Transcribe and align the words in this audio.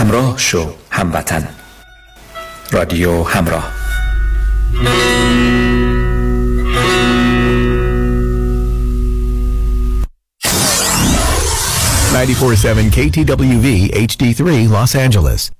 همراه 0.00 0.38
شو 0.38 0.74
هموطن. 0.90 1.48
رادیو 2.72 3.22
همراه. 3.22 3.72
947 12.12 12.90
KTWV 12.90 13.90
HD3 13.92 14.68
Los 14.68 14.94
Angeles. 14.94 15.59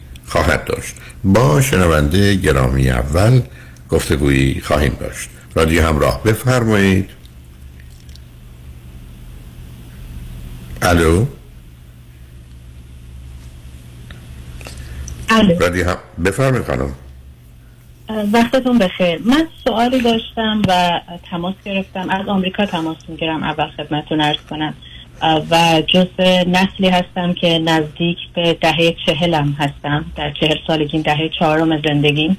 خواهد 0.31 0.65
داشت. 0.65 0.95
با 1.23 1.61
شنونده 1.61 2.35
گرامی 2.35 2.89
اول 2.89 3.41
گفتگویی 3.89 4.61
خواهیم 4.61 4.97
داشت. 4.99 5.29
رادیو 5.55 5.87
همراه 5.87 6.23
بفرمایید. 6.23 7.09
الو؟ 10.81 11.25
الو. 15.29 15.59
رادیو 15.59 15.89
هم 15.89 15.97
بفرمایید 16.25 16.67
خانم. 16.67 16.93
وقتتون 18.33 18.77
بخیر. 18.77 19.21
من 19.25 19.47
سوالی 19.63 20.01
داشتم 20.01 20.61
و 20.67 21.01
تماس 21.31 21.55
گرفتم. 21.65 22.09
از 22.09 22.27
آمریکا 22.27 22.65
تماس 22.65 22.97
می‌گیرم. 23.07 23.43
اول 23.43 23.67
خدمتتون 23.77 24.21
ارز 24.21 24.39
کنم. 24.49 24.73
و 25.21 25.81
جز 25.87 26.07
نسلی 26.47 26.89
هستم 26.89 27.33
که 27.33 27.59
نزدیک 27.59 28.17
به 28.35 28.53
دهه 28.53 28.95
چهلم 29.05 29.55
هستم. 29.59 30.05
در 30.15 30.31
چهل 30.31 30.55
سالگیم 30.67 31.01
دهه 31.01 31.29
چهارم 31.39 31.81
زندگیم. 31.81 32.37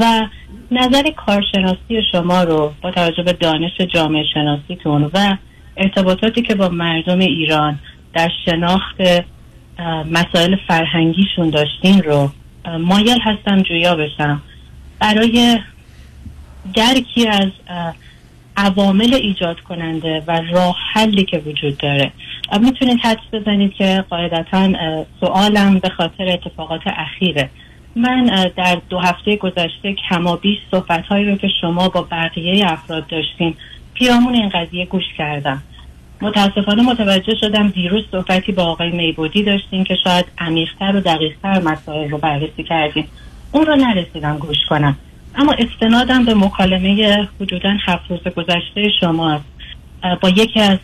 و 0.00 0.26
نظر 0.70 1.10
کارشناسی 1.10 2.02
شما 2.12 2.42
رو 2.42 2.72
با 2.82 2.90
توجه 2.90 3.22
به 3.22 3.32
دانش 3.32 3.80
جامعه 3.94 4.24
شناسیتون 4.34 5.10
و 5.14 5.36
ارتباطاتی 5.76 6.42
که 6.42 6.54
با 6.54 6.68
مردم 6.68 7.18
ایران 7.18 7.78
در 8.14 8.30
شناخت 8.44 9.00
مسائل 10.10 10.56
فرهنگیشون 10.68 11.50
داشتین 11.50 12.02
رو 12.02 12.30
مایل 12.78 13.18
هستم 13.22 13.62
جویا 13.62 13.96
بشم. 13.96 14.42
برای 14.98 15.58
درکی 16.74 17.28
از 17.28 17.48
عوامل 18.60 19.14
ایجاد 19.14 19.60
کننده 19.60 20.22
و 20.26 20.40
راه 20.52 20.76
حلی 20.92 21.24
که 21.24 21.38
وجود 21.38 21.78
داره. 21.78 22.12
می‌تونید 22.60 23.00
حدس 23.02 23.20
بزنید 23.32 23.74
که 23.74 24.04
قاعدتا 24.10 24.72
سوالم 25.20 25.78
به 25.78 25.88
خاطر 25.88 26.28
اتفاقات 26.28 26.80
اخیره. 26.86 27.50
من 27.96 28.50
در 28.56 28.78
دو 28.88 28.98
هفته 28.98 29.36
گذشته 29.36 29.94
کما 30.08 30.36
بیش 30.36 30.58
صحبت 30.70 31.06
هایی 31.06 31.24
رو 31.30 31.36
که 31.36 31.48
شما 31.60 31.88
با 31.88 32.06
بقیه 32.10 32.72
افراد 32.72 33.06
داشتیم 33.06 33.56
پیامون 33.94 34.34
این 34.34 34.48
قضیه 34.48 34.86
گوش 34.86 35.04
کردم. 35.18 35.62
متاسفانه 36.22 36.82
متوجه 36.82 37.34
شدم 37.40 37.68
دیروز 37.68 38.04
صحبتی 38.12 38.52
با 38.52 38.62
آقای 38.64 38.90
میبودی 38.90 39.42
داشتیم 39.42 39.84
که 39.84 39.96
شاید 40.04 40.24
عمیقتر 40.38 40.96
و 40.96 41.00
دقیقتر 41.00 41.62
مسائل 41.62 42.10
رو 42.10 42.18
بررسی 42.18 42.62
کردیم 42.62 43.08
اون 43.52 43.66
رو 43.66 43.76
نرسیدم 43.76 44.38
گوش 44.38 44.58
کنم. 44.68 44.96
اما 45.34 45.52
استنادم 45.58 46.24
به 46.24 46.34
مکالمه 46.34 47.28
حدودا 47.40 47.76
هفت 47.86 48.10
روز 48.10 48.20
گذشته 48.20 48.88
شما. 49.00 49.40
با 50.20 50.28
یکی 50.28 50.60
از 50.60 50.78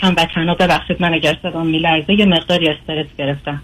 هموطنها 0.00 0.54
ببخشید 0.54 1.02
من 1.02 1.14
اگر 1.14 1.36
صدام 1.42 1.66
میلرزه 1.66 2.14
یه 2.14 2.26
مقداری 2.26 2.68
استرس 2.68 3.06
گرفتم. 3.18 3.62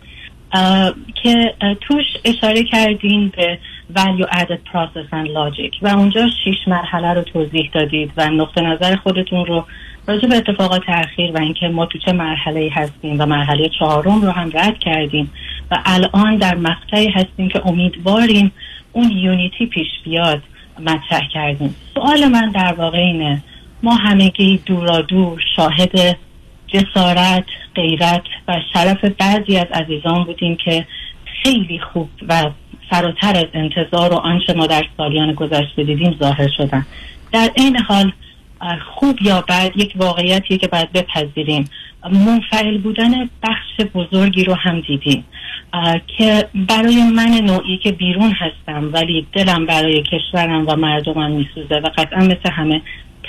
که 1.22 1.54
توش 1.80 2.04
اشاره 2.24 2.64
کردین 2.64 3.32
به 3.36 3.58
value 3.96 4.26
added 4.26 4.62
process 4.72 5.08
and 5.12 5.28
logic 5.28 5.82
و 5.82 5.88
اونجا 5.88 6.26
شیش 6.44 6.56
مرحله 6.66 7.12
رو 7.12 7.22
توضیح 7.22 7.70
دادید 7.72 8.12
و 8.16 8.30
نقطه 8.30 8.60
نظر 8.60 8.96
خودتون 8.96 9.46
رو 9.46 9.64
راجع 10.06 10.28
به 10.28 10.36
اتفاقات 10.36 10.82
اخیر 10.88 11.32
و 11.32 11.38
اینکه 11.40 11.68
ما 11.68 11.86
تو 11.86 11.98
چه 11.98 12.12
مرحله 12.12 12.70
هستیم 12.72 13.20
و 13.20 13.26
مرحله 13.26 13.70
چهارم 13.78 14.22
رو 14.22 14.30
هم 14.30 14.50
رد 14.54 14.78
کردیم. 14.78 15.30
و 15.70 15.82
الان 15.84 16.36
در 16.36 16.54
مقطعی 16.54 17.08
هستیم 17.08 17.48
که 17.48 17.66
امیدواریم 17.66 18.52
اون 18.92 19.10
یونیتی 19.10 19.66
پیش 19.66 19.88
بیاد 20.04 20.42
مطرح 20.80 21.28
کردیم. 21.32 21.74
سوال 21.94 22.28
من 22.28 22.50
در 22.50 22.72
واقع 22.72 22.98
اینه 22.98 23.42
ما 23.82 23.94
همگی 23.94 24.60
دورا 24.66 25.00
دور 25.00 25.42
شاهد 25.56 26.18
جسارت 26.66 27.44
غیرت 27.74 28.22
و 28.48 28.60
شرف 28.72 29.04
بعضی 29.04 29.56
از 29.56 29.66
عزیزان 29.74 30.24
بودیم 30.24 30.56
که 30.56 30.86
خیلی 31.42 31.78
خوب 31.78 32.08
و 32.28 32.50
فراتر 32.90 33.36
از 33.36 33.46
انتظار 33.54 34.12
و 34.12 34.16
آنچه 34.16 34.52
ما 34.52 34.66
در 34.66 34.84
سالیان 34.96 35.32
گذشته 35.32 35.84
دیدیم 35.84 36.16
ظاهر 36.20 36.48
شدن. 36.56 36.86
در 37.32 37.50
این 37.54 37.76
حال 37.76 38.12
خوب 38.94 39.22
یا 39.22 39.44
بد 39.48 39.72
یک 39.76 39.92
واقعیتیه 39.96 40.58
که 40.58 40.68
باید 40.68 40.92
بپذیریم. 40.92 41.64
منفعل 42.10 42.78
بودن 42.78 43.30
بخش 43.42 43.86
بزرگی 43.94 44.44
رو 44.44 44.54
هم 44.54 44.80
دیدیم. 44.80 45.24
که 46.06 46.48
برای 46.54 47.02
من 47.02 47.28
نوعی 47.28 47.78
که 47.78 47.92
بیرون 47.92 48.32
هستم 48.32 48.90
ولی 48.92 49.26
دلم 49.32 49.66
برای 49.66 50.02
کشورم 50.02 50.64
و 50.68 50.76
مردمم 50.76 51.30
میسوزه 51.30 51.74
و 51.74 51.90
قطعا 51.96 52.18
مثل 52.18 52.50
همه 52.52 52.82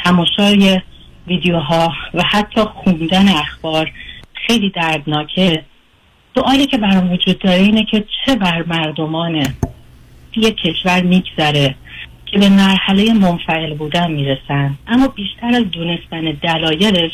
تماشای 0.04 0.82
ویدیوها 1.28 1.94
و 2.14 2.24
حتی 2.24 2.62
خوندن 2.62 3.28
اخبار 3.28 3.92
خیلی 4.34 4.70
دردناکه. 4.70 5.64
سوالی 6.36 6.66
که 6.66 6.78
برام 6.78 7.12
وجود 7.12 7.40
داره 7.40 7.62
اینه 7.62 7.86
که 7.92 8.06
چه 8.26 8.36
بر 8.36 8.64
مردمان 8.64 9.46
یک 10.36 10.56
کشور 10.56 11.02
میگذره 11.02 11.76
که 12.26 12.40
به 12.40 12.50
مرحله 12.50 13.14
منفعل 13.14 13.74
بودن 13.74 14.12
می‌رسن؟ 14.12 14.78
اما 14.88 15.08
بیشتر 15.08 15.48
از 15.48 15.72
دونستن 15.72 16.22
دلایلش 16.42 17.12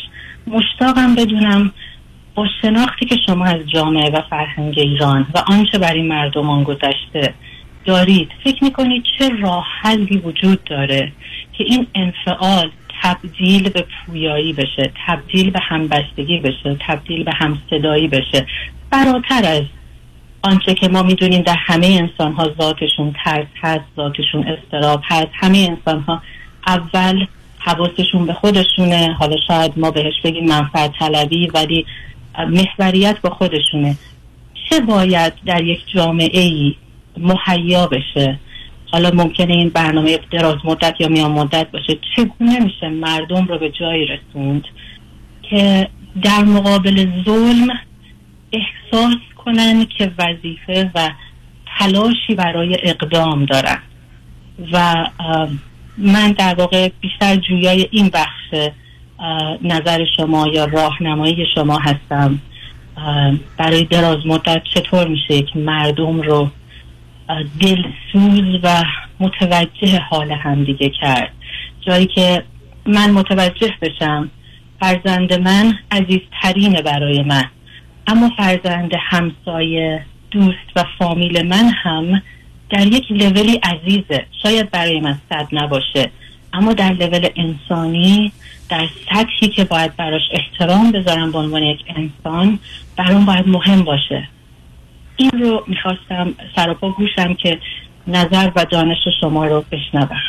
مشتاقم 0.47 1.15
بدونم 1.15 1.71
با 2.35 2.47
شناختی 2.61 3.05
که 3.05 3.15
شما 3.25 3.45
از 3.45 3.69
جامعه 3.73 4.09
و 4.09 4.21
فرهنگ 4.29 4.79
ایران 4.79 5.27
و 5.35 5.37
آنچه 5.37 5.77
بر 5.77 5.93
این 5.93 6.07
مردمان 6.07 6.63
گذشته 6.63 7.33
دارید 7.85 8.29
فکر 8.43 8.63
می‌کنید 8.63 9.03
چه 9.17 9.29
راه 9.29 9.65
حلی 9.81 10.17
وجود 10.17 10.63
داره 10.63 11.11
که 11.57 11.63
این 11.63 11.87
انفعال 11.95 12.69
تبدیل 13.03 13.69
به 13.69 13.85
پویایی 14.05 14.53
بشه 14.53 14.91
تبدیل 15.07 15.49
به 15.49 15.59
همبستگی 15.59 16.39
بشه 16.39 16.77
تبدیل 16.87 17.23
به 17.23 17.31
همصدایی 17.31 18.07
بشه؟ 18.07 18.45
فراتر 18.91 19.45
از 19.45 19.63
آنچه 20.41 20.73
که 20.73 20.87
ما 20.87 21.03
می‌دونیم 21.03 21.41
در 21.41 21.57
همه 21.57 21.87
انسان 21.87 22.33
ها 22.33 22.49
ذاتشون 22.61 23.15
ترس 23.25 23.47
هست 23.61 23.85
ذاتشون 23.95 24.47
استراب 24.47 25.01
هست 25.03 25.29
همه 25.33 25.57
انسان 25.57 26.01
ها 26.01 26.21
اول 26.67 27.25
حواسشون 27.63 28.25
به 28.25 28.33
خودشونه. 28.33 29.13
حالا 29.19 29.35
شاید 29.47 29.71
ما 29.77 29.91
بهش 29.91 30.13
بگیم 30.23 30.47
منفعت 30.47 30.91
طلبی 30.99 31.47
ولی 31.47 31.85
محوریت 32.49 33.21
با 33.21 33.29
خودشونه. 33.29 33.95
چه 34.69 34.79
باید 34.79 35.33
در 35.45 35.63
یک 35.63 35.79
جامعه 35.95 36.41
ای 36.41 36.75
مهیا 37.17 37.87
بشه؟ 37.87 38.39
حالا 38.91 39.11
ممکنه 39.13 39.53
این 39.53 39.69
برنامه 39.69 40.19
دراز 40.31 40.55
مدت 40.63 40.95
یا 40.99 41.07
میان 41.07 41.31
مدت 41.31 41.71
باشه. 41.71 41.97
چگونه 42.15 42.59
میشه 42.59 42.89
مردم 42.89 43.45
رو 43.45 43.57
به 43.57 43.71
جایی 43.79 44.05
رسوند 44.05 44.63
که 45.41 45.87
در 46.23 46.43
مقابل 46.43 47.23
ظلم 47.25 47.67
احساس 48.53 49.17
کنن 49.45 49.85
که 49.97 50.11
وظیفه 50.19 50.91
و 50.95 51.09
تلاشی 51.79 52.35
برای 52.37 52.77
اقدام 52.83 53.45
دارن؟ 53.45 53.79
و 54.71 55.05
من 55.97 56.31
در 56.31 56.55
واقع 56.55 56.89
بیشتر 57.01 57.35
جویای 57.35 57.87
این 57.91 58.09
بخش 58.09 58.71
نظر 59.61 60.05
شما 60.17 60.47
یا 60.47 60.65
راهنمایی 60.65 61.45
شما 61.55 61.79
هستم. 61.79 62.39
برای 63.57 63.83
دراز 63.83 64.17
مدت 64.25 64.61
چطور 64.73 65.07
میشه 65.07 65.33
یک 65.33 65.57
مردم 65.57 66.21
رو 66.21 66.49
دلسوز 67.59 68.59
و 68.63 68.83
متوجه 69.19 69.99
حال 70.09 70.31
همدیگه 70.31 70.89
کرد؟ 71.01 71.31
جایی 71.81 72.05
که 72.05 72.43
من 72.85 73.11
متوجه 73.11 73.73
بشم 73.81 74.29
فرزند 74.79 75.33
من 75.33 75.73
عزیزترینه 75.91 76.81
برای 76.81 77.23
من 77.23 77.43
اما 78.07 78.31
فرزند 78.37 78.91
همسایه 78.99 80.05
دوست 80.31 80.57
و 80.75 80.83
فامیل 80.99 81.47
من 81.47 81.71
هم 81.83 82.21
در 82.71 82.87
یک 82.87 83.11
لولی 83.11 83.59
عزیزه. 83.63 84.25
شاید 84.43 84.71
برای 84.71 84.99
من 84.99 85.17
صد 85.29 85.47
نباشه. 85.51 86.11
اما 86.53 86.73
در 86.73 86.93
لول 86.93 87.29
انسانی 87.35 88.31
در 88.69 88.87
سطحی 89.09 89.49
که 89.55 89.63
باید 89.63 89.95
براش 89.95 90.21
احترام 90.31 90.91
بذارم 90.91 91.31
به 91.31 91.37
عنوان 91.37 91.63
یک 91.63 91.79
انسان 91.87 92.59
برام 92.97 93.25
باید 93.25 93.47
مهم 93.47 93.83
باشه. 93.83 94.27
این 95.17 95.31
رو 95.31 95.63
می‌خواستم 95.67 96.33
سراپا 96.55 96.89
گوشم 96.91 97.33
که 97.33 97.59
نظر 98.07 98.51
و 98.55 98.65
دانش 98.65 98.97
شما 99.21 99.45
رو 99.45 99.65
بشنوم. 99.71 100.19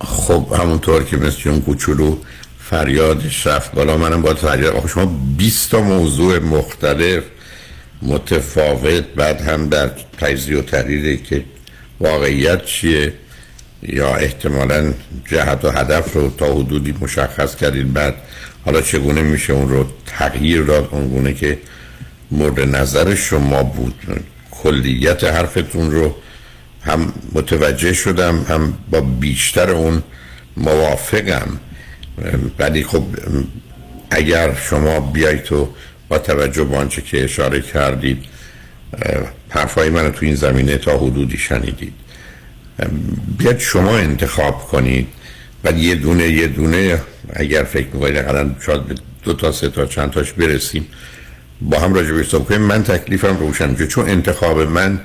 خب 0.00 0.46
همونطور 0.60 1.04
که 1.04 1.16
مثل 1.16 1.50
اون 1.50 1.60
کوچولو 1.60 2.16
فریادش 2.58 3.46
رفت 3.46 3.74
بالا 3.74 3.96
منم 3.96 4.22
با 4.22 4.34
فریاد 4.34 4.86
شما 4.88 5.06
20 5.36 5.70
تا 5.70 5.80
موضوع 5.80 6.38
مختلف 6.38 7.24
متفاوت 8.02 9.04
بعد 9.04 9.40
هم 9.40 9.68
در 9.68 9.90
تجزیه 10.18 10.58
و 10.58 10.62
تحلیلی 10.62 11.16
که 11.16 11.44
واقعیت 12.00 12.64
چیه؟ 12.64 13.12
یا 13.82 14.14
احتمالا 14.14 14.92
جهت 15.30 15.64
و 15.64 15.70
هدف 15.70 16.12
رو 16.12 16.30
تا 16.30 16.54
حدودی 16.54 16.94
مشخص 17.00 17.56
کردید. 17.56 17.92
بعد 17.92 18.14
حالا 18.64 18.80
چگونه 18.80 19.22
میشه 19.22 19.52
اون 19.52 19.68
رو 19.68 19.86
تغییر 20.06 20.62
داد؟ 20.62 20.88
اونگونه 20.92 21.34
که 21.34 21.58
مورد 22.30 22.60
نظر 22.60 23.14
شما 23.14 23.62
بود. 23.62 23.94
کلیت 24.50 25.24
حرفتون 25.24 25.90
رو 25.90 26.14
هم 26.82 27.12
متوجه 27.32 27.92
شدم 27.92 28.42
هم 28.48 28.78
با 28.90 29.00
بیشتر 29.00 29.70
اون 29.70 30.02
موافقم. 30.56 31.60
ولی 32.58 32.84
خب 32.84 33.02
اگر 34.10 34.54
شما 34.54 35.00
بیایید 35.00 35.42
تو 35.42 35.68
با 36.08 36.18
توجه 36.18 36.64
به 36.64 36.76
آنچه 36.76 37.02
که 37.02 37.24
اشاره 37.24 37.60
کردید 37.60 38.24
حرفای 39.48 39.90
من 39.90 40.12
تو 40.12 40.26
این 40.26 40.34
زمینه 40.34 40.76
تا 40.76 40.98
حدودی 40.98 41.38
شنیدید. 41.38 41.92
بیاد 43.38 43.58
شما 43.58 43.96
انتخاب 43.96 44.58
کنید 44.58 45.08
و 45.64 45.72
یه 45.72 45.94
دونه 45.94 46.28
یه 46.28 46.46
دونه 46.46 47.00
اگر 47.32 47.64
فکر 47.64 47.86
می‌کنید 47.86 48.16
اقلا 48.16 48.50
شاید 48.66 48.80
دو 49.22 49.32
تا 49.32 49.52
سه 49.52 49.68
تا 49.68 49.86
چند 49.86 50.10
تاش 50.10 50.32
برسیم. 50.32 50.86
با 51.60 51.78
هم 51.78 51.94
راجع 51.94 52.12
به 52.12 52.22
کنیم. 52.22 52.60
من 52.60 52.82
تکلیفم 52.82 53.36
روشن 53.36 53.86
چون 53.86 54.08
انتخاب 54.08 54.60
من 54.60 55.00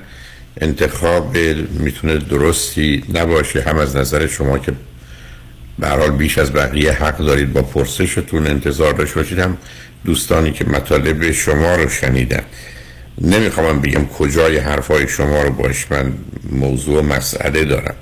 انتخاب 0.60 1.36
می‌تونه 1.78 2.16
درستی 2.16 3.04
نباشه 3.14 3.62
هم 3.62 3.76
از 3.78 3.96
نظر 3.96 4.26
شما 4.26 4.58
که 4.58 4.72
به 5.78 5.88
حال 5.88 6.10
بیش 6.10 6.38
از 6.38 6.52
بقیه 6.52 6.92
حق 6.92 7.18
دارید 7.18 7.52
با 7.52 7.62
پرسشتون 7.62 8.46
انتظار 8.46 8.92
داشته 8.92 9.16
باشید. 9.16 9.38
هم 9.38 9.56
دوستانی 10.04 10.52
که 10.52 10.64
مطالب 10.64 11.30
شما 11.32 11.74
رو 11.74 11.88
شنیدن. 11.88 12.42
نمی‌خوام 13.20 13.80
بگم 13.80 14.06
کجای 14.06 14.58
حرفای 14.58 15.08
شما 15.08 15.42
رو 15.42 15.50
باش 15.50 15.86
من 15.90 16.12
موضوع 16.50 17.02
مسئله 17.02 17.64
دارم. 17.64 17.94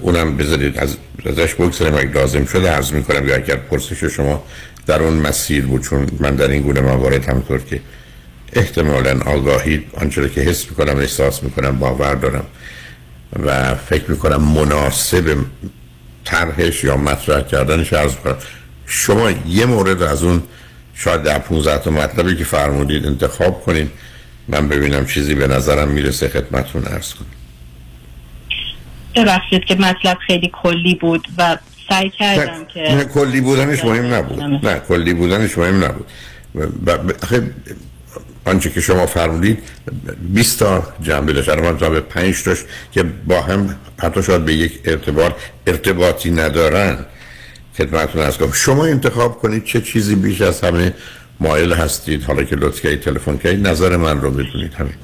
اونم 0.00 0.36
بذارید 0.36 0.78
از 0.78 0.96
ازش 1.26 1.54
بگذاریم. 1.54 1.94
اگه 1.94 2.12
لازم 2.12 2.44
شده 2.44 2.70
عرض 2.70 2.92
می‌کنم 2.92 3.28
یا 3.28 3.34
اگر 3.34 3.56
پرسش 3.56 4.04
شما 4.04 4.44
در 4.86 5.02
اون 5.02 5.14
مسیر 5.14 5.66
بود 5.66 5.82
چون 5.82 6.06
من 6.20 6.34
در 6.34 6.48
این 6.48 6.62
گونه 6.62 6.80
موارد 6.80 7.28
همطور 7.28 7.60
که 7.60 7.80
احتمالا 8.52 9.20
آگاهی 9.20 9.84
آنچه 9.94 10.28
که 10.28 10.40
حس 10.40 10.70
می‌کنم 10.70 10.98
احساس 10.98 11.42
می‌کنم 11.42 11.78
باور 11.78 12.14
دارم 12.14 12.44
و 13.46 13.74
فکر 13.74 14.10
می‌کنم 14.10 14.42
مناسب 14.42 15.36
طرحش 16.28 16.84
یا 16.84 16.96
مطرح 16.96 17.40
کردنش 17.40 17.90
کنم 17.92 18.36
شما 18.86 19.30
یه 19.30 19.66
مورد 19.66 20.02
از 20.02 20.22
اون 20.22 20.42
شاید 20.94 21.22
در 21.22 21.38
15 21.38 21.78
تا 21.78 21.90
مطلبی 21.90 22.36
که 22.36 22.44
فرمودید 22.44 23.06
انتخاب 23.06 23.64
کنید 23.64 23.90
من 24.48 24.68
ببینم 24.68 25.06
چیزی 25.06 25.34
به 25.34 25.46
نظرم 25.46 25.88
می‌رسه 25.88 26.28
خدمتون 26.28 26.82
ارز 26.86 27.14
کنم. 27.14 27.26
ببخشید 29.16 29.64
که 29.64 29.74
مطلب 29.74 30.18
خیلی 30.26 30.52
کلی 30.62 30.94
بود 30.94 31.28
و 31.38 31.56
سعی 31.88 32.10
کردم 32.10 32.64
که 32.64 32.80
نه 32.80 33.04
کلی 33.04 33.40
بودنش 33.40 33.84
مهم 33.84 34.14
نبود. 34.14 34.66
نه 34.66 34.78
کلی 34.88 35.14
بودنش 35.14 35.58
مهم 35.58 35.84
نبود. 35.84 36.06
خیلی 37.28 37.50
آنچه 38.48 38.70
که 38.70 38.80
شما 38.80 39.06
فرمودید 39.06 39.58
20 40.20 40.58
تا 40.58 40.82
جنبه 41.02 41.32
داشت. 41.32 41.48
الان 41.48 41.76
به 41.76 42.00
5 42.00 42.42
تاش 42.42 42.58
که 42.92 43.02
با 43.02 43.40
هم 43.40 43.76
حتی 43.98 44.22
شاید 44.22 44.44
به 44.44 44.54
یک 44.54 44.80
ارتباط 44.84 45.32
ارتباطی 45.66 46.30
ندارن. 46.30 47.04
خدمتتون 47.78 48.22
از 48.22 48.38
کنم. 48.38 48.52
شما 48.52 48.84
انتخاب 48.84 49.38
کنید 49.38 49.64
چه 49.64 49.80
چیزی 49.80 50.14
بیش 50.16 50.40
از 50.40 50.64
همه 50.64 50.94
مایل 51.40 51.72
هستید. 51.72 52.24
حالا 52.24 52.44
که 52.44 52.56
لطفی 52.56 52.96
تلفن 52.96 53.36
کنید 53.36 53.68
نظر 53.68 53.96
من 53.96 54.20
رو 54.20 54.30
بدونید. 54.30 54.74
همین. 54.74 54.94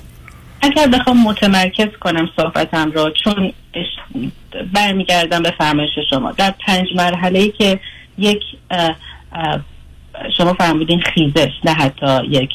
اگر 0.62 0.86
بخوام 0.86 1.22
متمرکز 1.22 1.88
کنم 2.00 2.28
صحبتم 2.36 2.90
رو 2.90 3.10
چون 3.24 3.52
برمیگردم 4.72 5.42
به 5.42 5.54
فرمایش 5.58 5.90
شما. 6.10 6.32
در 6.32 6.54
پنج 6.66 6.86
مرحله 6.96 7.38
ای 7.38 7.50
که 7.50 7.80
یک 8.18 8.42
شما 10.36 10.54
فرمودین 10.54 11.00
خیزش 11.00 11.50
نه 11.64 11.72
حتی 11.72 12.24
یک 12.30 12.50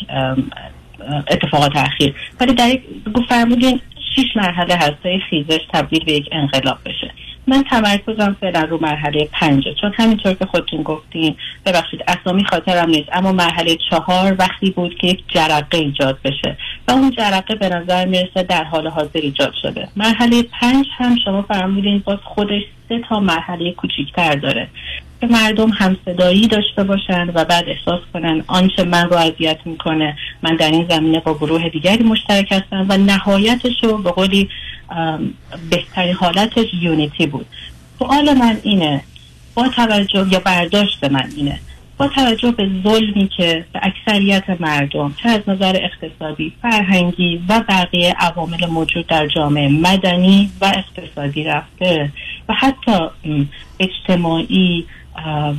اتفاقات 1.27 1.75
اخیر. 1.75 2.15
ولی 2.39 2.53
در 2.53 2.69
یک 2.69 2.81
فرمودین 3.29 3.81
شیش 4.15 4.35
مرحله 4.35 4.75
هست 4.75 5.03
تا 5.03 5.09
خیزش 5.29 5.59
تبدیل 5.73 6.05
به 6.05 6.11
یک 6.11 6.29
انقلاب 6.31 6.77
بشه. 6.85 7.11
من 7.47 7.63
تمرکزم 7.63 8.35
فعلا 8.41 8.61
رو 8.61 8.79
مرحله 8.81 9.29
پنجه 9.31 9.73
چون 9.81 9.93
همینطور 9.97 10.33
که 10.33 10.45
خودتون 10.45 10.83
گفتین 10.83 11.35
ببخشید 11.65 12.03
اسامی 12.07 12.45
خاطرم 12.45 12.89
نیست 12.89 13.09
اما 13.13 13.31
مرحله 13.31 13.77
چهار 13.89 14.35
وقتی 14.39 14.71
بود 14.71 14.97
که 14.97 15.07
یک 15.07 15.23
جرقه 15.27 15.77
ایجاد 15.77 16.19
بشه. 16.23 16.57
و 16.87 16.91
اون 16.91 17.11
جرقه 17.11 17.55
به 17.55 17.69
نظر 17.69 18.05
می‌رسه 18.05 18.43
در 18.43 18.63
حال 18.63 18.87
حاضر 18.87 19.19
ایجاد 19.19 19.53
شده. 19.61 19.87
مرحله 19.95 20.43
پنج 20.43 20.85
هم 20.97 21.15
شما 21.25 21.41
فرمودین 21.41 21.99
باز 22.05 22.19
خودش 22.23 22.61
سه 22.89 22.99
تا 23.09 23.19
مرحله 23.19 23.71
کوچیکتر 23.71 24.35
داره. 24.35 24.67
که 25.21 25.27
مردم 25.27 25.69
همصدایی 25.69 26.47
داشته 26.47 26.83
باشن 26.83 27.29
و 27.33 27.45
بعد 27.45 27.65
احساس 27.69 28.01
کنن 28.13 28.43
آنچه 28.47 28.83
من 28.83 29.09
رو 29.09 29.17
اذیت 29.17 29.59
می‌کنه 29.65 30.17
من 30.43 30.55
در 30.55 30.71
این 30.71 30.87
زمینه 30.89 31.19
با 31.19 31.33
گروه 31.33 31.69
دیگری 31.69 32.03
مشترک 32.03 32.51
هستم 32.51 32.85
و 32.89 32.97
نهایتش 32.97 33.83
رو 33.83 33.97
به 33.97 34.11
قولی 34.11 34.49
بهترین 35.69 36.13
حالتش 36.13 36.67
یونیتی 36.81 37.27
بود. 37.27 37.45
سوال 37.99 38.33
من 38.33 38.57
اینه 38.63 39.03
با 39.55 39.67
توجه 39.67 40.27
یا 40.31 40.39
برداشت 40.39 41.03
من 41.03 41.29
اینه 41.35 41.59
با 41.97 42.07
توجه 42.07 42.51
به 42.51 42.69
ظلمی 42.83 43.29
که 43.37 43.65
به 43.73 43.79
اکثریت 43.83 44.43
مردم 44.59 45.15
چه 45.23 45.29
از 45.29 45.41
نظر 45.47 45.79
اقتصادی، 45.81 46.53
فرهنگی 46.61 47.43
و 47.49 47.63
بقیه 47.69 48.15
عوامل 48.19 48.65
موجود 48.65 49.07
در 49.07 49.27
جامعه 49.27 49.67
مدنی 49.67 50.51
و 50.61 50.65
اقتصادی 50.65 51.43
رفته 51.43 52.11
و 52.49 52.53
حتی 52.53 53.07
اجتماعی 53.79 54.85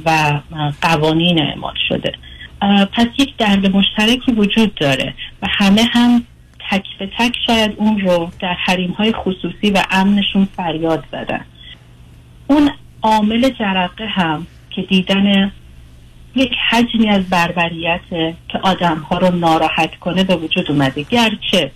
و 0.04 0.40
قوانین 0.82 1.42
اعمال 1.42 1.74
شده. 1.88 2.12
پس 2.92 3.06
یک 3.18 3.36
درد 3.36 3.76
مشترکی 3.76 4.32
وجود 4.32 4.74
داره 4.74 5.14
و 5.42 5.46
همه 5.50 5.82
هم 5.92 6.22
تک 6.70 6.84
به 6.98 7.10
تک 7.18 7.36
شاید 7.46 7.74
اون 7.76 8.00
رو 8.00 8.30
در 8.40 8.54
حریم 8.54 8.90
های 8.90 9.12
خصوصی 9.12 9.70
و 9.70 9.82
امنشون 9.90 10.48
فریاد 10.56 11.04
زدن. 11.12 11.44
اون 12.46 12.70
عامل 13.02 13.50
جرقه 13.50 14.06
هم 14.06 14.46
که 14.70 14.82
دیدن 14.82 15.52
یک 16.34 16.52
حجمی 16.70 17.08
از 17.08 17.30
بربریت 17.30 18.00
که 18.48 18.58
آدم 18.62 18.98
ها 18.98 19.18
رو 19.18 19.36
ناراحت 19.36 19.96
کنه 19.96 20.24
به 20.24 20.36
وجود 20.36 20.70
اومده. 20.70 21.02
گرچه 21.02 21.70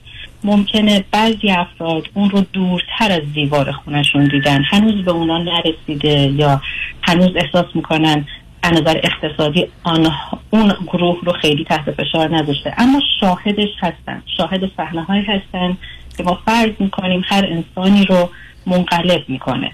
ممکنه 0.44 1.04
بعضی 1.10 1.50
افراد 1.50 2.08
اون 2.14 2.30
رو 2.30 2.40
دورتر 2.52 3.12
از 3.12 3.32
دیوار 3.34 3.72
خونشون 3.72 4.28
دیدن. 4.28 4.62
هنوز 4.62 5.04
به 5.04 5.10
اونا 5.10 5.38
نرسیده 5.38 6.32
یا 6.36 6.62
هنوز 7.02 7.30
احساس 7.36 7.66
می‌کنن 7.74 8.26
از 8.62 8.72
نظر 8.72 9.00
اقتصادی 9.02 9.66
آن 9.82 10.12
اون 10.50 10.74
گروه 10.86 11.18
رو 11.22 11.32
خیلی 11.32 11.64
تحت 11.64 11.90
فشار 11.90 12.36
نذاشته. 12.36 12.74
اما 12.78 13.00
شاهدش 13.20 13.68
هستن. 13.80 14.22
شاهد 14.36 14.70
صحنه 14.76 15.02
های 15.02 15.20
هستن 15.20 15.76
که 16.16 16.22
ما 16.22 16.38
فرض 16.46 16.70
می‌کنیم 16.78 17.22
هر 17.26 17.46
انسانی 17.46 18.04
رو 18.04 18.30
منقلب 18.66 19.24
می‌کنه. 19.28 19.70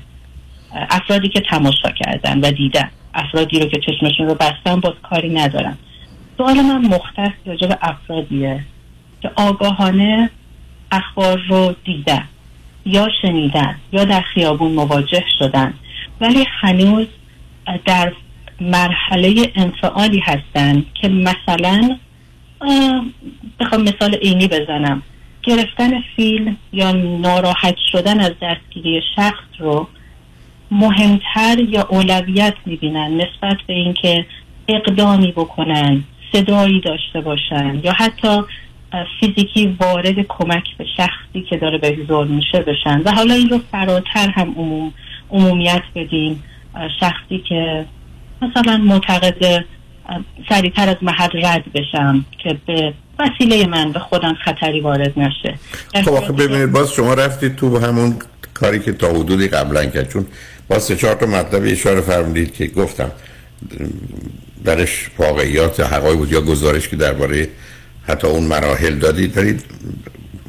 افرادی 0.73 1.29
که 1.29 1.41
تماشا 1.41 1.91
کردن 1.91 2.41
و 2.41 2.51
دیدن. 2.51 2.91
افرادی 3.15 3.61
رو 3.61 3.67
که 3.67 3.81
چشمشون 3.81 4.27
رو 4.27 4.35
بستن 4.35 4.81
باز 4.81 4.95
کاری 5.03 5.35
ندارن. 5.35 5.79
سوال 6.37 6.61
من 6.61 6.81
مختص 6.81 7.33
راجع 7.47 7.67
به 7.67 7.79
افرادیه 7.83 8.65
که 9.23 9.31
آگاهانه 9.37 10.31
اخبار 10.93 11.43
رو 11.49 11.75
دیدن 11.85 12.25
یا 12.87 13.09
شنیدن 13.23 13.77
یا 13.93 14.05
در 14.05 14.21
خیابون 14.21 14.73
مواجه 14.73 15.25
شدن. 15.39 15.75
ولی 16.21 16.45
هنوز 16.61 17.07
در 17.87 18.13
مرحله 18.61 19.53
انفعالی 19.55 20.19
هستن 20.19 20.85
که 20.95 21.09
مثلا 21.09 21.97
بخوام 23.61 23.83
مثال 23.83 24.15
عینی 24.15 24.49
بزنم. 24.49 25.03
گرفتن 25.43 25.91
فیلم 26.17 26.57
یا 26.73 26.93
ناراحت 26.93 27.77
شدن 27.93 28.21
از 28.21 28.33
دستگیری 28.43 29.03
شخص 29.17 29.45
رو 29.59 29.89
مهمتر 30.71 31.59
یا 31.69 31.87
اولویت 31.91 32.55
می‌بینن 32.67 33.21
نسبت 33.21 33.57
به 33.67 33.75
اینکه 33.75 34.27
اقدامی 34.69 35.33
بکنن 35.33 36.05
صدایی 36.33 36.81
داشته 36.81 37.21
باشن 37.21 37.81
یا 37.85 37.93
حتی 37.93 38.43
فیزیکی 39.21 39.77
وارد 39.81 40.15
کمک 40.29 40.65
به 40.79 40.85
شخصی 40.97 41.43
که 41.51 41.57
داره 41.57 41.79
به 41.79 41.99
ظلم 42.09 42.31
میشه 42.31 42.61
بشن 42.61 43.03
و 43.05 43.11
حالا 43.11 43.35
این 43.35 43.49
رو 43.49 43.61
فراتر 43.73 44.29
هم 44.35 44.55
عموم 44.57 44.93
عمومیت 45.31 45.83
بدیم 45.95 46.43
شخصی 47.01 47.39
که 47.49 47.87
مثلا 48.43 48.77
معتقد 48.77 49.65
سریعتر 50.49 50.89
از 50.89 50.97
محل 51.03 51.47
رد 51.47 51.73
بشم 51.73 52.25
که 52.39 52.57
به 52.67 52.95
وسیله 53.19 53.67
من 53.67 53.93
به 53.93 53.99
خودم 53.99 54.35
خطری 54.45 54.81
وارد 54.81 55.19
نشه. 55.19 55.55
خب 56.05 56.13
آخه 56.13 56.33
ببینید 56.33 56.73
باز 56.73 56.93
شما 56.93 57.15
رفتید 57.15 57.57
تو 57.57 57.79
همون 57.79 58.17
کاری 58.55 58.79
که 58.79 58.93
تا 58.93 59.09
حدودی 59.09 59.49
قبلا 59.49 59.87
کرد. 59.87 60.13
چون 60.13 60.27
باز 60.69 60.83
سه 60.83 60.97
چهار 60.97 61.15
تا 61.15 61.27
مطلب 61.27 61.63
اشاره 61.67 62.01
فرمودید 62.01 62.55
که 62.55 62.67
گفتم 62.67 63.11
درش 64.65 65.11
واقعیات 65.19 65.81
حقایق 65.81 66.17
بود 66.17 66.33
یا 66.33 66.41
گزارش 66.41 66.89
که 66.89 66.97
درباره 66.97 67.49
حتی 68.11 68.27
اون 68.27 68.45
مراحل 68.45 68.95
دادید 68.99 69.35
دارید 69.35 69.65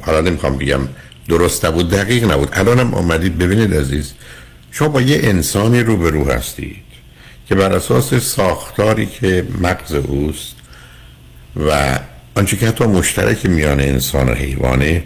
حالا 0.00 0.20
نمی‌خوام 0.20 0.58
بگم 0.58 0.80
درست 1.28 1.64
نبود 1.64 1.90
دقیق 1.90 2.30
نبود. 2.32 2.48
الانم 2.52 2.94
آمدید 2.94 3.38
ببینید 3.38 3.74
عزیز 3.74 4.12
شما 4.70 4.88
با 4.88 5.00
یه 5.00 5.20
انسانی 5.22 5.80
روبرو 5.80 6.30
هستید 6.30 6.76
که 7.48 7.54
بر 7.54 7.72
اساس 7.72 8.14
ساختاری 8.14 9.06
که 9.06 9.46
مغز 9.60 9.92
اوست 9.94 10.54
و 11.56 11.98
آنچه 12.34 12.56
که 12.56 12.66
حتی 12.66 12.84
مشترک 12.84 13.46
میان 13.46 13.80
انسان 13.80 14.28
و 14.28 14.34
حیوانه 14.34 15.02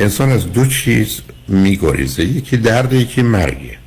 انسان 0.00 0.32
از 0.32 0.52
دو 0.52 0.66
چیز 0.66 1.20
میگریزه 1.48 2.24
یکی 2.24 2.56
درد 2.56 2.92
یکی 2.92 3.22
مرگه. 3.22 3.78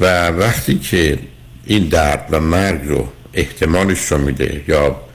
و 0.00 0.28
وقتی 0.28 0.78
که 0.78 1.18
این 1.66 1.88
درد 1.88 2.28
و 2.30 2.40
مرگ 2.40 2.80
رو 2.84 3.08
احتمالش 3.34 4.12
رو 4.12 4.18
میده 4.18 4.64
یا 4.68 5.05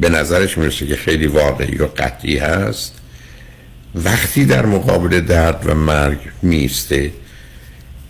به 0.00 0.08
نظرش 0.08 0.58
می‌رسه 0.58 0.86
که 0.86 0.96
خیلی 0.96 1.26
واقعی 1.26 1.76
و 1.76 1.86
قطعی 1.86 2.38
هست. 2.38 2.94
وقتی 3.94 4.44
در 4.44 4.66
مقابل 4.66 5.20
درد 5.20 5.62
و 5.66 5.74
مرگ 5.74 6.18
میسته 6.42 7.12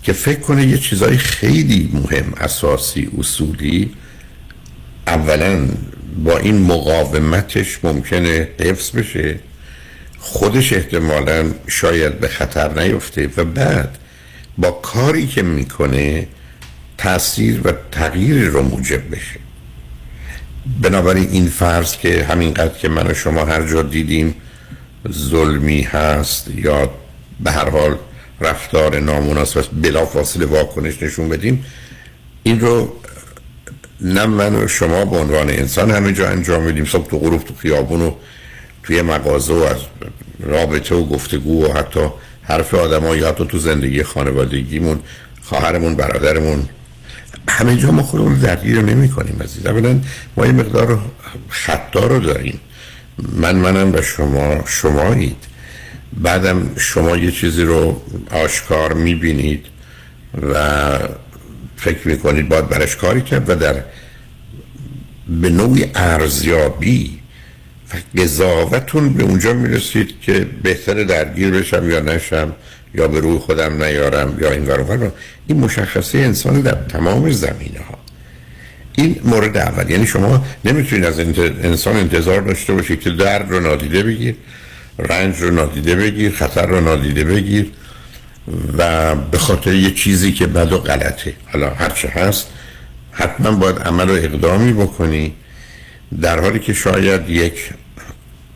که 0.02 0.12
فکر 0.12 0.40
کنه 0.40 0.66
یه 0.66 0.78
چیزای 0.78 1.18
خیلی 1.18 1.90
مهم 1.92 2.32
اساسی 2.36 3.10
اصولی 3.18 3.90
اولا 5.06 5.68
با 6.24 6.38
این 6.38 6.58
مقاومتش 6.58 7.78
ممکنه 7.84 8.48
حفظ 8.60 8.90
بشه 8.90 9.38
خودش 10.18 10.72
احتمالا 10.72 11.50
شاید 11.66 12.20
به 12.20 12.28
خطر 12.28 12.82
نیفته 12.82 13.30
و 13.36 13.44
بعد 13.44 13.98
با 14.58 14.70
کاری 14.70 15.26
که 15.26 15.42
می‌کنه 15.42 16.26
تاثیر 16.98 17.60
و 17.64 17.72
تغییر 17.92 18.44
رو 18.44 18.62
موجب 18.62 19.10
بشه. 19.10 19.43
بنابراین 20.82 21.28
این 21.30 21.46
فرض 21.46 21.96
که 21.96 22.24
همینقدر 22.24 22.78
که 22.78 22.88
من 22.88 23.06
و 23.06 23.14
شما 23.14 23.44
هر 23.44 23.66
جا 23.66 23.82
دیدیم 23.82 24.34
ظلمی 25.12 25.82
هست 25.82 26.48
یا 26.56 26.90
به 27.40 27.50
هر 27.50 27.70
حال 27.70 27.96
رفتار 28.40 28.98
نامناسب 28.98 29.64
بلا 29.82 30.06
فاصله 30.06 30.46
واکنش 30.46 31.02
نشون 31.02 31.28
بدیم 31.28 31.64
این 32.42 32.60
رو 32.60 32.92
نه 34.00 34.26
من 34.26 34.54
و 34.54 34.68
شما 34.68 35.04
به 35.04 35.16
عنوان 35.16 35.50
انسان 35.50 35.90
همه 35.90 36.12
جا 36.12 36.28
انجام 36.28 36.62
میدیم. 36.62 36.84
صبح 36.84 37.08
تو 37.08 37.18
غروب 37.18 37.44
تو 37.44 37.54
خیابون 37.54 38.02
و 38.02 38.10
توی 38.82 39.02
مغازه 39.02 39.52
و 39.52 39.62
از 39.62 39.78
رابطه 40.40 40.94
و 40.94 41.06
گفتگو 41.06 41.66
و 41.66 41.72
حتی 41.72 42.00
حرف 42.42 42.74
آدم 42.74 43.18
یا 43.18 43.28
حتی 43.28 43.46
تو 43.46 43.58
زندگی 43.58 44.02
خانوادگیمون 44.02 45.00
خواهرمون 45.42 45.96
برادرمون 45.96 46.68
همه 47.48 47.76
جا 47.76 47.90
ما 47.90 48.02
خودمون 48.02 48.34
درگیر 48.34 48.80
نمی 48.82 49.08
کنیم 49.08 49.42
عزیز. 49.42 49.66
اولا 49.66 50.00
ما 50.36 50.46
یه 50.46 50.52
مقدار 50.52 50.98
خطا 51.48 52.06
رو 52.06 52.18
داریم. 52.18 52.60
من 53.32 53.56
منم 53.56 53.94
و 53.94 54.02
شما 54.02 54.64
شمایید. 54.66 55.36
بعدم 56.12 56.70
شما 56.76 57.16
یه 57.16 57.30
چیزی 57.30 57.62
رو 57.62 58.02
آشکار 58.30 58.92
می‌بینید 58.92 59.66
و 60.52 60.98
فکر 61.76 62.08
می‌کنید 62.08 62.48
باید 62.48 62.68
برش 62.68 62.96
کاری 62.96 63.20
کرد 63.20 63.50
و 63.50 63.54
در 63.54 63.74
به 65.28 65.50
نوعی 65.50 65.90
ارزیابی 65.94 67.18
و 67.94 68.20
قضاوتون 68.20 69.12
به 69.12 69.22
اونجا 69.22 69.52
می‌رسید 69.52 70.20
که 70.20 70.46
بهتر 70.62 70.94
درگیر 71.04 71.50
بشم 71.50 71.90
یا 71.90 72.00
نشم. 72.00 72.52
یا 72.94 73.08
به 73.08 73.20
روی 73.20 73.38
خودم 73.38 73.82
نیارم 73.82 74.36
یا 74.40 74.50
این 74.50 74.66
ور 74.66 75.12
این 75.46 75.60
مشخصه 75.60 76.18
انسان 76.18 76.60
در 76.60 76.74
تمام 76.74 77.30
زمینه 77.30 77.80
ها 77.88 77.98
این 78.96 79.20
مورد 79.24 79.56
اول. 79.56 79.90
یعنی 79.90 80.06
شما 80.06 80.44
نمی‌تونید 80.64 81.04
از 81.04 81.18
انسان 81.62 81.96
انتظار 81.96 82.40
داشته 82.40 82.72
باشید 82.72 83.00
که 83.00 83.10
درد 83.10 83.50
رو 83.50 83.60
نادیده 83.60 84.02
بگیر 84.02 84.34
رنج 84.98 85.40
رو 85.40 85.50
نادیده 85.50 85.94
بگیر 85.94 86.32
خطر 86.32 86.66
رو 86.66 86.80
نادیده 86.80 87.24
بگیر 87.24 87.70
و 88.78 89.14
به 89.14 89.38
خاطر 89.38 89.74
یه 89.74 89.90
چیزی 89.90 90.32
که 90.32 90.46
بد 90.46 90.72
و 90.72 90.78
غلطه. 90.78 91.34
حالا 91.52 91.70
هرچه 91.70 92.08
هست 92.08 92.46
حتما 93.10 93.50
باید 93.52 93.78
عمل 93.78 94.10
و 94.10 94.12
اقدامی 94.12 94.72
بکنی 94.72 95.34
در 96.22 96.40
حالی 96.40 96.58
که 96.58 96.72
شاید 96.72 97.30
یک 97.30 97.70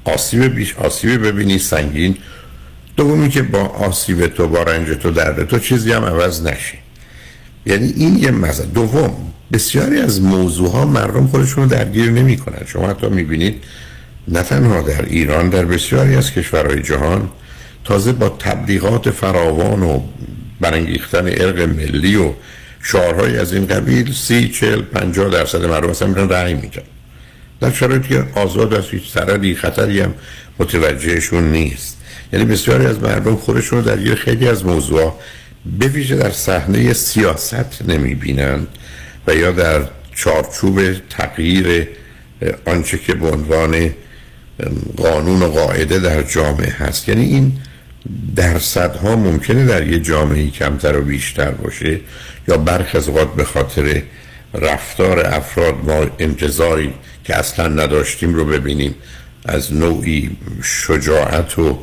آسیب 0.04 0.54
بیش 0.54 0.74
آسیب 0.74 1.26
ببینی 1.26 1.58
سنگین 1.58 2.16
دومی 2.98 3.28
که 3.28 3.42
با 3.42 3.58
آسیب 3.58 4.26
تو 4.26 4.48
با 4.48 4.62
رنج 4.62 4.88
تو 4.88 5.10
درد 5.10 5.48
تو 5.48 5.58
چیزی 5.58 5.92
هم 5.92 6.04
عوض 6.04 6.42
نشه 6.42 6.78
یعنی 7.66 7.92
این 7.96 8.18
یه 8.18 8.30
مزه. 8.30 8.66
دوم 8.66 9.32
بسیاری 9.52 10.00
از 10.00 10.22
موضوع 10.22 10.72
ها 10.72 10.84
مردم 10.84 11.26
خودشون 11.26 11.64
رو 11.64 11.70
درگیر 11.70 12.10
نمی 12.10 12.36
کنن 12.36 12.66
شما 12.66 12.88
حتی 12.88 13.08
می‌بینید 13.08 13.64
نه 14.28 14.42
تنها 14.42 14.82
در 14.82 15.04
ایران 15.04 15.48
در 15.48 15.64
بسیاری 15.64 16.14
از 16.14 16.32
کشورهای 16.32 16.82
جهان 16.82 17.28
تازه 17.84 18.12
با 18.12 18.28
تبلیغات 18.28 19.10
فراوان 19.10 19.82
و 19.82 20.00
برانگیختن 20.60 21.26
ارق 21.26 21.60
ملی 21.60 22.16
و 22.16 22.32
شعارهای 22.82 23.38
از 23.38 23.52
این 23.52 23.66
قبیل 23.66 24.12
سی 24.12 24.48
چل 24.48 24.82
پنجاه 24.82 25.30
درصد 25.30 25.64
مردم 25.64 25.90
اصلا 25.90 26.08
میرن 26.08 26.28
رأی 26.28 26.54
میدن. 26.54 26.82
در 27.60 27.72
شرایطی 27.72 28.08
که 28.08 28.24
آزاد 28.34 28.74
از 28.74 28.84
هیچ 28.90 29.12
سردی 29.12 29.54
خطری 29.54 30.00
هم 30.00 30.14
متوجهشون 30.58 31.52
نیست. 31.52 31.97
یعنی 32.32 32.44
بسیاری 32.44 32.86
از 32.86 33.02
مردم 33.02 33.36
خودشون 33.36 33.80
در 33.80 34.06
یه 34.06 34.14
خیلی 34.14 34.48
از 34.48 34.64
موضوع 34.64 35.12
به 35.78 35.86
ویژه 35.86 36.16
در 36.16 36.30
صحنه 36.30 36.92
سیاست 36.92 37.82
نمی‌بینند 37.88 38.68
و 39.26 39.34
یا 39.34 39.52
در 39.52 39.82
چارچوب 40.14 40.80
تغییر 41.10 41.88
آنچه 42.66 42.98
که 42.98 43.14
به 43.14 43.30
عنوان 43.30 43.90
قانون 44.96 45.42
و 45.42 45.48
قاعده 45.48 45.98
در 45.98 46.22
جامعه 46.22 46.70
هست. 46.70 47.08
یعنی 47.08 47.24
این 47.24 47.52
درصدها 48.36 49.16
ممکنه 49.16 49.66
در 49.66 49.86
یه 49.86 50.00
جامعه 50.00 50.50
کمتر 50.50 50.98
و 50.98 51.02
بیشتر 51.02 51.50
باشه 51.50 52.00
یا 52.48 52.56
برخی 52.56 52.98
از 52.98 53.08
اوقات 53.08 53.34
به 53.34 53.44
خاطر 53.44 54.02
رفتار 54.54 55.26
افراد 55.26 55.74
ما 55.84 56.06
انتظاری 56.18 56.94
که 57.24 57.36
اصلا 57.36 57.68
نداشتیم 57.68 58.34
رو 58.34 58.44
ببینیم. 58.44 58.94
از 59.44 59.74
نوعی 59.74 60.30
شجاعت 60.62 61.58
و 61.58 61.78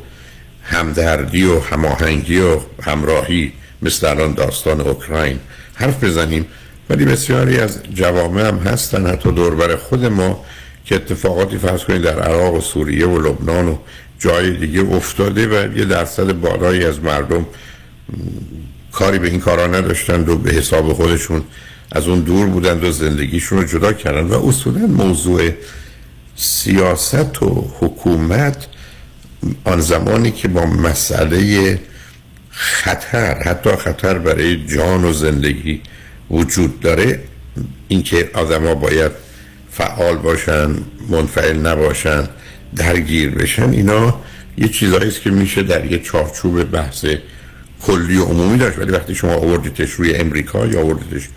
همدردی 0.66 1.44
و 1.44 1.60
هماهنگی 1.60 2.40
و 2.40 2.60
همراهی 2.84 3.54
مثل 3.82 4.08
الان 4.08 4.34
داستان 4.34 4.82
اوکراین 4.82 5.40
حرف 5.74 6.04
بزنیم 6.04 6.46
ولی 6.90 7.06
بسیاری 7.06 7.58
از 7.58 7.80
جوامع 7.94 8.48
هم 8.48 8.58
هستن 8.58 9.08
حتی 9.08 9.32
دوربر 9.32 9.76
خود 9.76 10.06
ما 10.06 10.46
که 10.86 10.96
اتفاقاتی 10.96 11.58
فرض 11.58 11.84
کنید 11.84 12.02
در 12.02 12.20
عراق 12.20 12.54
و 12.54 12.62
سوریه 12.62 13.08
و 13.08 13.22
لبنان 13.22 13.68
و 13.68 13.78
جای 14.20 14.58
دیگه 14.58 14.82
افتاده 14.82 15.48
و 15.48 15.78
یه 15.78 15.86
درصد 15.86 16.32
بالایی 16.32 16.86
از 16.86 17.00
مردم 17.00 17.46
کاری 18.92 19.20
به 19.20 19.28
این 19.28 19.40
کارا 19.40 19.68
نداشتند 19.68 20.30
و 20.30 20.38
به 20.38 20.52
حساب 20.52 20.94
خودشون 20.94 21.44
از 21.92 22.08
اون 22.08 22.20
دور 22.20 22.46
بودند 22.46 22.84
و 22.84 22.92
زندگیشون 22.92 23.58
رو 23.58 23.64
جدا 23.64 23.94
کردن 23.94 24.28
و 24.28 24.48
اصولا 24.48 24.88
موضوع 24.88 25.50
سیاست 26.36 27.44
و 27.44 27.68
حکومت 27.80 28.68
آن 29.64 29.82
زمانی 29.82 30.32
که 30.32 30.48
با 30.48 30.66
مسئله 30.66 31.80
خطر 32.50 33.44
حتی 33.44 33.76
خطر 33.76 34.20
برای 34.20 34.68
جان 34.68 35.06
و 35.06 35.14
زندگی 35.14 35.82
وجود 36.32 36.80
داره 36.80 37.20
اینکه 37.88 38.30
آدما 38.34 38.76
باید 38.76 39.12
فعال 39.72 40.18
باشن 40.18 40.70
منفعل 41.10 41.58
نباشن 41.58 42.28
درگیر 42.76 43.30
بشن 43.30 43.70
اینا 43.70 44.20
یه 44.58 44.68
چیزایی 44.68 45.08
است 45.08 45.22
که 45.22 45.30
میشه 45.30 45.64
در 45.64 45.92
یه 45.92 46.00
چارچوب 46.00 46.64
بحث 46.64 47.06
کلی 47.82 48.18
و 48.18 48.24
عمومی 48.24 48.58
داشت. 48.58 48.80
ولی 48.80 48.92
وقتی 48.92 49.16
شما 49.16 49.34
آوردیتش 49.34 49.92
روی 49.92 50.16
امریکا 50.16 50.66
یا 50.66 50.82
آوردیتش 50.82 51.30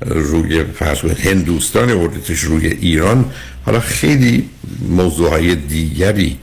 روی 0.00 0.64
فرض 0.64 1.04
هندوستان 1.04 1.90
آوردیتش 1.90 2.40
روی 2.40 2.66
ایران 2.66 3.24
حالا 3.66 3.80
خیلی 3.80 4.48
موضوع 4.88 5.30
های 5.30 5.54
دیگری 5.54 6.38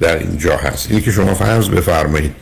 در 0.00 0.18
اینجا 0.18 0.56
هست. 0.56 0.90
اینی 0.90 1.02
که 1.02 1.10
شما 1.10 1.34
فرض 1.34 1.68
بفرمایید 1.68 2.32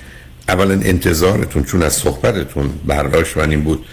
اولا 0.49 0.75
انتظارتون 0.75 1.65
چون 1.65 1.83
از 1.83 1.93
صحبتتون 1.93 2.71
برداشت 2.87 3.37
من 3.37 3.51
این 3.51 3.61
بود 3.61 3.85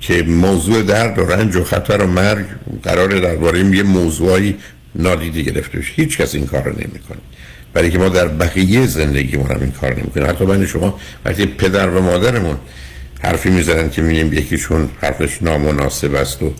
که 0.00 0.22
موضوع 0.22 0.82
درد 0.82 1.18
و 1.18 1.26
رنج 1.26 1.56
و 1.56 1.64
خطر 1.64 2.02
و 2.02 2.06
مرگ 2.06 2.44
قرار 2.82 3.20
درباره 3.20 3.58
یه 3.58 3.82
موضوعی 3.82 4.56
نادیده 4.94 5.42
گرفته 5.42 5.78
بشه. 5.78 5.92
هیچ 5.94 6.18
کس 6.18 6.34
این 6.34 6.46
کار 6.46 6.62
رو 6.62 6.72
نمی‌کنه. 6.72 7.18
برای 7.74 7.90
که 7.90 7.98
ما 7.98 8.08
در 8.08 8.28
بقیه 8.28 8.86
زندگی 8.86 9.36
هم 9.36 9.60
این 9.60 9.70
کار 9.70 9.94
نمی‌کنیم. 9.94 10.26
حتی 10.26 10.46
بین 10.46 10.66
شما 10.66 11.00
وقتی 11.24 11.46
پدر 11.46 11.88
و 11.88 12.02
مادرمون 12.02 12.56
حرفی 13.20 13.50
می‌زنن 13.50 13.90
که 13.90 14.02
میگیم 14.02 14.32
یکیشون 14.32 14.88
حرفش 15.00 15.42
نامناسب 15.42 16.14
است 16.14 16.42
و 16.42 16.52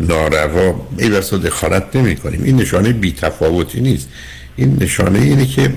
ناروا 0.00 0.86
ای 0.98 1.10
بسا 1.10 1.36
دخالت 1.36 1.96
نمی 1.96 2.16
کنیم 2.16 2.42
این 2.44 2.56
نشانه 2.56 2.92
بی 2.92 3.12
تفاوتی 3.12 3.80
نیست. 3.80 4.08
این 4.56 4.76
نشانه 4.80 5.18
اینه 5.18 5.46
که 5.46 5.72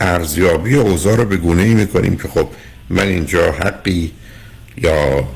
ارزیابی 0.00 0.74
اوضاع 0.74 1.16
رو 1.16 1.24
به 1.24 1.36
گونه 1.36 1.62
ای 1.62 1.74
می‌کنیم 1.74 2.16
که 2.16 2.28
خب 2.28 2.48
من 2.90 3.06
اینجا 3.06 3.52
حقی 3.52 4.12
یا 4.76 5.28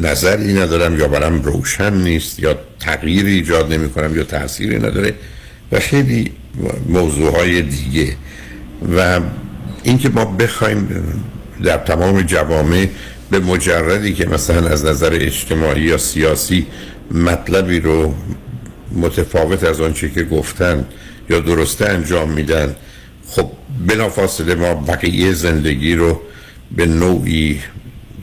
نظری 0.00 0.54
ندارم 0.54 0.98
یا 0.98 1.08
برم 1.08 1.42
روشن 1.42 1.94
نیست 1.94 2.40
یا 2.40 2.56
تغییری 2.80 3.32
ایجاد 3.32 3.72
نمی 3.72 3.90
کنم 3.90 4.16
یا 4.16 4.24
تأثیری 4.24 4.76
نداره 4.76 5.14
و 5.72 5.80
خیلی 5.80 6.32
موضوع 6.88 7.36
های 7.36 7.62
دیگه. 7.62 8.16
و 8.96 9.20
اینکه 9.82 10.08
ما 10.08 10.24
بخوایم 10.24 10.88
در 11.62 11.78
تمام 11.78 12.22
جوامع 12.22 12.88
به 13.30 13.38
مجردی 13.38 14.14
که 14.14 14.28
مثلا 14.28 14.68
از 14.68 14.84
نظر 14.84 15.12
اجتماعی 15.12 15.82
یا 15.82 15.98
سیاسی 15.98 16.66
مطلبی 17.10 17.80
رو 17.80 18.14
متفاوت 18.92 19.64
از 19.64 19.80
آنچه 19.80 20.10
که 20.10 20.24
گفتن 20.24 20.86
یا 21.30 21.40
درسته 21.40 21.88
انجام 21.88 22.30
میدن. 22.30 22.76
خب 23.28 23.50
بلافاصله 23.86 24.54
ما 24.54 24.74
بقیه 24.74 25.32
زندگی 25.32 25.94
رو 25.94 26.20
به 26.76 26.86
نوعی 26.86 27.60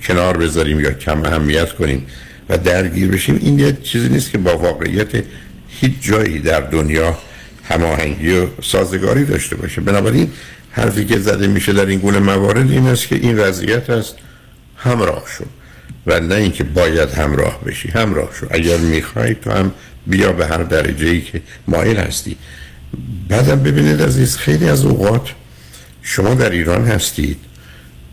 کنار 0.03 0.37
بذاریم 0.37 0.79
یا 0.79 0.91
کم 0.91 1.25
اهمیت 1.25 1.73
کنیم 1.73 2.05
و 2.49 2.57
درگیر 2.57 3.07
بشیم. 3.07 3.39
این 3.41 3.59
یه 3.59 3.77
چیزی 3.83 4.09
نیست 4.09 4.31
که 4.31 4.37
با 4.37 4.57
واقعیت 4.57 5.23
هیچ 5.69 5.93
جایی 6.01 6.39
در 6.39 6.61
دنیا 6.61 7.17
هماهنگی 7.69 8.37
و 8.37 8.47
سازگاری 8.63 9.25
داشته 9.25 9.55
باشه. 9.55 9.81
بنابراین 9.81 10.31
حرفی 10.71 11.05
که 11.05 11.19
زده 11.19 11.47
میشه 11.47 11.73
در 11.73 11.85
این 11.85 11.99
گونه 11.99 12.19
موارد 12.19 12.71
این 12.71 12.87
است 12.87 13.07
که 13.07 13.15
این 13.15 13.37
وضعیت 13.37 13.89
است 13.89 14.15
همراه 14.77 15.23
شو 15.37 15.43
و 16.07 16.19
نه 16.19 16.35
اینکه 16.35 16.63
باید 16.63 17.09
همراه 17.09 17.63
بشی 17.65 17.89
همراه 17.89 18.29
شو. 18.39 18.47
اگر 18.49 18.77
می‌خوای 18.77 19.33
تو 19.33 19.51
هم 19.51 19.71
بیا 20.07 20.31
به 20.31 20.47
هر 20.47 20.63
درجه 20.63 21.07
ای 21.07 21.21
که 21.21 21.41
مایل 21.67 21.97
هستی. 21.97 22.37
بعدم 23.29 23.63
ببینید 23.63 24.01
عزیز 24.01 24.37
خیلی 24.37 24.69
از 24.69 24.85
اوقات 24.85 25.29
شما 26.01 26.33
در 26.33 26.49
ایران 26.49 26.87
هستید 26.87 27.37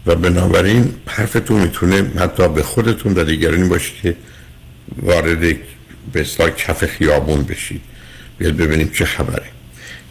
و 0.07 0.15
بنابراین 0.15 0.95
حرفتون 1.07 1.61
می‌تونه 1.61 2.11
حتی 2.19 2.49
به 2.49 2.63
خودتون 2.63 3.15
و 3.15 3.25
دیگرانی 3.25 3.69
باشه 3.69 3.93
که 4.03 4.17
وارد 5.03 5.41
به 6.13 6.21
اصلاح 6.21 6.51
کف 6.51 6.85
خیابون 6.85 7.43
بشید. 7.43 7.81
بیاد 8.39 8.57
ببینیم 8.57 8.91
چه 8.95 9.05
خبره. 9.05 9.47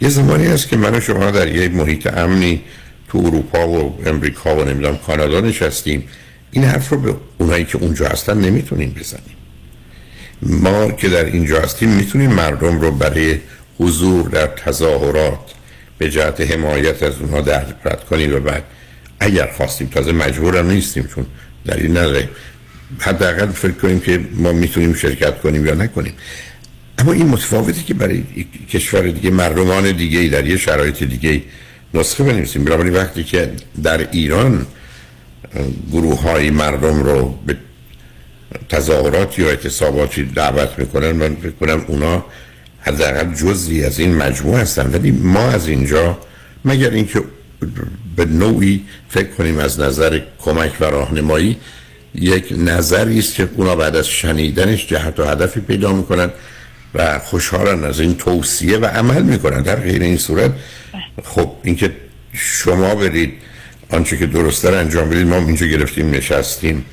یه 0.00 0.08
زمانی 0.08 0.46
هست 0.46 0.68
که 0.68 0.76
من 0.76 0.94
و 0.94 1.00
شما 1.00 1.30
در 1.30 1.56
یه 1.56 1.68
محیط 1.68 2.06
امنی 2.06 2.62
تو 3.08 3.18
اروپا 3.18 3.68
و 3.68 3.98
امریکا 4.06 4.56
و 4.56 4.64
نمی‌دونم 4.64 4.96
کانادا 4.96 5.40
نشستیم. 5.40 6.04
این 6.50 6.64
حرف 6.64 6.88
رو 6.88 7.00
به 7.00 7.14
اونایی 7.38 7.64
که 7.64 7.78
اونجا 7.78 8.08
هستن 8.08 8.38
نمی‌تونیم 8.38 8.90
بزنیم. 9.00 9.36
ما 10.42 10.90
که 10.90 11.08
در 11.08 11.24
اینجا 11.24 11.60
هستیم 11.60 11.88
می‌تونیم 11.88 12.30
مردم 12.30 12.80
رو 12.80 12.90
برای 12.90 13.38
حضور 13.78 14.28
در 14.28 14.46
تظاهرات 14.46 15.52
به 15.98 16.10
جهت 16.10 16.40
حمایت 16.40 17.02
از 17.02 17.14
اونها 17.20 17.40
دعوت 17.40 18.04
کنیم 18.10 18.36
و 18.36 18.40
بعد 18.40 18.64
اگر 19.20 19.46
خواستیم 19.56 19.88
تازه 19.88 20.12
مجبورم 20.12 20.70
نیستیم 20.70 21.08
چون 21.14 21.26
این 21.68 21.90
نداریم 21.90 22.28
حداقل 22.98 23.46
فکر 23.46 23.72
کنیم 23.72 24.00
که 24.00 24.20
ما 24.32 24.52
می‌تونیم 24.52 24.94
شرکت 24.94 25.40
کنیم 25.40 25.66
یا 25.66 25.74
نکنیم. 25.74 26.12
اما 26.98 27.12
این 27.12 27.28
متفاوتی 27.28 27.82
که 27.82 27.94
برای 27.94 28.24
کشور 28.70 29.08
دیگه 29.08 29.30
مردمان 29.30 29.92
دیگه 29.92 30.28
در 30.28 30.46
یه 30.46 30.56
شرایط 30.56 31.02
دیگه 31.02 31.42
نسخه 31.94 32.24
بنویسیم. 32.24 32.64
بنابراین 32.64 32.94
وقتی 32.94 33.24
که 33.24 33.50
در 33.82 34.10
ایران 34.10 34.66
گروه 35.92 36.22
های 36.22 36.50
مردم 36.50 37.02
رو 37.02 37.38
به 37.46 37.56
تظاهرات 38.68 39.38
یا 39.38 39.48
اعتصاباتی 39.48 40.24
دعوت 40.24 40.78
می‌کنن 40.78 41.12
من 41.12 41.36
فکر 41.36 41.50
کنم 41.50 41.84
اونا 41.86 42.24
حداقل 42.86 43.34
جزی 43.34 43.84
از 43.84 43.98
این 43.98 44.14
مجموعه 44.14 44.60
هستن. 44.60 44.90
ولی 44.92 45.10
ما 45.10 45.48
از 45.48 45.68
اینجا 45.68 46.18
مگر 46.64 46.90
اینکه 46.90 47.22
به 48.16 48.24
نوعی 48.24 48.84
فکر 49.08 49.28
کنیم 49.28 49.58
از 49.58 49.80
نظر 49.80 50.20
کمک 50.38 50.72
و 50.80 50.84
راهنمایی 50.84 51.56
یک 52.14 52.54
نظری 52.56 53.18
است 53.18 53.34
که 53.34 53.48
اونا 53.56 53.76
بعد 53.76 53.96
از 53.96 54.08
شنیدنش 54.08 54.86
جهت 54.86 55.20
و 55.20 55.24
هدفی 55.24 55.60
پیدا 55.60 55.92
می‌کنن 55.92 56.30
و 56.94 57.18
خوشحالن 57.18 57.84
از 57.84 58.00
این 58.00 58.14
توصیه 58.14 58.78
و 58.78 58.84
عمل 58.84 59.22
می‌کنن. 59.22 59.62
در 59.62 59.76
غیر 59.76 60.02
این 60.02 60.16
صورت 60.16 60.50
خب 61.24 61.52
اینکه 61.62 61.92
شما 62.32 62.94
برید 62.94 63.32
آنچه 63.90 64.16
که 64.16 64.26
درست 64.26 64.64
انجام 64.64 65.10
بدید 65.10 65.26
ما 65.26 65.36
اینجا 65.36 65.66
گرفتیم 65.66 66.10
نشستیم 66.10 66.84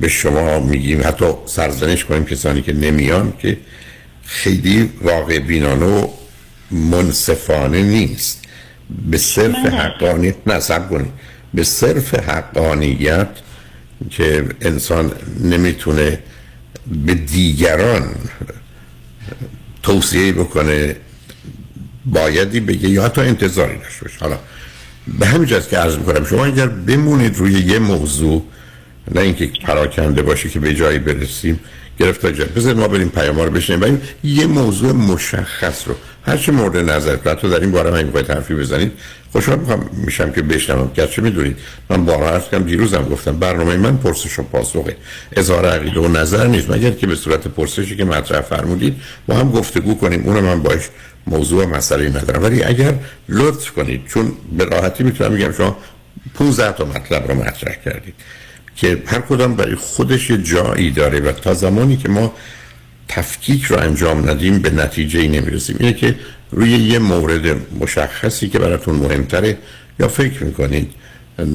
به 0.00 0.08
شما 0.08 0.60
میگیم 0.60 1.00
حتی 1.04 1.26
سرزنش 1.46 2.04
کنیم 2.04 2.24
کسانی 2.24 2.62
که 2.62 2.72
نمیان 2.72 3.32
که 3.38 3.56
خیلی 4.30 4.90
واقع 5.02 5.38
بینانه 5.38 5.86
و 5.86 6.08
منصفانه 6.70 7.82
نیست. 7.82 8.42
به 9.10 9.18
صرف 9.18 9.56
حقانیت 9.56 10.34
نصب 10.46 10.88
کنید. 10.88 11.12
به 11.54 11.64
صرف 11.64 12.14
حقانیت 12.14 13.28
که 14.10 14.44
انسان 14.60 15.12
نمی‌تونه 15.40 16.18
به 16.86 17.14
دیگران 17.14 18.14
توصیه 19.82 20.32
بکنه 20.32 20.96
بایدی 22.04 22.60
بگه 22.60 22.88
یا 22.88 23.04
حتی 23.04 23.20
انتظاری 23.20 23.78
داشته 23.78 24.02
باشه. 24.02 24.18
حالا 24.20 24.38
به 25.18 25.26
همین 25.26 25.46
که 25.46 25.78
عرض 25.78 25.96
می‌کنم 25.96 26.24
شما 26.24 26.46
اگر 26.46 26.66
بمونید 26.66 27.36
روی 27.36 27.52
یه 27.52 27.78
موضوع 27.78 28.44
نه 29.14 29.20
اینکه 29.20 29.46
پراکنده 29.46 30.22
باشه 30.22 30.48
که 30.48 30.60
به 30.60 30.74
جایی 30.74 30.98
برسیم 30.98 31.60
گرفت 32.00 32.26
جا 32.26 32.44
بذار 32.56 32.74
ما 32.74 32.88
بریم 32.88 33.08
پیام 33.08 33.40
رو 33.40 33.50
بشنیم 33.50 33.82
و 33.82 33.96
یه 34.24 34.46
موضوع 34.46 34.92
مشخص 34.92 35.88
رو. 35.88 35.94
هر 36.26 36.36
چه 36.36 36.52
مورد 36.52 36.90
نظر. 36.90 37.16
تو 37.16 37.48
در 37.48 37.60
این 37.60 37.70
باره 37.70 37.90
من 37.90 38.02
می‌خواید 38.02 38.30
حرفی 38.30 38.54
بزنید. 38.54 38.92
خوشحال 39.32 39.58
میشم 39.92 40.32
که 40.32 40.42
بشنوم. 40.42 40.90
گرچه 40.94 41.22
می‌دونید. 41.22 41.56
من 41.90 42.04
بارها 42.04 42.30
عرض 42.30 42.42
کردم 42.42 42.64
دیروزم 42.64 43.02
گفتم 43.02 43.38
برنامه 43.38 43.76
من 43.76 43.96
پرسش 43.96 44.38
و 44.38 44.42
پاسخه. 44.42 44.96
اظهار 45.32 45.66
عقیده 45.66 46.00
و 46.00 46.08
نظر 46.08 46.46
نیست. 46.46 46.70
مگر 46.70 46.90
که 46.90 47.06
به 47.06 47.14
صورت 47.14 47.48
پرسشی 47.48 47.96
که 47.96 48.04
مطرح 48.04 48.40
فرمودید 48.40 48.96
با 49.26 49.34
هم 49.34 49.50
گفتگو 49.50 49.94
کنیم. 49.94 50.22
اونم 50.26 50.44
من 50.44 50.62
باش 50.62 50.88
موضوع 51.26 51.66
مسئله 51.66 52.08
ندارم. 52.08 52.42
ولی 52.42 52.62
اگر 52.62 52.94
لطف 53.28 53.70
کنید 53.70 54.06
چون 54.06 54.32
به 54.58 54.64
راحتی 54.64 55.04
می‌تونم 55.04 55.32
میگم 55.32 55.52
شما 55.52 55.76
15 56.34 56.72
تا 56.72 56.84
مطلب 56.84 57.30
رو 57.30 57.34
مطرح 57.34 57.74
کردید. 57.84 58.14
که 58.80 59.02
هر 59.06 59.20
کدام 59.20 59.54
برای 59.54 59.74
خودش 59.74 60.30
جایی 60.30 60.90
داره 60.90 61.20
و 61.20 61.32
تا 61.32 61.54
زمانی 61.54 61.96
که 61.96 62.08
ما 62.08 62.34
تفکیک 63.08 63.64
رو 63.64 63.78
انجام 63.78 64.30
ندیم 64.30 64.58
به 64.58 64.70
نتیجه 64.70 65.20
ای 65.20 65.28
نمی‌رسیم. 65.28 65.76
اینه 65.80 65.92
که 65.92 66.14
روی 66.50 66.70
یه 66.70 66.98
مورد 66.98 67.56
مشخصی 67.80 68.48
که 68.48 68.58
براتون 68.58 68.94
مهمتره 68.94 69.58
یا 69.98 70.08
فکر 70.08 70.44
می‌کنید 70.44 70.90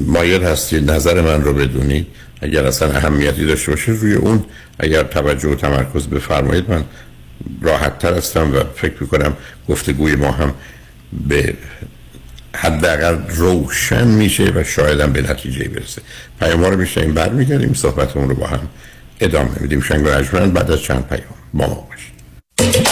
مایل 0.08 0.44
هستید 0.44 0.92
نظر 0.92 1.22
من 1.22 1.42
رو 1.44 1.54
بدونید 1.54 2.08
اگر 2.42 2.66
اصلا 2.66 2.92
اهمیتی 2.92 3.46
داشته 3.46 3.72
باشه 3.72 3.92
روی 3.92 4.14
اون 4.14 4.44
اگر 4.80 5.04
توجه 5.04 5.50
و 5.50 5.56
تمرکز 5.56 6.08
بفرمایید 6.08 6.70
من 6.70 6.84
راحت 7.62 8.00
تر 8.00 8.14
هستم 8.14 8.56
و 8.56 8.60
فکر 8.76 8.96
می‌کنم 9.00 9.38
گفتگوی 9.70 10.16
ما 10.16 10.32
هم 10.32 10.54
به 11.28 11.54
حداقل 12.56 13.18
روشن 13.30 14.08
میشه 14.08 14.52
و 14.56 14.64
شایدم 14.64 15.14
به 15.14 15.22
نتیجه 15.22 15.70
برسه. 15.70 16.02
پیام 16.40 16.66
رو 16.66 16.78
میشنیم 16.78 17.14
برمیگردیم 17.14 17.74
صحبتمون 17.74 18.30
رو 18.30 18.36
با 18.36 18.48
هم 18.48 18.70
ادامه 19.20 19.50
میدیم. 19.60 19.82
شنگ 19.82 20.06
و 20.06 20.48
بعد 20.48 20.72
از 20.72 20.82
چند 20.82 21.08
پیام 21.08 21.36
با 21.54 21.68
ما 21.68 21.88
باشید. 21.90 22.85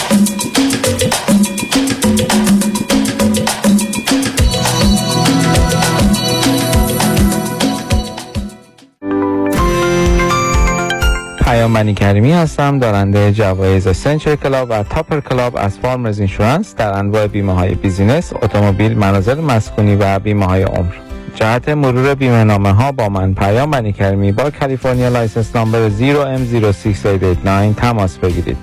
پیام 11.54 11.92
کریمی 11.92 12.32
هستم 12.32 12.78
دارنده 12.78 13.32
جوایز 13.32 13.88
Century 13.96 14.36
Club 14.36 14.70
و 14.70 14.82
Topper 14.82 15.20
Club 15.20 15.56
از 15.56 15.78
Farmers 15.78 16.18
Insurance 16.18 16.74
در 16.74 16.98
انواع 16.98 17.26
بیمه 17.26 17.52
های 17.54 17.74
business، 17.74 18.32
اتومبیل، 18.42 18.98
منازل 18.98 19.40
مسکونی 19.40 19.96
و 19.96 20.18
بیمه 20.18 20.46
های 20.46 20.62
عمر. 20.62 20.92
جهت 21.34 21.68
مرور 21.68 22.14
بیمه 22.14 22.44
نامه 22.44 22.72
ها 22.72 22.92
با 22.92 23.08
من 23.08 23.34
پیام 23.34 23.70
بنی 23.70 23.92
کریمی 23.92 24.32
با 24.32 24.50
California 24.50 25.08
license 25.08 25.56
number 25.56 25.88
0M06889 25.88 27.80
تماس 27.80 28.18
بگیرید. 28.18 28.56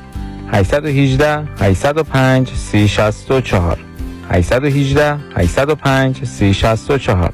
818 0.51 1.43
805 1.60 2.49
3064 2.49 3.77
818 4.30 5.17
805 5.36 6.25
3064 6.25 7.34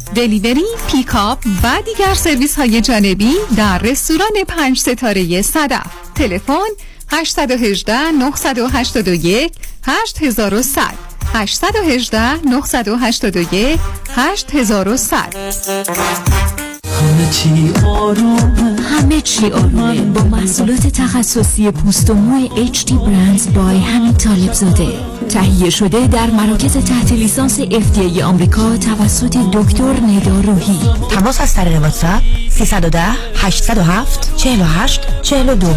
delivery، 0.15 0.65
pickup 0.91 1.39
و 1.63 1.81
دیگر 1.85 2.13
سرویس 2.13 2.55
های 2.55 2.81
جانبی 2.81 3.33
در 3.57 3.77
رستوران 3.77 4.43
پنج 4.47 4.79
ستاره 4.79 5.41
صدف 5.41 5.85
تلفن 6.15 6.69
818 7.11 8.11
981 8.11 9.53
8100 9.83 10.81
818 11.33 12.49
981 12.49 13.79
8100 14.15 15.35
همه 17.01 17.31
چی 17.31 17.73
آرومه. 17.85 18.81
همه 18.81 19.21
چی 19.21 19.51
آرومه. 19.51 20.01
با 20.01 20.23
محصولات 20.23 20.87
تخصصی 20.87 21.71
پوست 21.71 22.09
و 22.09 22.13
موی 22.13 22.49
HT 22.73 22.89
Brands 22.89 23.47
by 23.55 23.77
همین 23.79 24.13
طالب 24.13 24.53
زاده 24.53 25.10
تهیه 25.31 25.69
شده 25.69 26.07
در 26.07 26.25
مراکز 26.29 26.77
تحت 26.77 27.11
لیسانس 27.11 27.59
FDA 27.61 28.21
آمریکا 28.21 28.77
توسط 28.77 29.37
دکتر 29.37 29.93
ندا 29.99 30.41
روحی. 30.41 30.79
تماس 31.09 31.41
از 31.41 31.53
طریق 31.55 31.81
واتساپ 31.81 32.21
310 32.49 33.01
807 33.35 34.37
48 34.37 35.21
42 35.21 35.67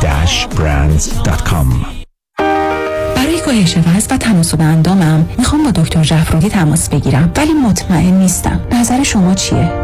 ht-brands.com 0.00 1.66
برای 3.16 3.40
کاهش 3.44 3.76
وزن 3.76 4.14
و 4.14 4.18
تناسب 4.18 4.60
اندامم 4.60 5.28
می‌خوام 5.38 5.64
با 5.64 5.70
دکتر 5.70 6.02
جعفرودی 6.02 6.48
تماس 6.48 6.88
بگیرم 6.88 7.32
ولی 7.36 7.52
مطمئن 7.52 8.14
نیستم. 8.14 8.60
نظر 8.72 9.02
شما 9.02 9.34
چیه؟ 9.34 9.83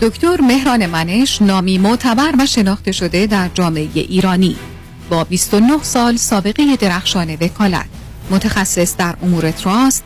دکتر 0.00 0.40
مهران 0.40 0.86
منش 0.86 1.42
نامی 1.42 1.78
معتبر 1.78 2.34
و 2.38 2.46
شناخته 2.46 2.92
شده 2.92 3.26
در 3.26 3.48
جامعه 3.54 3.88
ایرانی. 3.94 4.56
با 5.10 5.24
29 5.24 5.82
سال 5.82 6.16
سابقه 6.16 6.76
درخشان 6.76 7.34
وکالت. 7.40 7.86
متخصص 8.30 8.96
در 8.96 9.14
امور 9.22 9.50
تراست 9.50 10.04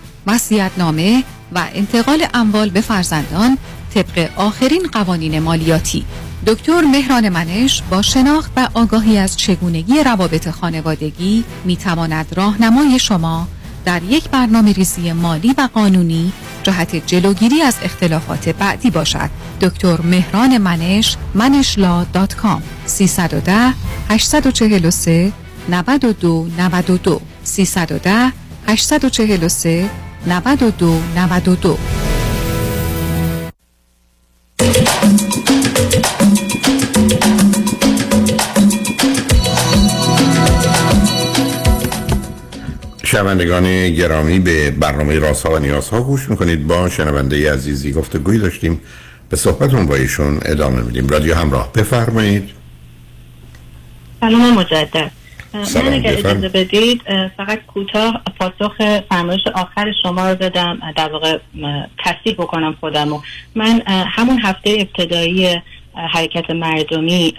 نامه 0.78 1.24
و 1.52 1.64
انتقال 1.74 2.26
اموال 2.34 2.70
به 2.70 2.80
فرزندان 2.80 3.58
طبق 3.94 4.30
آخرین 4.36 4.82
قوانین 4.92 5.38
مالیاتی. 5.38 6.04
دکتر 6.46 6.80
مهران 6.80 7.28
منش 7.28 7.82
با 7.90 8.02
شناخت 8.02 8.52
و 8.56 8.68
آگاهی 8.74 9.18
از 9.18 9.36
چگونگی 9.36 10.02
روابط 10.04 10.50
خانوادگی 10.50 11.44
می 11.64 11.76
تواند 11.76 12.26
راهنمای 12.36 12.98
شما 12.98 13.48
در 13.84 14.02
یک 14.02 14.28
برنامه 14.28 14.72
ریزی 14.72 15.12
مالی 15.12 15.54
و 15.58 15.68
قانونی 15.74 16.32
جهت 16.62 17.06
جلوگیری 17.06 17.62
از 17.62 17.76
اختلافات 17.82 18.48
بعدی 18.48 18.90
باشد. 18.90 19.30
دکتر 19.60 20.00
مهران 20.00 20.58
منش 20.58 21.16
منشلا 21.34 22.04
دات 22.04 22.34
کام 22.34 22.62
310 22.86 23.74
843 24.10 25.32
92 25.68 26.46
92 26.58 27.20
310 27.44 28.32
843 28.68 29.90
92 30.26 31.00
92 31.16 32.11
شنوندگان 43.12 43.90
گرامی 43.90 44.38
به 44.38 44.70
برنامه 44.70 45.18
راست 45.18 45.46
ها 45.46 45.52
و 45.52 45.58
نیاز 45.58 45.88
ها 45.88 46.02
گوش 46.02 46.30
می‌کنید. 46.30 46.66
با 46.66 46.88
شنونده 46.88 47.52
عزیزی 47.52 47.92
گفته 47.92 48.18
گویی 48.18 48.38
داشتیم. 48.38 48.80
به 49.28 49.36
صحبتون 49.36 49.86
با 49.86 49.94
ایشون 49.94 50.40
ادامه 50.44 50.82
میدیم. 50.82 51.08
رادیو 51.08 51.34
همراه 51.34 51.72
بفرمایید. 51.72 52.50
سلام 54.20 54.54
مجدد. 54.54 55.10
من 55.54 55.92
اگر. 55.92 56.12
اجازه 56.12 56.48
بدید 56.48 57.02
فقط 57.36 57.58
کوتاه 57.66 58.22
پاسخ 58.38 59.00
فرمایش 59.08 59.40
آخر 59.54 59.92
شما 60.02 60.30
رو 60.30 60.36
بدم. 60.36 60.78
در 60.96 61.12
واقع 61.12 61.38
تصدیق 62.04 62.34
بکنم 62.34 62.76
خودم 62.80 63.22
من 63.54 63.82
همون 63.86 64.40
هفته 64.42 64.70
ابتدایی 64.70 65.62
حرکت 66.12 66.50
مردمی 66.50 67.34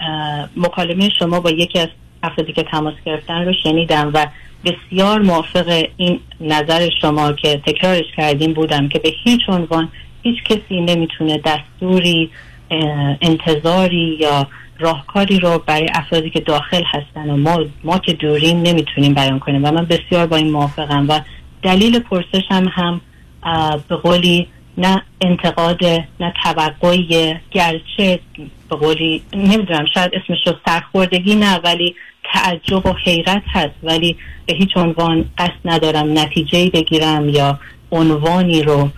مکالمه 0.57 1.09
شما 1.19 1.39
با 1.39 1.49
یکی 1.49 1.79
از 1.79 1.87
افرادی 2.23 2.53
که 2.53 2.63
تماس 2.63 2.93
گرفتن 3.05 3.45
رو 3.45 3.53
شنیدم 3.63 4.11
و 4.13 4.27
بسیار 4.65 5.21
موافق 5.21 5.85
این 5.97 6.19
نظر 6.41 6.89
شما 7.01 7.33
که 7.33 7.61
تکرارش 7.65 8.05
کردیم 8.17 8.53
بودم 8.53 8.89
که 8.89 8.99
به 8.99 9.09
هیچ 9.23 9.41
عنوان 9.47 9.89
هیچ 10.23 10.43
کسی 10.43 10.81
نمی‌تونه 10.81 11.39
دستوری 11.45 12.29
انتظاری 13.21 14.17
یا 14.19 14.47
راهکاری 14.79 15.39
رو 15.39 15.63
برای 15.65 15.87
افرادی 15.93 16.29
که 16.29 16.39
داخل 16.39 16.83
هستن 16.85 17.29
و 17.29 17.37
ما, 17.37 17.65
ما 17.83 17.97
که 17.97 18.13
دوریم 18.13 18.61
نمی‌تونیم 18.61 19.13
بیان 19.13 19.39
کنیم 19.39 19.65
و 19.65 19.71
من 19.71 19.85
بسیار 19.85 20.27
با 20.27 20.35
این 20.35 20.51
موافقم 20.51 21.05
و 21.09 21.19
دلیل 21.63 21.99
پرسشم 21.99 22.71
هم 22.71 23.01
به 23.89 23.95
قولی 23.95 24.47
نه 24.77 25.03
انتقاد 25.21 25.85
نه 26.19 26.33
توقعی 26.43 27.35
گرچه 27.51 28.19
به 28.69 28.75
قولی 28.75 29.21
نمی‌دونم 29.33 29.85
شاید 29.93 30.11
اسمش 30.13 30.47
رو 30.47 30.53
سرخوردگی 30.65 31.35
نه 31.35 31.59
ولی 31.63 31.95
تعجب 32.33 32.85
و 32.85 32.93
حیرت 33.05 33.41
هست 33.53 33.75
ولی 33.83 34.17
به 34.45 34.53
هیچ 34.53 34.69
عنوان 34.77 35.25
قصد 35.37 35.51
ندارم 35.65 36.19
نتیجه 36.19 36.69
بگیرم 36.69 37.29
یا 37.29 37.59
عنوانی 37.91 38.63
رو 38.63 38.89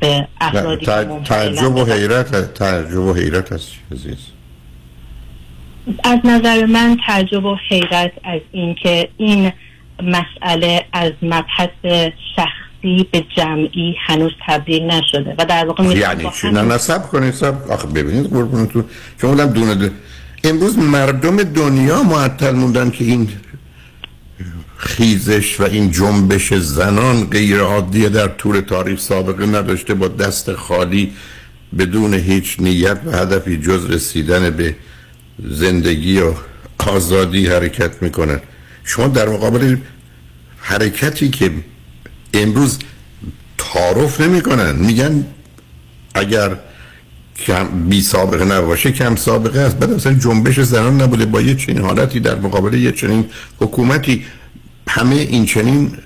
به 0.00 0.28
افرادی 0.40 0.86
تع- 0.86 1.24
تعجب 1.28 1.76
و 1.76 1.84
حیرت 1.84 2.54
تعجب 2.54 2.98
و 2.98 3.14
حیرت 3.14 3.52
هست 3.52 3.72
عزیز. 3.92 4.16
از 6.04 6.18
نظر 6.24 6.66
من 6.66 6.96
تعجب 7.06 7.44
و 7.44 7.56
حیرت 7.68 8.12
از 8.24 8.40
اینکه 8.52 9.08
این 9.16 9.52
مسئله 10.02 10.84
از 10.92 11.12
مبحث 11.22 11.68
شخصی 12.36 13.08
به 13.12 13.24
جمعی 13.36 13.94
هنوز 14.06 14.32
تبدیل 14.46 14.82
نشده 14.82 15.34
و 15.38 15.44
در 15.44 15.66
واقع 15.66 15.84
یعنی 15.84 16.30
چی؟ 16.40 16.50
نه 16.50 16.62
نصب 16.62 17.02
کنید 17.02 17.34
سب 17.34 17.70
آخه 17.70 17.88
ببینید 17.88 18.30
قربونتون. 18.30 18.84
شما 19.20 19.30
بودم 19.30 19.46
دونه 19.46 19.90
امروز 20.44 20.78
مردم 20.78 21.42
دنیا 21.42 22.02
معطل 22.02 22.50
موندن 22.50 22.90
که 22.90 23.04
این 23.04 23.28
خیزش 24.76 25.60
و 25.60 25.62
این 25.62 25.90
جنبش 25.90 26.54
زنان 26.54 27.24
غیر 27.24 27.60
عادیه 27.60 28.08
در 28.08 28.28
طول 28.28 28.60
تاریخ 28.60 29.00
سابقه 29.00 29.46
نداشته 29.46 29.94
با 29.94 30.08
دست 30.08 30.52
خالی 30.52 31.12
بدون 31.78 32.14
هیچ 32.14 32.56
نیت 32.60 32.98
و 33.06 33.10
هدفی 33.10 33.56
جز 33.56 33.90
رسیدن 33.90 34.50
به 34.50 34.76
زندگی 35.44 36.20
و 36.20 36.32
آزادی 36.78 37.46
حرکت 37.46 38.02
می‌کنن. 38.02 38.40
شما 38.84 39.08
در 39.08 39.28
مقابل 39.28 39.76
حرکتی 40.58 41.28
که 41.30 41.50
امروز 42.34 42.78
تعارف 43.58 44.20
نمی‌کنن 44.20 44.76
میگن 44.76 45.26
اگر 46.14 46.58
کم 47.38 47.66
بی 47.88 48.02
سابقه 48.02 48.44
نباشه 48.44 48.92
کم 48.92 49.16
سابقه 49.16 49.60
است. 49.60 49.78
بعد 49.78 49.92
اصلا 49.92 50.14
جنبش 50.14 50.60
زنان 50.60 51.02
نبوده. 51.02 51.26
با 51.26 51.40
یه 51.40 51.54
چنین 51.54 51.78
حالتی 51.78 52.20
در 52.20 52.34
مقابل 52.34 52.74
یه 52.74 52.92
چنین 52.92 53.24
حکومتی 53.60 54.24
همه 54.88 55.14
این 55.14 55.46
چنین 55.46 55.96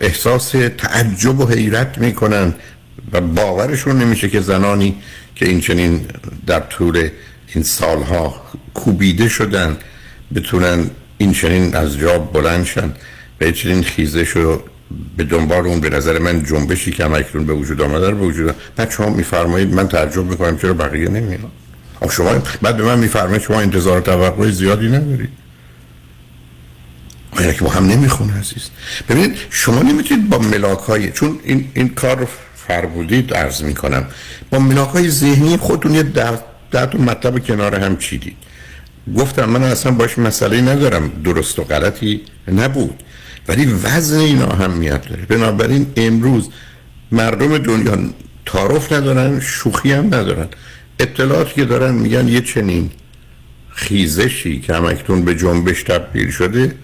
احساس 0.00 0.50
تعجب 0.78 1.40
و 1.40 1.48
حیرت 1.48 1.98
می‌کنن 1.98 2.54
و 3.12 3.20
باورشون 3.20 3.98
نمیشه 3.98 4.28
که 4.28 4.40
زنانی 4.40 4.94
که 5.34 5.48
این 5.48 5.60
چنین 5.60 6.06
در 6.46 6.60
طول 6.60 7.08
این 7.54 7.64
سالها 7.64 8.42
کوبیده 8.74 9.28
شدن 9.28 9.76
بتونن 10.34 10.90
این 11.18 11.32
چنین 11.32 11.76
از 11.76 11.98
جا 11.98 12.18
بلند 12.18 12.64
شن 12.64 12.92
و 13.40 13.44
یه 13.44 13.52
چنین 13.52 13.82
خیزش 13.82 14.28
رو 14.28 14.62
به 15.16 15.24
دنبال 15.24 15.66
اون 15.66 15.80
به 15.80 15.90
نظر 15.90 16.18
من 16.18 16.44
جنبشی 16.44 16.90
که 16.90 17.04
هم 17.04 17.14
اکنون 17.14 17.46
به 17.46 17.52
وجود 17.52 17.82
آمده 17.82 18.10
رو 18.10 18.16
به 18.16 18.24
وجود. 18.24 18.54
بعد 18.76 18.90
شما 18.90 19.10
میفرمایید 19.10 19.74
من 19.74 19.88
تعجب 19.88 20.24
می‌کنم 20.24 20.58
چرا 20.58 20.72
بقیه 20.72 21.08
نمیان؟ 21.08 21.50
شما 22.10 22.34
بعد 22.62 22.76
به 22.76 22.82
من 22.82 22.98
میفرمایید 22.98 23.42
شما 23.42 23.60
انتظار 23.60 24.00
توقع 24.00 24.50
زیادی 24.50 24.88
ندارید 24.88 25.30
آیا 27.30 27.52
که 27.52 27.64
با 27.64 27.70
هم 27.70 27.86
نمی‌خونه 27.86 28.38
عزیز؟ 28.38 28.70
ببینید 29.08 29.36
شما 29.50 29.82
نمی‌تونید 29.82 30.28
با 30.28 30.38
ملاک 30.38 30.78
های 30.78 31.10
چون 31.10 31.38
این, 31.44 31.68
این 31.74 31.88
کار 31.88 32.18
رو 32.18 32.26
فرمودید 32.56 33.34
عرض 33.34 33.62
می‌کنم. 33.62 34.06
با 34.50 34.58
ملاک 34.58 34.88
های 34.88 35.10
ذهنی 35.10 35.56
خودتون 35.56 35.94
یه 35.94 36.02
ده, 36.02 36.38
ده 36.70 36.96
مطلب 36.96 37.46
کنار 37.46 37.74
هم 37.74 37.96
چیدید. 37.96 38.36
گفتم 39.16 39.44
من 39.44 39.62
اصلا 39.62 39.92
باش 39.92 40.18
مسئله 40.18 40.60
ندارم 40.60 41.08
درست 41.24 41.58
و 41.58 41.64
غلطی 41.64 42.20
نبود. 42.48 43.02
ولی 43.48 43.64
وزن 43.66 44.18
این 44.18 44.42
اهمیت 44.42 45.08
داره. 45.08 45.22
بنابراین 45.22 45.86
امروز 45.96 46.48
مردم 47.12 47.58
دنیا 47.58 47.98
تعارف 48.46 48.92
ندارن 48.92 49.40
شوخی 49.40 49.92
هم 49.92 50.06
ندارن. 50.06 50.48
اطلاعاتی 51.00 51.54
که 51.54 51.64
دارن 51.64 51.94
میگن 51.94 52.28
یه 52.28 52.40
چنین 52.40 52.90
خیزشی 53.68 54.60
که 54.60 54.74
همکنون 54.74 55.24
به 55.24 55.34
جنبش 55.34 55.82
تبدیل 55.82 56.30
شده 56.30 56.74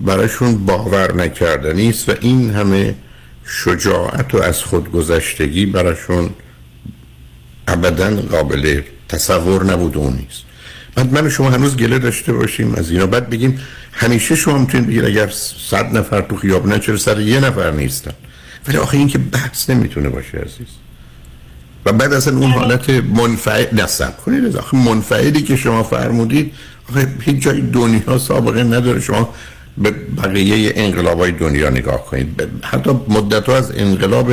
براشون 0.00 0.66
باور 0.66 1.14
نکردنی 1.14 1.88
است 1.88 2.08
و 2.08 2.12
این 2.20 2.50
همه 2.50 2.94
شجاعت 3.44 4.34
و 4.34 4.42
از 4.42 4.62
خودگذشتگی 4.62 5.66
براشون 5.66 6.30
ابدا 7.68 8.16
قابل 8.16 8.82
تصور 9.08 9.64
نبود 9.64 9.96
و 9.96 10.10
نیست. 10.10 10.47
بعد 10.98 11.12
من 11.12 11.28
شما 11.28 11.50
هنوز 11.50 11.76
گله 11.76 11.98
داشته 11.98 12.32
باشیم 12.32 12.74
از 12.74 12.90
اینا. 12.90 13.06
بعد 13.06 13.30
بگیم 13.30 13.60
همیشه 13.92 14.34
شما 14.34 14.58
می‌تونید 14.58 14.86
بگید 14.86 15.04
اگر 15.04 15.28
صد 15.70 15.96
نفر 15.96 16.20
تو 16.20 16.36
خیابونه 16.36 16.78
چرا 16.78 16.96
سر 16.96 17.20
یه 17.20 17.40
نفر 17.40 17.70
نیستن؟ 17.70 18.12
ولی 18.68 18.76
آخه 18.76 18.96
این 18.96 19.08
که 19.08 19.18
بحث 19.18 19.70
نمی‌تونه 19.70 20.08
باشه 20.08 20.38
عزیز. 20.38 20.66
و 21.84 21.92
بعد 21.92 22.12
اصلا 22.12 22.38
اون 22.38 22.50
حالت 22.50 22.90
منفعل 22.90 23.66
نصب 23.82 24.16
کنید 24.16 24.56
آخه 24.56 24.76
منفعلی 24.76 25.42
که 25.42 25.56
شما 25.56 25.82
فرمودید 25.82 26.52
آخه 26.90 27.08
هیچ 27.20 27.42
جای 27.42 27.60
دنیا 27.60 28.18
سابقه 28.18 28.62
نداره. 28.62 29.00
شما 29.00 29.34
به 29.78 29.90
بقیه 29.90 30.72
انقلاب 30.76 31.20
های 31.20 31.32
دنیا 31.32 31.70
نگاه 31.70 32.06
کنید. 32.06 32.42
حتی 32.62 32.90
مدت 33.08 33.48
از 33.48 33.72
انقلاب 33.76 34.32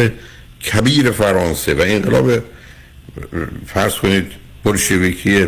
کبیر 0.71 1.11
فرانسه 1.11 1.73
و 1.73 1.83
انقلاب 1.85 2.31
فرض 3.67 3.95
کنید 3.95 4.25
بلشویکی 4.63 5.47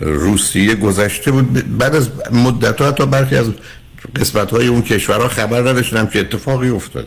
روسیه 0.00 0.74
گذشته 0.74 1.30
بود. 1.30 1.78
بعد 1.78 1.94
از 1.94 2.08
مدت 2.32 2.80
ها 2.80 2.88
حتی 2.88 3.06
برخی 3.06 3.36
از 3.36 3.46
قسمت 4.16 4.50
های 4.50 4.66
اون 4.66 4.82
کشورها 4.82 5.28
خبر 5.28 5.60
نداشتن 5.60 6.06
که 6.06 6.20
اتفاقی 6.20 6.68
افتاد. 6.68 7.06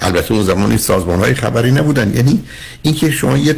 البته 0.00 0.34
اون 0.34 0.42
زمان 0.42 0.68
این 0.68 0.78
سازمان 0.78 1.18
های 1.18 1.34
خبری 1.34 1.70
نبودن. 1.70 2.16
یعنی 2.16 2.44
اینکه 2.82 3.10
شما 3.10 3.38
یه 3.38 3.56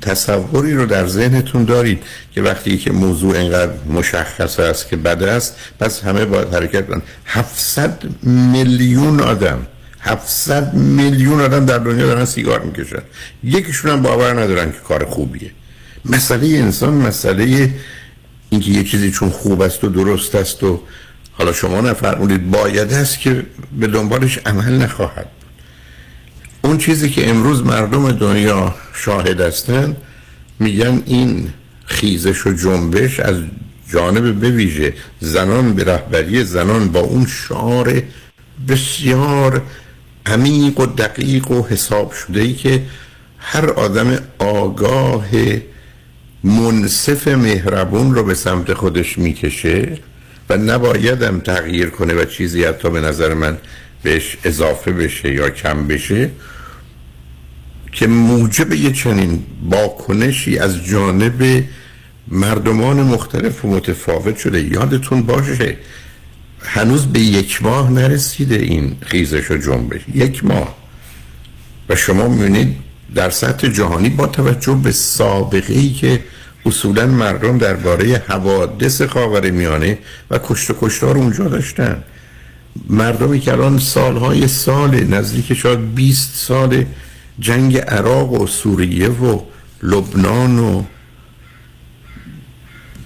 تصوری 0.00 0.74
رو 0.74 0.86
در 0.86 1.06
ذهنتون 1.06 1.64
دارید 1.64 2.02
که 2.34 2.42
وقتی 2.42 2.78
که 2.78 2.92
موضوع 2.92 3.36
اینقدر 3.36 3.72
مشخص 3.90 4.60
است 4.60 4.88
که 4.88 4.96
بد 4.96 5.22
است 5.22 5.56
پس 5.80 6.02
همه 6.02 6.24
باید 6.24 6.54
حرکت 6.54 6.86
کنن. 6.86 7.02
700 7.26 8.04
میلیون 8.22 9.20
آدم 9.20 9.66
700 10.00 10.74
میلیون 10.74 11.40
آدم 11.40 11.66
در 11.66 11.78
دنیا 11.78 12.06
دارن 12.06 12.24
سیگار 12.24 12.60
می‌کشن. 12.60 13.02
یکیشون 13.44 13.90
هم 13.90 14.02
باور 14.02 14.40
ندارن 14.40 14.72
که 14.72 14.78
کار 14.78 15.04
خوبیه. 15.04 15.50
مسئله 16.04 16.58
انسان 16.58 16.94
مسئله 16.94 17.74
اینکه 18.50 18.70
یه 18.70 18.84
چیزی 18.84 19.10
چون 19.10 19.30
خوب 19.30 19.62
است 19.62 19.84
و 19.84 19.88
درست 19.88 20.34
است 20.34 20.62
و 20.62 20.80
حالا 21.32 21.52
شما 21.52 21.80
نفرمودید 21.80 22.50
باید 22.50 22.92
است 22.92 23.20
که 23.20 23.46
به 23.78 23.86
دنبالش 23.86 24.38
عمل 24.46 24.72
نخواهد 24.82 25.26
اون 26.62 26.78
چیزی 26.78 27.10
که 27.10 27.30
امروز 27.30 27.62
مردم 27.62 28.12
دنیا 28.12 28.74
شاهد 28.94 29.40
هستن 29.40 29.96
میگن 30.58 31.02
این 31.06 31.48
خیزش 31.84 32.46
و 32.46 32.52
جنبش 32.52 33.20
از 33.20 33.36
جانب 33.92 34.34
بویژه 34.40 34.94
زنان 35.20 35.74
به 35.74 35.84
رهبری 35.84 36.44
زنان 36.44 36.88
با 36.88 37.00
اون 37.00 37.26
شعار 37.26 38.02
بسیار 38.68 39.62
عمیق 40.26 40.80
و 40.80 40.86
دقیق 40.86 41.50
و 41.50 41.66
حساب 41.66 42.12
شده 42.12 42.40
ای 42.40 42.54
که 42.54 42.82
هر 43.38 43.70
آدم 43.70 44.18
آگاه 44.38 45.26
منصف 46.44 47.28
مهربون 47.28 48.14
رو 48.14 48.22
به 48.22 48.34
سمت 48.34 48.72
خودش 48.72 49.18
می‌کشه 49.18 49.98
و 50.50 50.56
نبایدم 50.56 51.40
تغییر 51.40 51.90
کنه 51.90 52.14
و 52.14 52.24
چیزی 52.24 52.64
حتی 52.64 52.90
به 52.90 53.00
نظر 53.00 53.34
من 53.34 53.58
بهش 54.02 54.36
اضافه 54.44 54.92
بشه 54.92 55.34
یا 55.34 55.50
کم 55.50 55.86
بشه 55.86 56.30
که 57.92 58.06
موجب 58.06 58.72
یه 58.72 58.92
چنین 58.92 59.42
باکنشی 59.62 60.58
از 60.58 60.84
جانب 60.84 61.64
مردمان 62.28 63.02
مختلف 63.02 63.64
و 63.64 63.68
متفاوت 63.68 64.36
شده. 64.36 64.62
یادتون 64.62 65.22
باشه 65.22 65.76
هنوز 66.62 67.06
به 67.06 67.20
یک 67.20 67.62
ماه 67.62 67.92
نرسیده 67.92 68.56
این 68.56 68.96
خیزش 69.00 69.50
و 69.50 69.56
جنبش. 69.56 70.00
یک 70.14 70.44
ماه. 70.44 70.76
و 71.88 71.96
شما 71.96 72.28
می‌بینید 72.28 72.76
در 73.14 73.30
سطح 73.30 73.68
جهانی 73.68 74.08
با 74.08 74.26
توجه 74.26 74.74
به 74.74 74.92
سابقه 74.92 75.72
ای 75.72 75.92
که 75.92 76.20
اصولا 76.66 77.06
مردم 77.06 77.58
درباره 77.58 78.22
حوادث 78.28 79.02
خاور 79.02 79.50
میانه 79.50 79.98
و 80.30 80.38
کشت 80.44 80.70
و 80.70 80.74
کشتار 80.80 81.18
اونجا 81.18 81.44
داشتن. 81.44 82.02
مردمی 82.88 83.40
که 83.40 83.52
الان 83.52 83.78
سالهای 83.78 84.48
سال 84.48 85.04
نزدیک 85.04 85.54
شاید 85.54 85.94
20 85.94 86.34
سال 86.34 86.84
جنگ 87.38 87.78
عراق 87.78 88.32
و 88.32 88.46
سوریه 88.46 89.08
و 89.08 89.40
لبنان 89.82 90.58
و 90.58 90.84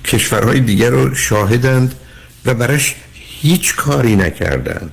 کشورهای 0.05 0.61
دیگر 0.61 0.91
رو 0.91 1.15
شاهدند 1.15 1.95
و 2.47 2.55
برش 2.55 2.95
هیچ 3.13 3.77
کاری 3.77 4.17
نکردند. 4.17 4.93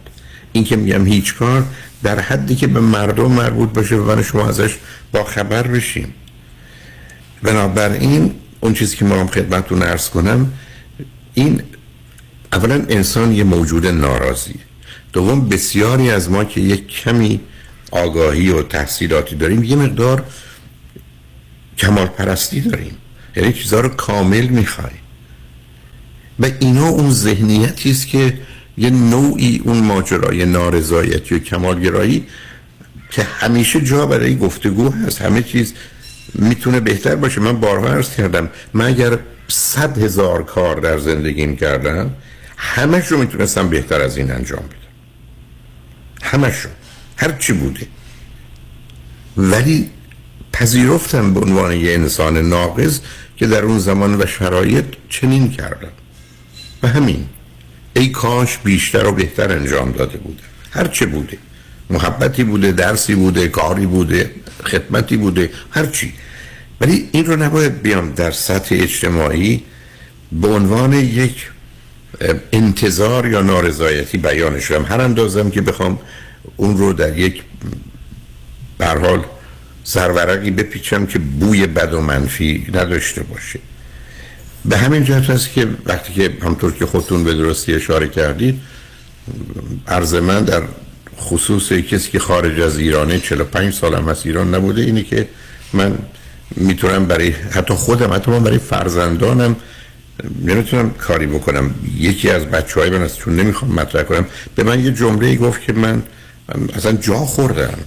این 0.52 0.64
که 0.64 0.76
میگم 0.76 1.06
هیچ 1.06 1.36
کار 1.36 1.64
در 2.04 2.20
حدی 2.20 2.56
که 2.56 2.68
به 2.68 2.80
مردم 2.80 3.32
مربوط 3.32 3.70
باشه 3.70 3.96
و 3.96 4.16
من 4.16 4.24
شما 4.24 4.50
ازش 4.50 4.76
با 5.12 5.24
خبر 5.24 5.68
بشیم. 5.68 6.14
بنابراین 7.44 8.34
اون 8.60 8.74
چیزی 8.74 8.98
که 8.98 9.06
هم 9.06 9.28
خدمتتون 9.28 9.84
ارز 9.84 10.10
کنم 10.10 10.54
این 11.34 11.62
اولا 12.54 12.86
انسان 12.90 13.32
یه 13.32 13.44
موجود 13.44 13.88
ناراضی. 13.88 14.56
دوم 15.14 15.50
بسیاری 15.50 16.12
از 16.12 16.30
ما 16.30 16.44
که 16.44 16.62
یک 16.62 16.88
کمی 16.88 17.40
آگاهی 17.92 18.50
و 18.50 18.64
تحصیلاتی 18.64 19.36
داریم 19.36 19.64
یه 19.64 19.76
مقدار 19.76 20.26
کمال 21.78 22.08
پرستی 22.08 22.62
داریم. 22.62 22.98
یعنی 23.36 23.54
چیزها 23.54 23.80
رو 23.80 23.90
کامل 23.90 24.48
می‌خوایم. 24.48 25.00
و 26.40 26.50
اینا 26.60 26.88
اون 26.88 27.12
ذهنیتی 27.12 27.92
است 27.92 28.08
که 28.08 28.40
یه 28.80 28.90
نوعی 28.90 29.62
اون 29.64 29.84
ماجرای 29.84 30.46
نارضایتی 30.46 31.36
و 31.36 31.40
کمالگرایی 31.40 32.28
که 33.12 33.24
همیشه 33.24 33.82
جا 33.82 34.06
برای 34.06 34.38
گفتگو 34.38 34.90
هست. 34.90 35.22
همه 35.22 35.42
چیز 35.42 35.74
می‌تونه 36.34 36.80
بهتر 36.80 37.16
باشه. 37.16 37.42
من 37.42 37.60
بارها 37.60 37.88
عرض 37.88 38.16
کردم 38.16 38.50
من 38.74 38.86
اگر 38.86 39.20
صد 39.48 39.98
هزار 39.98 40.44
کار 40.44 40.76
در 40.76 41.00
زندگیم 41.00 41.56
کردم 41.56 42.10
همش 42.58 43.08
رو 43.08 43.18
می‌تونستم 43.18 43.70
بهتر 43.70 44.02
از 44.02 44.18
این 44.18 44.32
انجام 44.32 44.64
بدم. 44.64 44.94
همش 46.22 46.56
رو 46.56 46.70
هر 47.18 47.32
چی 47.32 47.54
بوده. 47.54 47.88
ولی 49.38 49.90
پذیرفتم 50.54 51.34
به 51.34 51.40
عنوان 51.40 51.72
یه 51.74 51.94
انسان 51.94 52.38
ناقص 52.38 53.00
که 53.38 53.48
در 53.48 53.62
اون 53.64 53.80
زمان 53.80 54.22
و 54.22 54.26
شرایط 54.26 54.86
چنین 55.10 55.52
کردم. 55.52 55.92
و 56.84 56.88
همین. 56.88 57.26
ای 57.94 58.08
کاش 58.08 58.58
بیشتر 58.58 59.08
و 59.08 59.12
بهتر 59.12 59.52
انجام 59.52 59.92
داده 59.92 60.18
بوده. 60.18 60.44
هر 60.72 60.88
چه 60.88 61.06
بوده. 61.06 61.38
محبتی 61.90 62.44
بوده 62.44 62.72
درسی 62.72 63.16
بوده 63.16 63.48
کاری 63.48 63.86
بوده 63.86 64.32
خدمتی 64.66 65.18
بوده 65.18 65.50
هر 65.72 65.86
چی. 65.86 66.14
ولی 66.82 67.10
این 67.12 67.26
رو 67.26 67.36
نباید 67.36 67.82
بیام 67.82 68.12
در 68.12 68.32
سطح 68.32 68.76
اجتماعی 68.80 69.64
به 70.32 70.48
عنوان 70.48 70.94
یک 70.94 71.50
انتظار 72.52 73.28
یا 73.28 73.42
نارضایتی 73.42 74.18
بیانش 74.18 74.68
کنم 74.68 74.86
هر 74.86 75.02
اندازم 75.02 75.50
که 75.50 75.62
بخوام 75.62 76.00
اون 76.58 76.78
رو 76.78 76.94
در 76.94 77.18
یک 77.18 77.44
برحال 78.78 79.24
سرورقی 79.84 80.52
بپیچم 80.52 81.06
که 81.06 81.20
بوی 81.20 81.68
بد 81.68 81.94
و 81.94 82.02
منفی 82.02 82.68
نداشته 82.74 83.24
باشه. 83.24 83.60
به 84.66 84.78
همین 84.78 85.04
جهت 85.04 85.30
هست 85.30 85.54
که 85.54 85.68
وقتی 85.86 86.14
که 86.14 86.34
همطور 86.42 86.74
که 86.74 86.86
خودتون 86.86 87.24
به 87.24 87.34
درستی 87.34 87.74
اشاره 87.74 88.08
کردید 88.08 88.62
عرض 89.88 90.14
من 90.16 90.44
در 90.44 90.64
خصوص 91.20 91.72
کسی 91.72 92.12
که 92.12 92.20
خارج 92.20 92.60
از 92.60 92.78
ایرانه 92.78 93.20
45 93.20 93.74
سالم 93.74 94.08
از 94.08 94.26
ایران 94.26 94.56
نبوده 94.56 94.82
اینی 94.82 95.04
که 95.04 95.28
من 95.74 95.98
می‌تونم 96.56 97.06
برای 97.06 97.30
حتی 97.30 97.74
خودم 97.74 98.14
حتی 98.14 98.32
من 98.32 98.44
برای 98.44 98.58
فرزندانم 98.58 99.56
نمی‌تونم 100.42 100.90
کاری 100.90 101.26
بکنم. 101.26 101.76
یکی 101.98 102.30
از 102.30 102.46
بچه 102.46 102.80
های 102.80 102.90
من 102.90 103.02
از 103.02 103.18
چون 103.18 103.36
نمی‌خوام 103.36 103.72
مطرح 103.72 104.04
کنم. 104.04 104.26
به 104.56 104.64
من 104.64 104.86
یه 104.86 104.92
جمله 104.92 105.36
گفت 105.36 105.62
که 105.62 105.74
من 105.74 106.04
اصلا 106.74 106.92
جا 106.92 107.18
خوردم. 107.18 107.78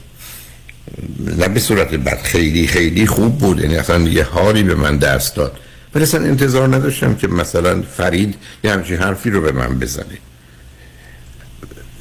نه 1.39 1.49
به 1.49 1.61
صورت 1.61 1.95
بد 1.95 2.23
خیلی 2.23 2.67
خیلی 2.67 3.07
خوب 3.07 3.39
بود. 3.39 3.61
یعنی 3.61 3.77
اصلا 3.77 3.99
یه 3.99 4.25
حالی 4.25 4.63
به 4.63 4.75
من 4.75 4.97
دست 4.97 5.37
داد. 5.37 5.57
ولی 5.95 6.05
اصلا 6.05 6.25
انتظار 6.25 6.77
نداشتم 6.77 7.15
که 7.15 7.29
مثلا 7.29 7.83
فرید 7.83 8.35
یه 8.65 8.73
همچین 8.73 8.97
حرفی 8.97 9.31
رو 9.31 9.41
به 9.41 9.53
من 9.53 9.79
بزنه. 9.79 10.19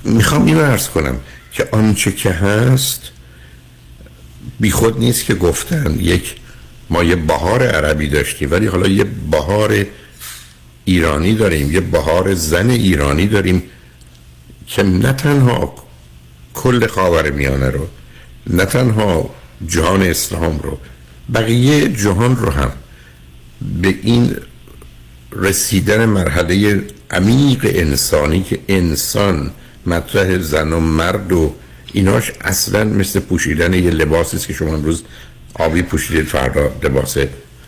می‌خوام 0.04 0.46
این 0.46 0.58
ارز 0.58 0.90
کنم 0.90 1.20
که 1.52 1.68
آنچه 1.72 2.12
که 2.12 2.30
هست 2.30 3.02
بیخود 4.60 5.00
نیست 5.00 5.26
که 5.26 5.36
گفتن 5.36 5.96
یک 6.00 6.36
ما 6.90 7.04
یه 7.04 7.16
بهار 7.16 7.68
عربی 7.68 8.08
داشتیم 8.08 8.52
ولی 8.52 8.68
حالا 8.68 8.88
یه 8.88 9.04
بهار 9.32 9.86
ایرانی 10.86 11.36
داریم 11.36 11.72
یه 11.72 11.80
بهار 11.80 12.34
زن 12.34 12.70
ایرانی 12.70 13.28
داریم 13.28 13.64
که 14.68 14.84
نه 14.84 15.14
تنها 15.14 15.76
کل 16.54 16.88
خاور 16.88 17.32
میانه 17.32 17.70
رو 17.70 17.88
نه 18.48 18.66
تنها 18.66 19.30
جهان 19.68 20.02
اسلام 20.02 20.60
رو 20.60 20.80
بقیه 21.34 21.88
جهان 21.88 22.36
رو 22.36 22.52
هم 22.52 22.72
به 23.82 23.96
این 24.04 24.36
رسیدن 25.32 26.06
مرحله 26.06 26.84
عمیق 27.12 27.72
انسانی 27.74 28.44
که 28.44 28.60
انسان 28.68 29.52
مطرح 29.86 30.38
زن 30.38 30.74
و 30.74 30.80
مرد 30.80 31.32
و 31.32 31.54
ایناش 31.94 32.32
اصلا 32.42 32.84
مثل 32.84 33.20
پوشیدن 33.20 33.74
یه 33.74 33.90
لباسی 33.90 34.38
است 34.38 34.48
که 34.48 34.54
شما 34.54 34.74
امروز 34.74 35.04
آبی 35.54 35.82
پوشیدید 35.82 36.26
فردا 36.26 36.72
لباس 36.84 37.18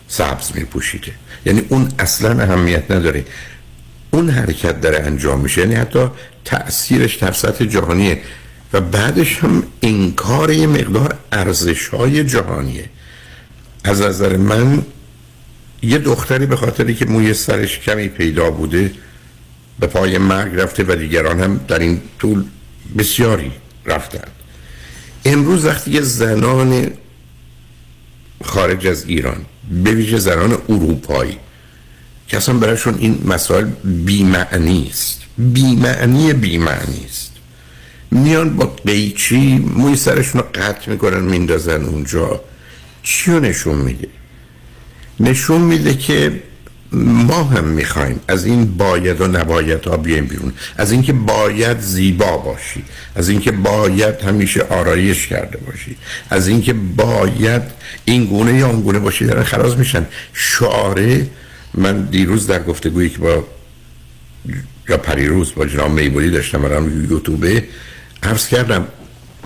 سبز 0.08 0.52
می 0.56 0.64
پوشیده 0.64 1.12
یعنی 1.46 1.62
اون 1.70 1.92
اصلا 2.00 2.44
اهمیت 2.44 2.92
نداره. 2.92 3.26
اون 4.12 4.30
حرکت 4.30 4.82
داره 4.82 5.00
انجام 5.00 5.40
میشه. 5.40 5.62
یعنی 5.62 5.76
حتی 5.76 6.08
تأثیرش 6.46 7.16
در 7.16 7.32
سطح 7.32 7.66
جهانیه. 7.66 8.22
و 8.74 8.82
بعدش 8.82 9.40
هم 9.40 9.64
انکار 9.82 10.52
یه 10.52 10.68
مقدار 10.68 11.18
ارزش 11.32 11.88
های 11.88 12.24
جهانیه. 12.24 12.86
از 13.84 14.02
نظر 14.02 14.38
من 14.38 14.82
یه 15.84 15.98
دختری 15.98 16.46
به 16.46 16.56
خاطری 16.56 16.96
که 16.96 17.06
موی 17.06 17.34
سرش 17.34 17.80
کمی 17.80 18.08
پیدا 18.08 18.52
بوده 18.52 18.92
به 19.80 19.88
پای 19.88 20.18
مرگ 20.18 20.56
رفته 20.56 20.84
و 20.84 20.96
دیگران 20.96 21.40
هم 21.40 21.58
در 21.68 21.80
این 21.80 22.02
طول 22.20 22.44
بسیاری 22.98 23.52
رفتن. 23.86 24.28
امروز 25.26 25.66
وقتی 25.66 25.92
یه 25.92 26.02
زنان 26.02 26.92
خارج 28.44 28.88
از 28.88 29.06
ایران 29.06 29.46
به 29.84 29.92
ویژه 29.92 30.18
زنان 30.18 30.58
اروپایی 30.70 31.38
که 32.28 32.38
اصلا 32.38 32.56
برایشون 32.56 32.96
این 33.00 33.22
مسائل 33.26 33.66
بیمعنی 33.84 34.88
است 34.90 35.22
بیمعنی 35.38 36.34
بیمعنی 36.34 37.06
است 37.10 37.32
میان 38.12 38.56
با 38.56 38.66
قیچی 38.86 39.58
موی 39.58 39.96
سرشون 39.96 40.42
رو 40.42 40.48
قطع 40.54 40.92
می‌کنن 40.92 41.20
میندازن 41.20 41.84
اونجا. 41.86 42.42
چی 43.04 43.32
نشون 43.32 43.76
میده؟ 43.76 44.08
نشون 45.20 45.62
میده 45.62 45.94
که 45.94 46.44
ما 46.92 47.44
هم 47.44 47.64
می‌خوایم 47.64 48.20
از 48.28 48.46
این 48.46 48.78
باید 48.78 49.22
و 49.22 49.28
نباید 49.28 49.86
ها 49.86 49.98
بیایم 49.98 50.26
بیرون. 50.26 50.54
از 50.78 50.92
اینکه 50.92 51.14
باید 51.14 51.80
زیبا 51.80 52.38
باشی. 52.38 52.84
از 53.16 53.30
اینکه 53.30 53.52
باید 53.52 54.22
همیشه 54.22 54.62
آرایش 54.62 55.28
کرده 55.28 55.58
باشی. 55.58 55.98
از 56.30 56.48
اینکه 56.48 56.74
باید 56.74 57.62
این 58.06 58.26
گونه 58.26 58.54
یا 58.54 58.68
اون 58.68 58.82
گونه 58.82 59.00
باشی 59.00 59.26
دارن 59.26 59.44
خلاص 59.44 59.74
میشن. 59.78 60.06
شعاره 60.34 61.28
من 61.74 62.02
دیروز 62.02 62.48
در 62.48 62.64
گفتگویی 62.64 63.10
که 63.10 63.18
با 63.18 63.44
یا 64.90 64.98
پریروز 64.98 65.56
با 65.56 65.66
جناب 65.66 65.92
میبولی 65.92 66.30
داشتم 66.30 66.62
برام 66.62 67.12
یوتیوبه 67.12 67.64
عرض 68.24 68.48
کردم 68.48 68.88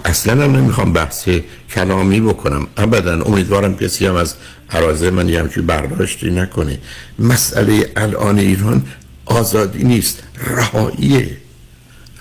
اصلا 0.08 0.43
هم 0.43 0.55
نمی‌خوام 0.55 0.93
بحث 0.93 1.30
کلامی 1.74 2.22
بکنم. 2.22 2.68
ابدا 2.78 3.24
امیدوارم 3.24 3.76
کسی 3.76 4.05
هم 4.05 4.16
از 4.16 4.36
عرازه 4.70 5.10
من 5.12 5.30
یه 5.30 5.39
همچین 5.39 5.66
برداشتی 5.66 6.32
نکنه. 6.32 6.80
مسئله 7.20 7.91
الان 7.95 8.39
ایران 8.39 8.86
آزادی 9.26 9.84
نیست 9.84 10.24
رهاییه. 10.47 11.38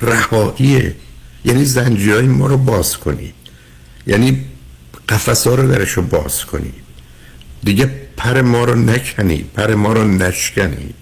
رهاییه. 0.03 0.95
یعنی 1.45 1.65
زنجیرهای 1.65 2.27
ما 2.27 2.47
رو 2.47 2.57
باز 2.57 2.97
کنید 2.97 3.35
یعنی 4.07 4.45
قفص 5.09 5.47
ها 5.47 5.55
رو 5.55 5.69
درش 5.69 5.91
رو 5.91 6.03
باز 6.03 6.45
کنید 6.45 6.75
دیگه 7.65 7.91
پر 8.17 8.41
ما 8.41 8.65
رو 8.65 8.75
نکنید 8.75 9.47
پر 9.55 9.75
ما 9.75 9.93
رو 9.93 10.05
نشکنید 10.05 10.95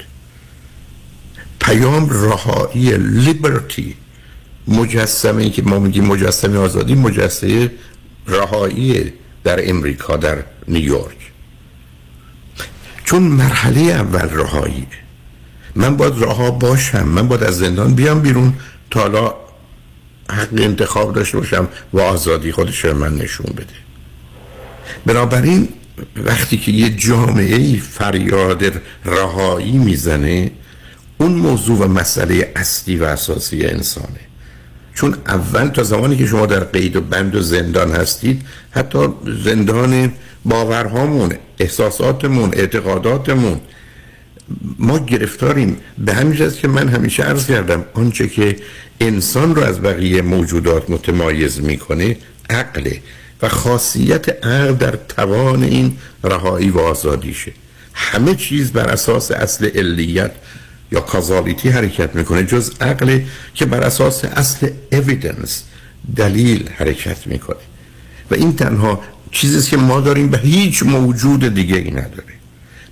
پیام 1.60 2.08
رهایی 2.10 2.96
لیبرتی 2.96 3.96
مجسمه 4.68 5.50
که 5.50 5.62
ما 5.62 5.78
میگیم 5.78 6.04
مجسمه 6.04 6.58
آزادی 6.58 6.94
مجسمه 6.94 7.70
رهایی 8.26 9.12
در 9.44 9.70
امریکا 9.70 10.16
در 10.16 10.44
نیویورک. 10.68 11.16
چون 13.04 13.22
مرحله 13.22 13.80
اول 13.80 14.28
رهایی 14.30 14.86
من 15.74 15.96
باید 15.96 16.22
رها 16.22 16.50
باشم 16.50 17.08
من 17.08 17.28
باید 17.28 17.42
از 17.42 17.58
زندان 17.58 17.94
بیام 17.94 18.20
بیرون 18.20 18.54
تا 18.90 19.00
حالا 19.00 19.34
حق 20.30 20.48
انتخاب 20.52 21.14
داشته 21.14 21.38
باشم 21.38 21.68
و 21.92 22.00
آزادی 22.00 22.52
خودش 22.52 22.84
رو 22.84 22.96
من 22.96 23.14
نشون 23.14 23.46
بده. 23.56 23.74
بنابراین 25.06 25.68
وقتی 26.16 26.56
که 26.56 26.72
یه 26.72 26.90
جامعه 26.90 27.80
فریاد 27.80 28.64
رهایی 29.04 29.78
می‌زنه 29.78 30.50
اون 31.18 31.32
موضوع 31.32 31.78
و 31.78 31.88
مسئله 31.88 32.52
اصلی 32.56 32.96
و 32.96 33.04
اساسی 33.04 33.64
انسانه. 33.64 34.20
چون 34.94 35.16
اول 35.26 35.68
تا 35.68 35.82
زمانی 35.82 36.16
که 36.16 36.26
شما 36.26 36.46
در 36.46 36.64
قید 36.64 36.96
و 36.96 37.00
بند 37.00 37.34
و 37.34 37.40
زندان 37.40 37.92
هستید 37.92 38.42
حتی 38.70 38.98
زندان 39.44 40.12
باورهامون 40.44 41.32
احساساتمون 41.58 42.50
اعتقاداتمون 42.52 43.60
ما 44.78 44.98
گرفتاریم. 44.98 45.76
به 45.98 46.14
همین 46.14 46.50
که 46.50 46.68
من 46.68 46.88
همیشه 46.88 47.22
عرض 47.22 47.46
کردم 47.46 47.84
آنچه 47.94 48.28
که 48.28 48.56
انسان 49.00 49.54
رو 49.54 49.62
از 49.62 49.82
بقیه 49.82 50.22
موجودات 50.22 50.90
متمایز 50.90 51.60
می‌کنه 51.60 52.16
عقله 52.50 53.00
و 53.42 53.48
خاصیت 53.48 54.44
عقل 54.44 54.72
در 54.72 54.98
توان 55.08 55.62
این 55.62 55.96
رهایی 56.24 56.70
و 56.70 56.78
آزادیشه. 56.78 57.52
همه 57.94 58.34
چیز 58.34 58.72
بر 58.72 58.88
اساس 58.88 59.30
اصل 59.30 59.70
علیت 59.74 60.30
یا 60.94 61.00
کازالیتی 61.00 61.68
حرکت 61.68 62.14
می‌کنه 62.14 62.44
جز 62.44 62.72
عقل 62.80 63.20
که 63.54 63.66
بر 63.66 63.80
اساس 63.80 64.24
اصل 64.24 64.68
اویدنس 64.92 65.62
دلیل 66.16 66.68
حرکت 66.68 67.26
می‌کنه. 67.26 67.64
و 68.30 68.34
این 68.34 68.56
تنها 68.56 69.02
چیزی 69.30 69.70
که 69.70 69.76
ما 69.76 70.00
داریم 70.00 70.28
به 70.28 70.38
هیچ 70.38 70.82
موجود 70.82 71.54
دیگه 71.54 71.76
ای 71.76 71.90
نداره 71.90 72.34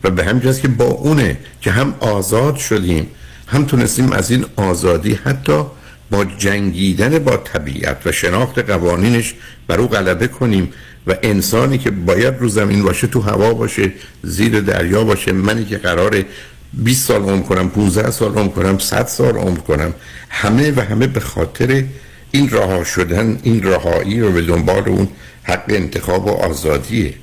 و 0.05 0.11
به 0.11 0.25
همین 0.25 0.53
که 0.53 0.69
با 0.69 0.85
اونه 0.85 1.37
که 1.61 1.71
هم 1.71 1.95
آزاد 2.01 2.57
شدیم 2.57 3.07
هم 3.47 3.65
تونستیم 3.65 4.13
از 4.13 4.31
این 4.31 4.45
آزادی 4.57 5.19
حتی 5.25 5.63
با 6.11 6.25
جنگیدن 6.25 7.19
با 7.19 7.37
طبیعت 7.37 8.07
و 8.07 8.13
شناخت 8.13 8.59
قوانینش 8.59 9.35
بر 9.67 9.79
او 9.79 9.89
غلبه 9.89 10.29
کنیم. 10.29 10.73
و 11.07 11.15
انسانی 11.23 11.79
که 11.79 11.91
باید 11.91 12.35
رو 12.41 12.49
زمین 12.49 12.83
باشه 12.83 13.07
تو 13.07 13.21
هوا 13.21 13.55
باشه 13.55 13.93
زیر 14.23 14.61
دریا 14.61 15.05
باشه 15.05 15.33
منی 15.33 15.65
که 15.65 15.79
قراره 15.79 16.25
20 16.75 17.09
سال 17.09 17.23
عمر 17.23 17.43
کنم 17.43 17.69
15 17.69 18.11
سال 18.11 18.35
عمر 18.35 18.49
کنم 18.49 18.79
100 18.79 19.07
سال 19.07 19.37
عمر 19.37 19.59
کنم. 19.59 19.95
همه 20.29 20.73
و 20.77 20.81
همه 20.81 21.07
به 21.07 21.21
خاطر 21.21 21.85
این 22.31 22.51
رها 22.51 22.85
شدن 22.85 23.39
این 23.43 23.63
رهایی 23.63 24.21
رو 24.21 24.33
به 24.33 24.43
دنبال 24.43 24.89
اون 24.89 25.09
حق 25.43 25.65
انتخاب 25.69 26.27
و 26.27 26.31
آزادیه. 26.31 27.15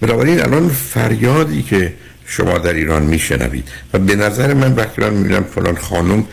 بنابراین 0.00 0.40
الان 0.42 0.68
فریادی 0.68 1.62
که 1.62 1.94
شما 2.26 2.58
در 2.58 2.72
ایران 2.72 3.02
میشنوید 3.02 3.68
و 3.92 3.98
به 3.98 4.16
نظر 4.16 4.54
من 4.54 4.74
وقتی 4.74 5.02
من 5.02 5.14
می‌بینم 5.14 5.44
فلان 5.44 5.76
خانم 5.76 6.24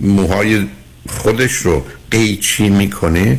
موهای 0.00 0.66
خودش 1.08 1.52
رو 1.52 1.84
قیچی 2.10 2.68
می‌کنه 2.68 3.38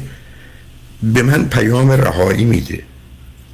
به 1.04 1.24
من 1.24 1.50
پیام 1.50 1.92
رهایی 1.92 2.46
میده. 2.46 2.84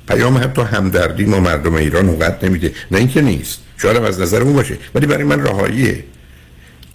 پیام 0.07 0.38
حتی 0.38 0.62
همدردی 0.62 1.26
ما 1.26 1.39
مردم 1.39 1.74
ایران 1.74 2.10
وقت 2.10 2.43
نمیده. 2.43 2.74
نه 2.91 2.97
اینکه 2.97 3.22
نیست. 3.22 3.60
شاید 3.82 3.98
از 3.98 4.20
نظر 4.20 4.42
اون 4.42 4.54
باشه. 4.54 4.78
ولی 4.96 5.06
برای 5.06 5.24
من 5.24 5.44
رهاییه 5.44 6.04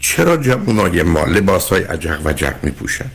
چرا 0.01 0.37
جوانای 0.37 1.03
ما 1.03 1.25
لباس 1.25 1.69
های 1.69 1.83
عجق 1.83 2.21
و 2.25 2.33
جق 2.33 2.55
میپوشن؟ 2.63 3.07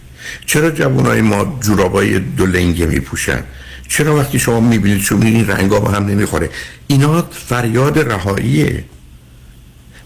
چرا 0.46 0.72
جوانای 0.72 1.22
ما 1.22 1.60
جورابای 1.62 2.20
دو 2.20 2.46
لنگه 2.46 2.86
میپوشن؟ 2.86 3.44
چرا 3.88 4.16
وقتی 4.16 4.40
شما 4.40 4.60
می‌بینید 4.60 5.02
چون 5.02 5.24
این 5.24 5.48
رنگا 5.48 5.80
با 5.80 5.92
هم 5.92 6.06
نمی‌خوره؟ 6.06 6.50
اینا 6.88 7.22
فریاد 7.22 8.00
رهاییه. 8.00 8.84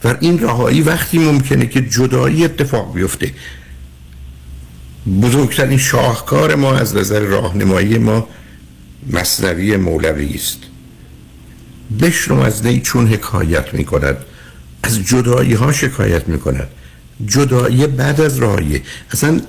و 0.03 0.15
این 0.19 0.39
رهایی 0.39 0.81
وقتی 0.81 1.19
ممکنه 1.19 1.65
که 1.65 1.81
جدایی 1.81 2.45
اتفاق 2.45 2.93
بیفته. 2.93 3.31
بزرگترین 5.21 5.77
شاهکار 5.77 6.55
ما 6.55 6.75
از 6.75 6.95
نظر 6.95 7.19
راهنمایی 7.19 7.97
ما 7.97 8.27
مصنوی 9.11 9.77
مولوی 9.77 10.33
است. 10.35 10.72
بشنو 12.01 12.39
از 12.39 12.65
نی 12.65 12.81
چون 12.81 13.07
حکایت 13.07 13.73
می 13.73 13.85
کند 13.85 14.17
از 14.83 14.99
جدایی 14.99 15.53
ها 15.53 15.71
شکایت 15.71 16.27
می 16.27 16.39
کند 16.39 16.67
جدایی 17.25 17.87
بعد 17.87 18.21
از 18.21 18.37
راهیه 18.37 18.81
اصلا 19.11 19.41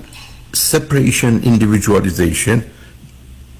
separation 0.55 1.45
individualization 1.45 2.59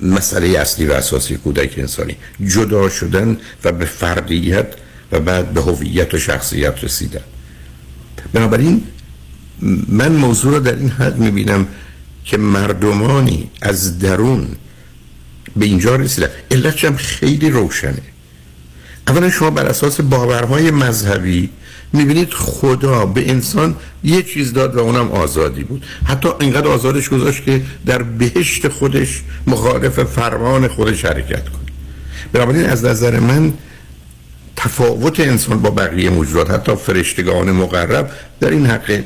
مسئله 0.02 0.60
اصلی 0.60 0.86
و 0.86 0.92
اساسی 0.92 1.38
کودک 1.38 1.74
انسانی. 1.78 2.16
جدا 2.48 2.90
شدن 2.90 3.38
و 3.64 3.72
به 3.72 3.86
فردیت 3.86 4.68
و 5.12 5.20
بعد 5.20 5.54
به 5.54 5.62
هویت 5.62 6.14
و 6.14 6.18
شخصیت 6.18 6.84
رسیدن. 6.84 7.24
بنابراین 8.34 8.84
من 9.88 10.12
موضوع 10.12 10.54
رو 10.54 10.60
در 10.60 10.76
این 10.76 10.90
حد 10.90 11.18
می‌بینم 11.18 11.68
که 12.26 12.38
مردمانی 12.38 13.50
از 13.62 14.00
درون 14.00 14.48
به 15.56 15.66
اینجا 15.66 15.96
رسیدن. 15.96 16.30
علتش 16.52 16.86
هم 16.86 16.96
خیلی 16.96 17.50
روشنه. 17.50 18.02
اولا 19.08 19.30
شما 19.30 19.50
بر 19.50 19.66
اساس 19.66 20.02
باورهای 20.02 20.72
مذهبی 20.72 21.50
می‌بینید 21.94 22.34
خدا 22.34 23.06
به 23.06 23.30
انسان 23.30 23.76
یه 24.04 24.24
چیز 24.24 24.54
داد 24.54 24.76
و 24.76 24.80
اونم 24.80 25.12
آزادی 25.12 25.64
بود. 25.64 25.86
حتی 26.06 26.30
اینقدر 26.40 26.68
آزادش 26.68 27.10
گذاشت 27.10 27.44
که 27.46 27.62
در 27.86 28.02
بهشت 28.02 28.68
خودش 28.68 29.24
مخالف 29.48 30.04
فرمان 30.04 30.68
خودش 30.68 31.06
حرکت 31.06 31.50
کنه. 31.50 31.62
بنابراین 32.34 32.66
از 32.66 32.86
نظر 32.86 33.20
من 33.20 33.54
تفاوت 34.56 35.20
انسان 35.20 35.62
با 35.62 35.70
بقیه 35.70 36.10
موجودات 36.10 36.52
حتی 36.52 36.76
فرشتگان 36.76 37.52
مقرب 37.52 38.12
در 38.40 38.50
این 38.50 38.66
حق 38.66 39.04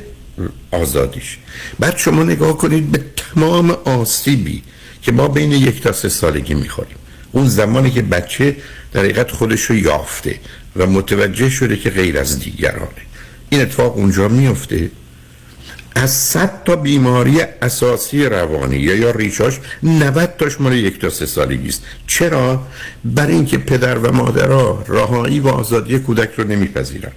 آزادیش. 0.71 1.37
بعد 1.79 1.97
شما 1.97 2.23
نگاه 2.23 2.57
کنید 2.57 2.91
به 2.91 3.01
تمام 3.15 3.71
آسیبی 3.71 4.63
که 5.01 5.11
ما 5.11 5.27
بین 5.27 5.51
یک 5.51 5.81
تا 5.81 5.91
سه 5.91 6.09
سالگی 6.09 6.53
می‌خوریم. 6.53 6.95
اون 7.31 7.47
زمانی 7.47 7.91
که 7.91 8.01
بچه 8.01 8.55
در 8.93 8.99
حقیقت 8.99 9.31
خودش 9.31 9.61
رو 9.61 9.75
یافته 9.75 10.39
و 10.75 10.87
متوجه 10.87 11.49
شده 11.49 11.77
که 11.77 11.89
غیر 11.89 12.19
از 12.19 12.39
دیگرانه. 12.39 13.03
این 13.49 13.61
اتفاق 13.61 13.97
اونجا 13.97 14.27
میفته 14.27 14.91
از 15.95 16.11
صد 16.11 16.63
تا 16.65 16.75
بیماری 16.75 17.41
اساسی 17.61 18.25
روانی 18.25 18.77
یا 18.77 18.95
یا 18.95 19.11
ریشاش 19.11 19.59
90 19.83 20.33
تاش 20.37 20.61
مال 20.61 20.73
یک 20.73 20.99
تا 20.99 21.09
سه 21.09 21.25
سالگی 21.25 21.69
است. 21.69 21.83
چرا؟ 22.07 22.67
برای 23.05 23.33
اینکه 23.33 23.57
پدر 23.57 23.97
و 23.97 24.11
مادرها 24.11 24.83
راهایی 24.87 25.39
و 25.39 25.47
آزادی 25.47 25.99
کودک 25.99 26.29
رو 26.37 26.43
نمیپذیرند. 26.43 27.13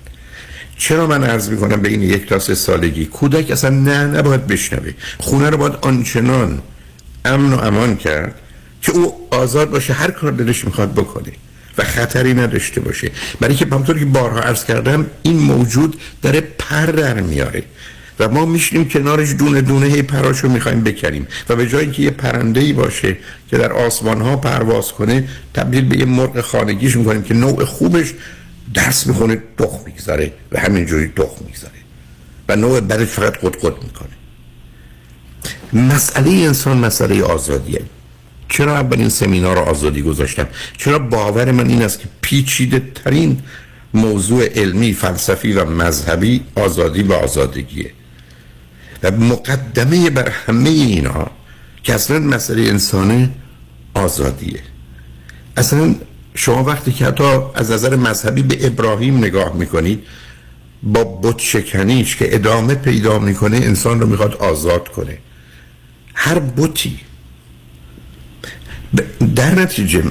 چرا 0.79 1.07
من 1.07 1.25
عرض 1.25 1.49
می‌کنم 1.49 1.81
به 1.81 1.89
این 1.89 2.03
یک 2.03 2.29
تا 2.29 2.39
سه 2.39 2.55
سالگی؟ 2.55 3.07
کودک 3.07 3.51
اصلا 3.51 3.71
نه 3.71 4.07
نباید 4.07 4.47
بشنوه. 4.47 4.93
خونه 5.19 5.51
رو 5.51 5.57
باید 5.57 5.75
آنچنان 5.81 6.63
امن 7.25 7.53
و 7.53 7.59
امان 7.59 7.97
کرد 7.97 8.35
که 8.83 8.93
او 8.93 9.29
آزاد 9.31 9.71
باشه 9.71 9.93
هر 9.93 10.11
کار 10.11 10.33
دلش 10.33 10.65
می‌خواد 10.65 10.93
بکنه. 10.93 11.33
و 11.79 11.85
خطری 11.85 12.35
نداشته 12.35 12.81
باشه. 12.81 13.11
برای 13.41 13.55
که 13.55 13.67
همطور 13.67 13.99
که 13.99 14.05
بارها 14.05 14.41
عرض 14.41 14.65
کردم 14.65 15.07
این 15.23 15.39
موجود 15.39 16.01
داره 16.23 16.41
پر 16.41 16.87
در 16.87 17.21
میاره. 17.21 17.63
و 18.19 18.29
ما 18.29 18.47
میشنیم 18.47 18.89
کنارش 18.89 19.35
دونه 19.35 19.61
دونه 19.61 19.87
هی 19.87 20.03
پراشو 20.03 20.49
می‌خوایم 20.49 20.81
بکریم 20.81 21.27
و 21.49 21.57
به 21.57 21.69
جایی 21.69 21.91
که 21.91 22.03
یه 22.03 22.11
پرنده 22.11 22.61
ای 22.61 22.73
باشه 22.73 23.17
که 23.51 23.59
در 23.59 23.73
آسمان 23.73 24.21
ها 24.21 24.37
پرواز 24.37 24.93
کنه 24.93 25.29
تبدیل 25.55 25.85
به 25.85 25.99
یه 25.99 26.05
مرغ 26.05 26.41
خانگیش 26.41 26.97
می‌کنیم 26.97 27.23
که 27.23 27.35
نوع 27.35 27.65
خوبش 27.65 28.15
درس 28.75 29.07
می‌خونه 29.07 29.43
دخ 29.59 29.81
می‌گذاره 29.87 30.33
و 30.53 30.61
همینجوری 30.61 31.07
دخ 31.07 31.31
می‌گذاره. 31.45 31.73
و 32.49 32.57
نوع 32.57 32.81
بدش 32.81 33.09
فقط 33.09 33.37
قد 33.37 33.57
قد 33.57 33.83
می‌کنه. 33.83 34.17
مسئله 35.73 36.31
انسان 36.31 36.79
مسئله 36.79 37.23
آزادیه. 37.23 37.83
چرا 38.53 38.79
اولین 38.79 39.09
سمینار 39.09 39.59
آزادی 39.59 40.03
گذاشتم؟ 40.03 40.47
چرا 40.79 40.99
باور 40.99 41.53
من 41.53 41.69
این 41.69 41.83
است 41.83 42.01
که 42.01 42.09
پیچیده 42.21 42.83
ترین 42.95 43.41
موضوع 43.95 44.45
علمی 44.45 44.93
فلسفی 44.93 45.53
و 45.53 45.65
مذهبی 45.65 46.41
آزادی 46.57 47.03
و 47.03 47.13
آزادگیه. 47.13 47.91
و 49.03 49.11
مقدمه 49.11 50.11
بر 50.11 50.29
همه 50.29 50.71
اینا 50.71 51.31
که 51.83 51.95
اصلا 51.95 52.19
مسئله 52.19 52.63
انسانه 52.63 53.31
آزادیه. 53.95 54.61
اصلا 55.57 55.95
شما 56.35 56.65
وقتی 56.65 56.93
که 56.93 57.07
حتی 57.07 57.25
از 57.55 57.71
نظر 57.71 57.97
مذهبی 57.97 58.43
به 58.43 58.67
ابراهیم 58.67 59.19
نگاه 59.19 59.57
می‌کنید 59.57 60.03
با 60.83 61.05
بت 61.05 61.39
شکنیش 61.39 62.17
که 62.17 62.35
ادامه 62.35 62.75
پیدا 62.75 63.19
می‌کنه 63.19 63.57
انسان 63.57 64.01
رو 64.01 64.07
می‌خواد 64.07 64.35
آزاد 64.35 64.89
کنه. 64.89 65.19
هر 66.15 66.39
بوتی 66.39 67.01
در 69.37 69.55
نتیجه 69.55 70.03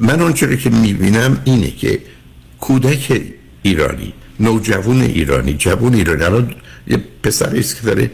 من 0.00 0.22
آنچه 0.22 0.56
که 0.56 0.70
می‌بینم 0.70 1.40
اینه 1.44 1.70
که 1.70 2.00
کودک 2.60 3.22
ایرانی 3.62 4.12
نوجوان 4.40 5.00
ایرانی 5.00 5.54
جوون 5.54 5.94
ایرانی 5.94 6.22
الان 6.22 6.54
یه 6.86 6.98
پسری 7.22 7.60
است 7.60 7.76
که 7.76 7.82
داره 7.86 8.10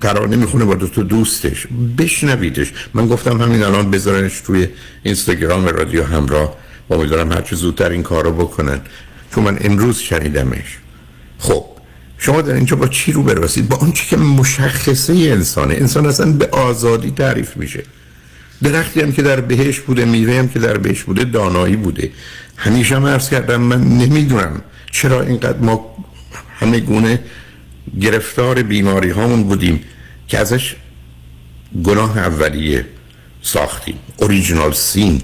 قرار 0.00 0.26
می‌خونه 0.26 0.64
با 0.64 0.74
دو 0.74 0.88
تا 0.88 1.02
دوستش 1.02 1.66
بشنویدش. 1.98 2.72
من 2.94 3.06
گفتم 3.06 3.40
همین 3.40 3.62
الان 3.62 3.90
بذارنش 3.90 4.40
توی 4.40 4.68
اینستاگرام 5.02 5.66
رادیو 5.66 6.04
همراه. 6.04 6.56
و 6.90 6.94
امیدوارم 6.94 7.32
هرچه 7.32 7.56
زودتر 7.56 7.90
این 7.90 8.02
کارو 8.02 8.32
بکنن. 8.32 8.80
چون 9.34 9.44
من 9.44 9.58
امروز 9.60 9.98
شنیدمش. 9.98 10.78
خب 11.38 11.64
شما 12.18 12.42
در 12.42 12.54
اینجا 12.54 12.76
با 12.76 12.88
چی 12.88 13.12
رو 13.12 13.22
برسید؟ 13.22 13.68
با 13.68 13.76
آنچه 13.76 14.04
که 14.06 14.16
مشخصه 14.16 15.12
انسانه. 15.12 15.74
انسان 15.74 16.06
اصلا 16.06 16.32
به 16.32 16.46
آزادی 16.46 17.10
تعریف 17.10 17.56
میشه. 17.56 17.82
درختی 18.62 19.00
هم 19.00 19.12
که 19.12 19.22
در 19.22 19.40
بهش 19.40 19.80
بوده 19.80 20.04
میوه 20.04 20.38
هم 20.38 20.48
که 20.48 20.58
در 20.58 20.78
بهش 20.78 21.02
بوده 21.02 21.24
دانایی 21.24 21.76
بوده. 21.76 22.10
همیشه 22.56 22.96
هم 22.96 23.06
عرض 23.06 23.30
کردم 23.30 23.60
من 23.60 23.80
نمی‌دونم 23.80 24.62
چرا 24.92 25.22
اینقدر 25.22 25.58
ما 25.58 25.96
همه 26.60 26.80
گونه 26.80 27.20
گرفتار 28.00 28.62
بیماری 28.62 29.10
هامون 29.10 29.42
بودیم 29.42 29.80
که 30.28 30.38
ازش 30.38 30.76
گناه 31.84 32.18
اولیه 32.18 32.86
ساختیم 33.42 33.98
اوریجینال 34.16 34.72
سین 34.72 35.22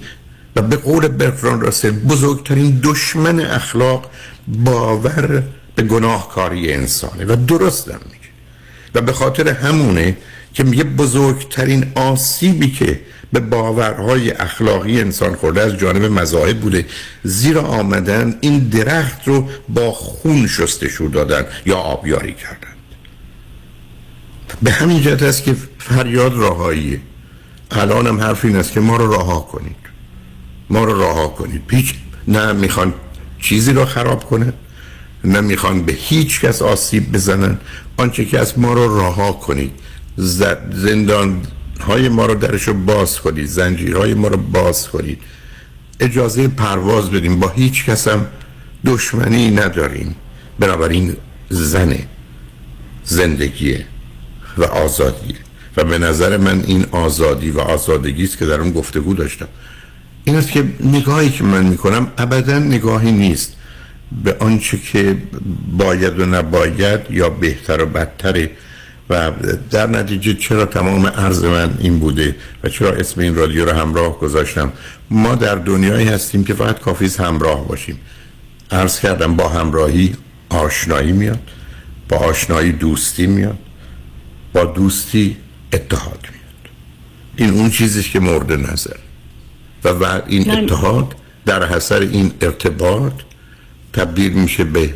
و 0.55 0.61
به 0.61 0.75
قول 0.75 1.07
برتران 1.07 1.61
راسل 1.61 1.91
بزرگترین 1.91 2.81
دشمن 2.83 3.39
اخلاق 3.39 4.11
باور 4.47 5.43
به 5.75 5.83
گناهکاری 5.83 6.73
انسانه. 6.73 7.25
و 7.25 7.35
درستم 7.47 7.99
میگه. 8.05 8.31
و 8.95 9.01
به 9.01 9.13
خاطر 9.13 9.47
همونه 9.47 10.17
که 10.53 10.63
میگه 10.63 10.83
بزرگترین 10.83 11.91
آسیبی 11.95 12.71
که 12.71 12.99
به 13.33 13.39
باورهای 13.39 14.31
اخلاقی 14.31 15.01
انسان 15.01 15.35
خورده 15.35 15.61
از 15.61 15.77
جانب 15.77 16.03
مذاهب 16.05 16.59
بوده. 16.59 16.85
زیرا 17.23 17.61
آمدن 17.61 18.35
این 18.41 18.59
درخت 18.59 19.27
رو 19.27 19.49
با 19.69 19.91
خون 19.91 20.47
شستشو 20.47 21.09
دادن 21.13 21.45
یا 21.65 21.77
آبیاری 21.77 22.33
کردن. 22.33 22.75
به 24.61 24.71
همین 24.71 25.01
جهت 25.01 25.23
است 25.23 25.43
که 25.43 25.55
فریاد 25.79 26.33
راهاییه. 26.33 26.99
الان 27.71 28.07
هم 28.07 28.21
حرف 28.21 28.45
این 28.45 28.55
است 28.55 28.71
که 28.71 28.79
ما 28.79 28.97
رو 28.97 29.13
رها 29.13 29.39
کنید. 29.39 29.75
ما 30.69 30.83
رو 30.83 31.01
رها 31.01 31.27
کنید. 31.27 31.65
پیچ 31.67 31.93
نه 32.27 32.53
می‌خوان 32.53 32.93
چیزی 33.41 33.73
رو 33.73 33.85
خراب 33.85 34.23
کنه 34.23 34.53
نه 35.23 35.41
می‌خوان 35.41 35.83
به 35.83 35.93
هیچ 35.93 36.41
کس 36.41 36.61
آسیب 36.61 37.11
بزنن. 37.11 37.57
آنچه 37.97 38.25
که 38.25 38.39
از 38.39 38.59
ما 38.59 38.73
رو 38.73 38.99
رها 38.99 39.31
کنید. 39.31 39.71
زندان 40.71 41.41
های 41.81 42.09
ما 42.09 42.25
رو 42.25 42.35
درش 42.35 42.63
رو 42.67 42.73
باز 42.73 43.19
کنید 43.19 43.45
زنجیرهای 43.45 44.13
ما 44.13 44.27
رو 44.27 44.37
باز 44.37 44.87
کنید 44.87 45.19
اجازه 45.99 46.47
پرواز 46.47 47.11
بدیم 47.11 47.39
با 47.39 47.49
هیچ 47.49 47.85
کس 47.85 48.07
هم 48.07 48.25
دشمنی 48.85 49.51
نداریم. 49.51 50.15
بنابراین 50.59 51.15
زنه 51.49 52.07
زندگیه 53.03 53.85
و 54.57 54.63
آزادیه 54.63 55.35
و 55.77 55.83
به 55.83 55.97
نظر 55.97 56.37
من 56.37 56.63
این 56.67 56.85
آزادی 56.91 57.51
و 57.51 57.59
آزادگی 57.59 58.23
است 58.23 58.37
که 58.37 58.45
در 58.45 58.61
اون 58.61 58.71
گفتگو 58.71 59.13
داشتم. 59.13 59.47
این 60.23 60.35
است 60.35 60.51
که 60.51 60.63
نگاهی 60.83 61.29
که 61.29 61.43
من 61.43 61.65
می‌کنم 61.65 62.11
ابدا 62.17 62.59
نگاهی 62.59 63.11
نیست. 63.11 63.55
به 64.23 64.35
آنچه 64.39 64.77
که 64.77 65.17
باید 65.77 66.19
و 66.19 66.25
نباید 66.25 66.99
یا 67.09 67.29
بهتر 67.29 67.83
و 67.83 67.85
بدتره 67.85 68.51
و 69.11 69.31
در 69.71 69.87
نتیجه 69.87 70.33
چرا 70.33 70.65
تمام 70.65 71.07
عرض 71.07 71.43
من 71.43 71.77
این 71.79 71.99
بوده 71.99 72.35
و 72.63 72.69
چرا 72.69 72.91
اسم 72.91 73.21
این 73.21 73.35
رادیو 73.35 73.65
رو 73.65 73.71
همراه 73.71 74.19
گذاشتم؟ 74.19 74.73
ما 75.09 75.35
در 75.35 75.55
دنیایی 75.55 76.07
هستیم 76.07 76.43
که 76.43 76.53
فقط 76.53 76.79
کافیز 76.79 77.17
همراه 77.17 77.67
باشیم. 77.67 77.99
عرض 78.71 78.99
کردم 78.99 79.35
با 79.35 79.49
همراهی 79.49 80.15
آشنایی 80.49 81.11
میاد 81.11 81.39
با 82.09 82.17
آشنایی 82.17 82.71
دوستی 82.71 83.27
میاد 83.27 83.57
با 84.53 84.63
دوستی 84.65 85.37
اتحاد 85.73 86.27
میاد. 86.31 86.73
این 87.35 87.49
اون 87.49 87.69
چیزی 87.69 88.03
که 88.03 88.19
مورد 88.19 88.51
نظر. 88.51 88.97
و, 89.83 89.89
و 89.89 90.21
این 90.27 90.51
اتحاد 90.51 91.15
در 91.45 91.67
حسر 91.67 91.99
این 91.99 92.33
ارتباط 92.41 93.13
تبدیل 93.93 94.33
میشه 94.33 94.63
به 94.63 94.93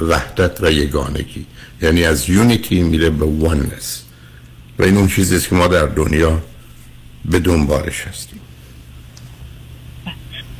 وحدت 0.00 0.58
و 0.60 0.72
یگانگی. 0.72 1.46
یعنی 1.84 2.04
از 2.04 2.30
یونیتی 2.30 2.82
میره 2.82 3.10
به 3.10 3.24
وننس 3.24 4.04
و 4.78 4.82
این 4.82 4.96
اون 4.96 5.08
چیزی 5.08 5.48
که 5.48 5.54
ما 5.54 5.66
در 5.66 5.86
دنیا 5.86 6.38
به 7.24 7.38
دنبالش 7.38 8.00
هستیم. 8.00 8.40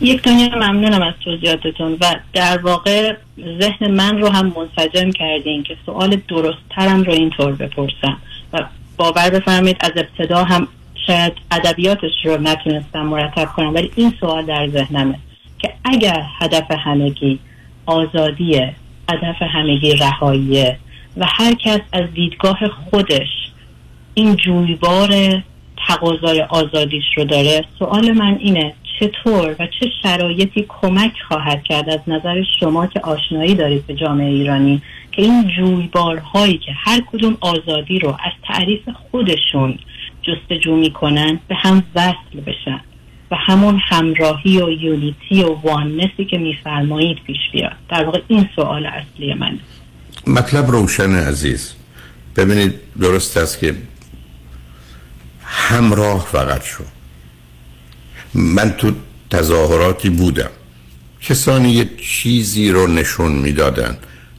یک 0.00 0.22
دنیا 0.22 0.48
ممنونم 0.48 1.02
از 1.02 1.14
توضیحاتتون 1.24 1.96
و 2.00 2.14
در 2.32 2.58
واقع 2.58 3.14
ذهن 3.60 3.90
من 3.90 4.18
رو 4.18 4.28
هم 4.28 4.52
منسجم 4.56 5.10
کردین 5.10 5.62
که 5.62 5.76
سوال 5.86 6.20
درستترم 6.28 7.02
رو 7.02 7.12
اینطور 7.12 7.52
بپرسم 7.52 8.16
و 8.52 8.64
باور 8.96 9.30
بفرمایید 9.30 9.76
از 9.80 9.92
ابتدا 9.96 10.44
هم 10.44 10.68
شاید 11.06 11.32
ادبیاتش 11.50 12.12
رو 12.24 12.36
نتونستم 12.36 13.02
مرتب 13.02 13.48
کنم 13.56 13.74
ولی 13.74 13.90
این 13.96 14.14
سوال 14.20 14.46
در 14.46 14.68
ذهنمه 14.68 15.18
که 15.58 15.72
اگر 15.84 16.22
هدف 16.38 16.70
همگی 16.70 17.38
آزادیه 17.86 18.74
هدف 19.10 19.42
همگی 19.42 19.96
رهاییه 19.96 20.78
و 21.16 21.26
هر 21.28 21.54
کس 21.54 21.80
از 21.92 22.04
دیدگاه 22.14 22.58
خودش 22.90 23.28
این 24.14 24.36
جویبار 24.36 25.42
تقاضای 25.88 26.42
آزادیش 26.42 27.04
رو 27.16 27.24
داره. 27.24 27.64
سوال 27.78 28.12
من 28.12 28.36
اینه 28.40 28.74
چطور 29.00 29.56
و 29.58 29.66
چه 29.80 29.90
شرایطی 30.02 30.66
کمک 30.68 31.12
خواهد 31.28 31.62
کرد 31.62 31.90
از 31.90 32.00
نظر 32.06 32.42
شما 32.60 32.86
که 32.86 33.00
آشنایی 33.00 33.54
دارید 33.54 33.86
به 33.86 33.94
جامعه 33.94 34.30
ایرانی 34.30 34.82
که 35.12 35.22
این 35.22 35.48
جویبارهایی 35.56 36.58
که 36.58 36.72
هر 36.72 37.00
کدوم 37.12 37.36
آزادی 37.40 37.98
رو 37.98 38.08
از 38.08 38.32
تعریف 38.42 38.88
خودشون 39.10 39.78
جستجو 40.22 40.76
می‌کنن 40.76 41.40
به 41.48 41.54
هم 41.54 41.82
وصل 41.94 42.40
بشن 42.46 42.80
و 43.30 43.36
همون 43.36 43.80
همراهی 43.88 44.62
و 44.62 44.70
یونیتی 44.70 45.42
و 45.42 45.54
واننسی 45.54 46.24
که 46.24 46.38
میفرمایید 46.38 47.18
پیش 47.26 47.38
بیاد؟ 47.52 47.72
در 47.88 48.04
واقع 48.04 48.20
این 48.28 48.48
سوال 48.56 48.86
اصلی 48.86 49.34
من. 49.34 49.58
مطلب 50.26 50.70
روشن 50.70 51.14
عزیز. 51.14 51.72
ببینید 52.36 52.74
درست 53.00 53.36
است 53.36 53.58
که 53.58 53.74
همراه 55.44 56.28
فقط 56.32 56.64
شو. 56.64 56.84
من 58.34 58.70
تو 58.70 58.92
تظاهراتی 59.30 60.10
بودم. 60.10 60.50
کسانی 61.20 61.70
یه 61.70 61.90
چیزی 62.02 62.70
رو 62.70 62.86
نشون 62.86 63.32
می‌دادن. 63.32 63.96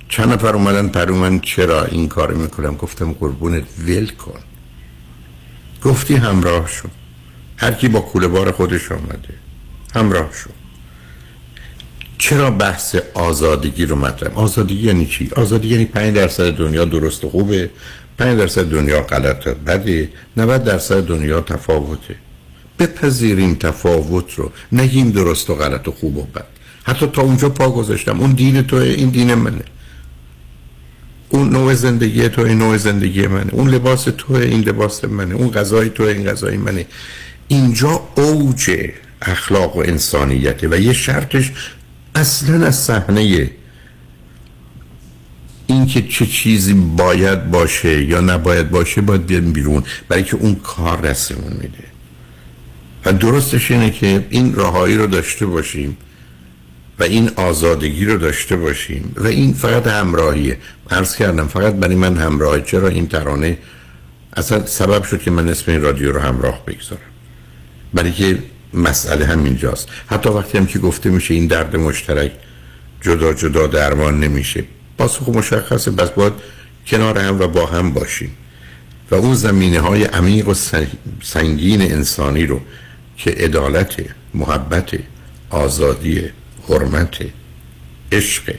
چند 0.09 0.33
نفر 0.33 0.55
اومدن 0.55 0.87
پر 0.87 1.11
من 1.11 1.39
چرا 1.39 1.85
این 1.85 2.07
کار 2.07 2.33
می‌کنم؟ 2.33 2.75
گفتم 2.75 3.13
قربونت 3.13 3.63
ول 3.79 4.07
کن. 4.07 4.39
گفتی 5.83 6.15
همراه 6.15 6.67
شو. 6.67 6.87
هر 7.57 7.71
کی 7.71 7.87
با 7.87 7.99
کوله 7.99 8.27
بار 8.27 8.51
خودش 8.51 8.91
آمده. 8.91 9.33
همراه 9.95 10.29
شو. 10.33 10.49
چرا 12.17 12.51
بحث 12.51 12.95
آزادگی 13.13 13.85
رو 13.85 13.95
مطرح؟ 13.95 14.33
آزادگی 14.33 14.87
یعنی 14.87 15.05
چی؟ 15.05 15.29
آزادی 15.35 15.67
یعنی 15.67 15.85
5 15.85 16.15
درصد 16.15 16.51
دنیا 16.51 16.85
درست 16.85 17.23
و 17.23 17.29
خوبه 17.29 17.69
5 18.17 18.39
درصد 18.39 18.69
دنیا 18.69 19.01
غلطه 19.01 19.53
بده. 19.53 20.09
90 20.37 20.63
درصد 20.63 21.05
دنیا 21.05 21.41
تفاوته. 21.41 22.15
بپذیریم 22.79 23.55
تفاوت 23.55 24.33
رو 24.33 24.51
نگیم 24.71 25.11
درست 25.11 25.49
و 25.49 25.55
غلط 25.55 25.87
و 25.87 25.91
خوب 25.91 26.17
و 26.17 26.23
بد. 26.23 26.45
حتی 26.83 27.07
تا 27.07 27.21
اونجا 27.21 27.49
پا 27.49 27.69
گذاشتم. 27.69 28.19
اون 28.19 28.31
دین 28.31 28.61
تو 28.61 28.75
این 28.75 29.09
دین 29.09 29.33
منه. 29.33 29.63
اون 31.29 31.49
نوع 31.49 31.73
زندگی 31.73 32.29
تو 32.29 32.41
این 32.41 32.57
نوع 32.57 32.77
زندگی 32.77 33.27
منه. 33.27 33.53
اون 33.53 33.69
لباس 33.69 34.03
تو 34.03 34.33
این 34.33 34.61
لباس 34.61 35.05
منه. 35.05 35.35
اون 35.35 35.51
غذای 35.51 35.89
تو 35.89 36.03
این 36.03 36.29
غذای 36.29 36.57
منه. 36.57 36.85
اینجا 37.47 38.01
اوج 38.15 38.71
اخلاق 39.21 39.77
و 39.77 39.79
انسانیته 39.79 40.67
و 40.67 40.75
یه 40.75 40.93
شرطش 40.93 41.51
اصلا 42.15 42.65
از 42.65 42.75
صحنه 42.75 43.49
اینکه 45.67 46.01
چه 46.01 46.25
چیزی 46.25 46.73
باید 46.73 47.51
باشه 47.51 48.03
یا 48.03 48.21
نباید 48.21 48.69
باشه 48.69 49.01
باید 49.01 49.25
بیاد 49.25 49.43
بیرون. 49.43 49.83
برای 50.07 50.23
که 50.23 50.35
اون 50.35 50.55
کار 50.55 51.01
رسمون 51.01 51.53
میده. 51.53 51.83
و 53.05 53.13
درستش 53.13 53.71
اینه 53.71 53.91
که 53.91 54.25
این 54.29 54.53
راهایی 54.53 54.97
رو 54.97 55.07
داشته 55.07 55.45
باشیم 55.45 55.97
و 56.99 57.03
این 57.03 57.31
آزادگی 57.35 58.05
رو 58.05 58.17
داشته 58.17 58.55
باشیم. 58.55 59.13
و 59.15 59.27
این 59.27 59.53
فقط 59.53 59.87
همراهیه. 59.87 60.57
عرض 60.91 61.15
کردم 61.15 61.47
فقط 61.47 61.73
برای 61.73 61.95
من 61.95 62.17
همراهی 62.17 62.61
چرا 62.61 62.87
این 62.87 63.07
ترانه؟ 63.07 63.57
اصلا 64.33 64.65
سبب 64.65 65.03
شد 65.03 65.21
که 65.21 65.31
من 65.31 65.49
اسم 65.49 65.71
این 65.71 65.81
رادیو 65.81 66.11
رو 66.11 66.19
همراه 66.19 66.65
بگذارم. 66.65 67.01
برای 67.93 68.11
که 68.11 68.39
مسئله 68.75 69.25
همینجاست. 69.25 69.87
حتی 70.07 70.29
وقتی 70.29 70.57
هم 70.57 70.65
که 70.65 70.79
گفته 70.79 71.09
میشه 71.09 71.33
این 71.33 71.47
درد 71.47 71.75
مشترک 71.75 72.31
جدا 73.01 73.33
جدا 73.33 73.67
درمان 73.67 74.19
نمیشه. 74.19 74.63
پاسخ 74.97 75.29
مشخصه. 75.29 75.91
بس 75.91 76.09
باید 76.09 76.33
کنار 76.87 77.19
هم 77.19 77.39
و 77.39 77.47
با 77.47 77.65
هم 77.65 77.93
باشیم. 77.93 78.31
و 79.11 79.15
اون 79.15 79.33
زمینه 79.33 79.79
های 79.79 80.03
عمیق 80.03 80.47
و 80.47 80.53
سنگین 81.23 81.81
انسانی 81.81 82.45
رو 82.45 82.61
که 83.17 83.31
عدالت 83.31 83.95
محبت 84.33 84.89
آزادی 85.49 86.23
حرمت 86.69 87.17
عشق 88.11 88.55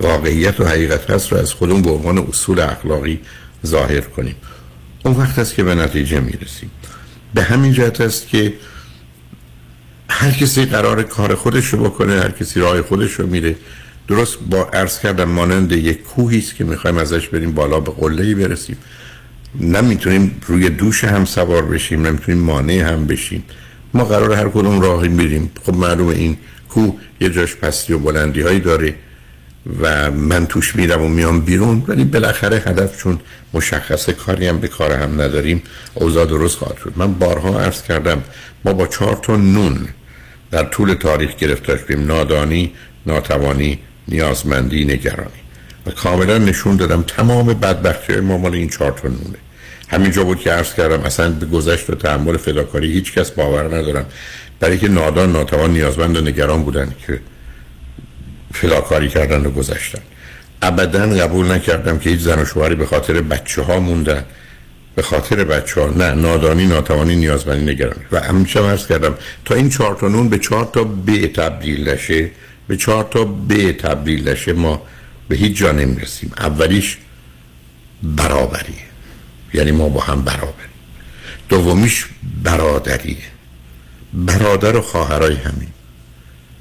واقعیت 0.00 0.60
و 0.60 0.64
حقیقت 0.64 1.10
هست 1.10 1.32
رو 1.32 1.38
از 1.38 1.52
خودمون 1.52 1.82
به 1.82 1.90
عنوان 1.90 2.18
اصول 2.18 2.60
اخلاقی 2.60 3.20
ظاهر 3.66 4.00
کنیم. 4.00 4.36
اون 5.04 5.16
وقت 5.16 5.38
است 5.38 5.54
که 5.54 5.62
به 5.62 5.74
نتیجه 5.74 6.20
می‌رسیم. 6.20 6.70
به 7.34 7.42
همین 7.42 7.72
جهت 7.72 8.00
است 8.00 8.28
که 8.28 8.54
هر 10.08 10.30
کسی 10.30 10.64
قرار 10.64 11.02
کار 11.02 11.34
خودش 11.34 11.66
رو 11.66 11.84
بکنه 11.84 12.12
هر 12.20 12.30
کسی 12.30 12.60
راه 12.60 12.82
خودش 12.82 13.12
رو 13.12 13.26
میره. 13.26 13.56
درست 14.08 14.38
با 14.50 14.64
عرض 14.64 14.98
کردم 15.00 15.28
مانند 15.28 15.72
یک 15.72 16.02
کوهی 16.02 16.38
است 16.38 16.54
که 16.54 16.64
می‌خوایم 16.64 16.98
ازش 16.98 17.28
بریم 17.28 17.52
بالا 17.52 17.80
به 17.80 17.92
قله 17.92 18.34
برسیم. 18.34 18.76
نمی‌تونیم 19.60 20.40
روی 20.46 20.68
دوش 20.68 21.04
هم 21.04 21.24
سوار 21.24 21.64
بشیم 21.64 22.06
نمی‌تونیم 22.06 22.40
مانع 22.40 22.72
هم 22.72 23.06
بشیم. 23.06 23.44
ما 23.94 24.04
قرار 24.04 24.32
هر 24.32 24.48
کدوم 24.48 24.80
راهی 24.80 25.08
میریم. 25.08 25.50
خب 25.64 25.74
معلومه 25.74 26.14
این 26.14 26.36
کوه 26.68 26.94
یه 27.20 27.30
جاش 27.30 27.56
پستی 27.56 27.92
و 27.92 27.98
بلندی 27.98 28.40
هایی 28.40 28.60
داره. 28.60 28.94
و 29.80 30.10
من 30.10 30.46
توش 30.46 30.76
میرم 30.76 31.02
و 31.02 31.08
میام 31.08 31.40
بیرون 31.40 31.84
ولی 31.88 32.04
بالاخره 32.04 32.56
هدف 32.56 32.98
چون 32.98 33.20
مشخصه 33.54 34.12
کاری 34.12 34.46
هم 34.46 34.58
به 34.60 34.68
کار 34.68 34.92
هم 34.92 35.20
نداریم 35.20 35.62
اوضاع 35.94 36.26
درست 36.26 36.58
خواهد 36.58 36.78
شد. 36.78 36.92
من 36.96 37.14
بارها 37.14 37.60
عرض 37.60 37.82
کردم 37.82 38.22
ما 38.64 38.72
با 38.72 38.86
چهار 38.86 39.16
تا 39.22 39.36
نون 39.36 39.88
در 40.50 40.64
طول 40.64 40.94
تاریخ 40.94 41.36
گرفتار 41.36 41.76
بیم 41.76 42.06
نادانی 42.06 42.72
ناتوانی 43.06 43.78
نیازمندی 44.08 44.84
نگرانی. 44.84 45.30
و 45.86 45.90
کاملا 45.90 46.38
نشون 46.38 46.76
دادم 46.76 47.02
تمام 47.02 47.46
بدبختی 47.46 48.20
ما 48.20 48.38
مال 48.38 48.54
این 48.54 48.68
چهار 48.68 48.92
تا 48.92 49.08
نونه. 49.08 49.38
همینجا 49.88 50.24
بود 50.24 50.40
که 50.40 50.50
عرض 50.50 50.74
کردم 50.74 51.00
اصلا 51.00 51.30
به 51.30 51.46
گذشت 51.46 51.90
و 51.90 51.94
تحمل 51.94 52.36
فداکاری 52.36 52.92
هیچ 52.92 53.12
کس 53.12 53.30
باور 53.30 53.76
ندارم. 53.76 54.06
برای 54.60 54.78
که 54.78 54.88
نادان 54.88 55.32
ناتوان 55.32 55.70
نیازمند 55.70 56.16
و 56.16 56.20
نگران 56.20 56.62
بودن 56.62 56.94
که 57.06 57.20
فداکاری 58.56 59.08
کردن 59.08 59.46
و 59.46 59.50
گذشتن. 59.50 60.02
ابدا 60.62 61.06
قبول 61.06 61.50
نکردم 61.52 61.98
که 61.98 62.10
هیچ 62.10 62.20
زن 62.20 62.42
و 62.42 62.44
شوهری 62.44 62.74
به 62.74 62.86
خاطر 62.86 63.20
بچه 63.20 63.62
ها 63.62 63.80
موندن 63.80 64.24
به 64.94 65.02
خاطر 65.02 65.44
بچه 65.44 65.80
ها 65.80 65.90
نه 65.90 66.12
نادانی 66.12 66.66
ناتوانی 66.66 67.16
نیازمندی 67.16 67.72
نگرانی. 67.72 68.04
و 68.12 68.20
همیشه 68.20 68.60
عرض 68.60 68.86
کردم 68.86 69.14
تا 69.44 69.54
این 69.54 69.70
چهار 69.70 69.94
تا 69.94 70.08
نون 70.08 70.28
به 70.28 70.38
چهار 70.38 70.70
تا 70.72 70.84
ب 70.84 71.26
تبدیل 71.26 71.88
نشه 71.88 72.30
به 72.68 72.76
چهار 72.76 73.08
تا 73.10 73.24
ب 73.24 73.72
تبدیل 73.72 74.28
نشه 74.28 74.52
ما 74.52 74.82
به 75.28 75.36
هیچ 75.36 75.56
جا 75.56 75.72
نمی‌رسیم. 75.72 76.32
اولیش 76.38 76.98
برابریه. 78.02 78.86
یعنی 79.54 79.70
ما 79.70 79.88
با 79.88 80.00
هم 80.00 80.22
برابریم. 80.22 80.76
دومیش 81.48 82.06
برادریه. 82.42 83.16
برادر 84.12 84.76
و 84.76 84.82
خواهرای 84.82 85.34
همین. 85.34 85.68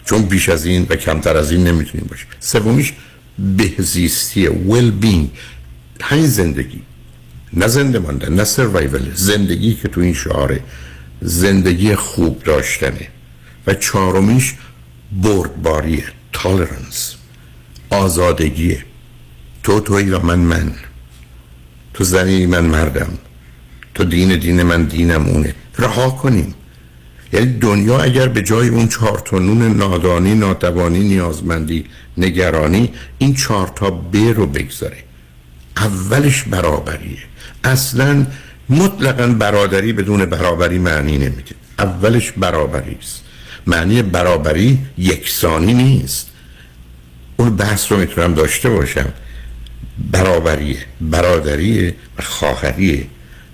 چون 0.05 0.21
بیش 0.21 0.49
از 0.49 0.65
این 0.65 0.87
و 0.89 0.95
کمتر 0.95 1.37
از 1.37 1.51
این 1.51 1.67
نمی‌تونیم 1.67 2.07
باشیم. 2.09 2.27
سومیش 2.39 2.93
بهزیستیه 3.57 4.49
ویل 4.49 4.91
بینگ 4.91 5.29
همین 6.01 6.27
زندگی. 6.27 6.81
نه 7.53 7.67
زنده 7.67 7.99
ماندن 7.99 8.33
نه 8.33 8.43
سروایول 8.43 9.13
زندگی 9.15 9.73
که 9.73 9.87
تو 9.87 10.01
این 10.01 10.13
شعاره. 10.13 10.59
زندگی 11.21 11.95
خوب 11.95 12.43
داشتنه. 12.43 13.07
و 13.67 13.73
چهارمیش 13.73 14.53
بردباریه 15.11 16.03
تالرنس 16.33 17.15
آزادگیه 17.89 18.85
تو 19.63 19.79
توی 19.79 20.09
و 20.09 20.19
من 20.19 20.39
من. 20.39 20.71
تو 21.93 22.03
زنی 22.03 22.45
من 22.45 22.65
مردم. 22.65 23.17
تو 23.93 24.03
دین 24.03 24.39
دین 24.39 24.63
من 24.63 24.83
دینم 24.83 25.25
اونه. 25.25 25.55
رها 25.79 26.09
کنیم. 26.09 26.53
یعنی 27.35 27.59
دنیا 27.59 27.99
اگر 27.99 28.27
به 28.27 28.41
جای 28.41 28.67
اون 28.67 28.87
چهار 28.87 29.19
تا 29.19 29.39
نون 29.39 29.77
نادانی 29.77 30.35
ناتوانی 30.35 30.99
نیازمندی 30.99 31.85
نگرانی 32.17 32.93
این 33.17 33.33
چهار 33.33 33.71
تا 33.75 33.91
ب 33.91 34.15
رو 34.15 34.45
بگذاره. 34.45 34.97
اولش 35.77 36.43
برابریه. 36.43 37.17
اصلا 37.63 38.25
مطلقا 38.69 39.27
برادری 39.27 39.93
بدون 39.93 40.25
برابری 40.25 40.79
معنی 40.79 41.17
نمیده. 41.17 41.55
اولش 41.79 42.31
برابری 42.31 42.97
است 43.01 43.23
معنی 43.67 44.01
برابری 44.01 44.79
یکسانی 44.97 45.73
نیست. 45.73 46.29
اون 47.37 47.55
بحث 47.55 47.91
رو 47.91 47.97
می‌تونم 47.97 48.33
داشته 48.33 48.69
باشم. 48.69 49.13
برابریه. 50.11 50.77
برادریه 51.01 51.95
و 52.17 52.21
خواهریه. 52.21 53.05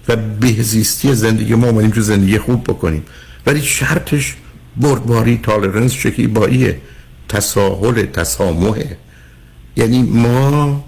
و 0.07 0.15
بهزیستی 0.15 1.15
زندگی 1.15 1.55
ما 1.55 1.67
اومدیم 1.67 1.89
تو 1.89 2.01
زندگی 2.01 2.37
خوب 2.37 2.63
بکنیم. 2.63 3.05
ولی 3.45 3.61
شرطش 3.61 4.35
بردباری 4.77 5.39
تالرنس 5.43 5.93
شکیباییه. 5.93 6.81
تساهل 7.29 8.05
تسامحه 8.05 8.97
یعنی 9.75 10.03
ما 10.03 10.83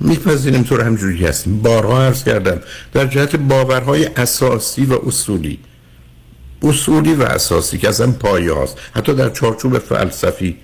میپذیریم 0.00 0.62
طور 0.62 0.80
همجوری 0.80 1.26
هستیم. 1.26 1.62
بارها 1.62 2.02
عرض 2.02 2.24
کردم 2.24 2.60
در 2.92 3.06
جهت 3.06 3.36
باورهای 3.36 4.06
اساسی 4.06 4.84
و 4.84 4.98
اصولی. 5.06 5.58
اصولی 6.62 7.14
و 7.14 7.22
اساسی 7.22 7.78
که 7.78 7.88
اصلا 7.88 8.12
پایه 8.12 8.52
هاست. 8.52 8.76
حتی 8.94 9.14
در 9.14 9.30
چارچوب 9.30 9.78
فلسفی. 9.78 10.56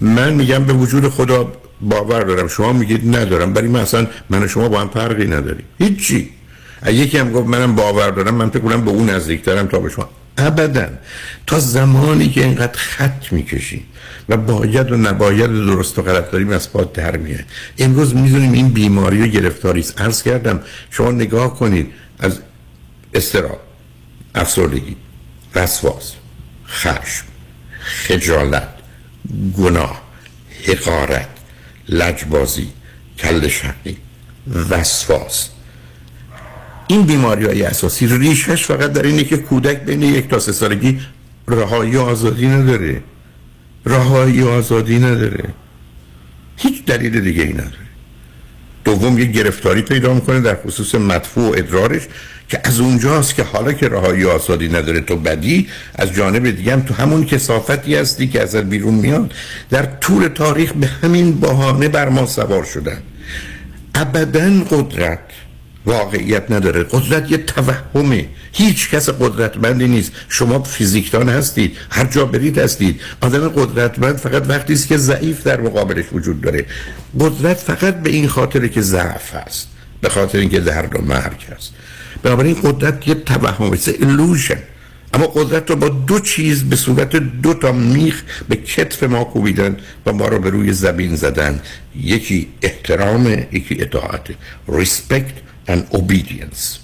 من 0.00 0.34
میگم 0.34 0.64
به 0.64 0.72
وجود 0.72 1.08
خدا 1.08 1.52
باور 1.80 2.22
دارم. 2.22 2.48
شما 2.48 2.72
میگید 2.72 3.16
ندارم 3.16 3.52
برای 3.52 3.68
من 3.68 3.80
اصلا 3.80 4.06
من 4.30 4.42
و 4.42 4.48
شما 4.48 4.68
با 4.68 4.80
هم 4.80 4.88
فرقی 4.88 5.26
نداریم. 5.26 5.64
هیچی. 5.78 6.30
یکی 6.86 7.18
هم 7.18 7.32
گفت 7.32 7.48
منم 7.48 7.74
باور 7.74 8.10
دارم 8.10 8.34
من 8.34 8.50
فکر 8.50 8.58
کنم 8.58 8.84
به 8.84 8.90
اون 8.90 9.10
نزدیکترم 9.10 9.66
تا 9.66 9.78
به 9.78 9.88
شما. 9.88 10.08
ابدا. 10.38 10.88
تا 11.46 11.58
زمانی 11.58 12.28
که 12.28 12.44
اینقدر 12.44 12.78
خط 12.78 13.32
می‌کشیم 13.32 13.84
و 14.28 14.36
باید 14.36 14.92
و 14.92 14.96
نباید 14.96 15.46
درست 15.46 15.98
و 15.98 16.02
غلط 16.02 16.30
داریم 16.30 16.50
از 16.50 16.72
پاد 16.72 16.92
در 16.92 17.16
میاد 17.16 17.44
امروز 17.78 18.14
می‌دونیم 18.14 18.52
این 18.52 18.68
بیماری 18.68 19.22
و 19.22 19.26
گرفتاری 19.26 19.80
است. 19.80 20.00
عرض 20.00 20.22
کردم 20.22 20.60
شما 20.90 21.10
نگاه 21.10 21.58
کنید 21.58 21.92
از 22.18 22.38
استراب 23.14 23.60
افسردگی 24.34 24.96
وسواس 25.54 26.12
خشم 26.68 27.24
خجالت 27.80 28.68
گناه 29.56 30.02
حقارت 30.66 31.28
لجبازی 31.88 32.68
کل 33.18 33.48
شقی 33.48 33.96
وسواس. 34.70 35.48
این 36.90 37.02
بیماری 37.02 37.46
های 37.46 37.62
اساسی 37.62 38.06
ریشش 38.06 38.64
فقط 38.64 38.92
در 38.92 39.02
اینه 39.02 39.24
که 39.24 39.36
کودک 39.36 39.80
بین 39.80 40.02
یک 40.02 40.28
تا 40.28 40.38
سه 40.38 40.52
سالگی 40.52 41.00
رهایی 41.48 41.96
آزادی 41.96 42.46
نداره. 42.46 43.02
رهایی 43.86 44.42
آزادی 44.42 44.98
نداره. 44.98 45.44
هیچ 46.56 46.84
دلیل 46.84 47.20
دیگه 47.20 47.42
ای 47.42 47.52
نداره. 47.52 47.86
دوم 48.84 49.18
یک 49.18 49.32
گرفتاری 49.32 49.82
پیدا 49.82 50.14
می‌کنه 50.14 50.40
در 50.40 50.54
خصوص 50.54 50.94
مدفوع 50.94 51.50
و 51.50 51.54
ادرارش 51.58 52.02
که 52.48 52.60
از 52.64 52.80
اونجاست 52.80 53.34
که 53.34 53.42
حالا 53.42 53.72
که 53.72 53.88
رهایی 53.88 54.24
آزادی 54.24 54.68
نداره 54.68 55.00
تو 55.00 55.16
بدی 55.16 55.68
از 55.94 56.12
جانب 56.12 56.50
دیگه 56.50 56.72
هم 56.72 56.80
تو 56.80 56.94
همون 56.94 57.24
کسافتی 57.24 57.94
هستی 57.94 58.28
که 58.28 58.42
ازت 58.42 58.64
بیرون 58.64 58.94
میاد. 58.94 59.34
در 59.70 59.86
طول 59.86 60.28
تاریخ 60.28 60.72
به 60.72 60.86
همین 60.86 61.40
بهانه 61.40 61.88
بر 61.88 62.08
ما 62.08 62.26
سوار 62.26 62.64
شدن. 62.64 63.02
ابدا 63.94 64.64
قدرت 64.70 65.18
واقعیت 65.86 66.50
نداره. 66.50 66.82
قدرت 66.82 67.30
یه 67.30 67.38
توهمه. 67.38 68.28
هیچ 68.52 68.90
کس 68.90 69.08
قدرتمندی 69.10 69.88
نیست. 69.88 70.12
شما 70.28 70.62
فیزیکدان 70.62 71.28
هستید. 71.28 71.76
هر 71.90 72.04
جا 72.04 72.24
برید 72.24 72.58
هستید. 72.58 73.00
آدم 73.20 73.48
قدرتمند 73.48 74.16
فقط 74.16 74.48
وقتی 74.48 74.72
است 74.72 74.88
که 74.88 74.96
ضعیف 74.96 75.42
در 75.42 75.60
مقابلش 75.60 76.04
وجود 76.12 76.40
داره. 76.40 76.66
قدرت 77.20 77.56
فقط 77.56 78.02
به 78.02 78.10
این 78.10 78.28
خاطره 78.28 78.68
که 78.68 78.80
ضعف 78.80 79.34
هست 79.34 79.68
به 80.00 80.08
خاطر 80.08 80.38
اینکه 80.38 80.60
درد 80.60 80.96
و 80.96 81.02
مرگ 81.02 81.44
هست. 81.56 81.72
بنابراین 82.22 82.54
قدرت 82.54 83.08
یه 83.08 83.14
توهمه. 83.14 83.76
illusion. 83.76 84.58
اما 85.14 85.26
قدرت 85.26 85.70
رو 85.70 85.76
با 85.76 85.88
دو 85.88 86.20
چیز 86.20 86.64
به 86.64 86.76
صورت 86.76 87.16
دو 87.16 87.54
تا 87.54 87.72
میخ 87.72 88.22
به 88.48 88.56
کتف 88.56 89.02
ما 89.02 89.24
کوبیدن 89.24 89.76
و 90.06 90.12
ما 90.12 90.28
رو 90.28 90.38
به 90.38 90.50
روی 90.50 90.72
زبین 90.72 91.16
زدن. 91.16 91.60
یکی 92.00 92.48
احترام 92.62 93.26
یکی 93.52 93.82
اطاعت 93.82 94.28
respect 94.68 95.49
and 95.68 95.96
obedience. 95.96 96.78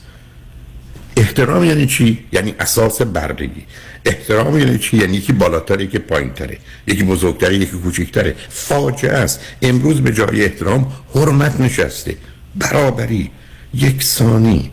احترام 1.17 1.65
یعنی 1.65 1.87
چی؟ 1.87 2.25
یعنی 2.33 2.55
اساس 2.61 3.03
بردگی. 3.03 3.65
احترام 4.05 4.59
یعنی 4.59 4.79
چی؟ 4.79 4.97
یعنی 4.97 5.17
یکی 5.17 5.33
بالاتر 5.33 5.81
یکی 5.81 5.99
پایین 5.99 6.33
تره 6.33 6.59
یکی 6.87 7.03
بزرگتره 7.03 7.55
یکی 7.55 7.77
کوچکتره. 7.77 8.35
فاجعه 8.49 9.13
است. 9.13 9.41
امروز 9.63 10.01
به 10.01 10.13
جای 10.13 10.45
احترام 10.45 10.93
حرمت 11.15 11.61
نشسته. 11.61 12.17
برابری 12.57 13.31
یکسانی. 13.75 14.71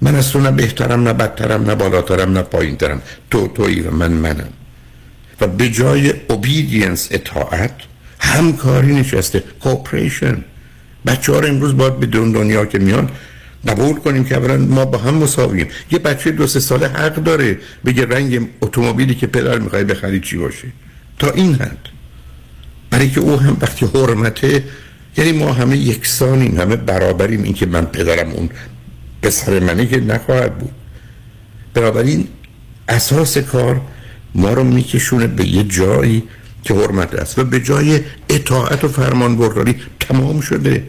من 0.00 0.14
از 0.14 0.30
تو 0.30 0.40
نه 0.40 0.50
بهترم 0.50 1.02
نه 1.02 1.12
بدترم 1.12 1.62
نه 1.70 1.74
بالاترم 1.74 2.32
نه 2.32 2.42
پایینترم. 2.42 3.02
تو 3.30 3.48
تویی 3.48 3.80
و 3.80 3.90
من 3.90 4.12
منم. 4.12 4.52
و 5.40 5.46
به 5.46 5.68
جای 5.68 6.10
obedience 6.10 7.06
اطاعت 7.10 7.74
همکاری 8.18 8.94
نشسته. 8.94 9.42
Cooperation. 9.62 10.53
بچه 11.06 11.32
ها 11.32 11.38
رو 11.38 11.48
امروز 11.48 11.76
باید 11.76 12.00
به 12.00 12.06
دون 12.06 12.32
دنیا 12.32 12.66
که 12.66 12.78
میان 12.78 13.10
قبول 13.68 13.96
کنیم 13.96 14.24
که 14.24 14.36
اولا 14.36 14.56
ما 14.56 14.84
با 14.84 14.98
هم 14.98 15.14
مساویم 15.14 15.66
یه 15.90 15.98
بچه 15.98 16.30
دو 16.30 16.46
سه 16.46 16.60
ساله 16.60 16.88
حق 16.88 17.14
داره 17.14 17.58
بگه 17.84 18.06
رنگ 18.06 18.48
اتومبیلی 18.60 19.14
که 19.14 19.26
پدر 19.26 19.58
می‌خوای 19.58 19.84
بخری 19.84 20.20
چی 20.20 20.36
باشه. 20.36 20.68
تا 21.18 21.30
این 21.30 21.54
حد. 21.54 21.78
برای 22.90 23.10
که 23.10 23.20
او 23.20 23.40
هم 23.40 23.56
وقتی 23.60 23.86
حرمته 23.86 24.64
یعنی 25.16 25.32
ما 25.32 25.52
همه 25.52 25.76
یکسانیم 25.76 26.60
همه 26.60 26.76
برابریم. 26.76 27.42
این 27.42 27.54
که 27.54 27.66
من 27.66 27.84
پدرم 27.84 28.30
اون 28.30 28.48
پسر 29.22 29.60
منه 29.60 29.86
که 29.86 30.00
نخواهد 30.00 30.58
بود. 30.58 30.72
بنابراین 31.74 32.28
اساس 32.88 33.38
کار 33.38 33.80
ما 34.34 34.52
رو 34.52 34.64
میکشونه 34.64 35.26
به 35.26 35.48
یه 35.48 35.64
جایی 35.64 36.22
که 36.64 36.74
حرمت 36.74 37.14
است. 37.14 37.38
و 37.38 37.44
به 37.44 37.60
جای 37.60 38.00
اطاعت 38.28 38.84
و 38.84 38.88
فرمان 38.88 39.36
برداری 39.36 39.76
تمام 40.00 40.40
شده. 40.40 40.84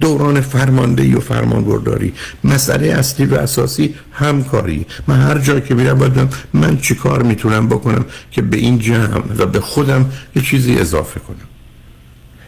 دوران 0.00 0.40
فرماندهی 0.40 1.14
و 1.14 1.20
فرمان 1.20 1.64
برداری 1.64 2.12
مسئله 2.44 2.86
اصلی 2.86 3.26
و 3.26 3.34
اساسی 3.34 3.94
همکاری. 4.12 4.86
من 5.06 5.20
هر 5.20 5.38
جا 5.38 5.60
که 5.60 5.74
میرم 5.74 5.98
باید 5.98 6.34
من 6.52 6.78
چی 6.78 6.94
کار 6.94 7.22
می‌تونم 7.22 7.68
بکنم 7.68 8.04
که 8.30 8.42
به 8.42 8.56
این 8.56 8.78
جمع 8.78 9.22
و 9.38 9.46
به 9.46 9.60
خودم 9.60 10.10
یه 10.36 10.42
چیزی 10.42 10.78
اضافه 10.78 11.20
کنم. 11.20 11.48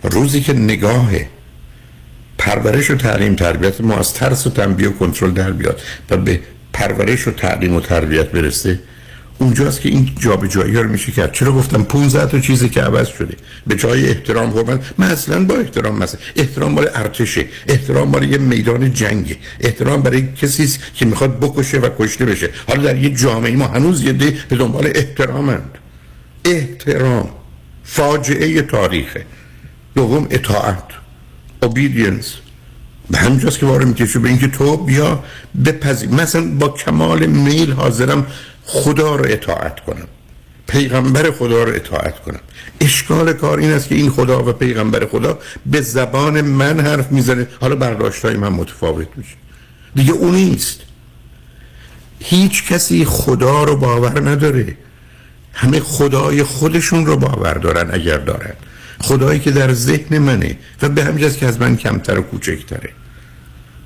روزی 0.02 0.40
که 0.40 0.52
نگاه 0.52 1.10
پرورش 2.38 2.90
و 2.90 2.96
تعلیم 2.96 3.34
تربیت 3.34 3.80
ما 3.80 3.96
از 3.96 4.14
ترس 4.14 4.46
و 4.46 4.50
تنبیه 4.50 4.88
و 4.88 4.92
کنترل 4.92 5.30
در 5.30 5.52
بیاد 5.52 5.80
و 6.10 6.16
به 6.16 6.40
پرورش 6.72 7.28
و 7.28 7.30
تعلیم 7.30 7.74
و 7.74 7.80
تربیت 7.80 8.30
برسه 8.30 8.80
اونجاست 9.42 9.80
که 9.80 9.88
این 9.88 10.12
جابجایی 10.18 10.76
ها 10.76 10.82
رو 10.82 10.88
میشه 10.88 11.12
کرد. 11.12 11.32
چرا 11.32 11.52
گفتم 11.52 11.82
15 11.82 12.26
تا 12.26 12.40
چیزی 12.40 12.68
که 12.68 12.80
عوض 12.80 13.08
شده. 13.08 13.34
به 13.66 13.76
جای 13.76 14.08
احترام 14.08 14.50
حرمت 14.50 14.80
من 14.98 15.06
اصلا 15.06 15.44
با 15.44 15.54
احترام 15.54 15.98
مثلا 15.98 16.20
احترام 16.36 16.74
برای 16.74 16.88
ارتشه. 16.94 17.44
احترام 17.68 18.10
برای 18.10 18.28
یه 18.28 18.38
میدان 18.38 18.92
جنگ 18.92 19.38
احترام 19.60 20.02
برای 20.02 20.32
کسی 20.32 20.78
که 20.94 21.06
می‌خواد 21.06 21.40
بکشه 21.40 21.78
و 21.78 21.88
کشته 21.98 22.24
بشه. 22.24 22.50
حالا 22.68 22.82
در 22.82 22.96
یه 22.98 23.10
جامعه 23.10 23.56
ما 23.56 23.66
هنوز 23.66 24.04
یه 24.04 24.12
ده 24.12 24.38
به 24.48 24.56
دنبال 24.56 24.90
احترامند. 24.94 25.78
احترام. 26.44 27.28
فاجعه 27.84 28.62
تاریخه. 28.62 29.26
دوم 29.94 30.26
اطاعت. 30.30 30.84
Obedience. 31.64 32.30
به 33.10 33.18
همجاست 33.18 33.58
که 33.58 33.66
وارد 33.66 33.86
می‌کشه 33.86 34.18
به 34.18 34.28
اینکه 34.28 34.48
تو 34.48 34.76
بیا 34.76 35.24
بپذیر 35.64 36.10
مثلا 36.10 36.50
با 36.58 36.68
کمال 36.68 37.26
میل 37.26 37.72
حاضرم 37.72 38.26
خدا 38.72 39.16
رو 39.16 39.24
اطاعت 39.28 39.80
کنم. 39.80 40.08
پیغمبر 40.66 41.30
خدا 41.30 41.64
رو 41.64 41.74
اطاعت 41.74 42.18
کنم. 42.20 42.40
اشکال 42.80 43.32
کار 43.32 43.58
این 43.58 43.70
است 43.70 43.88
که 43.88 43.94
این 43.94 44.10
خدا 44.10 44.44
و 44.44 44.52
پیغمبر 44.52 45.06
خدا 45.06 45.38
به 45.66 45.80
زبان 45.80 46.40
من 46.40 46.80
حرف 46.80 47.12
می‌زنه. 47.12 47.48
حالا 47.60 47.76
برداشت 47.76 48.24
های 48.24 48.36
من 48.36 48.48
متفاوت 48.48 49.08
میشه. 49.16 49.34
دیگه 49.94 50.12
اون 50.12 50.34
نیست. 50.34 50.80
هیچ 52.20 52.68
کسی 52.68 53.04
خدا 53.04 53.64
رو 53.64 53.76
باور 53.76 54.30
نداره. 54.30 54.76
همه 55.52 55.80
خدای 55.80 56.42
خودشون 56.42 57.06
رو 57.06 57.16
باور 57.16 57.54
دارن 57.54 57.90
اگر 57.92 58.18
دارن. 58.18 58.54
خدایی 59.00 59.40
که 59.40 59.50
در 59.50 59.72
ذهن 59.72 60.18
منه 60.18 60.56
و 60.82 60.88
به 60.88 61.04
همجاست 61.04 61.38
که 61.38 61.46
از 61.46 61.60
من 61.60 61.76
کمتر 61.76 62.18
و 62.18 62.22
کوچکتره. 62.22 62.90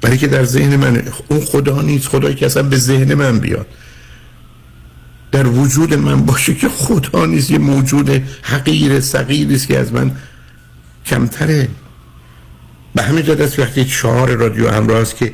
برای 0.00 0.18
که 0.18 0.26
در 0.26 0.44
ذهن 0.44 0.76
منه. 0.76 1.02
اون 1.28 1.40
خدا 1.40 1.82
نیست. 1.82 2.08
خدایی 2.08 2.34
که 2.34 2.46
اصلا 2.46 2.62
به 2.62 2.76
ذهن 2.76 3.14
من 3.14 3.38
بیاد. 3.38 3.66
در 5.36 5.46
وجود 5.46 5.94
من 5.94 6.22
باشه 6.22 6.54
که 6.54 6.68
خدا 6.68 7.26
نیست 7.26 7.50
یه 7.50 7.58
موجود 7.58 8.22
حقیر 8.42 9.00
صغیری 9.00 9.54
است 9.54 9.68
که 9.68 9.78
از 9.78 9.92
من 9.92 10.10
کمتره. 11.06 11.68
به 12.94 13.02
همین 13.02 13.24
جد 13.24 13.40
است 13.40 13.58
وقتی 13.58 13.84
چهار 13.84 14.30
رادیو 14.30 14.68
همراه 14.68 15.00
است 15.00 15.16
که 15.16 15.32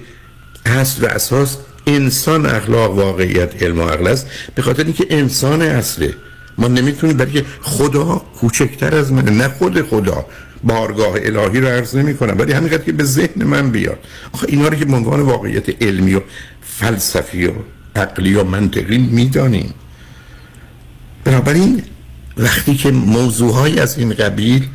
اصل 0.66 1.04
و 1.04 1.06
اساس 1.06 1.56
انسان 1.86 2.46
اخلاق 2.46 2.98
واقعیت 2.98 3.62
علم 3.62 3.78
و 3.78 3.82
عقل 3.82 4.06
است. 4.06 4.26
به 4.54 4.62
خاطر 4.62 4.84
اینکه 4.84 5.06
انسان 5.10 5.62
اصله. 5.62 6.14
ما 6.58 6.68
نمی‌تونیم 6.68 7.16
برای 7.16 7.44
خدا 7.60 8.22
کوچکتر 8.40 8.94
از 8.94 9.12
من 9.12 9.24
نه 9.24 9.48
خود 9.48 9.82
خدا 9.82 10.26
بارگاه 10.64 11.14
الهی 11.14 11.60
رو 11.60 11.66
عرض 11.66 11.96
نمی 11.96 12.16
کنم 12.16 12.38
ولی 12.38 12.52
همینقدر 12.52 12.82
که 12.82 12.92
به 12.92 13.04
ذهن 13.04 13.44
من 13.44 13.70
بیاد. 13.70 13.98
آخه 14.32 14.46
اینا 14.48 14.68
رو 14.68 14.76
که 14.76 14.84
به 14.84 14.96
عنوان 14.96 15.20
واقعیت 15.20 15.82
علمی 15.82 16.14
و 16.14 16.20
فلسفی 16.62 17.46
و 17.46 17.52
عقلی 17.96 18.34
و 18.34 18.44
منطقی 18.44 18.98
می‌دانیم. 18.98 19.74
بنابراین 21.24 21.82
وقتی 22.36 22.74
که 22.74 22.90
موضوعهای 22.90 23.80
از 23.80 23.98
این 23.98 24.12
قبیل 24.12 24.68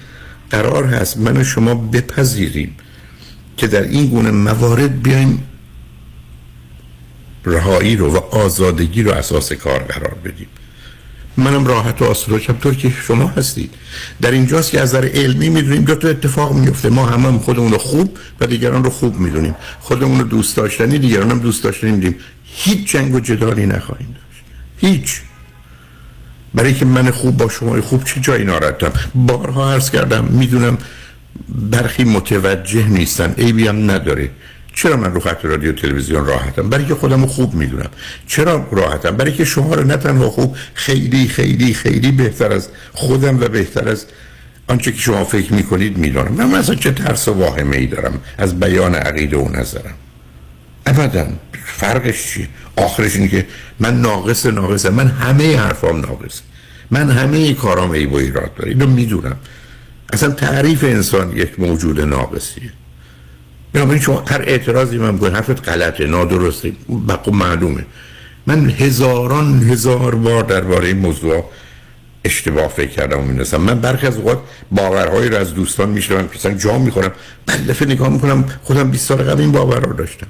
قرار 0.49 0.85
هست 0.85 1.17
من 1.17 1.37
و 1.37 1.43
شما 1.43 1.75
بپذیریم 1.75 2.75
که 3.57 3.67
در 3.67 3.81
این 3.81 4.07
گونه 4.07 4.31
موارد 4.31 5.03
بیایم 5.03 5.43
رهایی 7.45 7.95
رو 7.95 8.13
و 8.13 8.17
آزادگی 8.17 9.03
رو 9.03 9.11
اساس 9.11 9.53
کار 9.53 9.83
قرار 9.83 10.15
بدیم. 10.25 10.47
منم 11.37 11.65
راحت 11.65 12.01
و 12.01 12.05
آسوده 12.05 12.53
طور 12.53 12.75
که 12.75 12.89
شما 12.89 13.27
هستید 13.27 13.73
در 14.21 14.31
اینجاست 14.31 14.71
که 14.71 14.81
از 14.81 14.95
نظر 14.95 15.09
علمی 15.13 15.49
می‌دونیم 15.49 15.81
دو 15.81 15.95
تا 15.95 16.07
اتفاق 16.07 16.53
میفته 16.53 16.89
ما 16.89 17.05
همه 17.05 17.27
هم 17.27 17.39
خودمون 17.39 17.71
رو 17.71 17.77
خوب 17.77 18.17
و 18.39 18.47
دیگران 18.47 18.83
رو 18.83 18.89
خوب 18.89 19.19
می‌دونیم. 19.19 19.55
خودمون 19.79 20.19
رو 20.19 20.27
دوست 20.27 20.57
داشتنی 20.57 20.99
دیگران 20.99 21.31
هم 21.31 21.39
دوست 21.39 21.63
داشتنی 21.63 21.91
می‌دونیم 21.91 22.15
هیچ 22.43 22.91
جنگ 22.91 23.15
و 23.15 23.19
جدالی 23.19 23.65
نخواهیم 23.65 24.07
داشت. 24.07 24.43
هیچ. 24.77 25.21
برای 26.53 26.73
که 26.73 26.85
من 26.85 27.11
خوب 27.11 27.37
با 27.37 27.49
شما 27.49 27.81
خوب 27.81 28.03
چه 28.03 28.21
جایی 28.21 28.45
ناراحتم؟ 28.45 28.91
بارها 29.15 29.73
عرض 29.73 29.89
کردم 29.89 30.25
می‌دونم 30.25 30.77
برخی 31.49 32.03
متوجه 32.03 32.87
نیستن. 32.87 33.33
عیبی 33.37 33.67
هم 33.67 33.91
نداره. 33.91 34.29
چرا 34.73 34.97
من 34.97 35.13
رو 35.13 35.19
خط 35.19 35.45
رادیو 35.45 35.71
تلویزیون 35.71 36.25
راحتم؟ 36.25 36.69
برای 36.69 36.85
که 36.85 36.95
خودم 36.95 37.25
خوب 37.25 37.53
می‌دونم. 37.53 37.89
چرا 38.27 38.67
راحتم؟ 38.71 39.17
برای 39.17 39.33
که 39.33 39.45
شما 39.45 39.75
رو 39.75 39.83
نه 39.83 39.97
تنها 39.97 40.29
خوب 40.29 40.55
خیلی 40.73 41.27
خیلی 41.27 41.73
خیلی 41.73 42.11
بهتر 42.11 42.51
از 42.51 42.69
خودم 42.93 43.39
و 43.39 43.47
بهتر 43.47 43.89
از 43.89 44.05
آنچه 44.67 44.91
که 44.91 44.99
شما 44.99 45.23
فکر 45.23 45.53
می‌کنید 45.53 45.97
می‌دونم 45.97 46.31
من 46.31 46.59
مثلا 46.59 46.75
چه 46.75 46.91
ترس 46.91 47.27
و 47.27 47.33
واهمه 47.33 47.77
ای 47.77 47.87
دارم 47.87 48.19
از 48.37 48.59
بیان 48.59 48.95
عقیده 48.95 49.37
و 49.37 49.49
نظرم. 49.49 49.93
ابدا. 50.85 51.27
فرقش 51.77 52.33
چیه؟ 52.33 52.47
آخرش 52.75 53.15
اینه 53.15 53.27
که 53.27 53.45
من 53.79 54.01
ناقص 54.01 54.45
ناقصم. 54.45 54.93
من 54.93 55.07
همه 55.07 55.57
حرفام 55.57 55.99
ناقص. 55.99 56.41
من 56.91 57.09
همه 57.09 57.53
کارام 57.53 57.91
عیب 57.91 58.13
و 58.13 58.15
ایراد 58.15 58.55
داره 58.55 58.69
اینو 58.69 58.87
می‌دونم. 58.87 59.35
اصلا 60.13 60.29
تعریف 60.31 60.83
انسان 60.83 61.37
یک 61.37 61.59
موجود 61.59 62.01
ناقصیه. 62.01 62.71
بنابراین 63.73 64.01
شما 64.01 64.23
هر 64.27 64.41
اعتراضی 64.41 64.97
من 64.97 65.15
بگوید 65.17 65.33
حرفت 65.33 65.69
غلطه 65.69 66.05
نادرسته 66.05 66.71
بقو 67.07 67.31
معلومه. 67.31 67.85
من 68.47 68.69
هزاران 68.69 69.63
هزار 69.63 70.15
بار 70.15 70.43
درباره 70.43 70.87
این 70.87 70.97
موضوع 70.97 71.51
اشتباه 72.23 72.67
فکر 72.67 72.89
کردم 72.89 73.19
و 73.19 73.21
می‌دونستم. 73.21 73.57
من 73.57 73.79
برخی 73.79 74.07
از 74.07 74.17
اوقات 74.17 74.39
باورهایی 74.71 75.29
رو 75.29 75.37
از 75.37 75.53
دوستان 75.53 75.89
میشنوم 75.89 76.27
که 76.27 76.55
جا 76.55 76.77
می‌خورم 76.77 77.11
بعد 77.45 77.67
دفعه 77.67 77.87
نگاه 77.87 78.09
می‌کنم 78.09 78.45
خودم 78.63 78.91
20 78.91 79.07
سال 79.07 79.17
قبل 79.17 79.41
این 79.41 79.51
باور 79.51 79.79
رو 79.79 79.93
داشتم. 79.93 80.27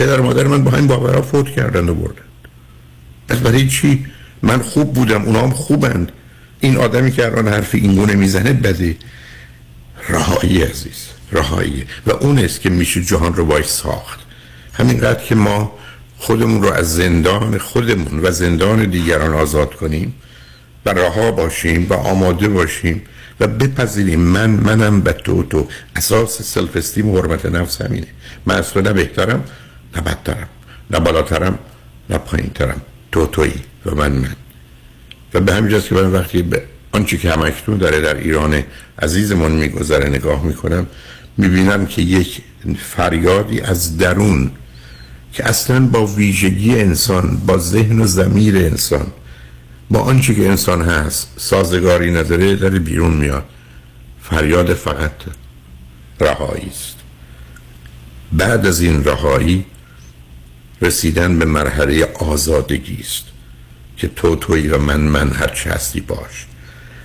پدر 0.00 0.20
و 0.20 0.22
مادر 0.22 0.46
من 0.46 0.64
با 0.64 0.76
این 0.76 0.86
باورها 0.86 1.22
فوت 1.22 1.48
کردن 1.48 1.88
و 1.88 1.94
بردن. 1.94 2.22
پس 3.28 3.36
برای 3.36 3.68
چی؟ 3.68 4.06
من 4.42 4.58
خوب 4.58 4.94
بودم 4.94 5.22
اونا 5.22 5.42
هم 5.42 5.50
خوبند. 5.50 6.12
این 6.60 6.76
آدمی 6.76 7.12
که 7.12 7.26
الان 7.26 7.48
حرف 7.48 7.74
این 7.74 7.94
گونه 7.94 8.14
می‌زنه 8.14 8.52
بده. 8.52 8.96
رهایی 10.08 10.62
عزیز 10.62 11.06
رهایی. 11.32 11.84
و 12.06 12.10
اون 12.10 12.38
است 12.38 12.60
که 12.60 12.70
میشه 12.70 13.02
جهان 13.02 13.34
رو 13.34 13.44
باید 13.44 13.64
ساخت. 13.64 14.20
همینقدر 14.72 15.24
که 15.24 15.34
ما 15.34 15.72
خودمون 16.18 16.62
رو 16.62 16.72
از 16.72 16.94
زندان 16.94 17.58
خودمون 17.58 18.20
و 18.22 18.30
زندان 18.30 18.84
دیگران 18.84 19.34
آزاد 19.34 19.74
کنیم 19.74 20.14
و 20.86 20.90
رها 20.90 21.30
باشیم 21.30 21.86
و 21.90 21.94
آماده 21.94 22.48
باشیم 22.48 23.02
و 23.40 23.46
بپذیریم. 23.46 24.20
من 24.20 24.50
منم 24.50 25.00
به 25.00 25.12
تو 25.12 25.42
تو. 25.42 25.68
اساس 25.96 26.42
سلف 26.42 26.76
استیم 26.76 27.08
و 27.08 27.18
حرمت 27.18 27.46
نفس 27.46 27.82
همینه. 27.82 28.06
من 28.46 28.54
از 28.54 28.70
تو 28.70 28.80
نه 28.80 28.92
بهترم 28.92 29.44
نه 29.96 30.02
بدترم 30.02 30.48
نه 30.90 31.00
بالاترم 31.00 31.58
نه 32.10 32.18
پایینترم. 32.18 32.80
تو 33.12 33.26
تویی 33.26 33.54
و 33.86 33.94
من 33.94 34.12
من. 34.12 34.36
و 35.34 35.40
به 35.40 35.54
همین 35.54 35.80
که 35.80 35.94
من 35.94 36.12
وقتی 36.12 36.42
به 36.42 36.62
آنچه 36.92 37.16
که 37.16 37.32
همکنون 37.32 37.78
داره 37.78 38.00
در 38.00 38.14
ایران 38.14 38.62
عزیزمون 39.02 39.52
میگذره 39.52 40.08
نگاه 40.08 40.44
می‌کنم 40.44 40.86
می‌بینم 41.36 41.86
که 41.86 42.02
یک 42.02 42.42
فریادی 42.78 43.60
از 43.60 43.98
درون 43.98 44.50
که 45.32 45.48
اصلا 45.48 45.86
با 45.86 46.06
ویژگی 46.06 46.80
انسان 46.80 47.36
با 47.46 47.58
ذهن 47.58 48.00
و 48.00 48.06
زمیر 48.06 48.56
انسان 48.56 49.06
با 49.90 50.00
آنچه 50.00 50.34
که 50.34 50.48
انسان 50.48 50.82
هست 50.82 51.32
سازگاری 51.36 52.10
نداره 52.10 52.56
در 52.56 52.68
بیرون 52.68 53.12
میاد. 53.12 53.44
فریاد 54.22 54.74
فقط 54.74 55.12
رهایی 56.20 56.70
است. 56.70 56.96
بعد 58.32 58.66
از 58.66 58.80
این 58.80 59.04
رهایی 59.04 59.64
رسیدن 60.82 61.38
به 61.38 61.44
مرحله 61.44 62.04
آزادگی 62.04 62.98
است 63.00 63.24
که 63.96 64.08
تو 64.08 64.36
توی 64.36 64.68
و 64.68 64.78
من 64.78 65.00
من 65.00 65.30
هرچه 65.30 65.70
هستی 65.70 66.00
باش. 66.00 66.46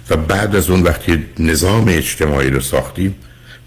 و 0.09 0.17
بعد 0.17 0.55
از 0.55 0.69
اون 0.69 0.83
وقتی 0.83 1.25
نظام 1.39 1.85
اجتماعی 1.87 2.49
رو 2.49 2.61
ساختیم 2.61 3.15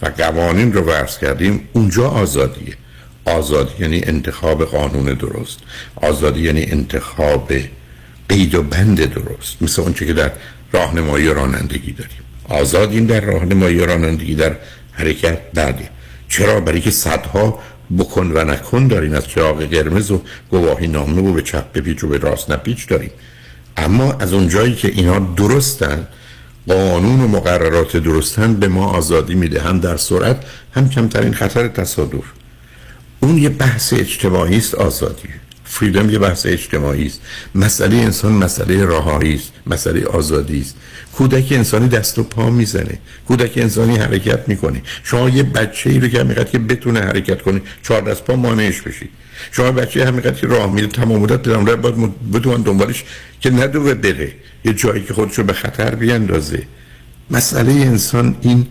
و 0.02 0.06
قوانین 0.06 0.72
رو 0.72 0.80
ورز 0.80 1.18
کردیم 1.18 1.68
اونجا 1.72 2.08
آزادیه. 2.08 2.76
آزادی 3.24 3.72
یعنی 3.82 4.00
انتخاب 4.04 4.64
قانون 4.64 5.04
درست. 5.04 5.58
آزادی 5.96 6.40
یعنی 6.40 6.64
انتخاب 6.64 7.52
قید 8.28 8.54
و 8.54 8.62
بند 8.62 9.14
درست. 9.14 9.62
مثل 9.62 9.82
اونچه 9.82 10.06
که 10.06 10.12
در 10.12 10.32
راهنمایی 10.72 11.26
رانندگی 11.28 11.92
داریم. 11.92 12.18
آزادیم 12.48 13.06
در 13.06 13.20
راهنمایی 13.20 13.78
رانندگی 13.78 14.34
در 14.34 14.56
حرکت. 14.92 15.38
بعدی 15.54 15.84
چرا؟ 16.28 16.60
برای 16.60 16.80
که 16.80 16.90
صدها 16.90 17.58
بکن 17.98 18.32
و 18.34 18.44
نکن 18.44 18.86
داریم 18.86 19.12
از 19.12 19.28
چراغ 19.28 19.64
قرمز 19.64 20.10
و 20.10 20.22
گواهی 20.50 20.86
نامه 20.86 21.22
و 21.22 21.32
به 21.32 21.42
چپ 21.42 21.72
بپیچ 21.72 22.04
و 22.04 22.08
به 22.08 22.18
راست 22.18 22.50
نپیچ 22.50 22.88
داریم. 22.88 23.10
اما 23.76 24.12
از 24.12 24.32
اونجایی 24.32 24.74
که 24.74 24.88
اینا 24.88 25.18
درستن 25.18 26.06
قانون 26.68 27.20
و 27.20 27.28
مقررات 27.28 27.96
درستن 27.96 28.54
به 28.54 28.68
ما 28.68 28.86
آزادی 28.86 29.34
میده 29.34 29.60
هم 29.60 29.80
در 29.80 29.96
سرعت 29.96 30.44
هم 30.74 30.88
کمترین 30.88 31.34
خطر 31.34 31.68
تصادف. 31.68 32.24
اون 33.20 33.38
یه 33.38 33.48
بحث 33.48 33.92
اجتماعی 33.92 34.56
است 34.56 34.74
آزادی. 34.74 35.28
فریدم 35.68 36.10
یه 36.10 36.18
بحث 36.18 36.46
اجتماعی 36.46 37.06
است. 37.06 37.20
مسئله 37.54 37.96
انسان 37.96 38.32
مسئله 38.32 38.86
رهایی 38.86 39.34
است 39.34 39.52
مسئله 39.66 40.04
آزادی 40.04 40.60
است. 40.60 40.76
کودک 41.12 41.52
انسانی 41.52 41.88
دست 41.88 42.18
و 42.18 42.22
پا 42.22 42.50
می‌زنه. 42.50 42.98
کودک 43.28 43.52
انسانی 43.56 43.96
حرکت 43.96 44.48
می‌کنه. 44.48 44.82
شما 45.04 45.28
یه 45.28 45.42
بچه 45.42 45.90
ای 45.90 46.00
رو 46.00 46.08
که 46.08 46.20
همینقدر 46.20 46.44
که 46.44 46.58
بتونه 46.58 47.00
حرکت 47.00 47.42
کنه 47.42 47.60
چهار 47.82 48.00
دست 48.00 48.24
پا 48.24 48.36
مانعش 48.36 48.80
بشید. 48.80 49.10
شما 49.52 49.72
بچه 49.72 50.06
همینقدر 50.06 50.40
که 50.40 50.46
راه 50.46 50.72
میره 50.72 50.86
تمام 50.86 51.20
مدت 51.20 51.48
بدم 51.48 51.64
باید 51.64 52.30
بدون 52.32 52.62
دنبالش 52.62 53.04
که 53.40 53.50
ندوه 53.50 53.94
بره. 53.94 54.32
یه 54.64 54.72
جایی 54.72 55.04
که 55.04 55.14
خودشو 55.14 55.42
به 55.42 55.52
خطر 55.52 55.94
بیندازه. 55.94 56.62
مسئله 57.30 57.72
انسان 57.72 58.36
این 58.40 58.66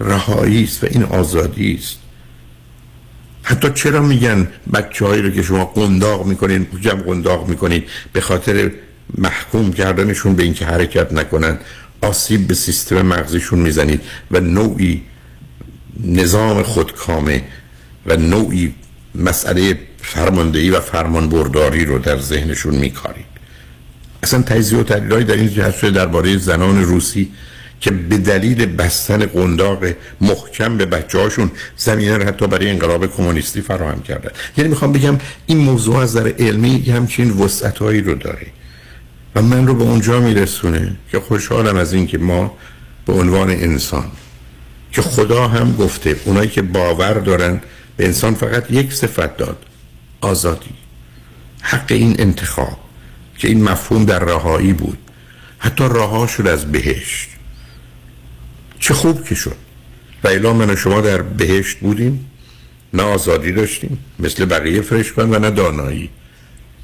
رهایی 0.00 0.64
است 0.64 0.84
و 0.84 0.86
این 0.90 1.02
آزادی 1.02 1.78
است. 1.80 1.98
حتی 3.42 3.70
چرا 3.74 4.02
میگن 4.02 4.48
بچه 4.72 5.06
هایی 5.06 5.22
رو 5.22 5.30
که 5.30 5.42
شما 5.42 5.64
قنداق 5.64 6.26
می‌کنین 6.26 6.66
جمع 6.80 7.02
قنداق 7.02 7.48
می‌کنین 7.48 7.82
به 8.12 8.20
خاطر 8.20 8.70
محکوم 9.18 9.72
کردنشون 9.72 10.34
به 10.34 10.42
اینکه 10.42 10.66
حرکت 10.66 11.12
نکنن. 11.12 11.58
آسیب 12.02 12.46
به 12.46 12.54
سیستم 12.54 13.02
مغزیشون 13.02 13.58
می‌زنید 13.58 14.00
و 14.30 14.40
نوعی 14.40 15.02
نظام 16.04 16.62
خودکامه 16.62 17.42
و 18.06 18.16
نوعی 18.16 18.74
مسئله 19.14 19.78
فرماندهی 20.02 20.70
و 20.70 20.80
فرمانبرداری 20.80 21.84
رو 21.84 21.98
در 21.98 22.18
ذهنشون 22.18 22.74
میکارید. 22.74 23.24
اصلا 24.22 24.42
تجزیه 24.42 24.78
و 24.78 24.82
تحلیلایی 24.82 25.24
در 25.24 25.34
این 25.34 25.48
جهت 25.48 25.84
درباره 25.84 26.38
زنان 26.38 26.84
روسی 26.84 27.30
که 27.80 27.90
به 27.90 28.18
دلیل 28.18 28.66
بستن 28.66 29.26
قنداق 29.26 29.84
محکم 30.20 30.76
به 30.76 30.86
بچه 30.86 31.18
هاشون 31.18 31.50
زمینه 31.76 32.16
رو 32.16 32.24
حتی 32.24 32.46
برای 32.46 32.70
انقلاب 32.70 33.06
کمونیستی 33.06 33.60
فراهم 33.60 34.02
کردن 34.02 34.30
یعنی 34.56 34.70
می‌خوام 34.70 34.92
بگم 34.92 35.18
این 35.46 35.58
موضوع 35.58 35.96
از 35.96 36.16
در 36.16 36.28
علمی 36.38 36.90
همچین 36.90 37.30
وسعت 37.30 37.78
هایی 37.78 38.00
رو 38.00 38.14
داره 38.14 38.46
و 39.34 39.42
من 39.42 39.66
رو 39.66 39.74
به 39.74 39.84
اونجا 39.84 40.20
میرسونه 40.20 40.96
که 41.10 41.20
خوشحالم 41.20 41.76
از 41.76 41.92
اینکه 41.92 42.18
ما 42.18 42.56
به 43.06 43.12
عنوان 43.12 43.50
انسان 43.50 44.10
که 44.92 45.02
خدا 45.02 45.48
هم 45.48 45.76
گفته 45.76 46.16
اونایی 46.24 46.48
که 46.48 46.62
باور 46.62 47.12
دارن 47.12 47.60
به 47.96 48.06
انسان 48.06 48.34
فقط 48.34 48.70
یک 48.70 48.92
صفت 48.92 49.36
داد 49.36 49.56
آزادی. 50.20 50.74
حق 51.60 51.92
این 51.92 52.16
انتخاب 52.18 52.78
که 53.38 53.48
این 53.48 53.64
مفهوم 53.64 54.04
در 54.04 54.18
رهایی 54.18 54.72
بود. 54.72 54.98
حتی 55.58 55.84
رها 55.84 56.26
شد 56.26 56.46
از 56.46 56.72
بهشت. 56.72 57.28
چه 58.80 58.94
خوب 58.94 59.24
که 59.24 59.34
شد. 59.34 59.56
و 60.24 60.28
الا 60.28 60.52
من 60.52 60.70
و 60.70 60.76
شما 60.76 61.00
در 61.00 61.22
بهشت 61.22 61.78
بودیم 61.78 62.30
نه 62.94 63.02
آزادی 63.02 63.52
داشتیم 63.52 63.98
مثل 64.18 64.44
بقیه 64.44 64.80
فرشتگان 64.80 65.34
و 65.34 65.38
نه 65.38 65.50
دانایی. 65.50 66.10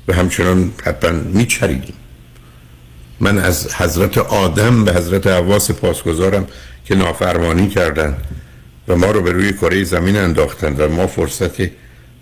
و 0.09 0.13
همچنان 0.13 0.73
حتما 0.85 1.11
میچریدیم. 1.11 1.95
من 3.21 3.39
از 3.39 3.75
حضرت 3.75 4.19
آدم 4.19 4.85
به 4.85 4.95
حضرت 4.95 5.27
عواس 5.27 5.71
پاسگزارم 5.71 6.47
که 6.85 6.95
نافرمانی 6.95 7.69
کردند 7.69 8.25
و 8.89 8.97
ما 8.97 9.11
رو 9.11 9.23
به 9.23 9.33
روی 9.33 9.53
کره 9.53 9.85
زمین 9.85 10.17
انداختن 10.17 10.77
و 10.77 10.89
ما 10.89 11.07
فرصت 11.07 11.61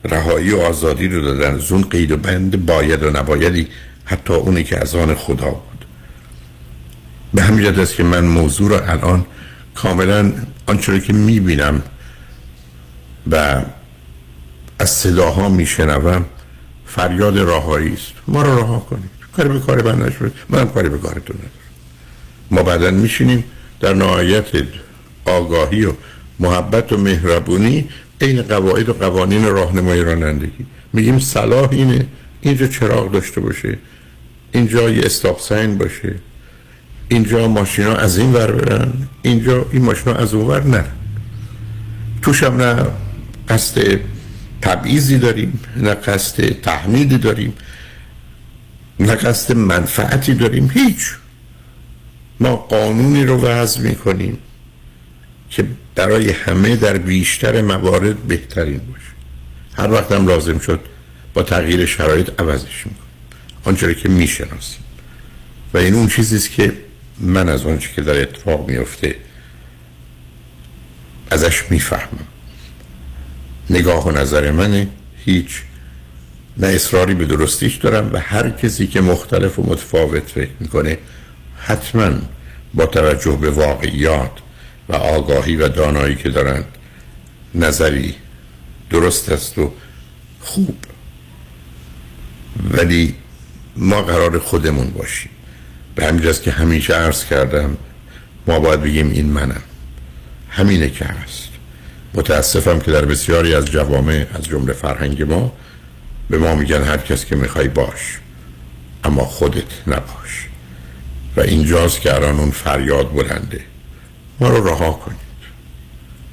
رهایی 0.05 0.51
و 0.51 0.61
آزادی 0.61 1.09
رو 1.09 1.23
دادن 1.23 1.59
زون 1.59 1.83
قید 1.83 2.13
و 2.13 2.17
بند 2.17 2.67
باید 2.67 3.03
و 3.03 3.11
نبایدی 3.11 3.69
حتی 4.05 4.35
اونی 4.35 4.65
که 4.65 4.79
از 4.79 4.95
آن 4.95 5.15
خدا 5.15 5.51
بود. 5.51 5.85
به 7.35 7.43
همین 7.43 7.67
است 7.67 7.95
که 7.95 8.03
من 8.03 8.25
موضوع 8.25 8.69
رو 8.69 8.91
الان 8.91 9.27
کاملا 9.75 10.33
آنچه 10.67 11.01
که 11.01 11.13
می‌بینم 11.13 11.83
و 13.31 13.63
از 14.79 14.91
صداها 14.91 15.49
میشنوم 15.49 16.25
فریاد 16.87 17.39
راهایی 17.39 17.93
است. 17.93 18.13
ما 18.29 18.43
رو 18.43 18.59
رها 18.59 18.79
کنید. 18.79 19.11
کاری 19.37 19.49
به 19.49 19.61
کار 19.61 19.83
من 19.83 20.07
نشد. 20.07 20.33
منم 20.49 20.69
کاری 20.69 20.89
به 20.89 20.99
کارتون 20.99 21.37
ندارم 21.37 21.51
ما 22.51 22.63
بعدا 22.63 22.91
میشینیم 22.91 23.45
در 23.81 23.95
نهایت 23.95 24.47
آگاهی 25.25 25.85
و 25.85 25.93
محبت 26.41 26.93
و 26.93 26.97
مهربونی 26.97 27.89
این 28.21 28.43
قواعد 28.43 28.89
و 28.89 28.93
قوانین 28.93 29.45
راهنمایی 29.45 30.03
رانندگی. 30.03 30.67
میگیم 30.93 31.19
صلاح 31.19 31.69
اینه 31.73 32.07
اینجا 32.41 32.67
چراغ 32.67 33.13
داشته 33.13 33.41
باشه. 33.41 33.79
اینجا 34.53 34.91
یه 34.91 35.05
استاپ 35.05 35.41
ساین 35.41 35.79
باشه. 35.79 36.15
اینجا 37.09 37.49
ماشینا 37.49 37.95
از 37.97 38.19
این 38.19 38.33
ور 38.33 38.53
برن 38.53 38.93
اینجا 39.23 39.67
این 39.73 39.83
ماشینا 39.83 40.15
از 40.15 40.35
اون 40.35 40.47
ور 40.47 40.67
نه 40.67 40.85
توش 42.23 42.43
هم 42.43 42.63
نه 42.63 42.87
قصد 43.49 44.01
تبعیضی 44.63 45.19
داریم 45.19 45.61
نه 45.77 45.95
قصد 45.95 46.61
تحمیدی 46.61 47.19
داریم 47.19 47.55
نه 49.01 49.15
قصد 49.15 49.57
منفعتی 49.57 50.35
داریم 50.35 50.71
هیچ. 50.75 51.15
ما 52.41 52.57
قانونی 52.57 53.25
رو 53.25 53.41
وضع 53.41 53.81
می‌کنیم 53.81 54.39
که 55.51 55.65
برای 55.95 56.31
همه 56.31 56.77
در 56.77 56.99
بیشتر 56.99 57.63
موارد 57.63 58.17
بهترین 58.17 58.79
باشه. 58.79 59.15
هر 59.75 59.93
وقت 59.93 60.13
هم 60.13 60.27
لازم 60.27 60.59
شد 60.59 60.81
با 61.35 61.43
تغییر 61.43 61.87
شرایط 61.87 62.41
عوضش 62.41 62.87
می‌کنیم. 62.87 63.11
آنچه 63.65 63.95
که 63.95 64.09
می‌شناسیم. 64.09 64.81
و 65.75 65.79
این 65.79 65.95
اون 65.95 66.09
چیزیست 66.09 66.51
که 66.51 66.73
من 67.19 67.49
از 67.49 67.67
آنچه 67.67 67.89
که 67.97 68.03
در 68.03 68.23
اتفاق 68.23 68.69
میفته 68.69 69.17
ازش 71.31 71.71
می‌فهمم. 71.71 72.27
نگاه 73.71 74.09
و 74.09 74.11
نظر 74.11 74.51
منه 74.51 74.89
هیچ. 75.25 75.63
نه 76.57 76.67
اصراری 76.67 77.15
به 77.15 77.25
درستیش 77.25 77.75
دارم 77.77 78.11
و 78.13 78.19
هر 78.19 78.51
کسی 78.51 78.87
که 78.87 79.01
مختلف 79.01 79.59
و 79.59 79.63
متفاوت 79.63 80.31
فکر 80.31 80.51
می‌کنه 80.61 80.99
حتما 81.59 82.11
با 82.75 82.87
توجه 82.87 83.37
به 83.37 83.51
واقعیات 83.51 84.33
و 84.89 84.95
آگاهی 84.95 85.57
و 85.57 85.69
دانایی 85.69 86.15
که 86.15 86.29
دارند 86.29 86.65
نظری 87.55 88.15
درست 88.91 89.29
است 89.29 89.59
و 89.59 89.73
خوب. 90.41 90.77
ولی 92.71 93.15
ما 93.77 94.03
قرار 94.03 94.39
خودمون 94.39 94.91
باشیم. 94.91 95.31
به 95.95 96.07
همین 96.07 96.33
که 96.33 96.51
همیشه 96.51 96.95
عرض 96.95 97.25
کردم 97.25 97.77
ما 98.47 98.61
باید 98.61 98.81
بگیم 98.81 99.11
این 99.11 99.27
منم. 99.27 99.63
همینه 100.51 100.91
که 100.91 101.05
هست. 101.05 101.49
متاسفم 102.15 102.79
که 102.79 102.91
در 102.91 103.05
بسیاری 103.05 103.55
از 103.55 103.65
جوامع 103.65 104.27
از 104.35 104.45
جمله 104.45 104.73
فرهنگ 104.73 105.23
ما 105.23 105.53
به 106.31 106.39
ما 106.39 106.55
میگن 106.55 106.83
هر 106.83 106.97
کس 106.97 107.25
که 107.25 107.37
می‌خوای 107.37 107.69
باش 107.69 108.19
اما 109.05 109.25
خودت 109.25 109.73
نباش. 109.87 110.49
و 111.37 111.41
اینجاست 111.41 112.01
که 112.01 112.15
الان 112.15 112.41
اون 112.41 112.51
فریاد 112.51 113.13
بلنده. 113.13 113.61
ما 114.41 114.49
رو 114.49 114.69
رها 114.69 114.91
کنید. 114.91 115.19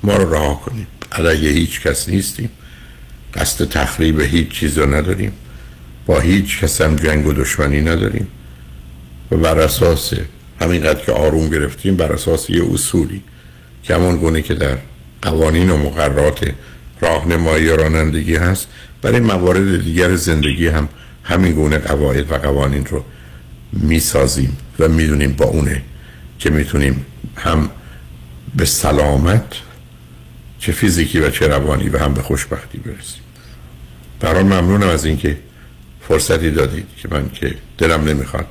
ما 0.03 0.15
رو 0.15 0.33
رها 0.33 0.53
کنید. 0.53 0.87
علیه 1.11 1.51
هیچ 1.51 1.81
کس 1.81 2.09
نیستیم. 2.09 2.49
قصد 3.33 3.69
تخریب 3.69 4.21
هیچ 4.21 4.49
چیز 4.49 4.77
رو 4.77 4.95
نداریم. 4.95 5.31
با 6.05 6.19
هیچ 6.19 6.59
کس 6.59 6.81
هم 6.81 6.95
جنگ 6.95 7.27
و 7.27 7.33
دشمنی 7.33 7.81
نداریم. 7.81 8.27
و 9.31 9.37
بر 9.37 9.59
اساس 9.59 10.13
همینقدر 10.61 11.05
که 11.05 11.11
آروم 11.11 11.49
گرفتیم 11.49 11.95
بر 11.95 12.11
اساس 12.13 12.49
یه 12.49 12.73
اصولی. 12.73 13.23
که 13.83 13.95
همون 13.95 14.17
گونه 14.17 14.41
که 14.41 14.53
در 14.53 14.77
قوانین 15.21 15.69
و 15.69 15.77
مقررات 15.77 16.51
راهنمایی 17.01 17.69
رانندگی 17.69 18.35
هست 18.35 18.67
برای 19.01 19.19
موارد 19.19 19.83
دیگر 19.83 20.15
زندگی 20.15 20.67
هم 20.67 20.89
همین 21.23 21.53
گونه 21.53 21.77
قواعد 21.77 22.31
و 22.31 22.35
قوانین 22.35 22.85
رو 22.85 23.03
می‌سازیم 23.73 24.57
و 24.79 24.87
می‌دونیم 24.87 25.33
با 25.33 25.45
اونه 25.45 25.81
که 26.39 26.49
می‌تونیم 26.49 27.05
هم 27.35 27.69
به 28.55 28.65
سلامت 28.65 29.45
چه 30.59 30.71
فیزیکی 30.71 31.19
و 31.19 31.29
چه 31.29 31.47
روانی 31.47 31.89
و 31.89 31.97
هم 31.97 32.13
به 32.13 32.21
خوشبختی 32.21 32.77
برسیم. 32.77 33.21
برای 34.19 34.43
ممنونم 34.43 34.87
از 34.87 35.05
اینکه 35.05 35.37
فرصتی 36.07 36.51
دادید 36.51 36.87
که 36.97 37.07
من 37.11 37.29
که 37.29 37.55
دلم 37.77 38.03
نمی‌خواد 38.03 38.45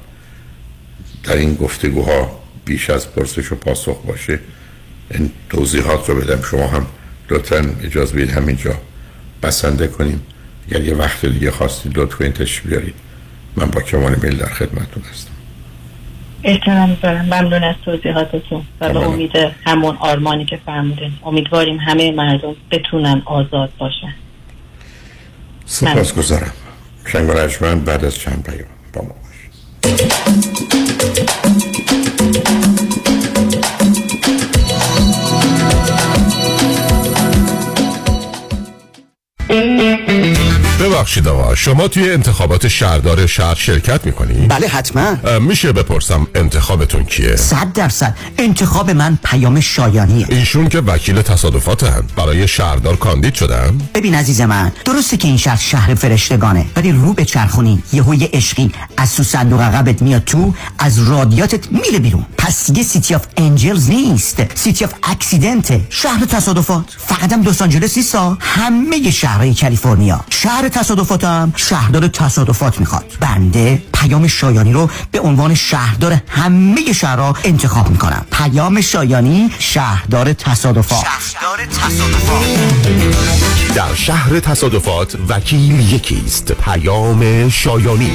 در 1.24 1.36
این 1.36 1.54
گفتگوها 1.54 2.40
بیش 2.64 2.90
از 2.90 3.14
پرسش 3.14 3.52
و 3.52 3.54
پاسخ 3.54 3.96
باشه. 4.06 4.38
این 5.10 5.30
توضیحات 5.50 6.08
رو 6.08 6.20
بدم. 6.20 6.42
شما 6.42 6.66
هم 6.66 6.86
لطفا 7.30 7.74
اجازه 7.82 8.14
بدید 8.14 8.30
همینجا 8.30 8.74
بسنده 9.42 9.86
کنیم. 9.86 10.22
اگر 10.68 10.80
یه 10.80 10.94
وقت 10.94 11.26
دیگه 11.26 11.50
خواستید 11.50 11.98
لطفا 11.98 12.24
این 12.24 12.32
تشریف 12.32 12.66
بیارید. 12.66 12.94
من 13.56 13.66
با 13.66 13.80
کمال 13.80 14.16
میل 14.22 14.36
در 14.36 14.48
خدمتتون 14.48 15.02
هستم. 15.10 15.30
احترام 16.44 16.96
دارم. 17.02 17.24
ممنون 17.24 17.64
از 17.64 17.74
توضیحاتتون 17.84 18.62
و 18.80 18.92
به 18.92 18.98
امید 18.98 19.32
همون 19.66 19.96
آرمانی 19.96 20.44
که 20.44 20.58
فرمودین. 20.66 21.12
امیدواریم 21.24 21.76
همه 21.76 22.12
مردم 22.12 22.56
بتونن 22.70 23.22
آزاد 23.24 23.70
باشن. 23.78 24.14
سپاس 25.66 26.14
گذارم 26.14 26.52
شنگ 27.06 27.84
بعد 27.84 28.04
از 28.04 28.14
چند 28.14 28.42
پیام 28.42 28.68
با 28.92 29.02
ما 29.02 29.14
ببخشید 40.90 41.28
آقا 41.28 41.54
شما 41.54 41.88
توی 41.88 42.10
انتخابات 42.10 42.68
شهردار 42.68 43.26
شهر 43.26 43.54
شرکت 43.54 44.06
می‌کنی؟ 44.06 44.46
بله 44.46 44.68
حتما. 44.68 45.16
میشه 45.38 45.72
بپرسم 45.72 46.26
انتخابتون 46.34 47.04
کیه؟ 47.04 47.36
صد 47.36 47.72
درصد. 47.72 48.16
انتخاب 48.38 48.90
من 48.90 49.18
پیام 49.24 49.60
شایانیه. 49.60 50.26
ایشون 50.28 50.68
که 50.68 50.78
وکیل 50.78 51.22
تصادفات 51.22 51.82
هم 51.82 52.04
برای 52.16 52.48
شهردار 52.48 52.96
کاندید 52.96 53.34
شدن؟ 53.34 53.78
ببین 53.94 54.14
عزیز 54.14 54.40
من 54.40 54.72
درسته 54.84 55.16
که 55.16 55.28
این 55.28 55.36
شهر 55.36 55.56
شهر 55.56 55.94
فرشتگانه 55.94 56.66
ولی 56.76 56.92
رو 56.92 57.12
بچرخونی 57.12 57.82
یهویی 57.92 58.24
عشقی 58.24 58.72
از 58.96 59.16
تو 59.16 59.22
صندوق 59.22 59.60
عقبت 59.60 60.02
میاد 60.02 60.24
تو 60.24 60.54
از 60.78 61.08
رادیاتورت 61.08 61.72
میره 61.72 61.98
بیرون. 61.98 62.26
پس 62.38 62.66
دیگه 62.66 62.82
City 62.82 63.14
of 63.14 63.26
Angels 63.36 63.90
نیست. 63.90 64.42
City 64.54 64.84
of 64.84 64.92
Accident 65.02 65.72
ه 65.72 65.80
شهر 65.90 66.24
تصادفات. 66.24 66.84
فقط 66.98 67.32
هم 67.32 67.42
لس 67.42 67.62
آنجلس 67.62 67.96
نیستا 67.96 68.38
همه 68.40 69.10
شهرهای 69.10 69.54
کالیفرنیا. 69.54 70.24
شهر 70.30 70.68
تصادفاتم 70.80 71.52
شهردار 71.56 72.08
تصادفات 72.08 72.80
می‌خواد. 72.80 73.04
بنده 73.20 73.82
پیام 73.94 74.26
شایانی 74.26 74.72
رو 74.72 74.90
به 75.12 75.20
عنوان 75.20 75.54
شهردار 75.54 76.16
همه 76.28 76.92
شهرها 76.92 77.36
انتخاب 77.44 77.90
می‌کنم. 77.90 78.26
پیام 78.32 78.80
شایانی 78.80 79.50
شهردار 79.58 80.32
تصادفات. 80.32 81.04
شهردار 81.04 81.66
تصادفات. 81.66 82.44
در 83.74 83.94
شهر 83.94 84.40
تصادفات 84.40 85.16
وکیل 85.28 85.92
یکیست. 85.92 86.52
پیام 86.52 87.48
شایانی. 87.48 88.12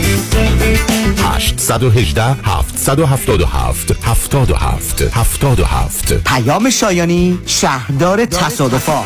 818 1.23 2.23
777 2.43 3.91
77 4.05 5.01
77 5.13 6.13
پیام 6.13 6.69
شایانی 6.69 7.39
شهردار 7.45 8.25
تصادفات. 8.25 9.05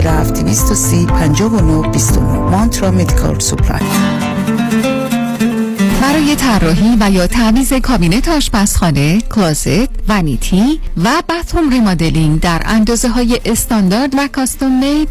230 0.00 1.06
59 1.06 1.88
29 1.90 2.20
Mantra 2.38 2.90
Medical 2.90 3.38
Supply. 3.38 3.80
برای 6.00 6.36
طراحی 6.36 6.96
و 7.00 7.10
یا 7.10 7.26
تعویض 7.26 7.72
کابینت 7.72 8.28
آشپزخانه، 8.28 9.20
closet، 9.20 9.88
vanity 10.08 10.80
و 11.04 11.22
bathroom 11.28 11.70
remodeling 11.70 12.40
در 12.40 12.62
اندازه 12.64 13.08
های 13.08 13.40
استاندارد 13.44 14.14
و 14.18 14.28
custom 14.28 14.78
made 14.80 15.08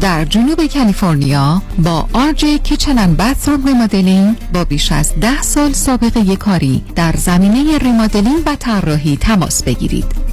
در 0.00 0.24
جنوب 0.24 0.66
کالیفرنیا 0.66 1.62
با 1.78 2.08
Arj 2.12 2.44
Kitchen 2.44 2.98
and 2.98 3.16
Bathroom 3.16 3.66
Remodeling 3.66 4.36
با 4.52 4.64
بیش 4.64 4.92
از 4.92 5.12
ده 5.20 5.42
سال 5.42 5.72
سابقه 5.72 6.36
کاری 6.36 6.84
در 6.94 7.14
زمینه 7.16 7.78
remodeling 7.78 8.42
و 8.46 8.56
طراحی 8.56 9.16
تماس 9.16 9.62
بگیرید. 9.62 10.23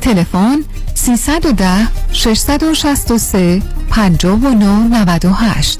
تلفن 0.00 0.62
310 0.94 1.88
663 2.12 3.62
5998 3.90 5.78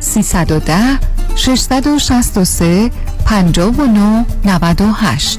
310 0.00 0.98
663 1.36 2.90
5998 3.26 5.38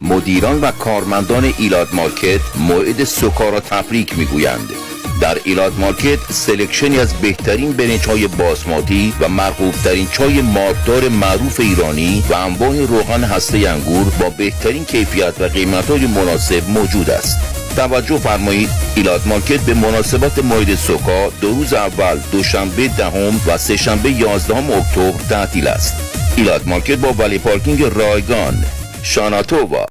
مدیران 0.00 0.60
و 0.60 0.70
کارمندان 0.70 1.54
Elat 1.58 1.88
Market 1.92 2.40
موعد 2.56 3.04
سوکا 3.04 3.48
را 3.48 3.60
تبریک 3.60 4.18
می‌گویند. 4.18 4.68
در 5.20 5.38
Elat 5.44 5.72
Market 5.78 6.18
selection 6.32 6.91
ی 6.91 6.98
از 6.98 7.14
بهترین 7.14 7.72
برنج 7.72 8.06
های 8.06 8.26
باسماتی 8.26 9.14
و 9.20 9.28
مرغوب 9.28 9.74
ترین 9.84 10.08
چای 10.12 10.40
مارکدار 10.42 11.08
معروف 11.08 11.60
ایرانی 11.60 12.24
و 12.30 12.34
انواع 12.34 12.86
روغن 12.86 13.24
هسته 13.24 13.58
انگور 13.58 14.04
با 14.20 14.30
بهترین 14.30 14.84
کیفیت 14.84 15.34
و 15.40 15.44
قیمت 15.44 15.90
های 15.90 16.06
مناسب 16.06 16.68
موجود 16.68 17.10
است. 17.10 17.38
توجه 17.76 18.16
فرمایید 18.16 18.70
ایلات 18.96 19.22
Market 19.26 19.60
به 19.60 19.74
مناسبت 19.74 20.38
موعد 20.38 20.74
سوکا 20.74 21.30
دو 21.40 21.48
روز 21.48 21.74
اول 21.74 22.20
دوشنبه 22.32 22.88
دهم 22.88 23.40
و 23.46 23.58
سهشنبه 23.58 24.10
یازدهم 24.10 24.70
اکتبر 24.70 25.22
تعطیل 25.28 25.66
است. 25.66 25.94
ایلات 26.36 26.66
Market 26.66 26.96
با 26.96 27.12
valet 27.12 27.38
parking 27.38 27.82
رایگان. 27.82 28.64
שנה 29.02 29.44
טובה 29.44 29.86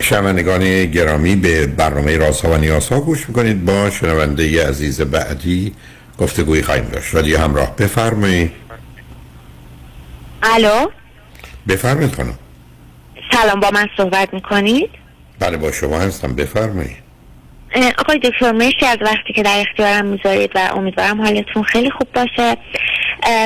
شنوندگان 0.00 0.86
گرامی 0.86 1.36
به 1.36 1.66
برنامه 1.66 2.16
رازها 2.16 2.50
و 2.50 2.56
نیازها 2.56 3.00
گوش 3.00 3.28
می‌کنید. 3.28 3.64
با 3.64 3.90
شنونده 3.90 4.68
عزیز 4.68 5.00
بعدی 5.00 5.74
گفتگوی 6.18 6.62
خواهیم 6.62 6.84
داشت. 6.84 7.14
رادیو 7.14 7.38
همراه 7.38 7.76
بفرمایید. 7.76 8.52
الو؟ 10.42 10.90
بفرمایید 11.68 12.14
خانم. 12.14 12.38
سلام 13.32 13.60
با 13.60 13.70
من 13.70 13.88
صحبت 13.96 14.34
می‌کنید؟ 14.34 14.90
بله 15.38 15.56
با 15.56 15.72
شما 15.72 15.98
هستم. 15.98 16.34
بفرمایید. 16.34 17.09
آقای 17.98 18.18
دکتر 18.18 18.52
مرسی 18.52 18.86
از 18.86 18.98
وقتی 19.00 19.32
که 19.34 19.42
در 19.42 19.64
اختیارم 19.68 20.06
می‌ذارید 20.06 20.50
و 20.54 20.70
امیدوارم 20.76 21.22
حالتون 21.22 21.62
خیلی 21.62 21.90
خوب 21.90 22.08
باشه. 22.14 22.56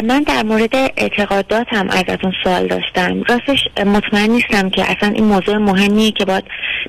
من 0.05 0.23
در 0.23 0.43
مورد 0.43 0.75
اعتقاداتم 0.75 1.89
ازتون 1.89 2.33
سوال 2.45 2.67
داشتم. 2.67 3.23
راستش 3.23 3.59
مطمئن 3.87 4.31
نیستم 4.31 4.71
که 4.71 4.91
اصلا 4.91 5.09
این 5.09 5.25
موضوع 5.25 5.57
مهمیه 5.57 6.13
که 6.13 6.25
باید 6.25 6.45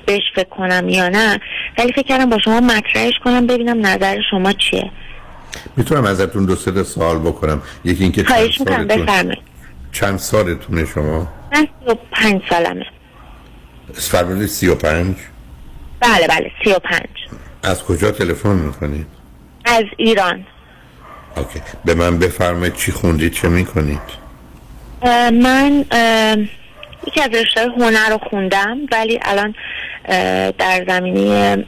بهش 0.06 0.22
فکر 0.34 0.48
کنم 0.48 0.88
یا 0.88 1.08
نه. 1.08 1.40
ولی 1.78 1.92
فکر 1.92 2.02
کردم 2.02 2.30
با 2.30 2.38
شما 2.38 2.60
مطرحش 2.60 3.14
کنم 3.24 3.46
ببینم 3.46 3.86
نظر 3.86 4.18
شما 4.30 4.52
چیه. 4.52 4.90
می‌تونم 5.76 6.04
ازتون 6.04 6.46
دو 6.46 6.56
سه 6.56 6.82
سوال 6.82 7.18
بکنم. 7.18 7.62
یکی 7.84 8.02
اینکه 8.02 8.22
چند 8.22 8.50
سالتون 8.50 9.36
چند 9.92 10.18
سالتونه 10.18 10.84
شما؟ 10.84 11.28
من 11.52 11.68
سی 11.80 11.90
و 11.90 11.94
پنج 12.12 12.42
سالمه. 12.50 12.86
فرمودید 13.92 14.46
سی 14.46 14.68
و 14.68 14.74
پنج؟ 14.74 15.16
بله 16.00 16.26
بله 16.28 16.50
سی 16.64 16.70
و 16.70 16.78
پنج. 16.78 17.08
از 17.66 17.82
کجا 17.82 18.10
تلفن 18.10 18.56
می‌کنید؟ 18.56 19.06
از 19.64 19.84
ایران 19.96 20.46
اوکی 21.36 21.60
به 21.84 21.94
من 21.94 22.18
بفرمایید 22.18 22.74
چی 22.74 22.92
خوندید 22.92 23.32
چه 23.32 23.48
می‌کنید؟ 23.48 24.26
اه، 25.02 25.30
من 25.30 25.84
یکی 27.06 27.22
از 27.22 27.30
رشته 27.30 27.60
هنر 27.60 28.10
رو 28.10 28.18
خوندم 28.18 28.78
ولی 28.92 29.20
الان 29.22 29.54
در 30.58 30.84
زمینه 30.88 31.64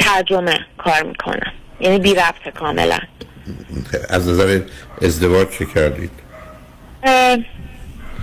ترجمه 0.00 0.58
کار 0.78 1.02
می‌کنم 1.02 1.52
یعنی 1.80 1.98
بی 1.98 2.14
ربط 2.14 2.54
کاملا 2.54 2.98
از 4.08 4.28
نظر 4.28 4.60
ازدواج 5.02 5.48
چه 5.58 5.66
کردید؟ 5.74 6.10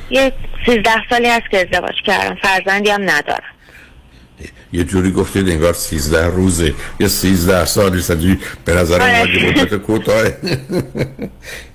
یه 0.10 0.34
سیزده 0.66 1.10
سالی 1.10 1.30
هست 1.30 1.50
که 1.52 1.60
ازدواج 1.60 1.96
کردم 2.06 2.36
فرزندی 2.36 2.89
هم 2.89 3.02
ندارم 3.02 3.44
یه 4.74 4.84
جوری 4.84 5.12
گفتید 5.12 5.50
انگار 5.50 5.74
13 5.74 6.26
روزه. 6.26 6.74
یا 7.00 7.08
13 7.08 7.66
سالی 7.66 8.02
سدی 8.02 8.39
به 8.66 8.74
نظر 8.74 9.02
آره. 9.02 9.44
من 9.44 9.50
مدت 9.50 9.76
کوتاه. 9.76 10.24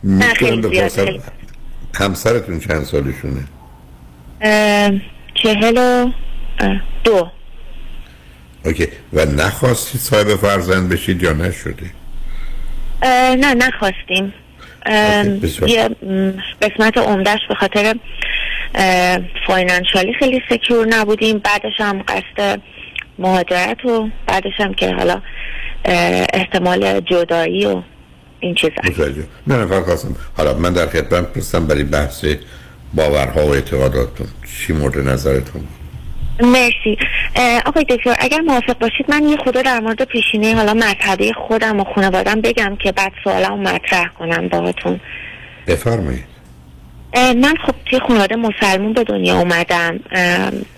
می‌تونم 0.02 0.60
بپرسم. 0.60 1.06
همسرتون 1.94 2.60
چند 2.60 2.84
سالشونه 2.84 3.44
چهل 5.34 5.78
و 5.78 6.10
دو. 7.04 7.30
OK. 8.64 8.88
و 9.12 9.24
نخواستید 9.24 10.00
صاحب 10.00 10.36
فرزند 10.36 10.88
بشید 10.88 11.22
یا 11.22 11.32
نشده؟ 11.32 11.90
نه 13.40 13.54
نخواستیم. 13.54 14.32
یه 15.66 15.90
قسمت 16.62 16.98
عمدهش 16.98 17.40
به 17.48 17.54
خاطر 17.54 17.94
financially 19.46 20.12
خیلی 20.18 20.42
secure 20.50 20.86
نبودیم. 20.88 21.38
بعدش 21.38 21.72
هم 21.78 22.02
قصد 22.02 22.60
مهاجرت 23.18 23.84
و 23.84 24.08
بعدش 24.26 24.52
هم 24.58 24.74
که 24.74 24.92
حالا 24.94 25.22
احتمال 26.34 27.00
جدایی 27.00 27.66
و 27.66 27.82
این 28.40 28.54
چیزا 28.54 28.72
نه 29.46 29.56
نه 29.56 29.66
فقط 29.66 29.84
خواستم. 29.84 30.16
حالا 30.36 30.54
من 30.54 30.72
در 30.72 30.86
خدمت 30.86 31.32
پرستم 31.32 31.66
برای 31.66 31.84
بحث 31.84 32.24
باورها 32.94 33.46
و 33.46 33.50
اعتقاداتتون. 33.50 34.26
چی 34.58 34.72
مورد 34.72 34.98
نظرتون؟ 34.98 35.66
مرسی. 36.40 36.98
آقای 37.66 37.84
دکتر 37.84 38.14
اگر 38.18 38.40
موافق 38.40 38.78
باشید 38.78 39.06
من 39.08 39.28
یه 39.28 39.36
خدا 39.36 39.62
در 39.62 39.80
مورد 39.80 40.04
پیشینه 40.04 40.54
حالا 40.54 40.74
مذهبی 40.74 41.32
خودم 41.32 41.80
و 41.80 41.84
خانوادم 41.84 42.40
بگم 42.40 42.76
که 42.76 42.92
بعد 42.92 43.12
سوالم 43.24 43.60
مطرح 43.60 44.08
کنم 44.18 44.48
باهاتون. 44.48 45.00
بفرمایید. 45.66 46.35
من 47.16 47.54
خب 47.66 47.74
توی 47.86 48.00
خانواده 48.00 48.36
مسلمون 48.36 48.92
به 48.92 49.04
دنیا 49.04 49.38
اومدم 49.38 50.00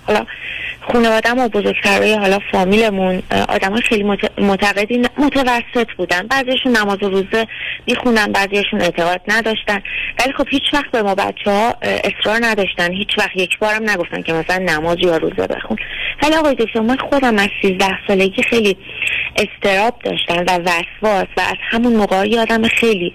حالا 0.09 0.27
خانوادم 0.93 1.39
و 1.39 1.49
بزرگترهای 1.49 2.15
حالا 2.15 2.39
فامیلمون 2.53 3.23
آدم 3.49 3.73
های 3.73 3.83
خیلی 3.83 4.05
معتقدی 4.39 5.03
متوسط 5.19 5.93
بودن. 5.97 6.27
بعضیشون 6.27 6.77
نماز 6.77 7.03
و 7.03 7.09
روزه 7.09 7.47
میخوندن 7.87 8.33
بعضیشون 8.33 8.81
اعتقاد 8.81 9.21
نداشتن. 9.29 9.83
ولی 10.21 10.33
خب 10.33 10.47
هیچ 10.51 10.63
وقت 10.73 10.91
به 10.91 11.03
ما 11.03 11.15
بچه 11.15 11.51
ها 11.51 11.77
اصرار 11.83 12.39
نداشتن. 12.43 12.93
هیچ 12.93 13.19
وقت 13.19 13.37
یک 13.37 13.59
بارم 13.59 13.91
نگفتن 13.91 14.23
که 14.23 14.33
مثلا 14.33 14.59
نماز 14.59 14.97
یا 15.01 15.17
روزه 15.17 15.47
بخون. 15.47 15.77
ولی 16.23 16.35
آقای 16.35 16.55
دکتر 16.55 16.81
من 16.81 16.97
خودم 16.97 17.39
از 17.39 17.49
13 17.63 17.87
سالگی 18.09 18.43
خیلی 18.43 18.77
استراب 19.37 19.95
داشتم 20.05 20.45
و 20.49 20.59
وسواس 20.59 21.27
و 21.37 21.41
از 21.41 21.57
همون 21.71 21.97
موقع 21.97 22.29
یادم 22.29 22.63
خیلی 22.63 23.13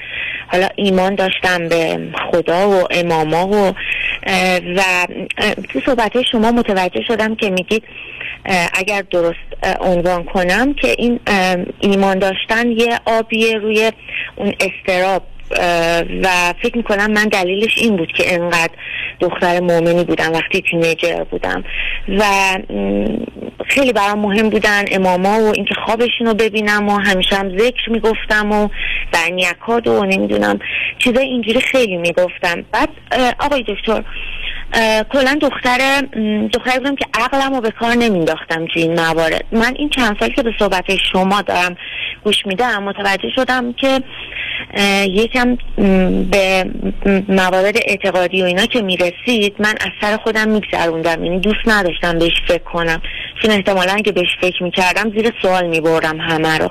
حالا 0.48 0.68
ایمان 0.76 1.16
داشتم 1.16 1.68
به 1.70 2.00
خدا 2.32 2.70
و 2.70 2.88
اماما 2.92 3.48
و 3.48 3.74
و 4.76 4.84
تو 5.70 5.80
صحبت 5.86 6.22
شما 6.32 6.52
متوجه 6.52 6.83
شدم 7.08 7.36
که 7.36 7.50
میگید 7.50 7.84
اگر 8.74 9.04
درست 9.12 9.78
عنوان 9.80 10.24
کنم 10.24 10.74
که 10.74 10.96
این 10.98 11.20
ایمان 11.80 12.20
داشتن 12.20 12.72
یه 12.72 13.00
آبیه 13.06 13.58
روی 13.58 13.92
اون 14.36 14.54
استراب 14.60 15.24
و 16.24 16.54
فکر 16.64 16.78
می‌کنم 16.78 17.12
من 17.12 17.28
دلیلش 17.28 17.78
این 17.78 17.98
بود 17.98 18.12
که 18.18 18.34
انقدر 18.34 18.74
دختر 19.20 19.60
مؤمنی 19.60 20.04
بودم 20.04 20.34
وقتی 20.34 20.62
تینیجر 20.62 21.24
بودم. 21.24 21.64
و 22.08 22.24
خیلی 23.68 23.94
برام 23.94 24.20
مهم 24.20 24.50
بودن 24.50 24.84
اماما 24.92 25.40
و 25.40 25.52
اینکه 25.56 25.74
خوابشون 25.86 26.28
رو 26.28 26.34
ببینم 26.34 26.90
و 26.90 26.98
همیشه 26.98 27.36
هم 27.36 27.58
ذکر 27.58 27.90
می‌گفتم 27.90 28.52
و 28.52 28.70
برنیکاد 29.12 29.88
و 29.88 30.06
نمی‌دونم 30.06 30.60
چیزای 31.00 31.26
اینجوری 31.26 31.62
خیلی 31.62 31.98
می‌گفتم. 31.98 32.66
بعد 32.72 32.90
آقای 33.40 33.64
دکتر 33.68 34.04
کلا 35.10 35.38
دختر 35.42 36.02
دختری 36.54 36.80
بودم 36.80 36.96
که 36.96 37.06
عقلم 37.14 37.54
رو 37.54 37.62
به 37.62 37.72
کار 37.72 37.94
نمینداختم 37.94 38.66
تو 38.66 38.80
این 38.80 39.00
موارد. 39.00 39.46
من 39.52 39.74
این 39.76 39.90
چند 39.90 40.18
سال 40.20 40.30
که 40.30 40.44
به 40.44 40.52
صحبت 40.60 40.86
شما 41.12 41.42
دارم 41.42 41.78
گوش 42.24 42.46
میدم 42.46 42.84
متوجه 42.84 43.30
شدم 43.36 43.74
که 43.74 44.02
یکم 45.08 45.58
به 46.32 46.66
موارد 47.28 47.78
اعتقادی 47.86 48.42
و 48.42 48.46
اینا 48.46 48.66
که 48.66 48.82
می‌رسید 48.82 49.56
من 49.60 49.74
از 49.82 49.92
سر 50.02 50.18
خودم 50.18 50.50
میگذروندم. 50.50 51.24
یعنی 51.24 51.40
دوست 51.40 51.68
نداشتم 51.68 52.20
بهش 52.20 52.42
فکر 52.48 52.64
کنم. 52.64 53.02
چون 53.42 53.52
احتمالا 53.52 53.94
اگه 53.94 54.12
بهش 54.12 54.38
فکر 54.42 54.64
می‌کردم 54.64 55.12
زیر 55.12 55.34
سوال 55.42 55.68
می‌برم 55.68 56.22
همه 56.22 56.58
رو. 56.58 56.70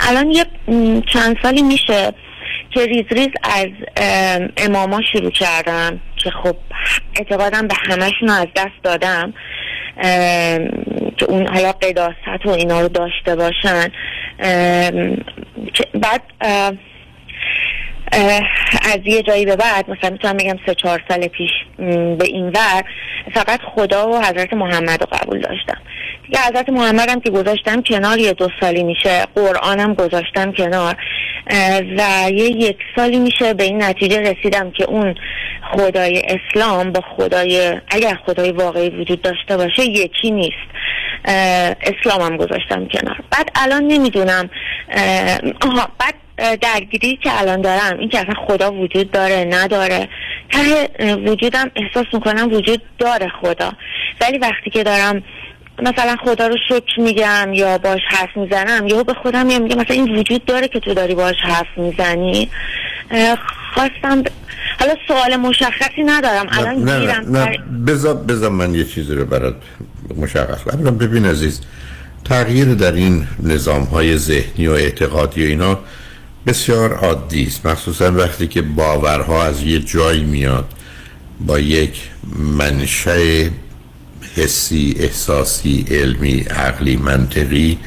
الان 0.00 0.30
یه 0.30 0.44
چند 1.12 1.36
سالی 1.42 1.62
میشه 1.62 2.12
که 2.70 2.86
ریز 2.86 3.04
ریز 3.10 3.28
از 3.42 3.68
ام، 3.96 4.48
اماما 4.56 5.00
شروع 5.12 5.30
کردم 5.30 6.00
که 6.16 6.30
خب 6.30 6.56
اعتقادم 7.16 7.68
به 7.68 7.74
همشون 7.88 8.30
از 8.30 8.46
دست 8.56 8.82
دادم. 8.82 9.34
که 11.16 11.24
اون 11.28 11.46
حالا 11.46 11.72
قداست 11.72 12.46
و 12.46 12.50
اینا 12.50 12.80
رو 12.80 12.88
داشته 12.88 13.36
باشن. 13.36 13.88
بعد 15.94 16.22
از 18.92 18.98
یه 19.04 19.22
جایی 19.22 19.46
به 19.46 19.56
بعد 19.56 19.90
مثلا 19.90 20.10
می‌تونم 20.10 20.36
بگم 20.36 20.58
سه 20.66 20.74
چهار 20.74 21.02
سال 21.08 21.26
پیش 21.26 21.50
به 22.18 22.24
این 22.24 22.48
ور 22.48 22.84
فقط 23.34 23.60
خدا 23.74 24.08
و 24.08 24.20
حضرت 24.20 24.52
محمد 24.52 25.00
رو 25.00 25.06
قبول 25.12 25.40
داشتم. 25.40 25.78
دیگه 26.26 26.38
حضرت 26.38 26.68
محمد 26.68 27.10
هم 27.10 27.20
که 27.20 27.30
گذاشتم 27.30 27.82
کنار 27.82 28.18
یه 28.18 28.32
دو 28.32 28.48
سالی 28.60 28.82
میشه. 28.82 29.24
قرآنم 29.34 29.94
گذاشتم 29.94 30.52
کنار. 30.52 30.96
و 31.96 32.30
یه 32.30 32.44
یک 32.44 32.76
سالی 32.96 33.18
میشه 33.18 33.54
به 33.54 33.64
این 33.64 33.82
نتیجه 33.82 34.20
رسیدم 34.20 34.70
که 34.70 34.84
اون 34.84 35.14
خدای 35.72 36.22
اسلام 36.22 36.92
با 36.92 37.00
خدای 37.16 37.80
اگر 37.90 38.18
خدای 38.26 38.52
واقعی 38.52 38.90
وجود 38.90 39.22
داشته 39.22 39.56
باشه 39.56 39.84
یکی 39.84 40.30
نیست. 40.30 40.74
اسلامم 41.80 42.36
گذاشتم 42.36 42.88
کنار. 42.88 43.16
بعد 43.30 43.50
الان 43.54 43.82
نمی‌دونم. 43.82 44.50
آها 45.60 45.88
بعد 45.98 46.14
درگیری 46.36 47.18
که 47.22 47.40
الان 47.40 47.60
دارم. 47.60 47.98
این 47.98 48.08
که 48.08 48.18
اصلا 48.18 48.34
خدا 48.46 48.72
وجود 48.72 49.10
داره 49.10 49.48
نداره. 49.50 50.08
ته 50.52 51.14
وجودم 51.14 51.70
احساس 51.76 52.06
می‌کنم 52.12 52.52
وجود 52.52 52.82
داره 52.98 53.28
خدا. 53.42 53.72
ولی 54.20 54.38
وقتی 54.38 54.70
که 54.70 54.82
دارم 54.82 55.22
مثلا 55.82 56.16
خدا 56.24 56.46
رو 56.46 56.56
شکر 56.68 57.00
میگم 57.00 57.52
یا 57.52 57.78
باش 57.78 58.00
حرف 58.08 58.36
می‌زنم 58.36 58.86
یا 58.86 59.02
به 59.02 59.14
خودم 59.14 59.46
میگم 59.46 59.62
میگم 59.62 59.80
مثلا 59.80 59.96
این 59.96 60.18
وجود 60.18 60.44
داره 60.44 60.68
که 60.68 60.80
تو 60.80 60.94
داری 60.94 61.14
باش 61.14 61.36
حرف 61.42 61.66
می‌زنی. 61.76 62.50
خواستم 63.74 64.22
ب- 64.22 64.28
حالا 64.80 64.94
سوال 65.08 65.36
مشخصی 65.36 66.02
ندارم. 66.06 66.46
الان 66.50 66.74
نه 66.84 67.00
گیرم. 67.00 67.36
نه, 67.36 67.44
نه 67.44 67.58
بذار 67.86 68.14
بذار 68.14 68.50
من 68.50 68.74
یه 68.74 68.84
چیزی 68.84 69.14
رو 69.14 69.24
برات 69.24 69.54
مشخص 70.16 70.68
اولا 70.68 70.90
ببین 70.90 71.26
عزیز 71.26 71.60
تغییر 72.24 72.74
در 72.74 72.92
این 72.92 73.26
نظام 73.42 73.82
های 73.82 74.16
ذهنی 74.16 74.66
و 74.66 74.72
اعتقادی 74.72 75.44
و 75.44 75.48
اینا 75.48 75.78
بسیار 76.46 76.92
عادی 76.92 77.42
است. 77.42 77.66
مخصوصا 77.66 78.12
وقتی 78.12 78.46
که 78.46 78.62
باورها 78.62 79.44
از 79.44 79.62
یه 79.62 79.80
جایی 79.80 80.24
میاد 80.24 80.64
با 81.46 81.58
یک 81.58 82.00
منشأ 82.58 83.48
حسی 84.36 84.96
احساسی 84.98 85.84
علمی 85.90 86.40
عقلی 86.40 86.96
منطقی. 86.96 87.78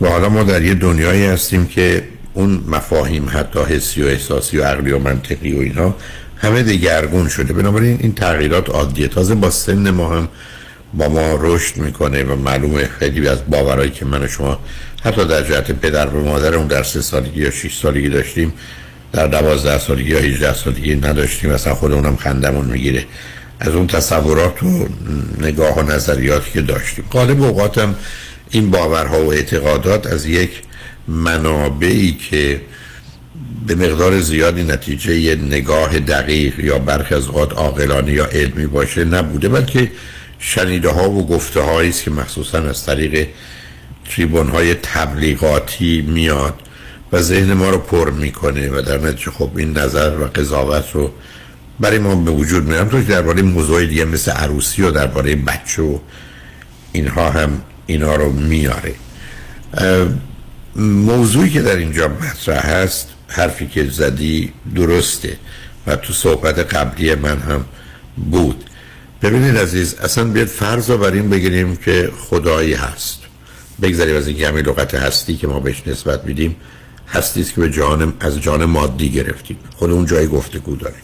و 0.00 0.08
حالا 0.08 0.28
ما 0.28 0.42
در 0.42 0.62
یه 0.62 0.74
دنیایی 0.74 1.24
هستیم 1.24 1.66
که 1.66 2.04
اون 2.34 2.64
مفاهیم 2.68 3.28
حتی 3.32 3.60
حسی 3.60 4.02
و 4.02 4.06
احساسی 4.06 4.58
و 4.58 4.64
عقلی 4.64 4.92
و 4.92 4.98
منطقی 4.98 5.52
و 5.52 5.60
اینا 5.60 5.94
همه 6.36 6.62
دگرگون 6.62 7.28
شده. 7.28 7.52
بنابراین 7.52 7.98
این 8.00 8.14
تغییرات 8.14 8.70
عادیه. 8.70 9.08
تازه 9.08 9.34
با 9.34 9.50
سن 9.50 9.90
ما 9.90 10.16
هم 10.16 10.28
با 10.94 11.08
ما 11.08 11.38
رشد 11.40 11.76
می‌کنه 11.76 12.24
و 12.24 12.36
معلومه 12.36 12.88
خیلی 12.98 13.28
از 13.28 13.38
باورایی 13.50 13.90
که 13.90 14.04
من 14.04 14.22
و 14.22 14.28
شما 14.28 14.58
حتی 15.04 15.24
در 15.24 15.42
جهت 15.42 15.72
پدر 15.72 16.06
و 16.06 16.24
مادر 16.24 16.54
اون 16.54 16.66
در 16.66 16.82
سه 16.82 17.00
سالگی 17.00 17.40
یا 17.40 17.50
6 17.50 17.76
سالگی 17.76 18.08
داشتیم 18.08 18.52
در 19.12 19.26
دوازده 19.26 19.78
سالگی 19.78 20.10
یا 20.10 20.18
18 20.18 20.54
سالگی 20.54 20.94
نداشتیم. 20.94 21.50
اصلا 21.50 21.74
خود 21.74 21.92
اونم 21.92 22.16
خندمون 22.16 22.66
می‌گیره. 22.66 23.04
از 23.60 23.74
اون 23.74 23.86
تصورات 23.86 24.62
و 24.62 24.88
نگاه 25.40 25.78
و 25.78 25.92
نظریاتی 25.92 26.50
که 26.52 26.60
داشتیم. 26.60 27.04
غالب 27.10 27.42
اوقاتم 27.42 27.94
این 28.50 28.70
باورها 28.70 29.24
و 29.24 29.32
اعتقادات 29.32 30.06
از 30.06 30.26
یک 30.26 30.50
منابعی 31.08 32.12
که 32.30 32.60
به 33.66 33.74
مقدار 33.74 34.20
زیادی 34.20 34.62
نتیجه 34.62 35.16
یه 35.16 35.34
نگاه 35.34 35.98
دقیق 35.98 36.58
یا 36.58 36.78
برخی 36.78 37.14
از 37.14 37.26
اوقات 37.26 37.52
عاقلانه 37.52 38.12
یا 38.12 38.26
علمی 38.26 38.66
باشه 38.66 39.04
نبوده 39.04 39.48
بلکه 39.48 39.90
شنیده 40.38 40.88
ها 40.88 41.10
و 41.10 41.26
گفته 41.26 41.60
است 41.60 42.04
که 42.04 42.10
مخصوصا 42.10 42.58
از 42.58 42.86
طریق 42.86 43.28
تریبون 44.10 44.48
های 44.48 44.74
تبلیغاتی 44.74 46.02
میاد 46.02 46.54
و 47.12 47.22
ذهن 47.22 47.52
ما 47.52 47.70
رو 47.70 47.78
پر 47.78 48.10
می‌کنه 48.10 48.70
و 48.70 48.82
در 48.82 48.98
نتیجه 48.98 49.30
خب 49.30 49.50
این 49.56 49.78
نظر 49.78 50.18
و 50.18 50.24
قضاوت 50.24 50.90
رو 50.92 51.12
برای 51.80 51.98
ما 51.98 52.14
به 52.14 52.30
وجود 52.30 52.64
میارم 52.64 52.88
تو 52.88 53.02
درباره 53.02 53.42
موضوع 53.42 53.86
دیگه 53.86 54.04
مثل 54.04 54.30
عروسی 54.30 54.82
و 54.82 54.90
درباره 54.90 55.36
بچه 55.36 55.82
و 55.82 55.98
اینها 56.92 57.30
هم 57.30 57.62
اینا 57.86 58.14
رو 58.14 58.32
میاره. 58.32 58.94
موضوعی 60.76 61.50
که 61.50 61.62
در 61.62 61.76
اینجا 61.76 62.08
مطرح 62.08 62.66
هست 62.66 63.08
حرفی 63.28 63.66
که 63.66 63.88
زدی 63.88 64.52
درسته 64.74 65.36
و 65.86 65.96
تو 65.96 66.12
صحبت 66.12 66.58
قبلی 66.58 67.14
من 67.14 67.38
هم 67.38 67.64
بود. 68.30 68.64
ببینید 69.22 69.56
عزیز 69.56 69.94
اصلا 69.94 70.24
بیاد 70.24 70.46
فرض 70.46 70.90
رو 70.90 70.98
بر 70.98 71.12
این 71.12 71.30
بگیریم 71.30 71.76
که 71.76 72.10
خدایی 72.18 72.74
هست. 72.74 73.29
بگذاریم 73.82 74.16
از 74.16 74.28
اینکه 74.28 74.48
همین 74.48 74.66
لغت 74.66 74.94
هستی 74.94 75.36
که 75.36 75.46
ما 75.46 75.60
بهش 75.60 75.82
نسبت 75.86 76.24
میدیم 76.24 76.56
هستی 77.08 77.40
است 77.40 77.54
که 77.54 77.60
به 77.60 77.70
جان 77.70 78.12
از 78.20 78.40
جان 78.40 78.64
مادی 78.64 79.10
گرفتیم. 79.10 79.56
خود 79.76 79.90
اون 79.90 80.06
جای 80.06 80.26
گفتگو 80.26 80.76
داره. 80.76 80.94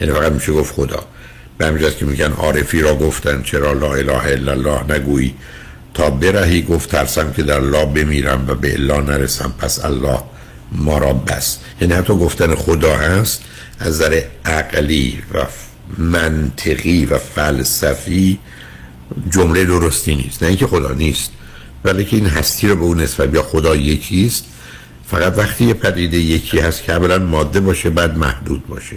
یعنی 0.00 0.12
فقط 0.12 0.32
میشه 0.32 0.52
گفت 0.52 0.74
خدا. 0.74 1.04
به 1.58 1.66
همین 1.66 1.90
که 1.98 2.04
میگن 2.04 2.32
عارفی 2.32 2.80
را 2.80 2.94
گفتن 2.94 3.42
چرا 3.42 3.72
لا 3.72 3.94
اله 3.94 4.24
الا 4.24 4.52
الله 4.52 4.94
نگویی. 4.94 5.34
تا 5.94 6.10
برهی 6.10 6.62
گفت 6.62 6.90
ترسم 6.90 7.32
که 7.32 7.42
در 7.42 7.60
لا 7.60 7.86
بمیرم 7.86 8.44
و 8.48 8.54
به 8.54 8.72
الا 8.72 9.00
نرسم. 9.00 9.54
پس 9.58 9.84
الله 9.84 10.18
ما 10.72 10.98
را 10.98 11.12
بس. 11.12 11.58
یعنی 11.80 11.94
حتی 11.94 12.12
گفتن 12.12 12.54
خدا 12.54 12.96
هست 12.96 13.42
از 13.78 13.88
نظر 13.88 14.22
عقلی 14.44 15.22
و 15.34 15.46
منطقی 15.98 17.06
و 17.06 17.18
فلسفی 17.18 18.38
جمله 19.30 19.64
درستی 19.64 20.14
نیست. 20.14 20.42
نه 20.42 20.48
اینکه 20.48 20.66
خدا 20.66 20.92
نیست. 20.92 21.30
ولی 21.84 22.04
که 22.04 22.16
این 22.16 22.26
هستی 22.26 22.68
رو 22.68 22.76
به 22.76 22.82
اون 22.82 23.00
نسبت 23.00 23.34
یا 23.34 23.42
خدا 23.42 23.76
یکیست 23.76 24.44
فقط 25.06 25.38
وقتی 25.38 25.64
یه 25.64 25.74
پدیده 25.74 26.16
یکی 26.16 26.58
هست 26.58 26.82
که 26.82 26.92
اولا 26.92 27.18
ماده 27.18 27.60
باشه 27.60 27.90
بعد 27.90 28.18
محدود 28.18 28.66
باشه. 28.66 28.96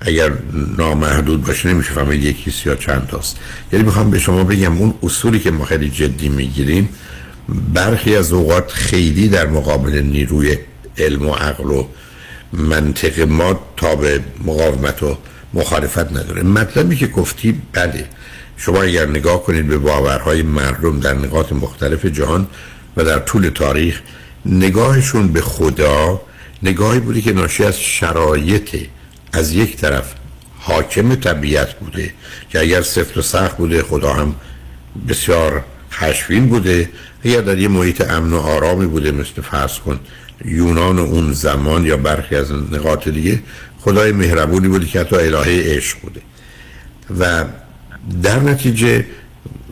اگر 0.00 0.32
نامحدود 0.78 1.44
باشه 1.44 1.68
نمیشه 1.68 1.92
فهمید 1.92 2.24
یکیست 2.24 2.66
یا 2.66 2.74
چند 2.74 3.06
تاست. 3.06 3.36
یعنی 3.72 3.84
می‌خوام 3.84 4.10
به 4.10 4.18
شما 4.18 4.44
بگم 4.44 4.78
اون 4.78 4.94
اصولی 5.02 5.40
که 5.40 5.50
ما 5.50 5.64
خیلی 5.64 5.90
جدی 5.90 6.28
می‌گیریم 6.28 6.88
برخی 7.74 8.16
از 8.16 8.32
اوقات 8.32 8.72
خیلی 8.72 9.28
در 9.28 9.46
مقابل 9.46 10.02
نیروی 10.02 10.58
علم 10.98 11.26
و 11.26 11.32
عقل 11.32 11.70
و 11.70 11.86
منطق 12.52 13.20
ما 13.20 13.60
تا 13.76 13.96
به 13.96 14.20
مقاومت 14.44 15.02
و 15.02 15.18
مخالفت 15.54 16.12
نداره. 16.12 16.42
مطلبی 16.42 16.96
که 16.96 17.06
گفتی 17.06 17.62
بله. 17.72 18.08
شما 18.60 18.82
اگر 18.82 19.06
نگاه 19.06 19.42
کنید 19.42 19.68
به 19.68 19.78
باورهای 19.78 20.42
مردم 20.42 21.00
در 21.00 21.14
نقاط 21.14 21.52
مختلف 21.52 22.06
جهان 22.06 22.46
و 22.96 23.04
در 23.04 23.18
طول 23.18 23.48
تاریخ 23.48 24.00
نگاهشون 24.46 25.28
به 25.28 25.40
خدا 25.40 26.20
نگاهی 26.62 27.00
بوده 27.00 27.20
که 27.20 27.32
ناشی 27.32 27.64
از 27.64 27.80
شرایط 27.80 28.76
از 29.32 29.52
یک 29.52 29.76
طرف 29.76 30.14
حاکم 30.58 31.14
طبیعت 31.14 31.74
بوده 31.74 32.12
که 32.50 32.60
اگر 32.60 32.82
سفت 32.82 33.16
و 33.16 33.22
سخت 33.22 33.56
بوده 33.56 33.82
خدا 33.82 34.12
هم 34.12 34.34
بسیار 35.08 35.64
خشفین 35.92 36.48
بوده. 36.48 36.90
اگر 37.24 37.40
در 37.40 37.58
یه 37.58 37.68
محیط 37.68 38.10
امن 38.10 38.32
و 38.32 38.38
آرامی 38.38 38.86
بوده 38.86 39.12
مثل 39.12 39.42
فرض 39.42 39.78
کن 39.78 40.00
یونان 40.44 40.98
اون 40.98 41.32
زمان 41.32 41.86
یا 41.86 41.96
برخی 41.96 42.36
از 42.36 42.52
نقاط 42.52 43.08
دیگه 43.08 43.42
خدای 43.80 44.12
مهربونی 44.12 44.68
بوده 44.68 44.86
که 44.86 45.00
حتی 45.00 45.16
الهه 45.16 45.76
عشق 45.76 46.00
بوده. 46.00 46.20
و 47.20 47.44
در 48.22 48.40
نتیجه 48.40 49.06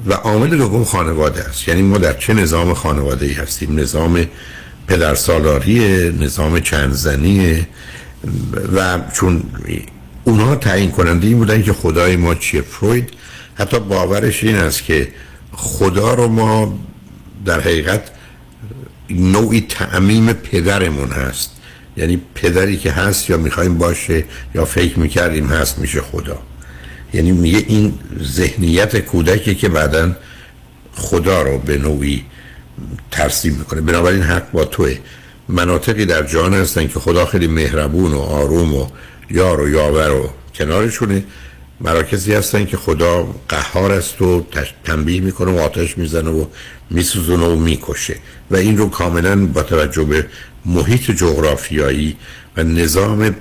و 0.06 0.12
عامل 0.12 0.56
دوم 0.56 0.84
خانواده 0.84 1.44
است. 1.44 1.68
یعنی 1.68 1.82
ما 1.82 1.98
در 1.98 2.12
چه 2.12 2.34
نظام 2.34 2.74
خانواده 2.74 3.26
ای 3.26 3.32
هستیم؟ 3.32 3.80
نظام 3.80 4.26
پدرسالاری 4.86 5.78
نظام 6.20 6.60
چندزنی 6.60 7.66
و 8.76 9.00
چون 9.12 9.42
اونها 10.24 10.56
تعیین 10.56 10.90
کننده 10.90 11.26
این 11.26 11.38
بودن 11.38 11.62
که 11.62 11.72
خدای 11.72 12.16
ما 12.16 12.34
چیه؟ 12.34 12.62
فروید 12.62 13.10
حتی 13.54 13.78
باورش 13.80 14.44
این 14.44 14.56
است 14.56 14.84
که 14.84 15.08
خدا 15.52 16.14
رو 16.14 16.28
ما 16.28 16.78
در 17.44 17.60
حقیقت 17.60 18.02
نوعی 19.10 19.60
تعمیم 19.60 20.32
پدرمون 20.32 21.08
هست. 21.08 21.50
یعنی 21.96 22.22
پدری 22.34 22.76
که 22.76 22.90
هست 22.92 23.30
یا 23.30 23.36
می‌خوایم 23.36 23.78
باشه 23.78 24.24
یا 24.54 24.64
فکر 24.64 24.98
می‌کردیم 24.98 25.46
هست 25.46 25.78
میشه 25.78 26.00
خدا. 26.00 26.38
یعنی 27.12 27.32
میگه 27.32 27.64
این 27.68 27.98
ذهنیت 28.22 28.96
کودکی 28.96 29.54
که 29.54 29.68
بعدا 29.68 30.16
خدا 30.94 31.42
رو 31.42 31.58
به 31.58 31.78
نوعی 31.78 32.24
ترسیم 33.10 33.54
می‌کنه. 33.54 33.80
بنابراین 33.80 34.22
حق 34.22 34.50
با 34.52 34.64
توه. 34.64 34.98
مناطقی 35.48 36.06
در 36.06 36.22
جهان 36.22 36.54
هستن 36.54 36.88
که 36.88 37.00
خدا 37.00 37.26
خیلی 37.26 37.46
مهربون 37.46 38.12
و 38.12 38.18
آروم 38.20 38.74
و 38.74 38.86
یار 39.30 39.60
و 39.60 39.68
یاور 39.68 40.10
و 40.10 40.30
کنارشونه. 40.54 41.24
مراکزی 41.80 42.34
هستن 42.34 42.66
که 42.66 42.76
خدا 42.76 43.34
قهار 43.48 43.92
است 43.92 44.22
و 44.22 44.46
تنبیه 44.84 45.20
می‌کنه 45.20 45.52
و 45.52 45.58
آتش 45.58 45.98
می‌زنه 45.98 46.30
و 46.30 46.44
میسوزونه 46.90 47.46
و 47.46 47.56
می‌کشه. 47.56 48.16
و 48.50 48.56
این 48.56 48.78
رو 48.78 48.90
کاملا 48.90 49.46
با 49.46 49.62
توجه 49.62 50.04
به 50.04 50.26
محیط 50.68 51.10
جغرافیایی 51.10 52.16
و 52.56 52.62
نظام 52.62 53.34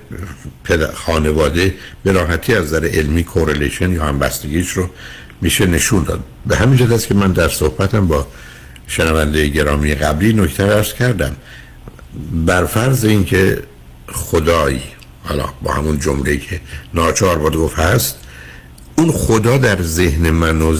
خانواده 0.93 1.75
به 2.03 2.11
راحتی 2.11 2.53
از 2.53 2.65
نظر 2.65 2.85
علمی 2.85 3.23
کورلیشن 3.23 3.91
یا 3.91 4.05
همبستگیش 4.05 4.69
رو 4.69 4.89
میشه 5.41 5.65
نشون 5.65 6.03
داد. 6.03 6.19
به 6.45 6.55
همین 6.55 6.77
جد 6.77 6.99
که 6.99 7.13
من 7.13 7.31
در 7.31 7.49
صحبتم 7.49 8.07
با 8.07 8.27
شنونده 8.87 9.47
گرامی 9.47 9.95
قبلی 9.95 10.33
نکته 10.33 10.63
ارز 10.63 10.93
کردم. 10.93 11.35
بر 12.45 12.65
فرض 12.65 13.05
اینکه 13.05 13.63
خدایی 14.11 14.81
حالا 15.23 15.45
با 15.61 15.73
همون 15.73 15.99
جمله 15.99 16.37
که 16.37 16.61
ناچار 16.93 17.37
بود 17.37 17.55
گفت 17.55 17.79
هست 17.79 18.17
اون 18.97 19.11
خدا 19.11 19.57
در 19.57 19.81
ذهن 19.81 20.29
من 20.29 20.61
و 20.61 20.77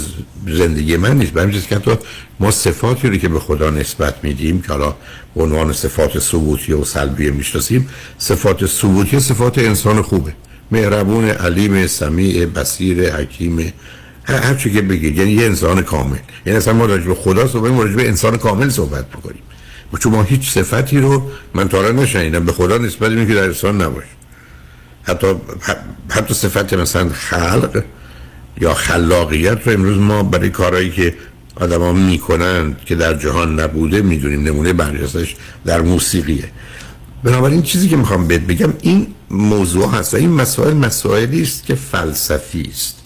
زندگی 0.48 0.98
من 0.98 1.18
نیست. 1.18 1.32
به 1.32 1.52
که 1.52 1.76
حتی 1.76 1.91
ما 2.39 2.51
صفاتی 2.51 3.07
رو 3.07 3.18
که 3.18 3.27
به 3.27 3.39
خدا 3.39 3.69
نسبت 3.69 4.15
میدیم 4.23 4.61
که 4.61 4.68
حالا 4.68 4.95
به 5.35 5.43
عنوان 5.43 5.73
صفات 5.73 6.19
ثبوتی 6.19 6.73
و 6.73 6.84
سلبی 6.84 7.31
می‌شناسیم 7.31 7.89
صفات 8.18 8.65
ثبوتی 8.65 9.19
صفات 9.19 9.57
انسان 9.57 10.01
خوبه. 10.01 10.34
مهربون 10.72 11.30
علیم 11.30 11.88
سمیع 11.88 12.45
بصیر 12.45 13.15
حکیم 13.15 13.73
هر 14.23 14.55
چی 14.55 14.73
که 14.73 14.81
بگید. 14.81 15.18
یعنی 15.18 15.31
یه 15.31 15.45
انسان 15.45 15.81
کامل. 15.81 16.18
یعنی 16.45 16.57
اصلا 16.57 16.73
ما 16.73 16.85
راجع 16.85 17.07
به 17.07 17.15
خدا 17.15 17.47
صحبت 17.47 17.72
ما 17.72 17.84
به 17.84 18.07
انسان 18.07 18.38
کامل 18.38 18.69
صحبت 18.69 19.05
بکنیم. 19.09 19.41
چون 19.99 20.11
ما 20.11 20.23
هیچ 20.23 20.49
صفتی 20.51 20.99
رو 20.99 21.30
من 21.53 21.68
تا 21.68 21.91
نشنیدم. 21.91 22.45
به 22.45 22.51
خدا 22.51 22.77
نسبت 22.77 23.27
که 23.27 23.34
در 23.34 23.43
انسان 23.43 23.81
نباشه. 23.81 24.07
حتی 25.03 25.27
حتی 26.09 26.34
صفت 26.34 26.73
مثلا 26.73 27.09
خلق 27.09 27.84
یا 28.61 28.73
خلاقیت 28.73 29.68
رو 29.68 29.73
امروز 29.73 29.97
ما 29.97 30.23
برای 30.23 30.49
کارهایی 30.49 30.91
که 30.91 31.14
ها 31.61 31.93
می‌کنند 31.93 32.81
که 32.85 32.95
در 32.95 33.13
جهان 33.13 33.59
نبوده 33.59 34.01
می‌دونیم 34.01 34.43
نمونه 34.43 34.73
برجستش 34.73 35.35
در 35.65 35.81
موسیقیه. 35.81 36.49
بنابراین 37.23 37.61
چیزی 37.61 37.89
که 37.89 37.95
می‌خوام 37.95 38.27
بهت 38.27 38.41
بگم 38.41 38.73
این 38.81 39.07
موضوع 39.29 39.91
هست 39.91 40.13
و 40.13 40.17
این 40.17 40.29
مسائل 40.29 40.73
مسائلی 40.73 41.41
است 41.41 41.65
که 41.65 41.75
فلسفی 41.75 42.69
است. 42.71 42.97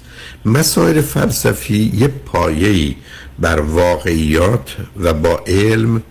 مسائل 0.45 1.01
فلسفی 1.01 1.91
یه 1.93 2.07
پایه‌ای 2.07 2.95
بر 3.39 3.59
واقعیات 3.59 4.75
و 4.99 5.13
با 5.13 5.43
علم 5.47 6.01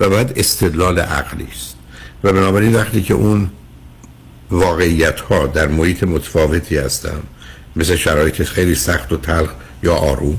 و 0.00 0.08
بعد 0.08 0.32
استدلال 0.36 0.98
عقلی 0.98 1.48
است. 1.52 1.76
و 2.24 2.32
بنابراین 2.32 2.74
وقتی 2.74 3.02
که 3.02 3.14
اون 3.14 3.50
واقعیت 4.50 5.20
ها 5.20 5.46
در 5.46 5.68
محیط 5.68 6.02
متفاوتی 6.04 6.76
هستن 6.76 7.22
مثل 7.76 7.96
شرایط 7.96 8.42
خیلی 8.42 8.74
سخت 8.74 9.12
و 9.12 9.16
تلخ 9.16 9.50
یا 9.82 9.94
آروم 9.94 10.38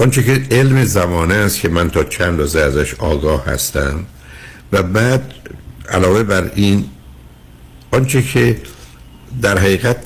آنچه 0.00 0.22
که 0.22 0.42
علم 0.50 0.84
زمانه 0.84 1.34
است 1.34 1.60
که 1.60 1.68
من 1.68 1.90
تا 1.90 2.04
چند 2.04 2.40
روزه 2.40 2.60
ازش 2.60 2.94
آگاه 2.94 3.46
هستم 3.46 4.04
و 4.72 4.82
بعد 4.82 5.32
علاوه 5.88 6.22
بر 6.22 6.50
این 6.54 6.84
آنچه 7.90 8.22
که 8.22 8.56
در 9.42 9.58
حقیقت 9.58 9.96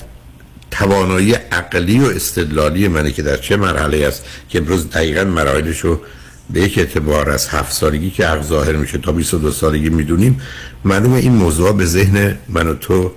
توانایی 0.71 1.33
عقلی 1.33 1.99
و 1.99 2.05
استدلالی 2.05 2.87
منه 2.87 3.11
که 3.11 3.21
در 3.21 3.37
چه 3.37 3.57
مرحله 3.57 4.07
است 4.07 4.25
که 4.49 4.59
امروز 4.59 4.89
دقیقا 4.89 5.23
مراحلش 5.23 5.79
رو 5.79 5.99
به 6.49 6.61
یک 6.61 6.77
اعتبار 6.77 7.29
از 7.29 7.47
هفت 7.47 7.73
سالگی 7.73 8.09
که 8.09 8.25
عقل 8.25 8.41
ظاهر 8.41 8.75
میشه 8.75 8.97
تا 8.97 9.11
22 9.11 9.51
سالگی 9.51 9.89
می‌دونیم 9.89 10.41
معلومه 10.85 11.17
این 11.17 11.31
موضوع 11.31 11.71
به 11.71 11.85
ذهن 11.85 12.37
من 12.49 12.67
و 12.67 12.73
تو 12.73 13.11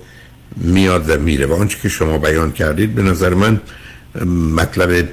میاد 0.57 1.09
و 1.09 1.17
میره 1.17 1.45
و 1.45 1.53
آنچه 1.53 1.77
که 1.81 1.89
شما 1.89 2.17
بیان 2.17 2.51
کردید 2.51 2.95
به 2.95 3.01
نظر 3.01 3.33
من 3.33 3.61
مطلب 4.25 5.07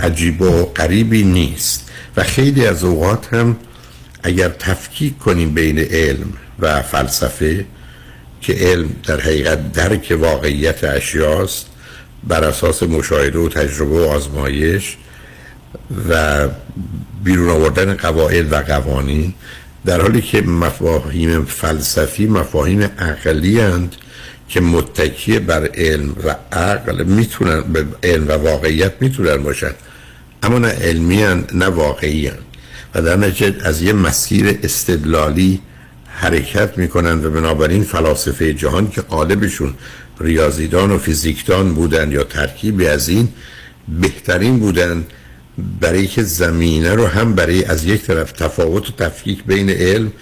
عجیب 0.00 0.42
و 0.42 0.64
غریبی 0.64 1.24
نیست. 1.24 1.90
و 2.16 2.22
خیلی 2.22 2.66
از 2.66 2.84
اوقات 2.84 3.34
هم 3.34 3.56
اگر 4.22 4.48
تفکیک 4.48 5.18
کنیم 5.18 5.54
بین 5.54 5.78
علم 5.78 6.32
و 6.58 6.82
فلسفه 6.82 7.64
که 8.40 8.52
علم 8.52 8.88
در 9.06 9.20
حقیقت 9.20 9.72
درک 9.72 10.16
واقعیت 10.20 10.84
اشیاست 10.84 11.66
بر 12.24 12.44
اساس 12.44 12.82
مشاهده 12.82 13.38
و 13.38 13.48
تجربه 13.48 14.06
و 14.06 14.08
آزمایش 14.08 14.96
و 16.08 16.48
بیرون 17.24 17.48
آوردن 17.48 17.94
قواعد 17.94 18.52
و 18.52 18.56
قوانین 18.56 19.34
در 19.86 20.00
حالی 20.00 20.20
که 20.20 20.42
مفاهیم 20.42 21.44
فلسفی 21.44 22.26
مفاهیم 22.26 22.82
عقلی 22.82 23.60
هند 23.60 23.96
که 24.48 24.60
متکی 24.60 25.38
بر 25.38 25.66
علم 25.74 26.16
و 26.24 26.36
عقل 26.52 27.04
می‌تونن 27.04 27.60
به 27.60 27.84
علم 28.02 28.28
و 28.28 28.32
واقعیت 28.32 28.92
می‌تونن 29.00 29.36
باشن. 29.36 29.72
اما 30.42 30.58
نه 30.58 30.68
علمی 30.68 31.22
هند 31.22 31.50
نه 31.54 31.66
واقعی 31.66 32.26
هند 32.26 32.38
و 32.94 33.02
در 33.02 33.16
نتیجه 33.16 33.54
از 33.62 33.82
یه 33.82 33.92
مسیر 33.92 34.58
استدلالی 34.62 35.60
حرکت 36.06 36.78
می‌کنن 36.78 37.24
و 37.24 37.30
بنابراین 37.30 37.82
فلاسفه 37.82 38.54
جهان 38.54 38.90
که 38.90 39.00
قالبشون 39.00 39.74
ریاضیدان 40.20 40.90
و 40.90 40.98
فیزیکدان 40.98 41.74
بودن 41.74 42.12
یا 42.12 42.24
ترکیبی 42.24 42.86
از 42.86 43.08
این 43.08 43.28
بهترین 44.00 44.58
بودن 44.58 45.04
برای 45.80 46.06
که 46.06 46.22
زمینه 46.22 46.94
رو 46.94 47.06
هم 47.06 47.34
برای 47.34 47.64
از 47.64 47.84
یک 47.84 48.02
طرف 48.02 48.32
تفاوت 48.32 48.88
و 48.88 48.92
تفکیک 48.92 49.44
بین 49.44 49.70
علم 49.70 50.12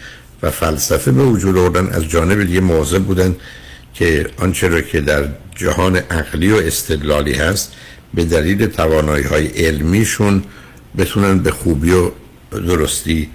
و 0.43 0.51
فلسفه 0.51 1.13
به 1.13 1.23
وجود 1.23 1.57
آوردن 1.59 1.87
از 1.87 2.09
جانب 2.09 2.45
دیگه 2.45 2.61
مواظب 2.61 3.03
بودن 3.03 3.37
که 3.99 4.27
آنچه 4.39 4.69
را 4.69 4.81
که 4.81 5.01
در 5.01 5.25
جهان 5.55 5.97
عقلی 5.97 6.53
و 6.53 6.57
استدلالی 6.57 7.33
هست 7.33 7.73
به 8.15 8.25
دلیل 8.25 8.67
توانایی 8.67 9.25
های 9.25 9.47
علمیشون 9.47 10.43
بتونن 10.99 11.39
به 11.39 11.51
خوبی 11.51 11.91
و 11.91 12.11
درستی 12.51 13.29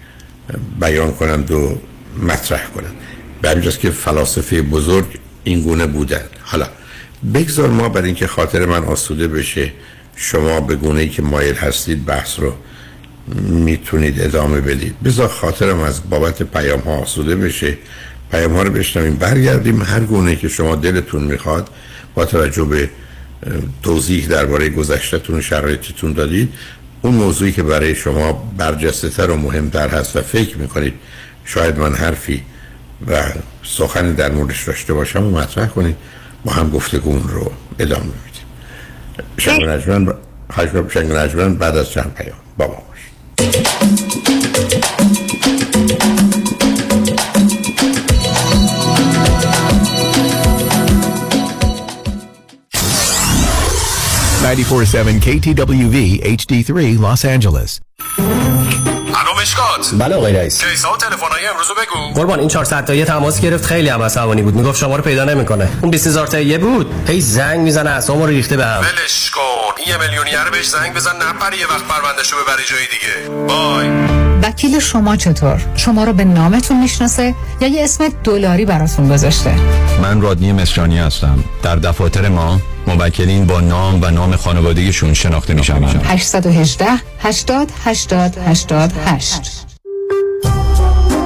بیان 0.80 1.12
کنند 1.12 1.52
و 1.52 1.78
مطرح 2.24 2.68
کنند. 2.76 2.96
به 3.42 3.72
که 3.72 3.90
فلاسفه 3.90 4.62
بزرگ 4.62 5.06
این 5.44 5.62
گونه 5.62 5.88
بودن. 5.88 6.24
حالا 6.44 6.68
بگذار 7.34 7.70
ما 7.70 7.90
برای 7.90 8.06
اینکه 8.06 8.28
خاطر 8.28 8.66
من 8.66 8.84
آسوده 8.84 9.28
بشه 9.28 9.72
شما 10.16 10.62
به 10.62 10.76
گونه 10.76 11.02
ای 11.02 11.10
که 11.10 11.22
مایل 11.22 11.56
هستید 11.56 12.06
بحث 12.06 12.40
رو 12.40 12.54
می‌تونید 13.50 14.22
ادامه 14.22 14.62
بدید. 14.62 14.96
بذار 15.04 15.28
خاطرم 15.28 15.80
از 15.80 16.10
بابت 16.10 16.44
پیام 16.44 16.80
ها 16.80 16.92
آسوده 16.92 17.36
بشه. 17.36 17.78
پیام 18.32 18.54
ها 18.54 18.64
رو 18.64 18.72
بشنویم. 18.72 19.16
برگردیم 19.16 19.82
هر 19.82 20.00
گونه 20.00 20.36
که 20.36 20.48
شما 20.48 20.76
دلتون 20.76 21.24
می‌خواد. 21.24 21.70
با 22.16 22.26
توجه 22.26 22.64
به 22.64 22.90
توضیح 23.84 24.28
درباره 24.28 24.70
گذشتهتون 24.70 25.36
و 25.38 25.42
شرایطتون 25.42 26.14
دادید. 26.14 26.54
اون 27.02 27.14
موضوعی 27.14 27.52
که 27.52 27.64
برای 27.64 27.96
شما 27.96 28.52
برجسته 28.58 29.10
تر 29.10 29.30
و 29.30 29.38
مهمتر 29.38 29.90
هست 29.90 30.16
و 30.16 30.22
فکر 30.22 30.58
می‌کنید 30.58 30.94
شاید 31.46 31.80
من 31.80 31.94
حرفی 31.94 32.44
و 33.08 33.24
سخن 33.64 34.14
در 34.14 34.32
موردش 34.32 34.64
داشته 34.64 34.94
باشم 34.94 35.24
و 35.24 35.32
مطرح 35.32 35.68
کنید. 35.68 35.96
با 36.46 36.52
هم 36.52 36.70
گفتگون 36.70 37.24
رو 37.28 37.52
ادامه 37.80 38.04
میدیم. 38.04 38.46
شنگ 39.38 41.12
نجمن 41.12 41.56
بعد 41.56 41.78
از 41.78 41.90
چند 41.90 42.14
پیام 42.14 42.38
با 42.58 42.68
ما 42.68 42.84
باش 42.90 44.41
94.7 54.42 54.46
KTWV 55.26 55.98
HD3 56.38 56.72
Los 57.04 57.22
Angeles. 57.26 57.80
الو 59.16 59.42
مشکات. 59.42 59.90
بله 60.00 60.16
آقای 60.16 60.34
رئیس. 60.34 60.64
کیسا 60.64 60.94
و 60.94 60.98
تلفن‌های 60.98 61.48
امروز 61.48 61.68
بگو. 61.68 62.22
قربان 62.22 62.40
این 62.40 62.48
400 62.48 62.86
تایی 62.86 63.06
تماس 63.06 63.42
گرفت 63.42 63.66
خیلی 63.66 63.90
هم 63.90 64.02
عصبانی 64.02 64.42
بود. 64.42 64.56
می‌گفت 64.56 64.80
شما 64.80 64.96
رو 64.96 65.04
پیدا 65.04 65.26
نمی‌کنه. 65.26 65.70
اون 65.82 65.92
20000 65.92 66.28
تایی 66.28 66.58
بود. 66.58 66.94
هی 67.08 67.22
زنگ 67.22 67.60
می‌زنه 67.60 67.90
اسمو 67.90 68.26
رو 68.26 68.28
ریخته 68.28 68.58
به 68.58 68.66
هم. 68.66 68.82
ولش 68.82 69.30
کن. 69.30 69.42
این 69.78 69.88
یه 69.88 69.98
میلیونیر 69.98 70.50
بهش 70.52 70.68
زنگ 70.68 70.94
بزن 70.94 71.16
نپره 71.16 71.58
یه 71.58 71.68
وقت 71.68 71.84
پروندهشو 71.84 72.36
ببری 72.36 72.64
جای 72.70 72.88
دیگه. 72.92 73.48
بای. 73.48 73.90
وکیل 74.44 74.80
شما 74.80 75.16
چطور؟ 75.16 75.62
شما 75.76 76.04
رو 76.04 76.14
به 76.14 76.24
نامتون 76.24 76.82
می‌شناسه 76.82 77.36
یا 77.62 77.68
یه 77.68 77.84
اسم 77.84 78.10
دلاری 78.24 78.66
براتون 78.66 79.10
گذاشته؟ 79.10 79.56
من 80.02 80.22
رادنی 80.22 80.52
مصریانی 80.54 80.98
هستم. 80.98 81.44
در 81.64 81.76
دفاتر 81.76 82.30
ما 82.30 82.62
موکلین 82.96 83.46
با 83.46 83.62
نام 83.62 84.02
و 84.02 84.10
نام 84.12 84.36
خانوادگیشون 84.36 85.14
شناخته 85.14 85.54
میشن. 85.54 85.84
818 86.04 86.86
80 87.20 87.72
80 87.86 88.38
88 88.48 89.42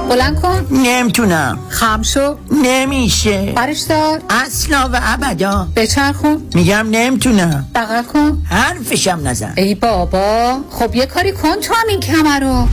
بلند 0.08 0.40
کن. 0.40 0.66
نمی‌تونم. 0.70 1.58
خم 1.68 2.02
شو. 2.02 2.36
نمیشه. 2.62 3.52
برش 3.56 3.80
دار 3.80 4.20
اصلا 4.30 4.90
و 4.92 5.00
ابدا. 5.02 5.68
بچرخون. 5.76 6.42
میگم 6.54 6.86
نمی‌تونم. 6.90 7.66
بغل 7.74 8.02
کن. 8.02 8.42
حرفشم 8.50 9.20
نزن. 9.24 9.52
ای 9.56 9.74
بابا. 9.74 10.58
خب 10.70 10.94
یه 10.94 11.06
کاری 11.06 11.32
کن 11.32 11.60
تو 11.60 11.74
هم 11.74 11.88
این 11.88 12.00
کمر 12.00 12.40
رو. 12.40 12.68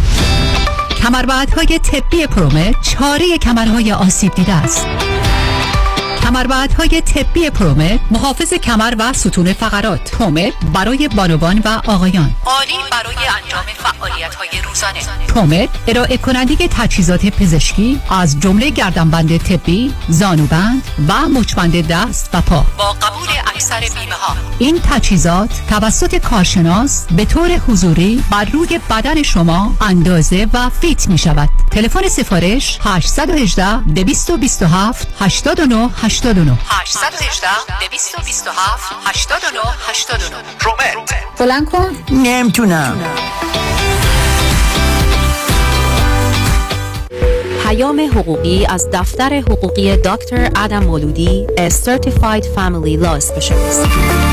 کمربندهای 1.03 1.79
طبی 1.91 2.27
پرومه 2.27 2.73
چاره 2.81 3.37
کمرهای 3.37 3.91
آسیب 3.91 4.35
دیده 4.35 4.53
است. 4.53 4.85
کمربندهای 6.23 7.01
طبی 7.01 7.49
پرومت 7.49 7.99
محافظ 8.11 8.53
کمر 8.53 8.93
و 8.99 9.13
ستون 9.13 9.53
فقرات. 9.53 10.11
پرومت 10.11 10.53
برای 10.73 11.07
بانوان 11.07 11.61
و 11.65 11.81
آقایان. 11.87 12.35
عالی 12.45 12.73
برای 12.91 13.15
انجام 13.15 13.65
فعالیت 13.77 14.35
های 14.35 14.61
روزانه. 14.61 14.99
پرومت 15.27 15.69
ارائه 15.87 16.17
کننده 16.17 16.67
تجهیزات 16.67 17.25
پزشکی 17.25 18.01
از 18.09 18.39
جمله 18.39 18.69
گردنبند 18.69 19.37
طبی 19.37 19.93
زانوبند 20.09 20.83
و 21.07 21.13
مچبند 21.29 21.87
دست 21.87 22.29
و 22.33 22.41
پا. 22.41 22.65
با 22.77 22.91
قبول 22.91 23.27
اکثر 23.55 23.79
بیمه 23.79 24.15
ها 24.15 24.35
این 24.59 24.79
تجهیزات 24.89 25.49
توسط 25.69 26.15
کارشناس 26.15 27.05
به 27.11 27.25
طور 27.25 27.51
حضوری 27.51 28.23
بر 28.31 28.45
روی 28.45 28.79
بدن 28.89 29.23
شما 29.23 29.75
اندازه 29.81 30.47
و 30.53 30.69
فیت 30.69 31.07
می 31.07 31.17
شود 31.17 31.49
تلفن 31.73 32.07
سفارش 32.09 32.79
818 32.81 33.79
227 33.95 35.07
89 35.19 35.89
89 36.03 36.57
818 36.69 37.47
227 37.79 38.79
89 39.05 39.59
89 39.89 40.35
رومت. 40.59 41.13
بلند 41.39 41.65
کن. 41.69 41.95
نمی‌تونم. 42.11 42.97
پیام 47.63 48.09
حقوقی 48.15 48.65
از 48.65 48.89
دفتر 48.93 49.39
حقوقی 49.39 49.95
دکتر 49.97 50.51
ادم 50.55 50.83
مولودی 50.83 51.47
A 51.57 51.71
Certified 51.71 52.43
Family 52.43 53.03
Law 53.03 53.19
Specialist. 53.19 53.87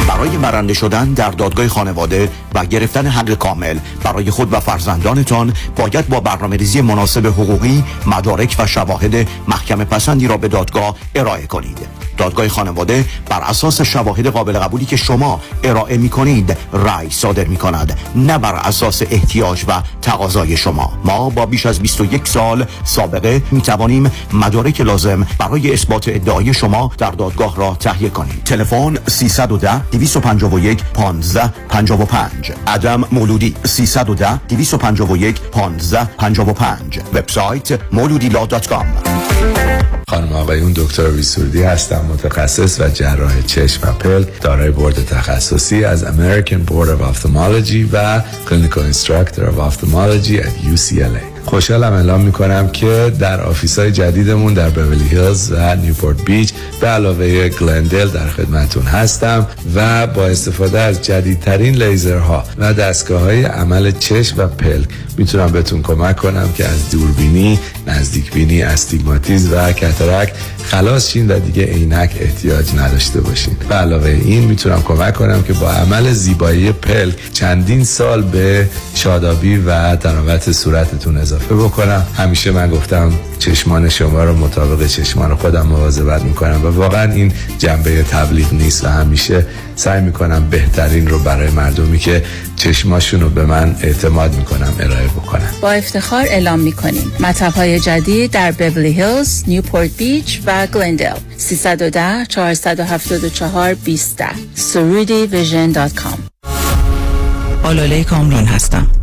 برای 0.09 0.37
برنده 0.43 0.75
شدن 0.75 1.13
در 1.13 1.31
دادگاه 1.31 1.69
خانواده 1.69 2.29
و 2.55 2.65
گرفتن 2.67 3.07
حق 3.07 3.35
کامل 3.35 3.79
برای 4.05 4.31
خود 4.31 4.53
و 4.53 4.61
فرزندانتان 4.61 5.53
باید 5.77 6.09
با 6.09 6.21
برنامه 6.21 6.57
ریزی 6.57 6.81
مناسب 6.81 7.27
حقوقی 7.27 7.85
مدارک 8.07 8.57
و 8.59 8.67
شواهد 8.67 9.29
محکم 9.49 9.85
پسندی 9.85 10.29
را 10.29 10.37
به 10.37 10.49
دادگاه 10.49 10.97
ارائه 11.15 11.47
کنید. 11.47 12.10
دادگاه 12.21 12.49
خانواده 12.49 13.05
بر 13.29 13.41
اساس 13.41 13.83
شواهد 13.83 14.27
قابل 14.27 14.59
قبولی 14.59 14.85
که 14.85 14.97
شما 14.97 15.41
ارائه 15.65 15.97
می 15.97 16.09
کنید 16.09 16.57
رأی 16.73 17.11
صادر 17.11 17.45
می 17.45 17.57
کند 17.57 17.99
نه 18.17 18.39
بر 18.39 18.55
اساس 18.55 19.03
احتیاج 19.11 19.65
و 19.69 19.83
تقاضای 20.03 20.57
شما. 20.57 20.93
ما 21.05 21.31
با 21.31 21.47
بیش 21.47 21.67
از 21.67 21.81
21 21.81 22.29
سال 22.29 22.67
سابقه 22.85 23.43
می 23.51 23.61
توانیم 23.61 24.11
مدارک 24.33 24.81
لازم 24.81 25.27
برای 25.39 25.73
اثبات 25.73 26.09
ادعای 26.09 26.55
شما 26.55 26.91
در 26.99 27.11
دادگاه 27.11 27.57
را 27.57 27.77
تهیه 27.81 28.11
کنیم. 28.11 28.43
تلفن 28.45 28.95
310 29.07 29.81
251 29.93 30.85
15 30.85 31.53
55 31.69 32.53
عدم 32.67 33.05
مولودی 33.13 33.55
310 33.65 34.37
251 34.49 35.41
15 35.41 36.05
55 36.05 37.01
وبسایت 37.15 37.79
مولودی 37.93 38.52
law.com 38.52 39.21
خانم 40.11 40.33
آقایون 40.33 40.73
دکتر 40.73 41.11
وی 41.11 41.26
سرودی 41.26 41.63
هستم. 41.63 42.10
متخصص 42.13 42.81
و 42.81 42.89
جراح 42.89 43.43
چشم 43.47 43.89
و 43.89 43.93
پلک 43.93 44.43
دارای 44.43 44.71
بورد 44.71 45.05
تخصصی 45.05 45.85
از 45.85 46.05
American 46.05 46.71
Board 46.71 46.89
of 46.89 47.17
Ophthalmology 47.17 47.89
و 47.93 48.23
Clinical 48.47 48.95
Instructor 48.95 49.41
of 49.41 49.59
Ophthalmology 49.59 50.37
at 50.45 50.65
UCLA 50.75 51.31
خوشحالم 51.45 51.93
اعلام 51.93 52.21
می‌کنم 52.21 52.69
که 52.69 53.13
در 53.19 53.41
office 53.41 53.79
های 53.79 53.93
جدیدمون 53.93 54.55
در 54.55 54.71
بورلی 54.71 55.09
هیلز 55.09 55.53
و 55.53 55.77
نیوپورت 55.77 56.25
بیچ 56.25 56.53
به 56.81 56.87
علاوه 56.87 57.49
گلندل 57.49 58.09
در 58.09 58.29
خدمتون 58.29 58.83
هستم 58.83 59.47
و 59.75 60.07
با 60.07 60.27
استفاده 60.27 60.81
از 60.81 61.03
جدیدترین 61.03 61.83
لیزرها 61.83 62.45
و 62.59 62.75
دستگاه 62.75 63.21
های 63.21 63.45
عمل 63.45 63.91
چشم 63.91 64.35
و 64.39 64.47
پلک 64.47 64.89
می‌تونم 65.17 65.47
بهتون 65.47 65.83
کمک 65.83 66.17
کنم 66.17 66.53
که 66.53 66.67
از 66.67 66.91
دوربینی، 66.91 67.59
نزدیکبینی، 67.91 68.63
استیگماتیز 68.63 69.53
و 69.53 69.73
کترک 69.73 70.33
خلاص 70.65 71.11
شین 71.11 71.31
و 71.31 71.39
دیگه 71.39 71.65
عینک 71.65 72.17
احتیاج 72.21 72.75
نداشته 72.75 73.21
باشین. 73.21 73.57
به 73.69 73.75
علاوه 73.75 74.11
این 74.11 74.45
می‌تونم 74.45 74.83
کمک 74.83 75.15
کنم 75.15 75.43
که 75.43 75.53
با 75.53 75.71
عمل 75.71 76.13
زیبایی 76.13 76.73
پلک 76.73 77.15
چندین 77.33 77.85
سال 77.85 78.23
به 78.23 78.69
شادابی 78.95 79.57
و 79.57 79.97
تناوت 79.97 80.53
صورتتون 80.53 81.17
اضافه 81.17 81.55
بکنم. 81.55 82.07
همیشه 82.17 82.51
من 82.51 82.71
گفتم 82.71 83.13
چشمان 83.39 83.89
شما 83.89 84.25
رو 84.25 84.37
مطابق 84.37 84.87
چشمان 84.87 85.35
خودم 85.37 85.67
مواظبت 85.67 86.23
می‌کنم 86.23 86.65
و 86.65 86.69
واقعا 86.69 87.13
این 87.13 87.33
جنبه 87.59 88.03
تبلیغ 88.03 88.53
نیست 88.53 88.85
و 88.85 88.89
همیشه 88.89 89.47
سعی 89.77 90.01
می‌کنم 90.01 90.51
بهترین 90.51 91.09
رو 91.09 91.19
برای 91.19 91.51
مردمی 91.51 91.99
که 91.99 92.25
چشماشون 92.57 93.21
رو 93.21 93.29
به 93.29 93.47
من 93.47 93.77
اعتماد 93.83 94.35
می‌کنم 94.35 94.73
ارائه 94.81 95.07
بکنم. 95.07 95.51
با 95.61 95.71
افتخار 95.71 96.25
اعلام 96.29 96.59
می‌کنیم. 96.61 97.13
مطب 97.21 97.53
های 97.53 97.80
جدید 97.81 98.31
در 98.31 98.53
بورلی 98.53 98.93
هیلز، 98.93 99.45
نیوپورت 99.47 99.97
بیچ 99.97 100.41
و 100.47 100.67
گلندل 100.67 101.17
310 101.37 102.27
474 102.29 103.75
20 103.75 104.25
سرودی 104.55 105.27
vision 105.27 105.73
dot 105.73 105.95
com. 105.95 106.19
آلاله 107.63 108.05
کامران 108.05 108.45
هستم. 108.45 109.00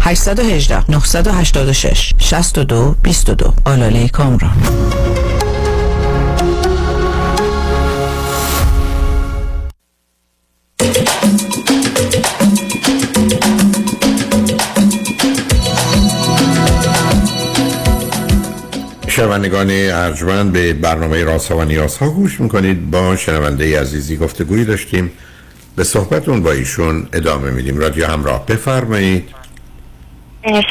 818 0.00 0.90
986 0.90 2.12
62 2.18 2.94
22 3.02 3.52
آلاله 3.64 4.08
کامران. 4.08 4.56
شنوندگان 19.08 19.70
ارجمند 19.70 20.52
به 20.52 20.72
برنامه 20.72 21.24
راسا 21.24 21.56
و 21.56 21.64
نیاسا 21.64 22.08
گوش 22.08 22.40
می‌کنید. 22.40 22.90
با 22.90 23.16
شنونده 23.16 23.80
عزیزی 23.80 24.16
گفتگویی 24.16 24.64
داشتیم. 24.64 25.10
به 25.76 25.84
صحبتون 25.84 26.42
با 26.42 26.52
ایشون 26.52 27.08
ادامه 27.12 27.50
میدیم. 27.50 27.78
رادیو 27.78 28.06
همراه 28.06 28.46
بفرمایید. 28.46 29.28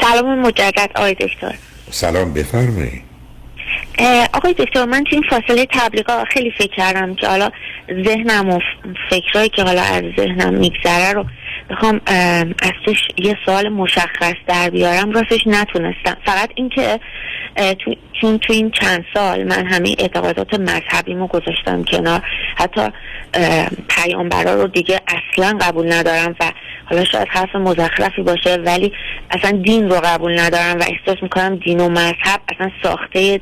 سلام 0.00 0.38
مجدد 0.38 0.90
آقای 0.94 1.14
دکتر. 1.14 1.54
سلام 1.90 2.34
بفرمایید 2.34 3.02
آقای 4.34 4.52
دکتر 4.52 4.84
من 4.84 5.04
تو 5.04 5.10
این 5.12 5.24
فاصله 5.30 5.66
تبلیغات 5.70 6.24
خیلی 6.24 6.50
فکر 6.50 6.74
کردم 6.76 7.14
که 7.14 7.28
حالا 7.28 7.50
ذهنم 8.04 8.50
و 8.50 8.60
فکرهایی 9.10 9.48
که 9.48 9.62
حالا 9.62 9.82
از 9.82 10.02
ذهنم 10.16 10.54
میگذره 10.54 11.12
رو 11.12 11.24
بخوام 11.70 12.00
از 12.62 12.72
توش 12.84 12.98
یه 13.16 13.36
سوال 13.46 13.68
مشخص 13.68 14.34
در 14.46 14.70
بیارم 14.70 15.10
راستش 15.12 15.46
نتونستم. 15.46 16.16
فقط 16.26 16.50
اینکه 16.54 17.00
تو 17.56 17.94
چون 18.20 18.38
تو 18.38 18.52
این 18.52 18.70
چند 18.70 19.04
سال 19.14 19.44
من 19.44 19.66
همه 19.66 19.94
اعتقادات 19.98 20.54
مذهبیمو 20.54 21.26
گذاشتم 21.26 21.84
کنار. 21.84 22.22
حتی 22.56 22.80
پیامبرا 23.88 24.54
رو 24.54 24.66
دیگه 24.66 25.00
اصلا 25.08 25.58
قبول 25.60 25.92
ندارم 25.92 26.36
و 26.40 26.52
حالا 26.84 27.04
شاید 27.04 27.28
حرف 27.28 27.56
مزخرفی 27.56 28.22
باشه 28.22 28.56
ولی 28.56 28.92
اصلا 29.30 29.50
دین 29.50 29.90
رو 29.90 29.96
قبول 30.04 30.40
ندارم 30.40 30.78
و 30.80 30.82
احساس 30.82 31.22
می‌کنم 31.22 31.56
دین 31.56 31.80
و 31.80 31.88
مذهب 31.88 32.40
اصلا 32.54 32.70
ساخته 32.82 33.40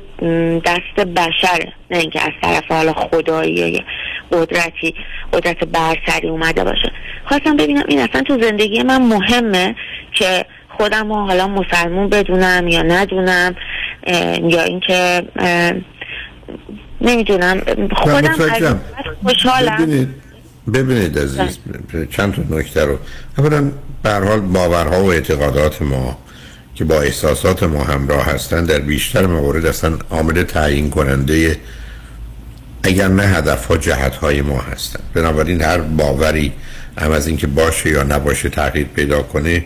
دست 0.65 1.07
بشره 1.15 1.73
نه 1.91 1.97
اینکه 1.97 2.21
از 2.21 2.31
طرف 2.41 2.71
حالا 2.71 2.93
خدایی 2.93 3.85
قدرتی 4.31 4.95
قدرت 5.33 5.63
برسری 5.63 6.29
اومده 6.29 6.63
باشه. 6.63 6.91
خواستم 7.25 7.57
ببینم 7.57 7.83
این 7.87 7.99
اصلا 7.99 8.21
تو 8.21 8.41
زندگی 8.41 8.83
من 8.83 9.01
مهمه 9.01 9.75
که 10.13 10.45
خودم 10.77 11.13
رو 11.13 11.15
حالا 11.15 11.47
مسلمون 11.47 12.09
بدونم 12.09 12.67
یا 12.67 12.81
ندونم. 12.81 13.55
یا 14.43 14.63
اینکه 14.63 15.23
نمی‌دونم. 17.01 17.61
خودم 17.95 18.79
خوشحالم. 19.23 19.75
ببینید 19.77 20.09
ببینید 20.73 21.19
عزیز 21.19 21.57
چند 22.11 22.35
تا 22.35 22.57
نکته 22.57 22.85
رو. 22.85 22.97
اولا 23.37 23.71
به 24.03 24.11
حال 24.11 24.39
باورها 24.39 25.03
و 25.03 25.11
اعتقادات 25.11 25.81
ما 25.81 26.17
که 26.75 26.83
با 26.83 27.01
احساسات 27.01 27.63
ما 27.63 27.83
همراه 27.83 28.25
هستن 28.25 28.65
در 28.65 28.79
بیشتر 28.79 29.25
موارد 29.25 29.65
اصلا 29.65 29.97
عامل 30.09 30.43
تعیین 30.43 30.89
کننده 30.89 31.57
اگر 32.83 33.07
نه 33.07 33.23
هدف 33.23 33.65
ها 33.65 33.77
جهت 33.77 34.15
های 34.15 34.41
ما 34.41 34.59
هستن. 34.59 34.99
بنابراین 35.13 35.61
هر 35.61 35.77
باوری 35.77 36.51
هم 36.97 37.11
از 37.11 37.27
اینکه 37.27 37.47
باشه 37.47 37.89
یا 37.89 38.03
نباشه 38.03 38.49
تغییر 38.49 38.87
پیدا 38.87 39.21
کنه 39.21 39.65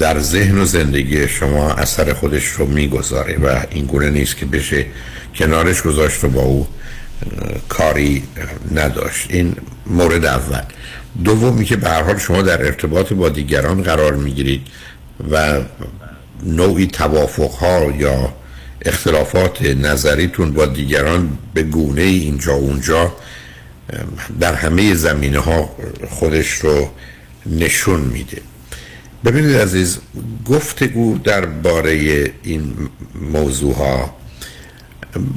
در 0.00 0.18
ذهن 0.18 0.58
و 0.58 0.64
زندگی 0.64 1.28
شما 1.28 1.72
اثر 1.72 2.12
خودش 2.12 2.46
رو 2.46 2.66
می‌گذاره 2.66 3.38
و 3.38 3.60
این 3.70 3.86
گونه 3.86 4.10
نیست 4.10 4.36
که 4.36 4.46
بشه 4.46 4.86
کنارش 5.34 5.82
گذاشت 5.82 6.24
و 6.24 6.28
با 6.28 6.42
او 6.42 6.66
کاری 7.68 8.22
نداشت. 8.74 9.26
این 9.30 9.56
مورد 9.86 10.24
اول. 10.24 10.62
دومی 11.24 11.64
که 11.64 11.76
به 11.76 11.90
حال 11.90 12.18
شما 12.18 12.42
در 12.42 12.66
ارتباط 12.66 13.12
با 13.12 13.28
دیگران 13.28 13.82
قرار 13.82 14.14
می‌گیرید 14.14 14.66
و 15.30 15.60
نوعی 16.42 16.86
توافق 16.86 17.50
ها 17.50 17.92
یا 17.98 18.32
اختلافات 18.84 19.62
نظریتون 19.62 20.52
با 20.52 20.66
دیگران 20.66 21.38
به 21.54 21.62
گونه 21.62 22.02
اینجا 22.02 22.54
اونجا 22.54 23.12
در 24.40 24.54
همه 24.54 24.94
زمینه 24.94 25.38
ها 25.38 25.76
خودش 26.10 26.50
رو 26.50 26.90
نشون 27.46 28.00
میده. 28.00 28.42
ببینید 29.24 29.56
عزیز 29.56 29.98
گفتگو 30.46 31.18
درباره 31.18 31.92
این 32.42 32.74
موضوع 33.32 33.74
ها 33.74 34.16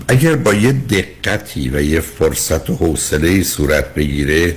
اگر 0.08 0.36
با 0.36 0.54
یه 0.54 0.72
دقتی 0.72 1.70
و 1.70 1.82
یه 1.82 2.00
فرصت 2.00 2.70
و 2.70 2.76
حوصله 2.76 3.44
صورت 3.44 3.94
بگیره 3.94 4.56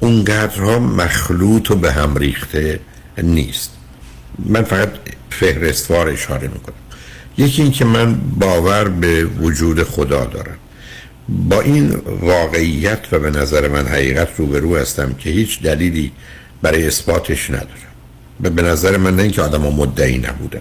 اونقدرها 0.00 0.78
مخلوط 0.78 1.70
و 1.70 1.76
به 1.76 1.92
هم 1.92 2.16
ریخته 2.16 2.80
نیست. 3.22 3.70
من 4.38 4.62
فقط 4.62 4.88
فهرستوار 5.30 6.08
اشاره 6.08 6.48
می‌کنم. 6.48 6.74
یکی 7.38 7.62
اینکه 7.62 7.84
من 7.84 8.14
باور 8.14 8.88
به 8.88 9.24
وجود 9.24 9.82
خدا 9.82 10.24
دارم. 10.24 10.58
با 11.28 11.60
این 11.60 11.90
واقعیت 12.20 13.00
و 13.12 13.18
به 13.18 13.30
نظر 13.30 13.68
من 13.68 13.86
حقیقت 13.86 14.28
روبرو 14.36 14.76
هستم 14.76 15.14
که 15.14 15.30
هیچ 15.30 15.62
دلیلی 15.62 16.12
برای 16.62 16.86
اثباتش 16.86 17.50
ندارم. 17.50 17.91
به 18.40 18.62
نظر 18.62 18.96
من 18.96 19.16
نه 19.16 19.22
اینکه 19.22 19.42
آدم 19.42 19.62
مدعی 19.62 20.18
نبودن. 20.18 20.60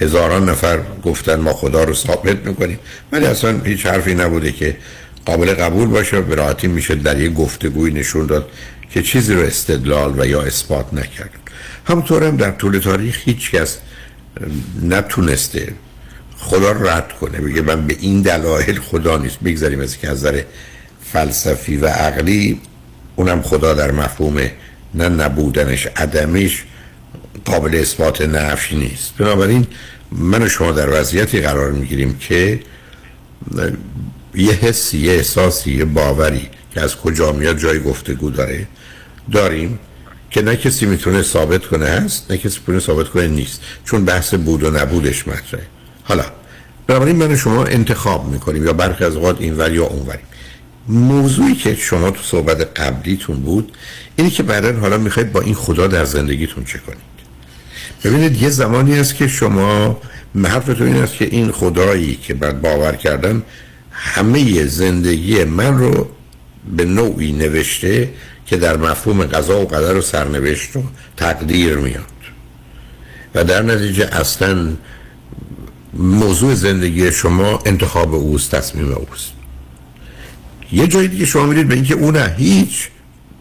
هزاران 0.00 0.48
نفر 0.48 0.80
گفتن 1.04 1.40
ما 1.40 1.52
خدا 1.52 1.84
رو 1.84 1.94
ثابت 1.94 2.46
می‌کنیم. 2.46 2.78
ولی 3.12 3.26
اصلا 3.26 3.60
هیچ 3.64 3.86
حرفی 3.86 4.14
نبوده 4.14 4.52
که 4.52 4.76
قابل 5.26 5.54
قبول 5.54 5.88
باشه 5.88 6.16
و 6.16 6.22
براحتی 6.22 6.66
میشه 6.66 6.94
در 6.94 7.20
یک 7.20 7.34
گفتگوی 7.34 7.90
نشون 7.90 8.26
داد 8.26 8.48
که 8.90 9.02
چیزی 9.02 9.34
رو 9.34 9.40
استدلال 9.40 10.20
و 10.20 10.26
یا 10.26 10.42
اثبات 10.42 10.94
نکرد. 10.94 11.30
همطور 11.84 12.24
هم 12.24 12.36
در 12.36 12.50
طول 12.50 12.78
تاریخ 12.78 13.20
هیچ 13.24 13.50
کس 13.50 13.78
نتونسته 14.82 15.72
خدا 16.36 16.72
رد 16.72 17.12
کنه. 17.20 17.38
بگه 17.38 17.62
من 17.62 17.86
به 17.86 17.96
این 18.00 18.22
دلایل 18.22 18.80
خدا 18.80 19.18
نیست. 19.18 19.38
بگذاریم 19.44 19.80
از 19.80 19.98
که 19.98 20.08
از 20.08 20.18
نظر 20.18 20.42
فلسفی 21.12 21.76
و 21.76 21.86
عقلی 21.86 22.60
اونم 23.16 23.42
خدا 23.42 23.74
در 23.74 23.90
مفهوم 23.90 24.40
نه 24.94 25.08
نبودنش 25.08 25.86
عدمش 25.96 26.64
قابل 27.44 27.74
اثبات 27.74 28.22
نفی 28.22 28.76
نیست. 28.76 29.14
بنابراین 29.18 29.66
من 30.12 30.42
و 30.42 30.48
شما 30.48 30.72
در 30.72 31.00
وضعیتی 31.00 31.40
قرار 31.40 31.72
می‌گیریم 31.72 32.18
که 32.18 32.60
یه 34.34 34.52
حسی 34.52 34.98
یه 34.98 35.12
احساسی 35.12 35.72
یه 35.72 35.84
باوری 35.84 36.48
که 36.74 36.80
از 36.80 36.96
کجا 36.96 37.32
میاد 37.32 37.58
جای 37.58 37.80
گفتگو 37.80 38.30
داره 38.30 38.66
داریم 39.32 39.78
که 40.30 40.42
نه 40.42 40.56
کسی 40.56 40.86
می‌تونه 40.86 41.22
ثابت 41.22 41.66
کنه 41.66 41.86
هست 41.86 42.30
نه 42.30 42.38
کسی 42.38 42.58
می‌تونه 42.58 42.80
ثابت 42.80 43.08
کنه 43.08 43.26
نیست. 43.26 43.60
چون 43.84 44.04
بحث 44.04 44.34
بود 44.34 44.62
و 44.62 44.70
نبودش 44.70 45.28
مطرحه. 45.28 45.66
حالا 46.04 46.24
بنابراین 46.86 47.16
من 47.16 47.36
شما 47.36 47.64
انتخاب 47.64 48.32
می‌کنیم 48.32 48.64
یا 48.64 48.72
برخی 48.72 49.04
از 49.04 49.16
اوقات 49.16 49.40
اینور 49.40 49.72
یا 49.72 49.84
اونوریم. 49.84 50.20
موضوعی 50.88 51.54
که 51.54 51.74
شما 51.74 52.10
تو 52.10 52.22
صحبت 52.22 52.80
قبلیتون 52.80 53.36
بود 53.36 53.76
اینه 54.16 54.30
که 54.30 54.42
بعدا 54.42 54.80
حالا 54.80 54.98
می‌خواید 54.98 55.32
با 55.32 55.40
این 55.40 55.54
خدا 55.54 55.86
در 55.86 56.04
زندگیتون 56.04 56.64
چه 56.64 56.78
کنید. 56.78 57.17
ببینید 58.04 58.42
یه 58.42 58.48
زمانی 58.48 58.98
است 58.98 59.14
که 59.14 59.28
شما 59.28 60.00
حرفتون 60.44 60.86
این 60.86 60.96
است 60.96 61.14
که 61.14 61.24
این 61.24 61.52
خدایی 61.52 62.14
که 62.22 62.34
بعد 62.34 62.62
باور 62.62 62.96
کردم 62.96 63.42
همه 63.90 64.66
زندگی 64.66 65.44
من 65.44 65.78
رو 65.78 66.08
به 66.76 66.84
نوعی 66.84 67.32
نوشته 67.32 68.08
که 68.46 68.56
در 68.56 68.76
مفهوم 68.76 69.24
قضا 69.24 69.60
و 69.60 69.64
قدر 69.64 69.96
و 69.96 70.00
سرنوشت 70.00 70.76
و 70.76 70.82
تقدیر 71.16 71.76
میاد. 71.76 72.04
و 73.34 73.44
در 73.44 73.62
نتیجه 73.62 74.08
اصلا 74.12 74.68
موضوع 75.94 76.54
زندگی 76.54 77.12
شما 77.12 77.58
انتخاب 77.66 78.14
اوست 78.14 78.54
تصمیم 78.54 78.92
اوست. 78.92 79.32
یه 80.72 80.86
جایی 80.86 81.08
دیگه 81.08 81.24
شما 81.24 81.46
میرید 81.46 81.68
به 81.68 81.74
اینکه 81.74 81.96
نه 81.96 82.34
هیچ 82.38 82.88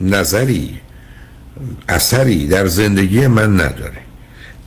نظری 0.02 0.80
اثری 1.90 2.48
در 2.48 2.68
زندگی 2.68 3.28
من 3.28 3.54
نداره. 3.54 4.07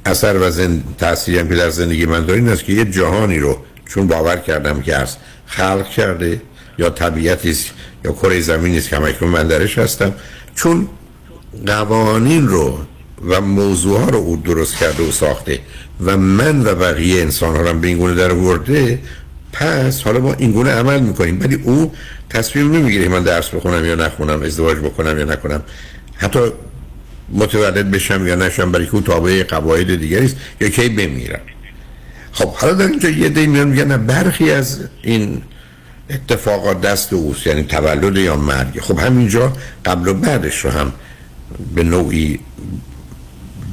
اثر 0.07 0.37
و 0.41 0.51
زند... 0.51 0.95
تأثیری 0.99 1.39
هم 1.39 1.49
که 1.49 1.55
در 1.55 1.71
زندگی 1.71 2.07
من 2.07 2.27
داره 2.27 2.39
این 2.39 2.49
است 2.49 2.65
که 2.65 2.73
یه 2.73 2.85
جهانی 2.85 3.39
رو 3.39 3.59
چون 3.87 4.07
باور 4.07 4.37
کردم 4.37 4.81
که 4.81 4.97
از 4.97 5.17
خلق 5.47 5.91
کرده 5.91 6.43
یا 6.79 6.91
طبیعتی 6.91 7.57
یا 8.05 8.13
کره 8.13 8.41
زمینی 8.41 8.79
است 8.79 8.89
که 8.89 8.97
همکنون 8.97 9.31
من 9.31 9.49
درش 9.49 9.79
هستم 9.79 10.15
چون 10.55 10.89
قوانین 11.67 12.49
رو 12.49 12.79
و 13.29 13.41
موضوع 13.41 14.01
ها 14.01 14.09
رو 14.09 14.19
او 14.19 14.37
درست 14.37 14.77
کرده 14.77 15.09
و 15.09 15.11
ساخته 15.11 15.59
و 16.05 16.17
من 16.17 16.67
و 16.67 16.75
بقیه 16.75 17.23
انسان 17.23 17.57
ها 17.57 17.63
رو 17.63 17.79
به 17.79 17.89
این 17.89 17.99
گونه 17.99 18.15
در 18.15 18.33
ورده 18.33 18.99
پس 19.53 20.03
حالا 20.03 20.21
ما 20.21 20.33
این 20.33 20.53
گونه 20.53 20.71
عمل 20.71 21.01
می‌کنیم. 21.01 21.41
ولی 21.41 21.55
او 21.55 21.93
تصمیم 22.31 22.73
نمی‌گیره 22.73 23.09
من 23.09 23.23
درس 23.23 23.49
بخونم 23.49 23.85
یا 23.85 23.95
نخونم 23.95 24.43
ازدواج 24.43 24.79
بکنم 24.79 25.19
یا 25.19 25.25
نکنم. 25.25 25.63
حتی 26.17 26.41
متولد 27.33 27.91
بشم 27.91 28.27
یا 28.27 28.35
نشم 28.35 28.73
برای 28.73 28.87
که 28.87 29.01
تابع 29.01 29.43
قواعد 29.43 30.01
دیگری 30.01 30.25
است 30.25 30.37
یا 30.61 30.69
کی 30.69 30.89
بمیرم 30.89 31.41
خب 32.33 32.55
حالا 32.55 32.73
در 32.73 32.87
اینجا 32.87 33.09
یه 33.09 33.29
دی 33.29 33.47
میان 33.47 33.69
میگن 33.69 34.07
برخی 34.07 34.51
از 34.51 34.81
این 35.03 35.43
اتفاقات 36.11 36.81
دست 36.81 37.13
اوست 37.13 37.47
یعنی 37.47 37.63
تولد 37.63 38.17
یا 38.17 38.37
مرگ. 38.37 38.81
خب 38.81 38.99
همینجا 38.99 39.53
قبل 39.85 40.09
و 40.09 40.15
بعدش 40.15 40.65
رو 40.65 40.71
هم 40.71 40.93
به 41.75 41.83
نوعی 41.83 42.39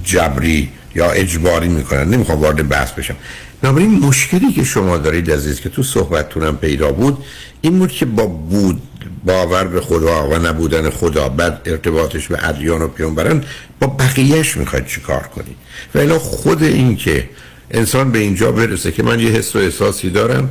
جبری 0.04 0.70
یا 0.96 1.12
اجباری 1.12 1.68
می‌کنن. 1.68 2.04
نمی‌خوام 2.10 2.42
وارد 2.42 2.68
بحث 2.68 2.92
بشم. 2.92 3.16
بنابراین 3.62 4.00
مشکلی 4.00 4.54
که 4.54 4.64
شما 4.64 4.98
دارید 4.98 5.32
عزیز 5.32 5.60
که 5.60 5.70
تو 5.70 5.84
صحبتتونم 5.84 6.58
پیدا 6.58 6.92
بود 6.92 7.18
این 7.62 7.80
بود 7.80 7.92
که 7.92 8.06
با 8.06 8.26
بود 8.26 8.82
باور 9.26 9.64
به 9.64 9.82
خدا 9.82 10.30
و 10.30 10.36
نبودن 10.36 10.90
خدا 10.90 11.30
بعد 11.30 11.62
ارتباطش 11.66 12.28
به 12.28 12.48
ادیان 12.50 12.82
و 12.82 12.88
پیامبران 12.88 13.44
با 13.80 13.88
بقیهش 13.88 14.58
می‌خواید 14.58 14.86
چیکار 14.86 15.24
کنید؟ 15.24 15.56
و 15.96 16.20
خود 16.20 16.64
این 16.64 16.96
که 16.96 17.30
انسان 17.72 18.12
به 18.12 18.20
اینجا 18.20 18.52
برسه 18.52 18.92
که 18.92 19.04
من 19.04 19.20
یه 19.20 19.30
حس 19.30 19.56
و 19.56 19.60
احساسی 19.60 20.10
دارم 20.10 20.50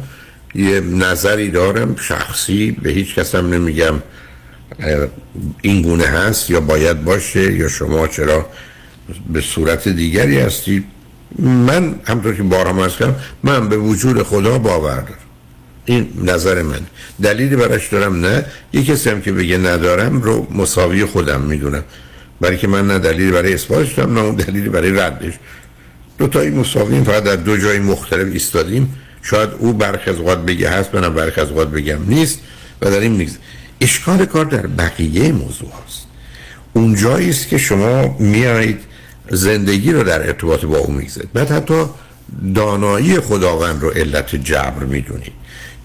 یه 0.54 0.80
نظری 0.80 1.50
دارم 1.50 1.96
شخصی 1.96 2.70
به 2.70 2.90
هیچ 2.90 3.14
کسم 3.14 3.54
نمیگم 3.54 4.02
این 5.62 5.82
گونه 5.82 6.04
هست 6.04 6.50
یا 6.50 6.60
باید 6.60 7.04
باشه 7.04 7.52
یا 7.52 7.68
شما 7.68 8.08
چرا 8.08 8.46
به 9.32 9.40
صورت 9.40 9.88
دیگری 9.88 10.38
هستید 10.38 10.84
من 11.38 11.94
همطور 12.04 12.34
که 12.34 12.42
بارها 12.42 12.84
از 12.84 12.96
کردم 12.96 13.16
من 13.42 13.68
به 13.68 13.76
وجود 13.76 14.22
خدا 14.22 14.58
باور 14.58 14.94
دارم. 14.94 15.18
این 15.84 16.08
نظر 16.24 16.62
من. 16.62 16.80
دلیلی 17.22 17.56
براش 17.56 17.88
دارم 17.88 18.20
نه 18.20 18.44
یه 18.72 18.84
کسی 18.84 19.10
هم 19.10 19.20
که 19.20 19.32
بگه 19.32 19.58
ندارم 19.58 20.22
رو 20.22 20.46
مساوی 20.54 21.04
خودم 21.04 21.40
می‌دونم. 21.40 21.84
برای 22.40 22.56
که 22.56 22.68
من 22.68 22.86
نه 22.86 22.98
دلیلی 22.98 23.30
برای 23.30 23.54
اثباتش 23.54 23.94
دارم 23.94 24.14
نه 24.14 24.20
اون 24.20 24.34
دلیلی 24.34 24.68
برای 24.68 24.90
ردش. 24.90 25.32
دو 26.18 26.28
تایی 26.28 26.50
مساویم 26.50 27.04
فقط 27.04 27.22
در 27.22 27.36
دو 27.36 27.56
جای 27.56 27.78
مختلف 27.78 28.32
ایستادیم. 28.32 28.94
شاید 29.22 29.50
او 29.58 29.72
برخ 29.72 30.00
از 30.06 30.16
اوقات 30.16 30.38
بگه 30.38 30.70
هست 30.70 30.94
منم 30.94 31.14
برخ 31.14 31.38
از 31.38 31.48
اوقات 31.50 31.70
بگم 31.70 31.98
نیست 32.08 32.40
و 32.82 32.90
در 32.90 33.00
این 33.00 33.16
نیست 33.16 33.38
اشکال 33.80 34.24
کار 34.24 34.44
در 34.44 34.66
بقیه 34.66 35.32
موضوع 35.32 35.68
هست 35.86 36.06
اون 36.72 36.96
است 37.06 37.48
که 37.48 37.58
شما 37.58 38.16
میایید 38.18 38.80
زندگی 39.30 39.92
رو 39.92 40.02
در 40.02 40.26
ارتباط 40.26 40.64
با 40.64 40.78
او 40.78 40.92
می‌گذارید 40.92 41.32
بعد 41.32 41.50
حتی 41.50 41.84
دانایی 42.54 43.20
خداوند 43.20 43.82
رو 43.82 43.90
علت 43.90 44.36
جبر 44.36 44.84
می‌دونید 44.84 45.32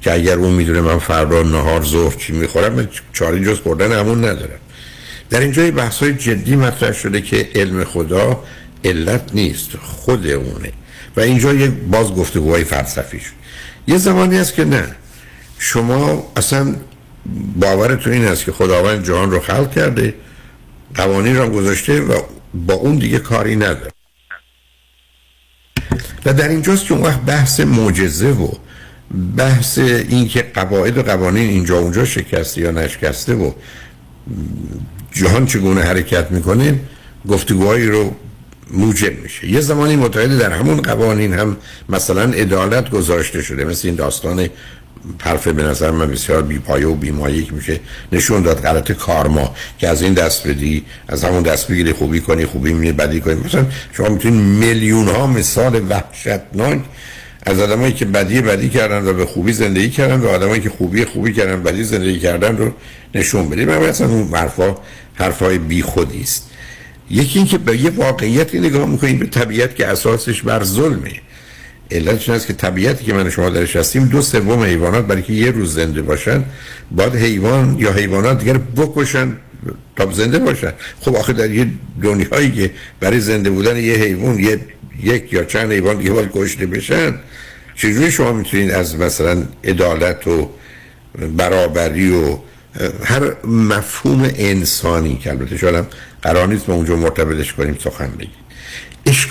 که 0.02 0.14
اگر 0.14 0.38
اون 0.38 0.54
می‌دونه 0.54 0.82
من 0.82 1.00
فردا 1.00 1.44
نهار 1.44 1.86
ظهر 1.86 2.16
چی 2.16 2.34
می‌خورم 2.34 2.74
من 2.74 2.90
چاری 3.14 3.46
جز 3.46 3.60
خوردن 3.60 4.00
همون 4.00 4.18
ندارم. 4.18 4.60
در 5.30 5.40
اینجا 5.40 5.72
بحث 5.72 5.98
های 5.98 6.14
جدی 6.14 6.56
مطرح 6.56 6.92
شده 6.92 7.22
که 7.22 7.50
علم 7.56 7.84
خدا 7.84 8.44
علت 8.86 9.22
نیست 9.34 9.70
خود 9.82 10.28
اونه. 10.28 10.72
و 11.18 11.20
اینجا 11.20 11.54
یک 11.54 11.72
باز 11.72 12.14
گفتگوهای 12.14 12.64
فلسفی 12.64 13.20
شد. 13.20 13.32
یه 13.88 13.98
زمانی 13.98 14.38
است 14.38 14.54
که 14.54 14.66
نه. 14.66 14.96
شما 15.58 16.32
اصلا 16.36 16.76
باورتون 17.60 18.14
این 18.14 18.26
است 18.26 18.46
که 18.46 18.52
خداوند 18.52 19.06
جهان 19.06 19.32
رو 19.32 19.40
خلق 19.40 19.72
کرده 19.72 20.14
قوانین 20.96 21.38
رو 21.38 21.50
گذاشته 21.50 22.02
و 22.02 22.22
با 22.54 22.74
اون 22.74 22.96
دیگه 22.96 23.20
کاری 23.20 23.56
نداره. 23.56 23.92
و 26.26 26.34
در 26.34 26.48
اینجاست 26.48 26.86
که 26.86 26.94
اون 26.94 27.04
وقت 27.04 27.22
بحث 27.22 27.60
معجزه 27.60 28.32
و 28.32 28.48
بحث 29.38 29.78
این 29.78 30.28
که 30.28 30.42
قواعد 30.54 30.98
و 30.98 31.04
قوانین 31.04 31.50
اینجا 31.50 31.78
اونجا 31.78 32.06
شکسته 32.06 32.62
یا 32.62 32.72
نشکسته 32.72 33.34
و 33.36 33.52
جهان 35.12 35.46
چگونه 35.46 35.82
حرکت 35.82 36.32
می‌کنه 36.32 36.80
گفتگوهایی 37.28 37.88
رو 37.88 38.16
موجب 38.72 39.20
میشه. 39.24 39.48
یه 39.48 39.62
زمانی 39.62 39.96
متعهد 39.96 40.38
در 40.40 40.52
همون 40.52 40.82
قوانین 40.82 41.34
هم 41.34 41.58
مثلا 41.90 42.24
عدالت 42.24 42.90
گذاشته 42.90 43.42
شده 43.42 43.66
مثل 43.66 43.88
این 43.88 43.96
داستان 43.96 44.50
حرف 45.20 45.48
به 45.48 45.64
نظر 45.64 45.92
من 45.92 46.12
بسیار 46.12 46.42
بی 46.42 46.60
پایه 46.60 46.88
و 46.88 46.96
بی 46.96 47.12
مایه 47.12 47.52
میشه 47.52 47.80
نشون 48.12 48.42
داد 48.42 48.62
غلط 48.62 48.92
کارما 48.92 49.56
که 49.78 49.88
از 49.88 50.02
این 50.02 50.14
دست 50.14 50.48
بدی 50.48 50.86
از 51.08 51.24
همون 51.24 51.44
دست 51.44 51.68
بگیری 51.68 51.94
خوبی 51.94 52.20
کنی 52.20 52.46
خوبی 52.46 52.74
می 52.74 52.92
بدی 52.92 53.22
کنی. 53.22 53.36
مثلا 53.36 53.66
شما 53.94 54.10
می‌تونید 54.10 54.42
میلیون 54.42 55.08
ها 55.08 55.28
مثال 55.28 55.82
وحشتناک 55.90 56.80
از 57.46 57.60
آدمایی 57.60 57.94
که 57.94 58.06
بدی 58.06 58.42
بدی 58.42 58.70
کردن 58.70 59.08
و 59.08 59.14
به 59.14 59.26
خوبی 59.26 59.54
زندگی 59.54 59.90
کردن 59.90 60.20
و 60.20 60.28
آدمایی 60.28 60.62
که 60.62 60.70
خوبی 60.70 61.06
خوبی 61.06 61.34
کردن 61.34 61.64
بدی 61.64 61.84
زندگی 61.84 62.20
کردن 62.20 62.58
رو 62.58 62.72
نشون 63.16 63.50
بدید. 63.50 63.70
من 63.70 63.76
اصلا 63.76 64.08
اون 64.08 64.34
حرفا 64.34 64.76
حرفای 65.16 65.58
بی 65.58 65.82
خودی 65.82 66.22
است. 66.22 66.50
یکی 67.10 67.40
اینکه 67.40 67.58
به 67.58 67.78
یه 67.78 67.90
واقعیتی 67.90 68.60
نگاه 68.60 68.86
می‌کنید 68.86 69.20
به 69.20 69.26
طبیعت 69.26 69.76
که 69.76 69.88
اساسش 69.88 70.42
بر 70.42 70.64
ظلمه. 70.64 71.12
علتش 71.92 72.30
این 72.30 72.36
است 72.36 72.48
که 72.48 72.54
طبیعتی 72.54 73.06
که 73.06 73.14
من 73.14 73.30
شما 73.30 73.50
درش 73.50 73.76
هستیم 73.76 74.06
دو 74.06 74.22
سوم 74.22 74.64
حیوانات 74.64 75.06
برای 75.06 75.22
که 75.22 75.34
یه 75.34 75.52
روز 75.52 75.74
زنده 75.74 76.02
باشن 76.02 76.44
باید 76.92 77.16
حیوان 77.16 77.76
یا 77.80 77.94
حیوانات 77.94 78.40
دیگر 78.40 78.58
بکشن 78.58 79.38
تا 79.96 80.12
زنده 80.12 80.40
باشن. 80.40 80.74
خب 81.02 81.16
آخه 81.16 81.34
در 81.34 81.52
یه 81.52 81.68
دنیایی 82.04 82.52
که 82.52 82.72
برای 83.00 83.20
زنده 83.20 83.50
بودن 83.50 83.78
یه 83.78 83.94
حیوان 83.94 84.40
یه 84.40 84.60
یک 85.04 85.34
یا 85.34 85.44
چند 85.44 85.72
حیوان 85.72 85.98
دیگه 85.98 86.12
باید 86.12 86.30
کشته 86.34 86.66
بشن 86.66 87.14
چجوری 87.76 88.12
شما 88.12 88.34
می‌تونید 88.34 88.72
از 88.72 88.96
مثلا 88.96 89.44
عدالت 89.64 90.28
و 90.28 90.50
برابری 91.38 92.12
و 92.12 92.38
هر 93.04 93.46
مفهوم 93.48 94.30
انسانی 94.36 95.16
که 95.24 95.30
البته 95.30 95.58
شاید 95.58 95.86
قرار 96.22 96.48
نیست 96.48 96.70
ما 96.70 96.76
اونجا 96.76 96.96
مرتبطش 96.96 97.54
کنیم 97.54 97.78
سخن 97.84 98.12
بگیم. 98.20 98.41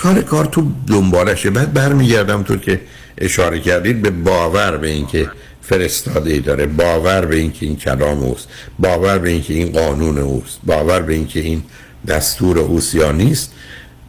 اشکال 0.00 0.22
کار 0.22 0.44
تو 0.44 0.72
دنبالشه. 0.86 1.50
بعد 1.50 1.72
برمیگردم 1.72 2.42
تو 2.42 2.56
که 2.56 2.80
اشاره 3.18 3.60
کردید 3.60 4.02
به 4.02 4.10
باور 4.10 4.76
به 4.76 4.88
اینکه 4.88 5.30
فرستاده 5.62 6.32
ای 6.32 6.38
داره 6.38 6.66
باور 6.66 7.26
به 7.26 7.36
اینکه 7.36 7.66
این 7.66 7.76
کلام 7.76 8.18
اوست 8.18 8.48
باور 8.78 9.18
به 9.18 9.28
اینکه 9.30 9.54
این 9.54 9.72
قانون 9.72 10.18
اوست 10.18 10.58
باور 10.66 11.02
به 11.02 11.14
اینکه 11.14 11.40
این 11.40 11.62
دستور 12.06 12.58
اوست 12.58 12.94
یا 12.94 13.12
نیست. 13.12 13.52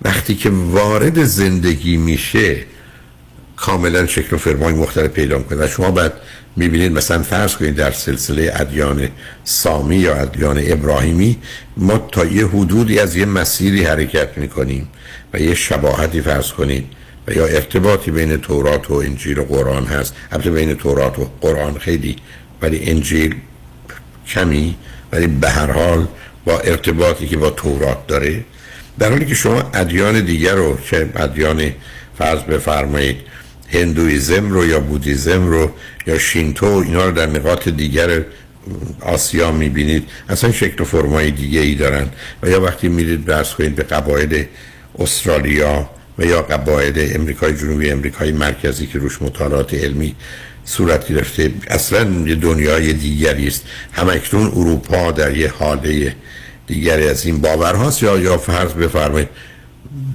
وقتی 0.02 0.36
که 0.36 0.50
وارد 0.50 1.24
زندگی 1.24 1.98
میشه 1.98 2.58
کاملا 3.56 4.08
شکل 4.08 4.36
و 4.36 4.40
فرمای 4.40 4.74
مختلف 4.74 5.10
پیدا 5.10 5.38
می‌کنه. 5.38 5.68
شما 5.68 5.92
بعد 5.92 6.14
می‌بینید 6.56 6.92
مثلا 6.92 7.24
فرض 7.24 7.56
کنید 7.56 7.76
در 7.76 7.92
سلسله 7.92 8.52
ادیان 8.56 9.10
سامی 9.44 9.96
یا 9.96 10.16
ادیان 10.16 10.62
ابراهیمی 10.64 11.38
ما 11.78 11.98
تا 11.98 12.26
یه 12.26 12.48
حدودی 12.48 13.00
از 13.00 13.16
یه 13.16 13.26
مسیری 13.26 13.84
حرکت 13.84 14.38
می‌کنیم 14.38 14.88
و 15.34 15.40
یه 15.40 15.56
شباهتی 15.56 16.22
فرض 16.22 16.52
کنید 16.52 16.86
و 17.28 17.34
یا 17.34 17.46
ارتباطی 17.46 18.12
بین 18.12 18.38
تورات 18.38 18.92
و 18.92 18.94
انجیل 18.94 19.38
و 19.38 19.46
قرآن 19.46 19.86
هست. 19.86 20.14
البته 20.32 20.52
بین 20.52 20.76
تورات 20.76 21.20
و 21.20 21.30
قرآن 21.42 21.78
خیلی 21.78 22.16
ولی 22.62 22.90
انجیل 22.90 23.36
کمی 24.28 24.76
ولی 25.12 25.28
به 25.28 25.50
هر 25.50 25.72
حال 25.72 26.08
با 26.46 26.60
ارتباطی 26.60 27.28
که 27.28 27.38
با 27.38 27.50
تورات 27.50 28.08
داره. 28.08 28.44
در 29.00 29.10
حالی 29.10 29.26
که 29.26 29.36
شما 29.36 29.64
ادیان 29.74 30.26
دیگر 30.26 30.56
رو 30.56 30.78
چه 30.86 31.10
ادیان 31.16 31.72
فرض 32.18 32.40
بفرمایید 32.40 33.18
هندویزم 33.68 34.52
رو 34.52 34.66
یا 34.66 34.80
بودیزم 34.80 35.48
رو 35.48 35.72
یا 36.08 36.18
شینتو 36.18 36.66
اینا 36.66 37.06
رو 37.06 37.12
در 37.12 37.26
نقاط 37.26 37.70
دیگر 37.70 38.24
آسیا 39.02 39.52
می‌بینید. 39.52 40.10
اصلا 40.30 40.52
شکل 40.52 40.82
و 40.82 40.86
فرمای 40.86 41.32
دیگه 41.32 41.60
ای 41.60 41.76
دارن. 41.76 42.08
و 42.44 42.50
یا 42.50 42.62
وقتی 42.62 42.88
میرید 42.90 43.26
برس 43.26 43.54
کنید 43.54 43.76
به 43.76 43.84
قبایل 43.84 44.46
استرالیا 45.00 45.90
و 46.18 46.26
یا 46.26 46.42
قبایل 46.42 47.16
امریکای 47.16 47.58
جنوبی 47.58 47.92
امریکای 47.92 48.32
مرکزی 48.32 48.88
که 48.88 49.00
روش 49.00 49.22
مطالعات 49.22 49.74
علمی 49.74 50.16
صورت 50.66 51.08
گرفته 51.08 51.52
اصلا 51.68 52.28
یه 52.28 52.36
دنیای 52.36 52.94
دیگری 52.94 53.48
است. 53.48 53.64
همکنون 53.92 54.48
اروپا 54.48 55.12
در 55.12 55.38
یه 55.38 55.54
حاله 55.60 56.16
دیگری 56.68 57.08
از 57.08 57.26
این 57.26 57.42
باورهاست. 57.42 58.04
یا 58.04 58.20
یا 58.20 58.38
فرض 58.38 58.74
بفرمایید 58.74 59.30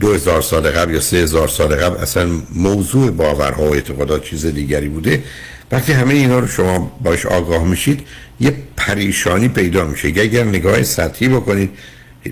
دو 0.01 0.15
هزار 0.15 0.43
سال 0.43 0.71
قبل 0.71 0.95
یا 0.95 1.01
سه 1.01 1.17
هزار 1.17 1.49
سال 1.49 1.75
قبل 1.75 1.97
اصلا 1.97 2.29
موضوع 2.55 3.11
باورها 3.11 3.63
و 3.63 3.75
اعتقادات 3.75 4.25
چیز 4.25 4.47
دیگری 4.47 4.89
بوده. 4.89 5.23
وقتی 5.73 5.93
همه 5.93 6.15
اینا 6.15 6.39
رو 6.39 6.47
شما 6.47 6.99
باش 7.05 7.27
آگاه 7.27 7.65
میشید 7.65 8.01
یه 8.41 8.55
پریشانی 8.77 9.49
پیدا 9.49 9.85
میشه. 9.85 10.09
اگر 10.09 10.45
نگاه 10.45 10.83
سطحی 10.83 11.29
بکنید 11.29 11.71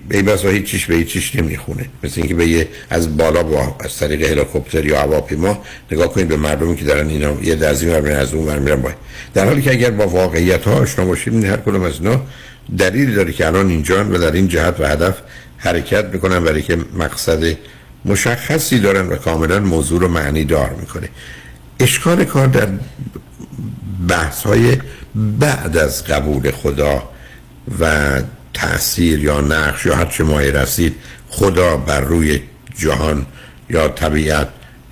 به 0.08 0.22
بسا 0.22 0.48
هیچ 0.48 0.64
چیش 0.64 0.86
به 0.86 1.04
چیش 1.04 1.36
نمی‌خونه. 1.36 1.84
مثل 2.04 2.20
اینکه 2.20 2.34
به 2.34 2.46
یه 2.46 2.68
از 2.90 3.16
بالا 3.16 3.42
با 3.42 3.76
از 3.80 3.96
طریق 3.96 4.30
هلیکوپتر 4.30 4.84
یا 4.84 5.00
هواپیما 5.00 5.62
نگاه 5.92 6.12
کنید 6.12 6.28
به 6.28 6.36
مردمی 6.36 6.76
که 6.76 6.84
دارن 6.84 7.08
اینا 7.08 7.36
یه 7.42 7.54
درزی 7.54 7.86
میرن 7.86 8.04
از 8.04 8.34
اون 8.34 8.58
میرن 8.58 8.82
با 8.82 8.90
در 9.34 9.46
حالی 9.46 9.62
که 9.62 9.70
اگر 9.70 9.90
با 9.90 10.06
واقعیت 10.06 10.64
ها 10.64 10.72
آشنا 10.72 11.04
باشید 11.04 11.44
هر 11.44 11.56
کدوم 11.56 11.82
از 11.82 11.92
اینا 12.00 12.20
دلیلی 12.78 13.14
داره 13.14 13.32
که 13.32 13.46
الان 13.46 13.70
اینجا 13.70 14.04
و 14.10 14.18
در 14.18 14.32
این 14.32 14.48
جهت 14.48 14.80
و 14.80 14.84
هدف 14.84 15.14
حرکت 15.64 16.04
می‌کنن 16.04 16.44
برای 16.44 16.62
که 16.62 16.78
مقصد 16.98 17.56
مشخصی 18.04 18.80
دارن 18.80 19.08
و 19.08 19.16
کاملا 19.16 19.60
موضوع 19.60 20.00
رو 20.00 20.08
معنی 20.08 20.44
دار 20.44 20.70
می‌کنه. 20.80 21.08
اشکال 21.80 22.24
کار 22.24 22.46
در 22.46 22.68
بحث 24.08 24.42
های 24.42 24.76
بعد 25.14 25.76
از 25.76 26.04
قبول 26.04 26.50
خدا 26.50 27.08
و 27.80 28.12
تاثیر 28.54 29.18
یا 29.18 29.40
نقش 29.40 29.86
یا 29.86 29.96
هر 29.96 30.04
چه 30.04 30.24
ماهی 30.24 30.50
رسید 30.50 30.94
خدا 31.28 31.76
بر 31.76 32.00
روی 32.00 32.40
جهان 32.78 33.26
یا 33.70 33.88
طبیعت 33.88 34.48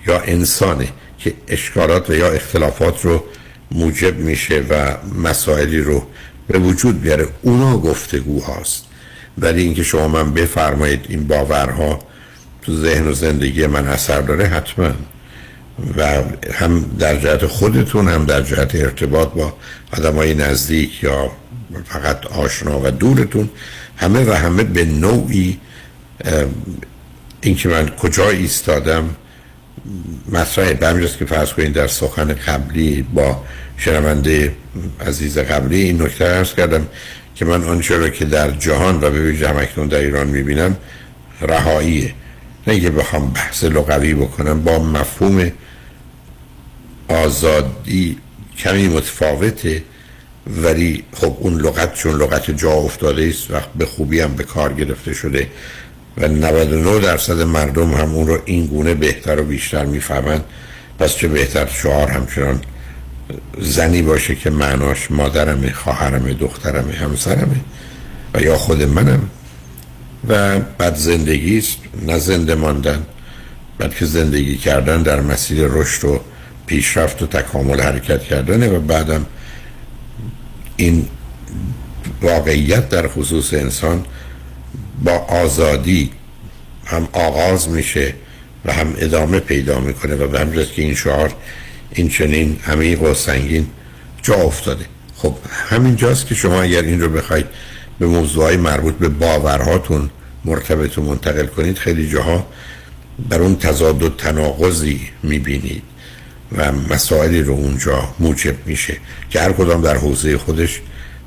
یا 0.07 0.21
انسانه 0.21 0.89
که 1.19 1.35
اشکالات 1.49 2.11
و 2.11 2.15
یا 2.15 2.31
اختلافات 2.31 3.05
رو 3.05 3.25
موجب 3.71 4.17
میشه 4.17 4.65
و 4.71 4.97
مسائلی 5.23 5.79
رو 5.79 6.07
به 6.49 6.59
وجود 6.59 7.01
بیاره. 7.01 7.29
اونا 7.43 7.79
گفتگو 7.79 8.41
هاست 8.41 8.85
ولی 9.39 9.63
اینکه 9.63 9.83
شما 9.83 10.09
من 10.09 10.35
بفرمایید 10.35 11.07
این 11.09 11.27
باورها 11.27 11.99
تو 12.63 12.77
ذهن 12.77 13.09
و 13.09 13.13
زندگی 13.13 13.67
من 13.67 13.89
اثر 13.89 14.21
داره 14.21 14.47
حتما. 14.47 14.91
و 15.97 16.23
هم 16.53 16.85
در 16.99 17.17
جهت 17.17 17.47
خودتون 17.47 18.09
هم 18.09 18.25
در 18.25 18.43
جهت 18.43 18.75
ارتباط 18.75 19.29
با 19.29 19.55
آدم 19.93 20.15
های 20.15 20.35
نزدیک 20.35 21.03
یا 21.03 21.31
فقط 21.85 22.27
آشنا 22.27 22.81
و 22.81 22.91
دورتون 22.91 23.51
همه 23.97 24.25
و 24.25 24.33
همه 24.33 24.65
به 24.65 24.85
نوعی 24.85 25.59
اینکه 27.41 27.69
من 27.69 27.89
کجا 27.89 28.31
ایستادم 28.31 29.17
مطرحه 30.33 30.75
به 30.75 31.09
که 31.19 31.25
فرض 31.25 31.53
کنید 31.53 31.73
در 31.73 31.87
سخن 31.87 32.33
قبلی 32.35 33.03
با 33.15 33.45
شنونده 33.77 34.55
عزیز 35.07 35.39
قبلی 35.39 35.83
این 35.83 36.03
نکته 36.03 36.25
ارز 36.25 36.55
کردم. 36.55 36.87
که 37.35 37.45
من 37.45 37.65
آنچه 37.65 37.97
را 37.97 38.09
که 38.09 38.25
در 38.25 38.51
جهان 38.51 38.97
و 38.97 39.11
به 39.11 39.21
ویژه 39.21 39.67
در 39.87 39.99
ایران 39.99 40.27
می‌بینم 40.27 40.77
رهاییه. 41.41 42.15
نه 42.67 42.81
که 42.81 42.91
بخوام 42.91 43.31
بحث 43.31 43.65
لغوی 43.65 44.15
بکنم 44.15 44.63
با 44.63 44.79
مفهوم 44.79 45.53
آزادی 47.09 48.19
کمی 48.59 48.89
متفاوته 48.89 49.83
ولی 50.47 51.05
خب 51.15 51.37
اون 51.41 51.61
لغت 51.61 51.95
چون 51.95 52.23
لغت 52.23 52.51
جا 52.51 52.73
افتاده 52.73 53.27
است 53.29 53.51
و 53.51 53.55
به 53.77 53.87
خوبی 53.87 54.21
هم 54.21 54.35
به 54.35 54.45
کار 54.45 54.73
گرفته 54.73 55.15
شده 55.15 55.49
و 56.17 56.29
99 56.29 57.01
درصد 57.01 57.41
مردم 57.41 57.95
هم 57.95 58.15
اون 58.15 58.27
رو 58.27 58.39
این 58.45 58.67
گونه 58.67 58.95
بهتر 58.95 59.41
و 59.41 59.45
بیشتر 59.45 59.85
می‌فهمند. 59.85 60.45
پس 60.99 61.17
چه 61.17 61.29
بهتر؟ 61.29 61.67
شعار 61.67 62.11
همچنان 62.11 62.61
زنی 63.61 64.03
باشه 64.03 64.35
که 64.35 64.51
معناش 64.51 65.11
مادرمه 65.11 65.73
خواهرمه 65.73 66.35
دخترمه 66.35 66.93
همسرمه 66.93 67.61
و 68.35 68.41
یا 68.41 68.59
خود 68.59 68.83
منم. 68.83 69.31
و 70.29 70.59
بعد 70.59 70.95
زندگی 70.95 71.59
است 71.59 71.79
نه 72.07 72.19
زنده 72.19 72.55
ماندن 72.55 73.07
بلکه 73.79 74.05
زندگی 74.05 74.57
کردن 74.57 75.03
در 75.03 75.21
مسیر 75.21 75.67
رشد 75.67 76.05
و 76.05 76.21
پیشرفت 76.67 77.23
و 77.23 77.27
تکامل 77.27 77.81
حرکت 77.81 78.23
کردنه 78.23 78.69
و 78.69 78.81
بعدم 78.81 79.27
این 80.77 81.09
واقعیت 82.23 82.89
در 82.89 83.09
خصوص 83.09 83.55
انسان 83.55 84.05
با 85.05 85.13
آزادی 85.13 86.11
هم 86.85 87.09
آغاز 87.13 87.69
میشه 87.69 88.15
و 88.65 88.73
هم 88.73 88.95
ادامه 88.99 89.41
پیدا 89.41 89.81
می‌کنه 89.81 90.15
و 90.15 90.29
به 90.29 90.67
که 90.67 90.83
این 90.83 90.95
شعار 90.95 91.35
این 91.95 92.09
چنین 92.09 92.59
عمیق 92.67 93.03
و 93.03 93.15
سنگین 93.15 93.67
جا 94.23 94.35
افتاده. 94.35 94.85
خب 95.17 95.37
همین 95.51 95.97
جاست 95.97 96.27
که 96.27 96.35
شما 96.35 96.63
اگر 96.63 96.83
این 96.83 97.01
رو 97.01 97.09
بخواید 97.09 97.47
به 97.99 98.07
موضوعهای 98.07 98.57
مربوط 98.57 98.95
به 98.95 99.09
باورهاتون 99.09 100.11
مرتبط 100.45 100.99
و 100.99 101.03
منتقل 101.03 101.47
کنید 101.47 101.79
خیلی 101.79 102.09
جاها 102.09 102.47
در 103.31 103.43
اون 103.43 103.57
تضاد 103.57 104.03
و 104.03 104.09
تناقضی 104.09 105.01
می‌بینید 105.23 105.83
و 106.57 106.73
مسائلی 106.73 107.43
رو 107.43 107.55
اونجا 107.55 108.15
موجب 108.19 108.67
میشه 108.67 108.97
که 109.31 109.41
هر 109.41 109.53
کدام 109.53 109.83
در 109.83 109.97
حوزه 109.97 110.39
خودش 110.39 110.81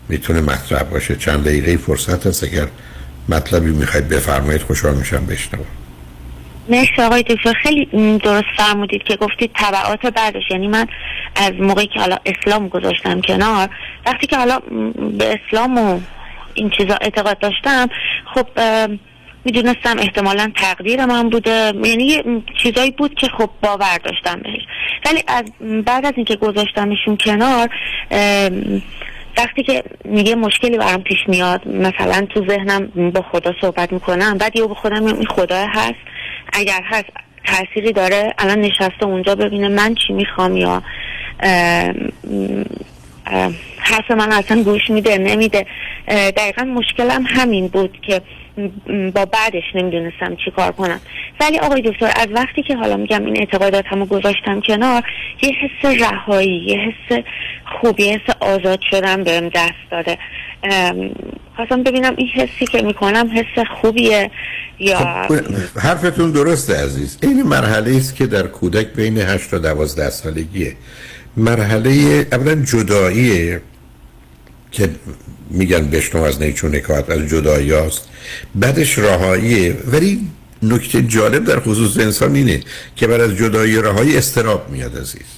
می‌تونه 0.10 0.42
مطرح 0.42 0.84
باشه. 0.84 1.16
چند 1.16 1.44
دقیقه 1.44 1.78
فرصت 1.78 2.28
هست 2.28 2.44
اگر 2.44 2.68
مطلبی 3.30 3.72
می‌خواید 3.72 4.08
بفرمایید 4.08 4.62
خوشحال 4.62 4.96
میشم 4.96 5.26
بشنوم. 5.26 5.66
مرسی 6.70 7.02
آقای 7.02 7.24
دکتر. 7.24 7.54
خیلی 7.54 7.86
درست 8.18 8.48
فرمودید 8.58 9.04
که 9.04 9.16
گفتید 9.16 9.52
طبعات 9.54 10.06
بعدش 10.06 10.44
یعنی 10.52 10.68
من 10.68 10.88
از 11.36 11.52
موقعی 11.60 11.88
که 11.88 12.00
حالا 12.00 12.18
اسلام 12.26 12.68
گذاشتم 12.68 13.22
کنار 13.22 13.70
وقتی 14.06 14.28
که 14.28 14.38
حالا 14.38 14.60
به 15.18 15.40
اسلام 15.40 15.78
و 15.78 16.00
این 16.54 16.70
چیزا 16.70 16.96
اعتقاد 17.02 17.40
داشتم 17.40 17.90
خب 18.36 18.48
می‌دونستم 19.46 20.00
احتمالا 20.00 20.52
تقدیر 20.56 21.06
من 21.06 21.30
بوده. 21.30 21.74
یعنی 21.84 22.22
چیزایی 22.64 22.92
بود 22.92 23.14
که 23.14 23.28
خب 23.28 23.50
باور 23.62 23.98
داشتم 24.04 24.42
بهش. 24.42 24.62
ولی 25.06 25.24
از 25.28 25.44
بعد 25.86 26.06
از 26.06 26.14
اینکه 26.16 26.36
گذاشتمشون 26.36 27.18
کنار 27.18 27.70
وقتی 29.38 29.64
که 29.64 29.84
میگه 30.06 30.36
مشکلی 30.36 30.78
برام 30.78 31.04
پیش 31.04 31.18
میاد 31.28 31.68
مثلا 31.68 32.28
تو 32.30 32.48
ذهنم 32.48 33.12
با 33.12 33.26
خدا 33.32 33.54
صحبت 33.62 33.94
می‌کنم 33.94 34.38
بعد 34.38 34.56
یه 34.56 34.68
به 34.68 34.76
خودم 34.76 35.06
این 35.06 35.26
خدا 35.26 35.66
هست. 35.68 35.96
اگر 36.54 36.82
هست 36.86 37.10
تأثیری 37.46 37.92
داره 37.92 38.34
الان 38.38 38.62
نشسته 38.62 39.04
اونجا 39.04 39.36
ببینه 39.36 39.68
من 39.68 39.96
چی 39.96 40.14
می‌خوام 40.14 40.58
یا 40.58 40.84
حرف 43.78 44.12
من 44.12 44.32
اصلا 44.32 44.64
گوش 44.64 44.90
میده 44.90 45.18
نمیده. 45.18 45.66
دقیقا 46.08 46.64
مشکلم 46.64 47.26
همین 47.28 47.68
بود 47.68 47.98
که 48.02 48.22
با 49.16 49.26
بعدش 49.26 49.64
نمی‌دونستم 49.76 50.36
چی 50.46 50.52
کار 50.56 50.72
کنم. 50.72 51.00
ولی 51.40 51.60
آقای 51.60 51.82
دکتر 51.82 52.12
از 52.16 52.28
وقتی 52.32 52.64
که 52.64 52.76
حالا 52.76 52.98
میگم 52.98 53.26
این 53.26 53.38
اعتقادات 53.38 53.86
همو 53.88 54.06
گذاشتم 54.06 54.62
کنار 54.62 55.04
یه 55.42 55.50
حس 55.50 56.02
رهایی 56.02 56.66
یه 56.68 56.78
حس 56.78 57.24
خوبی 57.82 58.04
یه 58.04 58.14
حس 58.14 58.36
آزاد 58.40 58.80
شدم 58.92 59.24
بهم 59.24 59.50
دست 59.50 59.74
داده. 59.92 60.18
خواستم 61.56 61.84
ببینم 61.84 62.14
این 62.18 62.28
حسی 62.28 62.66
که 62.66 62.82
می‌کنم 62.82 63.30
حس 63.36 63.66
خوبیه 63.82 64.32
یا 64.80 64.98
خب 64.98 65.34
حرفتون 65.80 66.32
درسته 66.32 66.84
عزیز. 66.84 67.18
این 67.24 67.44
مرحله 67.44 67.98
است 67.98 68.16
که 68.16 68.26
در 68.26 68.44
کودک 68.44 68.88
بین 68.88 69.18
8 69.18 69.52
تا 69.52 69.58
12 69.58 70.10
سالگیه. 70.10 70.74
مرحله 71.38 71.92
اولا 72.32 72.56
جداییه. 72.56 73.62
که 74.76 74.90
میگن 75.50 75.88
بشنو 75.88 76.22
از 76.22 76.42
نیچون 76.42 76.76
نکات 76.76 77.10
از 77.10 77.20
جدایی 77.20 77.72
هاست. 77.72 78.02
بعدش 78.56 79.00
رهاییه 79.00 79.78
ولی 79.92 80.28
نکته 80.64 81.02
جالب 81.02 81.46
در 81.46 81.60
خصوص 81.60 81.98
انسان 81.98 82.36
اینه 82.36 82.60
که 82.96 83.08
بعد 83.08 83.22
از 83.22 83.32
جدایی 83.32 83.76
رهایی 83.76 84.18
استراب 84.18 84.70
میاد 84.70 84.98
عزیز. 84.98 85.32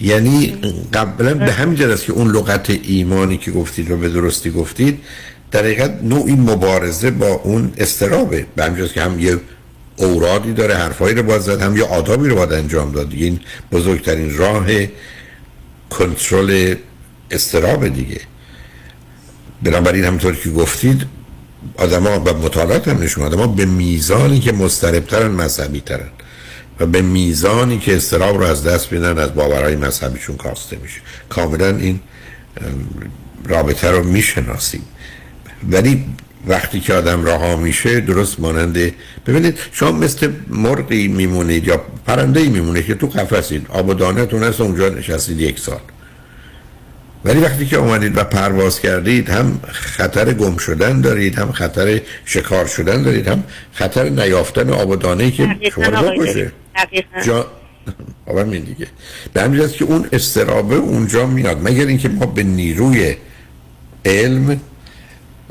یعنی 0.00 0.56
قبلا 0.92 1.34
به 1.34 1.52
همین 1.52 1.82
است 1.82 2.04
که 2.04 2.12
اون 2.12 2.30
لغت 2.30 2.70
ایمانی 2.70 3.36
که 3.36 3.50
گفتید 3.50 3.90
و 3.90 3.96
به 3.96 4.08
درستی 4.08 4.50
گفتید 4.50 4.98
در 5.50 5.60
حقیقت 5.60 6.02
نوعی 6.02 6.34
مبارزه 6.34 7.10
با 7.10 7.28
اون 7.44 7.72
استرابه. 7.78 8.46
به 8.56 8.64
همین 8.64 8.88
که 8.88 9.02
هم 9.02 9.20
یه 9.20 9.40
اورادی 9.96 10.52
داره 10.52 10.74
حرفایی 10.74 11.14
رو 11.14 11.22
باید 11.22 11.40
زد 11.40 11.62
هم 11.62 11.76
یه 11.76 11.84
آدابی 11.84 12.28
رو 12.28 12.36
باید 12.36 12.52
انجام 12.52 12.92
داد. 12.92 13.12
این 13.12 13.40
بزرگترین 13.72 14.36
راه 14.36 14.66
کنترل 15.90 16.74
استراب 17.34 17.88
دیگه. 17.88 18.20
بنابراین 19.62 20.04
همطور 20.04 20.34
که 20.34 20.50
گفتید 20.50 21.06
آدما 21.76 22.20
و 22.20 22.34
مطالعات 22.34 22.88
هم 22.88 23.02
نشون 23.02 23.24
آدما 23.24 23.46
به 23.46 23.64
میزانی 23.64 24.40
که 24.40 24.52
مستربترن 24.52 25.30
مذهبی 25.30 25.80
ترن 25.80 26.08
و 26.80 26.86
به 26.86 27.02
میزانی 27.02 27.78
که 27.78 27.96
استراب 27.96 28.36
رو 28.36 28.44
از 28.44 28.64
دست 28.64 28.92
میدن 28.92 29.18
از 29.18 29.34
باورهای 29.34 29.76
مذهبیشون 29.76 30.36
کاسته 30.36 30.76
میشه. 30.76 31.00
کاملا 31.28 31.76
این 31.76 32.00
رابطه 33.44 33.90
رو 33.90 34.04
می‌شناسیم. 34.04 34.82
ولی 35.70 36.04
وقتی 36.46 36.80
که 36.80 36.94
آدم 36.94 37.24
رها 37.24 37.56
میشه 37.56 38.00
درست 38.00 38.40
ماننده 38.40 38.94
ببینید 39.26 39.58
شما 39.72 39.92
مثل 39.92 40.32
مرغی 40.48 41.08
میمونید 41.08 41.68
یا 41.68 41.76
پرنده 42.06 42.48
میمونه 42.48 42.82
که 42.82 42.94
تو 42.94 43.06
قفسید 43.06 43.66
آب 43.68 43.88
و 43.88 43.94
دانتون 43.94 44.42
هست 44.42 44.60
اونجا 44.60 44.88
نشستید 44.88 45.40
یک 45.40 45.58
سال. 45.58 45.80
ولی 47.24 47.40
وقتی 47.40 47.66
که 47.66 47.76
اومدید 47.76 48.16
و 48.16 48.24
پرواز 48.24 48.80
کردید 48.80 49.30
هم 49.30 49.60
خطر 49.72 50.32
گم 50.32 50.56
شدن 50.56 51.00
دارید 51.00 51.38
هم 51.38 51.52
خطر 51.52 52.00
شکار 52.24 52.66
شدن 52.66 53.02
دارید 53.02 53.28
هم 53.28 53.44
خطر 53.72 54.08
نیافتن 54.08 54.70
آب 54.70 54.88
و 54.88 54.96
دانه‌ای 54.96 55.30
که 55.30 55.56
شما 55.74 55.84
رو 55.84 56.10
بکشه 56.10 56.52
جا 57.24 57.46
همین 58.38 58.62
دیگه. 58.62 58.86
به 59.32 59.42
همین 59.42 59.68
که 59.68 59.84
اون 59.84 60.08
استرابه 60.12 60.74
اونجا 60.74 61.26
میاد. 61.26 61.68
مگر 61.68 61.86
اینکه 61.86 62.08
ما 62.08 62.26
به 62.26 62.42
نیروی 62.42 63.14
علم 64.04 64.60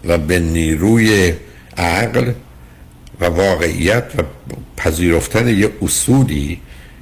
و 0.06 0.18
به 0.18 0.40
نیروی 0.40 1.34
عقل 1.78 2.32
و 3.20 3.26
واقعیت 3.26 4.12
و 4.18 4.24
پذیرفتن 4.78 5.48
یه 5.48 5.70
اصولی 5.82 6.62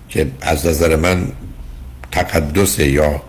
که 0.10 0.28
از 0.42 0.66
نظر 0.66 0.96
من 0.96 1.28
تقدس 2.12 2.80
یا 2.80 3.24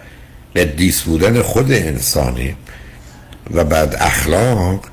قدیس 0.57 1.03
بودن 1.03 1.43
خود 1.43 1.73
انسانی 1.73 2.55
و 3.55 3.65
بعد 3.65 3.97
اخلاق 3.99 4.85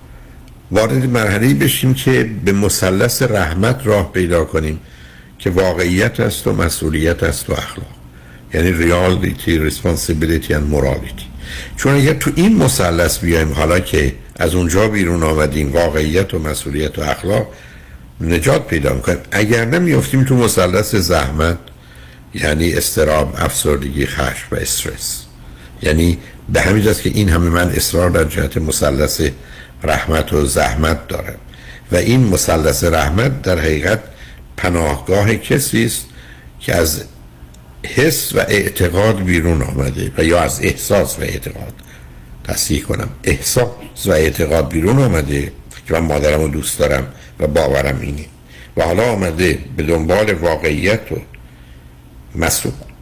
وارد 0.72 1.06
مرحله 1.06 1.54
بشیم 1.54 1.94
که 1.94 2.30
به 2.46 2.52
مثلث 2.52 3.22
رحمت 3.22 3.82
راه 3.84 4.12
پیدا 4.12 4.46
کنیم 4.46 4.80
که 5.40 5.50
واقعیت 5.50 6.20
است 6.20 6.48
و 6.48 6.54
مسئولیت 6.54 7.24
است 7.24 7.50
و 7.50 7.54
اخلاق. 7.54 7.88
یعنی 8.54 8.72
ریالیتی 8.72 9.60
ریسپانسیبیلیتی 9.60 10.54
و 10.54 10.60
مورالیتی 10.60 11.26
چون 11.78 11.96
اگر 11.96 12.14
تو 12.14 12.32
این 12.36 12.56
مثلث 12.56 13.20
بیایم 13.20 13.54
حالا 13.54 13.80
که 13.80 14.16
از 14.36 14.56
اونجا 14.56 14.88
بیرون 14.88 15.24
آمدیم 15.24 15.72
واقعیت 15.72 16.34
و 16.34 16.40
مسئولیت 16.40 17.00
و 17.00 17.02
اخلاق 17.02 17.48
نجات 18.22 18.68
پیدا 18.68 18.94
می‌کنیم 18.94 19.18
اگر 19.32 19.66
نمیافتیم 19.66 20.24
تو 20.24 20.36
مثلث 20.36 20.96
زحمت 20.96 21.58
یعنی 22.34 22.74
استراب 22.74 23.36
افسردگی 23.38 24.06
خشم 24.06 24.48
و 24.52 24.56
استرس. 24.56 25.29
یعنی 25.82 26.18
به 26.50 26.62
همین 26.62 26.84
جاست 26.84 27.02
که 27.02 27.10
این 27.10 27.30
همه 27.30 27.50
من 27.50 27.70
اصرار 27.70 28.10
در 28.10 28.24
جهت 28.24 28.58
مثلث 28.58 29.22
رحمت 29.84 30.34
و 30.34 30.46
زحمت 30.46 31.08
دارم. 31.08 31.38
و 31.92 31.96
این 31.96 32.28
مثلث 32.28 32.84
رحمت 32.84 33.42
در 33.42 33.60
حقیقت 33.60 34.00
پناهگاه 34.58 35.36
کسی 35.36 35.86
است 35.86 36.06
که 36.60 36.76
از 36.76 37.04
حس 37.84 38.36
و 38.36 38.40
اعتقاد 38.40 39.24
بیرون 39.24 39.62
آمده 39.62 40.12
و 40.18 40.24
یا 40.24 40.42
از 40.42 40.60
احساس 40.64 41.20
و 41.20 41.22
اعتقاد. 41.22 41.74
تصحیح 42.44 42.84
کنم. 42.84 43.10
احساس 43.24 43.68
و 44.06 44.12
اعتقاد 44.12 44.70
بیرون 44.70 45.00
آمده 45.00 45.52
که 45.88 45.94
من 45.94 46.00
مادرم 46.00 46.42
رو 46.42 46.48
دوست 46.48 46.80
دارم 46.80 47.08
و 47.40 47.48
باورم 47.48 48.00
اینه. 48.02 48.26
و 48.78 48.84
حالا 48.84 49.12
آمده 49.12 49.60
به 49.78 49.84
دنبال 49.84 50.34
واقعیت 50.34 51.12
و 51.12 51.16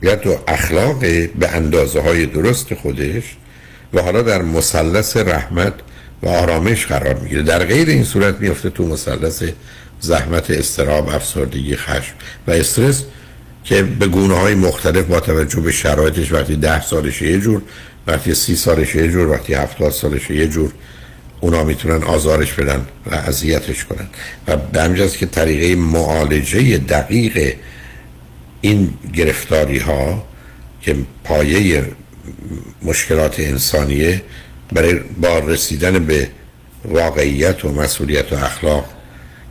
مسئولیت 0.04 0.28
و 0.28 0.40
اخلاق 0.48 1.00
به 1.40 1.50
اندازه 1.50 2.02
های 2.02 2.26
درست 2.26 2.74
خودش 2.74 3.24
و 3.94 4.02
حالا 4.02 4.22
در 4.22 4.42
مثلث 4.42 5.18
رحمت 5.18 5.74
و 6.24 6.28
آرامش 6.28 6.86
قرار 6.86 7.14
می‌گیره. 7.14 7.42
در 7.42 7.66
غیر 7.66 7.90
این 7.90 8.04
صورت 8.04 8.40
میفته 8.40 8.70
تو 8.70 8.88
مثلث 8.88 9.44
زحمت 10.00 10.52
استراب 10.52 11.10
افسردگی 11.10 11.76
خشم 11.76 12.14
و 12.48 12.52
استرس 12.52 13.04
که 13.64 13.84
به 13.84 14.08
گونه 14.08 14.34
های 14.34 14.56
مختلف 14.56 15.06
با 15.06 15.20
توجه 15.20 15.60
به 15.60 15.72
شرایطش 15.72 16.32
وقتی 16.32 16.56
ده 16.56 16.82
سالشه 16.82 17.32
یه 17.32 17.40
جور 17.40 17.62
وقتی 18.08 18.36
سی 18.36 18.56
سالشه 18.56 19.02
یه 19.02 19.12
جور 19.12 19.28
وقتی 19.28 19.54
هفتاد 19.54 19.92
سالشه 19.92 20.36
یه 20.36 20.48
جور 20.48 20.72
اونا 21.40 21.64
می‌تونن 21.64 22.04
آزارش 22.04 22.54
بدن 22.54 22.86
و 23.12 23.16
اذیتش 23.16 23.86
کنن. 23.86 24.08
و 24.48 24.58
به 24.58 25.08
که 25.10 25.26
طریقه 25.26 25.76
معالجه 25.82 26.78
دقیق 26.78 27.54
این 28.62 28.94
گرفتاری 29.14 29.80
ها 29.80 30.28
که 30.82 30.96
پایه 31.24 31.86
مشکلات 32.82 33.40
انسانیه 33.40 34.22
برای 34.74 35.00
با 35.22 35.40
رسیدن 35.40 36.06
به 36.06 36.30
واقعیت 36.86 37.66
و 37.66 37.72
مسئولیت 37.72 38.34
و 38.34 38.36
اخلاق 38.36 38.86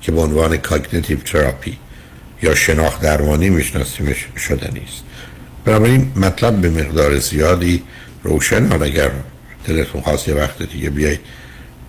که 0.01 0.12
به 0.12 0.20
عنوان 0.20 0.57
cognitive 0.56 1.18
therapy 1.18 1.78
یا 2.43 2.55
شناخت 2.55 3.01
درمانی 3.01 3.51
میشناسیمش 3.51 4.27
شده 4.37 4.70
نیست. 4.73 5.03
بنابراین 5.65 6.12
مطلب 6.16 6.61
به 6.61 6.70
مقدار 6.70 7.19
زیادی 7.19 7.83
روشن 8.23 8.66
حال 8.66 8.83
اگر 8.83 9.11
دلتون 9.66 10.01
خواست 10.01 10.28
یه 10.28 10.35
وقت 10.35 10.62
دیگه 10.62 10.91
بیایید 10.91 11.20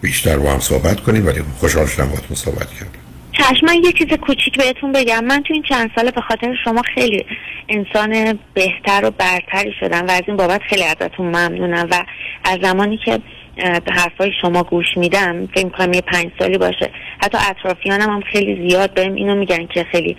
بیشتر 0.02 0.38
با 0.38 0.54
هم 0.54 0.60
صحبت 0.60 1.00
کنیم 1.00 1.26
ولی 1.26 1.44
خوشحال 1.60 1.88
شدم 1.88 2.10
با 2.30 2.36
صحبت 2.36 2.70
کردم. 2.70 2.97
چشم 3.38 3.66
من 3.66 3.76
یه 3.84 3.92
چیز 3.92 4.08
کوچیک 4.08 4.58
بهتون 4.58 4.92
بگم. 4.92 5.24
من 5.24 5.44
تو 5.44 5.54
این 5.54 5.64
چند 5.64 5.92
ساله 5.96 6.12
به 6.12 6.22
خاطر 6.22 6.56
شما 6.64 6.82
خیلی 6.96 7.26
انسان 7.70 8.40
بهتر 8.54 9.06
و 9.06 9.12
برتری 9.12 9.74
شدم 9.80 10.06
و 10.08 10.12
از 10.12 10.22
این 10.28 10.38
بابت 10.38 10.62
خیلی 10.70 10.84
ازتون 10.84 11.26
ممنونم 11.26 11.88
و 11.92 12.06
از 12.44 12.60
زمانی 12.62 12.98
که 13.06 13.20
به 13.56 13.92
حرفای 13.92 14.32
شما 14.42 14.64
گوش 14.64 14.98
میدم 14.98 15.48
فکر 15.48 15.70
کنم 15.70 15.94
یه 15.94 16.02
پنج 16.02 16.32
سالی 16.40 16.58
باشه 16.58 16.92
حتی 17.18 17.38
اطرافیانم 17.50 18.10
هم 18.10 18.22
خیلی 18.22 18.70
زیاد 18.70 18.94
بهم 18.94 19.14
اینو 19.14 19.36
میگن 19.36 19.68
که 19.68 19.84
خیلی 19.92 20.18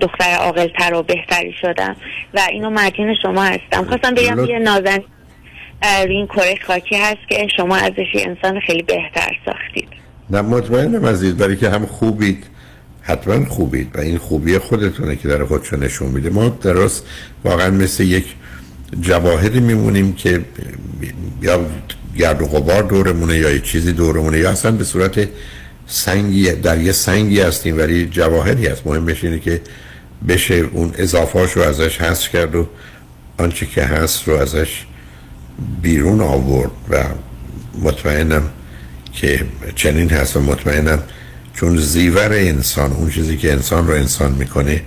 دختر 0.00 0.34
عاقلتر 0.40 0.94
و 0.94 1.02
بهتری 1.02 1.54
شدم 1.60 1.96
و 2.34 2.40
اینو 2.50 2.70
مدین 2.70 3.14
شما 3.22 3.42
هستم. 3.42 3.84
خواستم 3.84 4.14
بگم 4.14 4.44
یه 4.44 4.58
نازن 4.58 4.98
روی 6.04 6.16
این 6.16 6.26
کره 6.26 6.54
خاکی 6.66 6.96
هست 6.96 7.28
که 7.28 7.48
شما 7.56 7.76
ازش 7.76 8.08
انسان 8.14 8.60
خیلی 8.60 8.82
بهتر 8.82 9.36
ساختید. 9.46 10.01
نه 10.30 10.40
مطمئنم 10.40 11.06
عزیز 11.06 11.34
برای 11.34 11.56
که 11.56 11.70
هم 11.70 11.86
خوبید. 11.86 12.44
حتما 13.02 13.44
خوبید 13.44 13.90
و 13.94 14.00
این 14.00 14.18
خوبی 14.18 14.58
خودتونه 14.58 15.16
که 15.16 15.28
در 15.28 15.44
خودشو 15.44 15.76
نشون 15.76 16.10
میده. 16.10 16.30
ما 16.30 16.48
درست 16.48 17.04
واقعا 17.44 17.70
مثل 17.70 18.02
یک 18.02 18.34
جواهری 19.00 19.60
میمونیم 19.60 20.12
که 20.12 20.44
یا 21.42 21.60
گرد 22.16 22.42
و 22.42 22.46
غبار 22.46 22.82
دورمونه 22.82 23.36
یا 23.36 23.50
یه 23.50 23.60
چیزی 23.60 23.92
دورمونه 23.92 24.38
یا 24.38 24.50
اصلا 24.50 24.70
به 24.72 24.84
صورت 24.84 25.28
سنگی 25.86 26.52
در 26.52 26.80
یه 26.80 26.92
سنگی 26.92 27.40
هستیم 27.40 27.78
ولی 27.78 28.06
جواهری 28.06 28.66
هست. 28.66 28.86
مهمش 28.86 29.24
اینه 29.24 29.38
که 29.38 29.60
بشه 30.28 30.54
اون 30.54 30.92
اضافاش 30.98 31.52
رو 31.52 31.62
ازش 31.62 32.00
حذف 32.00 32.28
کرد 32.28 32.54
و 32.54 32.66
آنچه 33.38 33.66
که 33.66 33.82
هست 33.82 34.28
رو 34.28 34.34
ازش 34.34 34.86
بیرون 35.82 36.20
آورد 36.20 36.70
و 36.90 37.04
مطمئنم 37.82 38.42
که 39.12 39.44
چنین 39.74 40.10
هست 40.10 40.36
و 40.36 40.40
مطمئنم 40.40 41.02
چون 41.54 41.76
زیور 41.76 42.32
انسان 42.32 42.92
اون 42.92 43.10
چیزی 43.10 43.36
که 43.36 43.52
انسان 43.52 43.86
رو 43.86 43.94
انسان 43.94 44.32
می‌کنه 44.32 44.82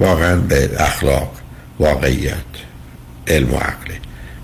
واقعا 0.00 0.36
به 0.36 0.70
اخلاق 0.78 1.32
واقعیت 1.78 2.36
علم 3.28 3.54
و 3.54 3.56
عقله. 3.56 3.94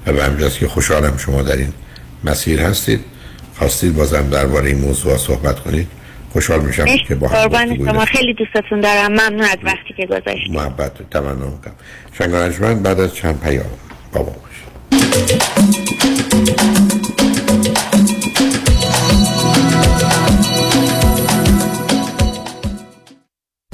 و 0.06 0.12
به 0.12 0.24
همجاست 0.24 0.58
که 0.58 0.68
خوشحالم 0.68 1.16
شما 1.16 1.42
در 1.42 1.56
این 1.56 1.72
مسیر 2.24 2.60
هستید. 2.60 3.00
خواستید 3.58 3.96
بازم 3.96 4.30
درباره 4.30 4.68
این 4.68 4.78
موضوع 4.78 5.16
صحبت 5.16 5.60
کنید. 5.60 5.88
خوشحال 6.32 6.60
میشم 6.60 6.84
که 7.08 7.14
با 7.14 7.28
هم 7.28 7.76
شما. 7.76 8.04
خیلی 8.04 8.34
دوستتون 8.34 8.80
دارم. 8.80 9.12
ممنون 9.12 9.40
از 9.40 9.58
وقتی 9.64 9.94
که 9.96 10.06
گذاشتید. 10.06 10.52
محبت 10.52 11.10
تمنام 11.10 11.60
کنم 12.18 12.52
شنگ 12.52 12.82
بعد 12.82 13.00
از 13.00 13.14
چند 13.14 13.40
پیام 13.40 13.66
بابا 14.12 14.32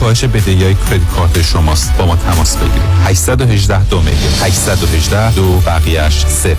کاهش 0.00 0.24
بدهی 0.24 0.64
های 0.64 0.74
credit 0.74 1.08
card 1.16 1.42
شماست. 1.42 1.96
با 1.96 2.06
ما 2.06 2.16
تماس 2.16 2.56
بگیرید. 2.56 2.82
818 3.04 3.84
دو 3.84 3.98
میلیون. 3.98 4.32
818 4.42 5.34
دو 5.34 5.60
بقیهش 5.66 6.26
سه. 6.26 6.56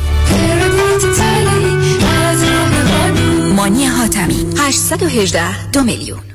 مانی 3.56 3.86
حاتمی. 3.86 4.45
818 4.57 5.70
دو 5.72 5.84
میلیون. 5.84 6.35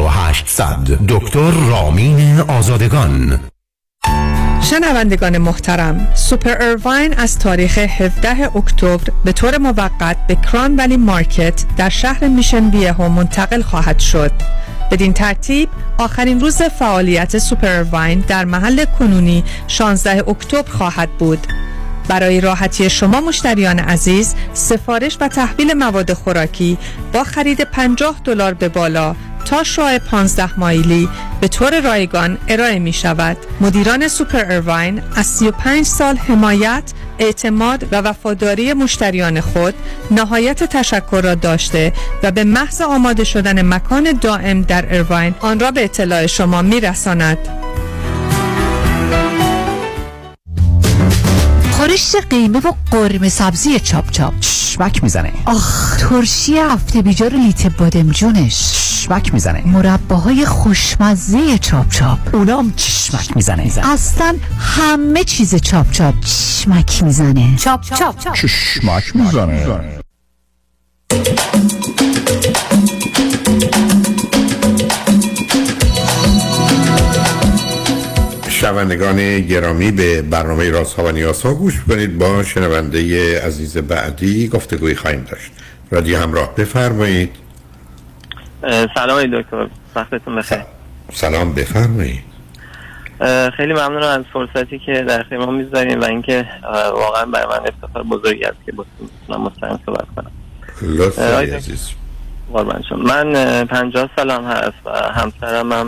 4800 0.00 0.98
دکتر 1.08 1.50
رامین 1.50 2.40
آزادگان. 2.40 3.40
شنوندگان 4.60 5.38
محترم 5.38 6.12
سوپر 6.14 6.56
ارواین 6.60 7.14
از 7.14 7.38
تاریخ 7.38 7.78
17 7.78 8.56
اکتبر 8.56 9.12
به 9.24 9.32
طور 9.32 9.58
موقت 9.58 10.16
به 10.28 10.34
کران 10.34 10.76
ولی 10.76 10.96
مارکت 10.96 11.64
در 11.76 11.88
شهر 11.88 12.28
میشن 12.28 12.70
ویهو 12.70 13.08
منتقل 13.08 13.62
خواهد 13.62 13.98
شد. 13.98 14.32
بدین 14.90 15.12
ترتیب 15.12 15.68
آخرین 15.98 16.40
روز 16.40 16.62
فعالیت 16.62 17.38
سوپر 17.38 17.68
ارواین 17.68 18.24
در 18.28 18.44
محل 18.44 18.84
کنونی 18.84 19.44
16 19.68 20.28
اکتبر 20.28 20.70
خواهد 20.70 21.08
بود. 21.10 21.46
برای 22.08 22.40
راحتی 22.40 22.90
شما 22.90 23.20
مشتریان 23.20 23.78
عزیز 23.78 24.34
سفارش 24.54 25.16
و 25.20 25.28
تحویل 25.28 25.72
مواد 25.74 26.12
خوراکی 26.12 26.78
با 27.12 27.24
خرید 27.24 27.60
50 27.60 28.20
دلار 28.24 28.54
به 28.54 28.68
بالا 28.68 29.16
تا 29.44 29.62
شعاع 29.62 29.98
15 29.98 30.60
مایلی 30.60 31.08
به 31.40 31.48
طور 31.48 31.80
رایگان 31.80 32.38
ارائه 32.48 32.78
می 32.78 32.92
شود. 32.92 33.36
مدیران 33.60 34.08
سوپر 34.08 34.44
ارواین 34.52 35.02
از 35.16 35.26
35 35.26 35.86
سال 35.86 36.16
حمایت، 36.16 36.92
اعتماد 37.18 37.86
و 37.92 37.96
وفاداری 37.96 38.72
مشتریان 38.72 39.40
خود 39.40 39.74
نهایت 40.10 40.64
تشکر 40.64 41.20
را 41.24 41.34
داشته 41.34 41.92
و 42.22 42.30
به 42.30 42.44
محض 42.44 42.80
آماده 42.80 43.24
شدن 43.24 43.74
مکان 43.74 44.12
دائم 44.20 44.62
در 44.62 44.96
ارواین 44.96 45.34
آن 45.40 45.60
را 45.60 45.70
به 45.70 45.84
اطلاع 45.84 46.26
شما 46.26 46.62
می 46.62 46.80
رساند. 46.80 47.59
خورشت 51.90 52.26
قیمه 52.30 52.58
و 52.58 52.72
قرمه 52.90 53.28
سبزی 53.28 53.80
چاپ 53.80 54.10
چاپ. 54.10 54.40
چشمک 54.40 55.02
می‌زنه. 55.02 55.32
آخ 55.46 55.96
ترشی 55.96 56.58
هفته 56.58 57.02
بیجار 57.02 57.32
لیت 57.34 57.66
بادمجونش 57.66 58.72
چشمک 58.72 59.34
می‌زنه. 59.34 59.66
مرباهای 59.66 60.46
خوشمزه 60.46 61.58
چاپ 61.58 61.88
چاپ. 61.88 62.34
اونام 62.34 62.72
چشمک 62.76 63.36
می‌زنه. 63.36 63.72
اصلا 63.82 64.36
همه 64.58 65.24
چیز 65.24 65.54
چاپ 65.54 65.90
چاپ. 65.90 66.14
چشمک 66.20 67.02
می‌زنه. 67.02 67.56
چاپ 67.56 67.80
چاپ 67.82 68.32
چشمک 68.34 69.16
می‌زنه. 69.16 70.00
شنوندگان 78.60 79.40
گرامی 79.40 79.90
به 79.90 80.22
برنامه 80.22 80.70
راست 80.70 80.94
ها 80.94 81.04
و 81.04 81.10
نیاز 81.10 81.42
ها 81.42 81.54
گوش 81.54 81.80
کنید 81.88 82.18
با 82.18 82.42
شنونده 82.42 83.40
عزیز 83.46 83.78
بعدی 83.78 84.48
گفتگوی 84.48 84.94
خواهیم 84.94 85.26
داشت. 85.30 85.52
رادیو 85.90 86.18
همراه 86.18 86.54
بفرمایید. 86.54 87.30
سلام 88.94 89.40
دکتر. 89.40 89.68
وقتتون 89.96 90.36
بخیر. 90.36 90.58
سلام. 91.12 91.54
بفرمایید. 91.54 92.22
خیلی 93.56 93.72
ممنون 93.72 94.02
از 94.02 94.24
فرصتی 94.32 94.78
که 94.78 95.04
در 95.08 95.20
اختیار 95.20 95.46
ما 95.46 95.52
می‌ذاریم 95.52 96.00
و 96.00 96.04
اینکه 96.04 96.46
واقعا 96.92 97.26
برای 97.26 97.46
من 97.46 97.66
افتخار 97.66 98.02
بزرگی 98.02 98.44
است 98.44 98.58
که 98.66 98.72
بتونم 98.72 99.42
مستقیم 99.42 99.78
صحبت 99.86 100.06
کنم. 100.16 100.30
لطفا 100.82 101.38
عزیز. 101.38 101.90
من 102.96 103.64
پنجاه 103.64 104.10
سالم 104.16 104.44
هست 104.44 104.86
و 104.86 104.90
همسرم 104.90 105.72
هم 105.72 105.86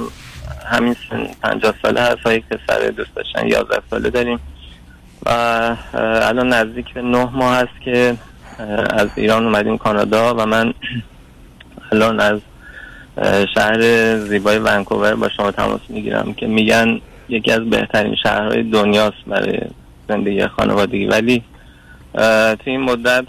همین 0.66 0.96
پنجاه 1.42 1.74
ساله 1.82 2.00
هست 2.00 2.26
و 2.26 2.32
یک 2.32 2.44
پسر 2.46 2.90
دوست 2.90 3.14
داشتن 3.14 3.48
یازده 3.48 3.82
ساله 3.90 4.10
داریم. 4.10 4.40
و 5.26 5.30
الان 6.02 6.48
نزدیک 6.48 6.94
به 6.94 7.02
نه 7.02 7.28
ماه 7.32 7.56
هست 7.56 7.80
که 7.84 8.16
از 8.90 9.08
ایران 9.16 9.44
اومدیم 9.44 9.78
کانادا 9.78 10.34
و 10.34 10.46
من 10.46 10.74
الان 11.92 12.20
از 12.20 12.40
شهر 13.54 14.16
زیبای 14.18 14.58
ونکوور 14.58 15.14
با 15.14 15.28
شما 15.28 15.50
تماس 15.50 15.80
می‌گیرم 15.88 16.34
که 16.34 16.46
میگن 16.46 17.00
یکی 17.28 17.52
از 17.52 17.70
بهترین 17.70 18.14
شهرهای 18.22 18.62
دنیاست 18.62 19.24
برای 19.26 19.58
زندگی 20.08 20.46
خانوادگی. 20.46 21.06
ولی 21.06 21.42
تو 22.14 22.64
این 22.64 22.80
مدت 22.80 23.26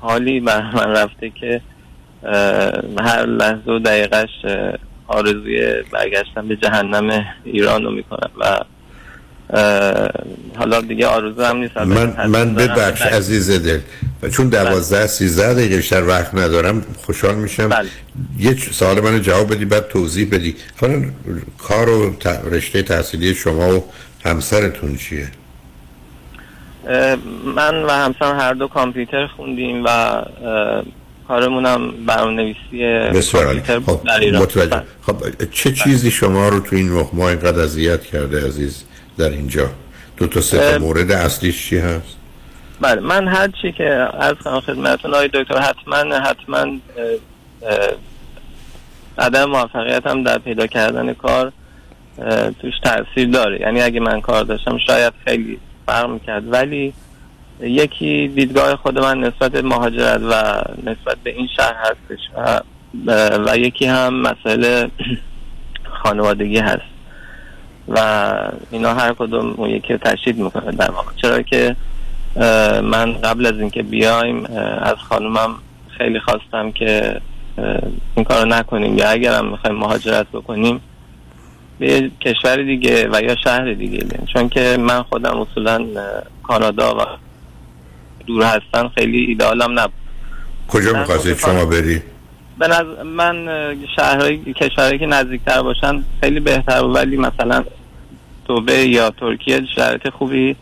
حالی 0.00 0.40
بر 0.40 0.62
من 0.62 0.90
رفته 0.90 1.30
که 1.30 1.60
هر 2.98 3.26
لحظه 3.26 3.70
و 3.70 3.78
دقیقش 3.78 4.46
آرزوی 5.10 5.82
برگشتن 5.92 6.48
به 6.48 6.56
جهنم 6.56 7.24
ایران 7.44 7.84
رو 7.84 7.90
می‌کنم 7.90 8.30
و 8.38 8.58
حالا 10.58 10.80
دیگه 10.80 11.06
آرزو 11.06 11.44
هم 11.44 11.56
نیست 11.56 11.76
من, 11.76 12.26
من 12.26 12.54
ببخش 12.54 13.02
عزیز 13.02 13.50
دل. 13.50 13.80
و 14.22 14.28
چون 14.28 14.48
دوازده 14.48 15.06
سیزده 15.06 15.54
دقیقه 15.54 15.76
بیشتر 15.76 16.02
وقت 16.02 16.34
ندارم 16.34 16.82
خوشحال 17.06 17.34
میشم. 17.34 17.68
بله. 17.68 17.88
یه 18.38 18.56
سوال 18.56 19.00
منو 19.00 19.18
جواب 19.18 19.54
بدی 19.54 19.64
بعد 19.64 19.88
توضیح 19.88 20.28
بدی. 20.30 20.56
حالا 20.80 21.02
کار 21.58 21.88
و 21.88 22.16
رشته 22.50 22.82
تحصیلی 22.82 23.34
شما 23.34 23.78
و 23.78 23.84
همسرتون 24.24 24.96
چیه؟ 24.96 25.28
من 27.44 27.82
و 27.82 27.90
همسرم 27.90 28.40
هر 28.40 28.52
دو 28.52 28.68
کامپیوتر 28.68 29.26
خوندیم 29.26 29.84
و 29.84 30.22
کارمونم 31.30 31.90
برنامه‌نویسی 32.06 32.78
در 34.04 34.20
ایران. 34.20 34.42
متوجه. 34.42 34.82
خب 35.02 35.16
چه 35.50 35.72
چیزی 35.72 36.10
شما 36.10 36.48
رو 36.48 36.60
تو 36.60 36.76
این 36.76 36.88
نه 36.88 37.06
ماه 37.12 37.28
اینقدر 37.28 37.60
اذیت 37.60 38.04
کرده 38.04 38.46
عزیز 38.46 38.84
در 39.18 39.30
اینجا؟ 39.30 39.70
دو 40.16 40.26
تا 40.26 40.40
سه 40.40 40.78
مورد 40.78 41.10
اصلیش 41.10 41.68
چی 41.68 41.78
هست؟ 41.78 42.16
بله 42.80 43.00
من 43.00 43.28
هر 43.28 43.48
چی 43.62 43.72
که 43.72 44.08
از 44.18 44.34
خدمتتون 44.66 45.14
آقای 45.14 45.28
دکتر 45.34 45.58
حتما 45.58 46.16
حتما 46.16 46.78
عدم 49.18 49.44
موفقیت 49.44 50.06
هم 50.06 50.22
در 50.22 50.38
پیدا 50.38 50.66
کردن 50.66 51.12
کار 51.12 51.52
توش 52.60 52.74
تاثیر 52.84 53.28
داره. 53.28 53.60
یعنی 53.60 53.82
اگه 53.82 54.00
من 54.00 54.20
کار 54.20 54.44
داشتم 54.44 54.78
شاید 54.86 55.12
خیلی 55.24 55.58
فرق 55.86 56.10
می‌کرد. 56.10 56.52
ولی 56.52 56.92
یکی 57.62 58.28
دیدگاه 58.28 58.76
خود 58.76 58.98
من 58.98 59.20
نسبت 59.20 59.64
مهاجرت 59.64 60.20
و 60.22 60.62
نسبت 60.90 61.16
به 61.24 61.30
این 61.30 61.48
شهر 61.56 61.74
هستش 61.80 62.20
و, 62.36 62.60
و 63.46 63.58
یکی 63.58 63.86
هم 63.86 64.14
مسئله 64.14 64.90
خانوادگی 66.02 66.58
هست. 66.58 66.82
و 67.88 68.32
اینا 68.70 68.94
هر 68.94 69.12
کدوم 69.12 69.54
اون 69.56 69.70
یکی 69.70 69.96
تشدید 69.96 70.38
می‌کنه 70.38 70.72
در 70.72 70.90
واقع. 70.90 71.12
چرا 71.16 71.42
که 71.42 71.76
من 72.82 73.12
قبل 73.12 73.46
از 73.46 73.60
اینکه 73.60 73.82
بیایم 73.82 74.44
از 74.82 74.96
خانومم 75.08 75.54
خیلی 75.98 76.20
خواستم 76.20 76.72
که 76.72 77.20
این 78.14 78.24
کارو 78.24 78.48
نکنیم. 78.48 78.98
یا 78.98 79.08
اگرم 79.08 79.46
می‌خوایم 79.46 79.76
مهاجرت 79.76 80.26
بکنیم 80.32 80.80
به 81.78 82.10
کشور 82.20 82.56
دیگه 82.56 83.08
و 83.12 83.22
یا 83.22 83.36
شهر 83.44 83.72
دیگه 83.72 83.98
بیم 83.98 84.26
چون 84.32 84.48
که 84.48 84.76
من 84.80 85.02
خودم 85.02 85.40
اصولا 85.40 85.86
کانادا 86.42 86.94
و 86.94 87.00
دور 88.30 88.42
هستن 88.42 88.88
خیلی 88.88 89.18
ایدالم 89.18 89.78
نبود. 89.78 89.92
کجا 90.68 90.92
می‌خواستید 90.92 91.38
شما 91.38 91.64
بری؟ 91.64 92.02
به 92.58 92.68
نظر 92.68 93.02
من 93.02 93.48
شهرهای 93.96 94.36
کشورهایی 94.52 94.98
که 94.98 95.06
نزدیکتر 95.06 95.62
باشن 95.62 96.04
خیلی 96.20 96.40
بهتر 96.40 96.84
ولی 96.84 97.16
مثلا 97.16 97.64
توبه 98.44 98.86
یا 98.86 99.10
ترکیه 99.10 99.62
شرایط 99.76 100.08
خوبی 100.08 100.56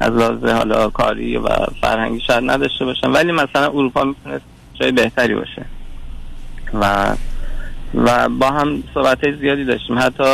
از 0.00 0.12
لحاظ 0.12 0.44
حالا 0.44 0.90
کاری 0.90 1.36
و 1.36 1.48
فرهنگی 1.80 2.20
شاید 2.26 2.50
نداشته 2.50 2.84
باشن. 2.84 3.10
ولی 3.10 3.32
مثلا 3.32 3.66
اروپا 3.66 4.04
می‌تونه 4.04 4.40
جای 4.80 4.92
بهتری 4.92 5.34
باشه. 5.34 5.64
و 6.74 7.14
و 7.94 8.28
با 8.28 8.50
هم 8.50 8.82
صحبت 8.94 9.18
زیادی 9.40 9.64
داشتیم. 9.64 9.98
حتی 9.98 10.24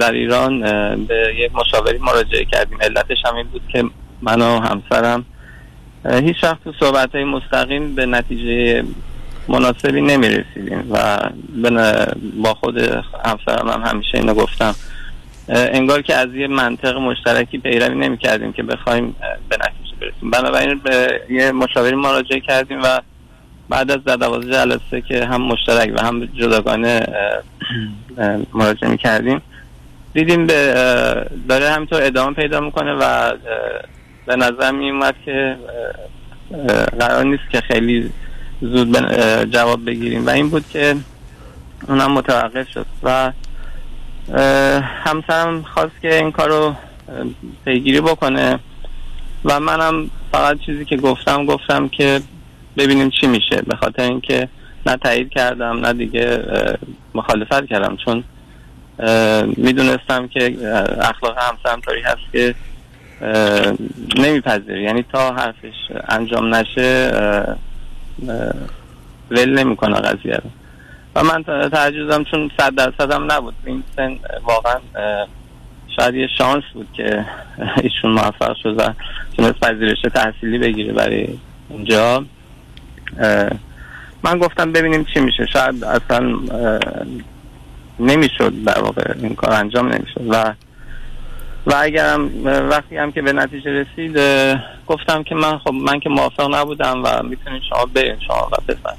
در 0.00 0.12
ایران 0.12 0.60
به 1.06 1.34
یک 1.36 1.50
مشاوری 1.54 1.98
مراجعه 1.98 2.44
کردیم. 2.44 2.78
علتش 2.80 3.18
هم 3.24 3.36
این 3.36 3.46
بود 3.46 3.62
که 3.72 3.84
من 4.22 4.42
و 4.42 4.60
همسرم 4.60 5.24
هیچ 6.04 6.44
وقت 6.44 6.64
تو 6.64 6.72
صحبت 6.80 7.14
های 7.14 7.24
مستقیم 7.24 7.94
به 7.94 8.06
نتیجه 8.06 8.84
مناسبی 9.48 10.00
نمی 10.00 10.28
رسیدیم 10.28 10.84
و 10.90 11.18
با 12.42 12.54
خود 12.54 12.78
همسرم 13.24 13.68
هم 13.68 13.82
همیشه 13.82 14.18
اینو 14.18 14.34
گفتم. 14.34 14.74
انگار 15.48 16.02
که 16.02 16.14
از 16.14 16.34
یه 16.34 16.46
منطق 16.46 16.96
مشترکی 16.96 17.58
پیروی 17.58 17.94
نمی 17.94 18.18
کردیم 18.18 18.52
که 18.52 18.62
بخوایم 18.62 19.16
به 19.48 19.56
نتیجه 19.56 19.96
برسیم. 20.00 20.30
بنابراین 20.30 20.78
به 20.78 21.20
یه 21.30 21.52
مشاوری 21.52 21.94
مراجعه 21.94 22.40
کردیم 22.40 22.82
و 22.82 23.00
بعد 23.68 23.90
از 23.90 24.04
در 24.04 24.16
دوازده 24.16 24.52
جلسه 24.52 25.00
که 25.00 25.24
هم 25.24 25.42
مشترک 25.42 25.92
و 25.96 26.06
هم 26.06 26.24
جداگانه 26.24 27.06
مراجعه 28.54 28.90
می 28.90 28.98
کردیم 28.98 29.42
دیدیم 30.14 30.46
به 30.46 30.74
داره 31.48 31.70
همینطور 31.70 32.02
ادامه 32.02 32.34
پیدا 32.34 32.60
می‌کنه 32.60 32.92
و 32.92 33.32
به 34.28 34.36
نظر 34.36 34.70
می 34.70 34.90
اومد 34.90 35.14
که 35.24 35.56
قرار 36.98 37.24
نیست 37.24 37.50
که 37.52 37.60
خیلی 37.60 38.10
زود 38.60 38.96
جواب 39.44 39.84
بگیریم. 39.86 40.26
و 40.26 40.30
این 40.30 40.48
بود 40.48 40.64
که 40.68 40.96
اونم 41.88 42.12
متوقف 42.12 42.68
شد 42.68 42.86
و 43.02 43.32
همسرم 44.82 45.62
خواست 45.62 46.00
که 46.02 46.16
این 46.16 46.32
کارو 46.32 46.74
پیگیری 47.64 48.00
بکنه 48.00 48.58
و 49.44 49.60
منم 49.60 50.10
فقط 50.32 50.58
چیزی 50.66 50.84
که 50.84 50.96
گفتم 50.96 51.46
گفتم 51.46 51.88
که 51.88 52.20
ببینیم 52.76 53.10
چی 53.10 53.26
میشه. 53.26 53.62
به 53.66 53.76
خاطر 53.76 54.02
اینکه 54.02 54.48
نه 54.86 54.96
تایید 54.96 55.30
کردم 55.30 55.86
نه 55.86 55.92
دیگه 55.92 56.42
مخالفت 57.14 57.66
کردم. 57.66 57.96
چون 58.04 58.24
می‌دونستم 59.56 60.28
که 60.28 60.44
اخلاق 61.00 61.38
همسرم 61.38 61.80
طوری 61.80 62.00
هست 62.00 62.32
که 62.32 62.54
نمیپذیر 64.16 64.76
یعنی 64.76 65.04
تا 65.12 65.34
حرفش 65.34 65.74
انجام 66.08 66.54
نشه 66.54 67.10
ول 69.30 69.58
نمی‌کنه 69.58 69.94
قضیه 69.94 70.34
رو. 70.34 70.50
و 71.14 71.24
من 71.24 71.42
تعجزم 71.68 72.24
چون 72.24 72.50
صد 72.60 72.74
درصد 72.74 73.12
هم 73.12 73.32
نبود. 73.32 73.54
این 73.64 73.82
سن 73.96 74.18
واقعا 74.44 74.80
شاید 75.96 76.14
یه 76.14 76.28
شانس 76.38 76.64
بود 76.74 76.88
که 76.92 77.24
ایشون 77.82 78.10
موفق 78.10 78.56
شد 78.62 78.74
و 78.78 78.92
تونست 79.36 79.60
پذیرش 79.60 79.98
تحصیلی 80.14 80.58
بگیره 80.58 80.92
برای 80.92 81.28
اینجا 81.70 82.24
من 84.22 84.38
گفتم 84.38 84.72
ببینیم 84.72 85.06
چی 85.14 85.20
میشه. 85.20 85.46
شاید 85.46 85.84
اصلا 85.84 86.38
نمی‌شد 88.00 88.52
در 88.66 88.80
واقع 88.80 89.14
این 89.22 89.34
کار 89.34 89.52
انجام 89.52 89.88
نمی‌شد. 89.88 90.22
و 90.28 90.54
و 91.68 91.74
اگرم 91.76 92.30
وقتی 92.44 92.96
هم 92.96 93.12
که 93.12 93.22
به 93.22 93.32
نتیجه 93.32 93.70
رسید 93.70 94.18
گفتم 94.86 95.22
که 95.22 95.34
من 95.34 95.58
خب 95.58 95.70
من 95.72 96.00
که 96.00 96.08
موافق 96.08 96.54
نبودم 96.54 97.02
و 97.04 97.22
می‌تونید 97.22 97.62
شما 97.68 97.86
برین 97.94 98.16
شما 98.26 98.48
و 98.52 98.72
بفرد 98.72 98.98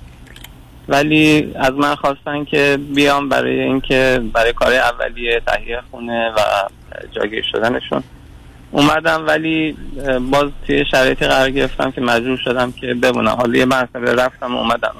ولی 0.87 1.53
از 1.55 1.73
من 1.73 1.95
خواستن 1.95 2.45
که 2.45 2.79
بیام 2.95 3.29
برای 3.29 3.59
اینکه 3.59 4.21
برای 4.33 4.53
کار 4.53 4.73
اولیه 4.73 5.41
تهیه 5.47 5.81
خونه 5.91 6.29
و 6.29 6.39
جاگیر 7.11 7.45
شدنشون 7.51 8.03
اومدم 8.71 9.27
ولی 9.27 9.77
باز 10.31 10.49
توی 10.67 10.85
شرایطی 10.91 11.25
قرار 11.25 11.49
گرفتم 11.49 11.91
که 11.91 12.01
مجبور 12.01 12.37
شدم 12.37 12.71
که 12.71 12.93
بمونم. 12.93 13.31
حالا 13.31 13.57
یه 13.57 13.65
مرتبه 13.65 14.13
رفتم 14.13 14.55
و 14.55 14.57
اومدم. 14.57 14.95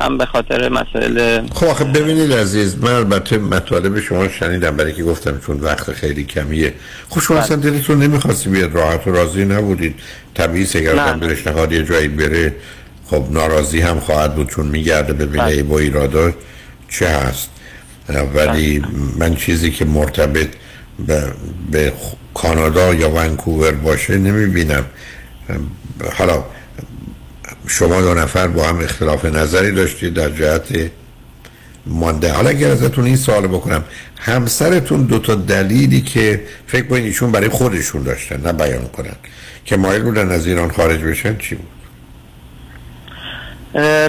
هم 0.00 0.18
به 0.18 0.26
خاطر 0.26 0.68
مسئله 0.68 1.42
خب 1.54 1.66
آخه 1.66 1.84
ببینید 1.84 2.32
عزیز 2.32 2.78
من 2.78 2.92
البته 2.92 3.38
مطالب 3.38 4.00
شما 4.00 4.28
شنیدم 4.28 4.76
برای 4.76 4.92
که 4.92 5.02
گفتم 5.02 5.40
چون 5.46 5.60
وقت 5.60 5.92
خیلی 5.92 6.24
کمیه. 6.24 6.74
خب 7.08 7.20
شما 7.20 7.38
اصلا 7.38 7.56
بله. 7.56 7.70
دلتون 7.70 7.98
نمی‌خواستی 7.98 8.50
بیاد 8.50 8.74
راحت 8.74 9.06
و 9.06 9.12
راضی 9.12 9.44
نبودید. 9.44 9.94
طبیعی 10.34 10.66
اگر 10.74 10.92
آدم 10.92 11.20
دلش 11.20 11.46
نخواد 11.46 11.72
یه 11.72 11.82
جایی 11.82 12.08
بره. 12.08 12.54
خب 13.06 13.24
ناراضی 13.30 13.80
هم 13.80 14.00
خواهد 14.00 14.34
بود 14.34 14.48
چون 14.48 14.66
میگرده 14.66 15.12
ببینه 15.12 15.44
ای 15.44 15.54
بله. 15.54 15.62
با 15.62 15.78
ایرادا. 15.78 16.32
چه 16.88 17.08
هست؟ 17.08 17.50
ولی 18.34 18.78
بله. 18.78 18.88
من 19.18 19.36
چیزی 19.36 19.70
که 19.70 19.84
مرتبط 19.84 20.48
به, 21.06 21.24
به 21.70 21.92
کانادا 22.34 22.94
یا 22.94 23.10
ونکوور 23.10 23.72
باشه 23.72 24.16
نمی‌بینم. 24.18 24.84
حالا 26.14 26.44
شما 27.66 28.00
دو 28.00 28.14
نفر 28.14 28.46
با 28.46 28.62
هم 28.62 28.80
اختلاف 28.80 29.24
نظری 29.24 29.72
داشتید 29.72 30.14
در 30.14 30.30
جهت 30.30 30.90
مانده. 31.86 32.32
حالا 32.32 32.50
اگر 32.50 32.70
ازتون 32.70 33.04
این 33.04 33.16
سوال 33.16 33.46
بکنم 33.46 33.84
همسرتون 34.18 35.02
دو 35.02 35.18
تا 35.18 35.34
دلیلی 35.34 36.00
که 36.00 36.44
فکر 36.66 36.86
کنید 36.86 37.04
ایشون 37.04 37.32
برای 37.32 37.48
خودشون 37.48 38.02
داشتن 38.02 38.40
نه 38.40 38.52
بیان 38.52 38.88
کنن 38.88 39.16
که 39.64 39.76
مایل 39.76 40.02
بودن 40.02 40.30
از 40.30 40.46
ایران 40.46 40.70
خارج 40.70 41.00
بشن 41.00 41.38
چی 41.38 41.54
بود؟ 41.54 41.68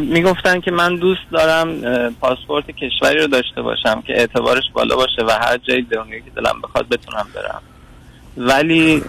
می‌گفتن 0.01 0.59
که 0.61 0.71
من 0.71 0.95
دوست 0.95 1.21
دارم 1.31 1.81
پاسپورت 2.21 2.65
کشوری 2.71 3.19
رو 3.19 3.27
داشته 3.27 3.61
باشم 3.61 4.01
که 4.01 4.13
اعتبارش 4.13 4.63
بالا 4.73 4.95
باشه 4.95 5.25
و 5.27 5.31
هر 5.31 5.57
جای 5.57 5.81
دنیا 5.81 6.19
که 6.19 6.31
دلم 6.35 6.61
بخواد 6.63 6.89
بتونم 6.89 7.27
برم. 7.35 7.61
ولی 8.37 9.03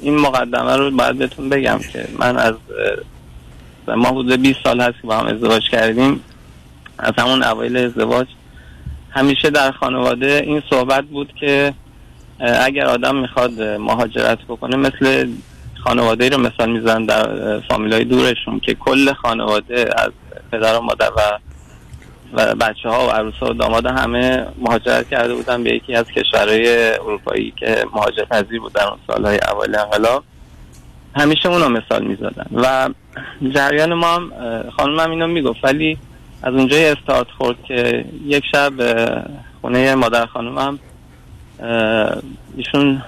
این 0.00 0.18
مقدمه 0.18 0.76
رو 0.76 0.90
باید 0.90 1.18
بهتون 1.18 1.48
بگم 1.48 1.80
که 1.92 2.08
من 2.18 2.36
از 2.36 2.54
ما 3.88 4.08
حدود 4.08 4.32
20 4.32 4.58
سال 4.64 4.80
هست 4.80 5.00
که 5.02 5.06
با 5.06 5.16
هم 5.16 5.26
ازدواج 5.26 5.70
کردیم. 5.70 6.20
از 6.98 7.12
همون 7.18 7.42
اوایل 7.42 7.76
ازدواج. 7.76 8.26
همیشه 9.10 9.50
در 9.50 9.72
خانواده 9.72 10.42
این 10.46 10.62
صحبت 10.70 11.04
بود 11.04 11.32
که 11.40 11.74
اگر 12.38 12.86
آدم 12.86 13.16
می‌خواد 13.16 13.62
مهاجرت 13.62 14.38
بکنه 14.48 14.76
مثل 14.76 15.28
خانواده 15.84 16.28
رو 16.28 16.38
مثال 16.38 16.70
میزن 16.70 17.04
در 17.04 17.60
فامیل 17.60 17.92
های 17.92 18.04
دورشون 18.04 18.60
که 18.60 18.74
کل 18.74 19.12
خانواده 19.12 19.90
از 19.96 20.10
پدر 20.52 20.78
و 20.78 20.80
مادر 20.80 21.10
و 21.16 21.20
و 22.32 22.54
بچه 22.54 22.88
ها 22.88 23.06
و 23.06 23.10
عروس 23.10 23.34
ها 23.34 23.50
و 23.50 23.52
داماد 23.52 23.86
همه 23.86 24.46
مهاجرت 24.58 25.08
کرده 25.08 25.34
بودن 25.34 25.62
به 25.62 25.70
یکی 25.70 25.94
از 25.94 26.06
کشورهای 26.06 26.94
اروپایی 26.94 27.52
که 27.56 27.84
مهاجرت 27.94 28.28
پذیر 28.28 28.60
بود 28.60 28.72
در 28.72 28.84
اون 28.84 28.98
سالهای 29.06 29.38
اول 29.38 29.78
انقلاب. 29.78 30.24
همیشه 31.16 31.48
اونا 31.48 31.68
مثال 31.68 32.06
می‌زدن. 32.06 32.46
و 32.52 32.88
جریان 33.54 33.94
ما 33.94 34.14
هم 34.14 34.32
خانم 34.76 35.00
هم 35.00 35.10
اینو 35.10 35.26
می‌گفت 35.26 35.64
ولی 35.64 35.98
از 36.42 36.54
اونجای 36.54 36.88
استارت 36.88 37.26
خورد 37.38 37.56
که 37.64 38.04
یک 38.26 38.44
شب 38.52 38.72
خونه 39.60 39.94
مادر 39.94 40.26
خانم 40.26 40.58
هم 40.58 40.78
ایشون 42.56 43.02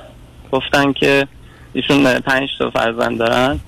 گفتن 0.53 0.93
که 0.93 1.27
ایشون 1.73 2.21
پنج 2.21 2.49
تا 2.59 2.71
فرزند 2.71 3.19
دارن 3.19 3.61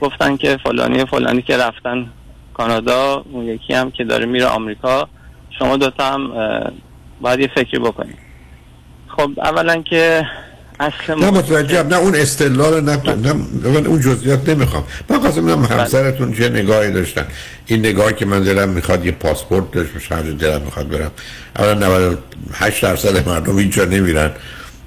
گفتن 0.00 0.36
که 0.36 0.58
فلانی 0.62 1.04
فلانی 1.04 1.42
که 1.42 1.56
رفتن 1.56 2.10
کانادا 2.54 3.24
اون 3.32 3.44
یکی 3.44 3.74
هم 3.74 3.90
که 3.90 4.04
داره 4.04 4.26
میره 4.26 4.46
آمریکا 4.46 5.08
شما 5.58 5.76
دوتا 5.76 6.04
هم 6.04 6.30
باید 7.20 7.40
یه 7.40 7.50
فکری 7.54 7.78
بکنید. 7.78 8.18
خب 9.08 9.30
اولا 9.36 9.82
که 9.82 10.26
اصل 10.80 11.14
نه 11.20 11.30
متوجه 11.30 11.82
نه 11.82 11.96
اون 11.96 12.14
استدلال 12.14 12.80
نه 12.80 12.96
نه 13.22 13.32
من 13.64 13.86
اون 13.86 14.00
جزئیات 14.00 14.48
نمی‌خوام. 14.48 14.84
من 15.08 15.18
قاسم 15.18 15.56
بله. 15.56 15.66
همسرتون 15.66 16.32
چه 16.32 16.48
نگاهی 16.48 16.90
داشتن. 16.90 17.26
این 17.66 17.80
نگاه 17.80 18.12
که 18.12 18.26
من 18.26 18.42
دلم 18.42 18.68
می‌خواد 18.68 19.06
یه 19.06 19.12
پاسپورت 19.12 19.70
داشت 19.70 19.92
باشه 19.92 20.22
دلم 20.22 20.62
می‌خواد 20.62 20.88
برم. 20.88 21.10
اولا 21.58 21.74
98 21.74 22.82
درصد 22.82 23.28
مردم 23.28 23.56
اینجا 23.56 23.84
نمیرن 23.84 24.30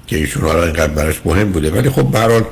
که 0.06 0.16
ایشون 0.16 0.42
حالا 0.42 0.64
اینقدر 0.64 0.92
براش 0.92 1.20
مهم 1.24 1.52
بوده. 1.52 1.70
ولی 1.70 1.90
خب 1.90 2.12
به 2.12 2.46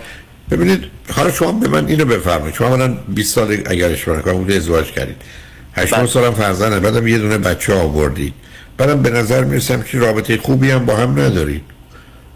ببینید 0.51 0.85
حالا 1.13 1.33
شما 1.33 1.53
به 1.53 1.69
من 1.69 1.87
اینو 1.87 2.05
بفرمایید. 2.05 2.55
شما 2.55 2.73
الان 2.73 2.99
20 3.09 3.35
سال 3.35 3.57
اگر 3.67 3.89
اشتباه 3.89 4.19
نکنم 4.19 4.35
بوده 4.35 4.55
ازدواج 4.55 4.87
کردید. 4.87 5.17
8 5.75 5.95
بله. 5.95 6.07
سالم 6.07 6.35
فرزند 6.35 6.83
بعدم 6.83 7.07
یه 7.07 7.19
دونه 7.19 7.39
بچه 7.39 7.75
آوردید. 7.75 8.35
بعدم 8.77 9.03
به 9.03 9.11
نظر 9.11 9.45
می‌رسم 9.45 9.83
که 9.83 9.99
رابطه 9.99 10.37
خوبی 10.37 10.71
هم 10.71 10.87
با 10.87 10.97
هم 10.97 11.11
ندارید. 11.11 11.63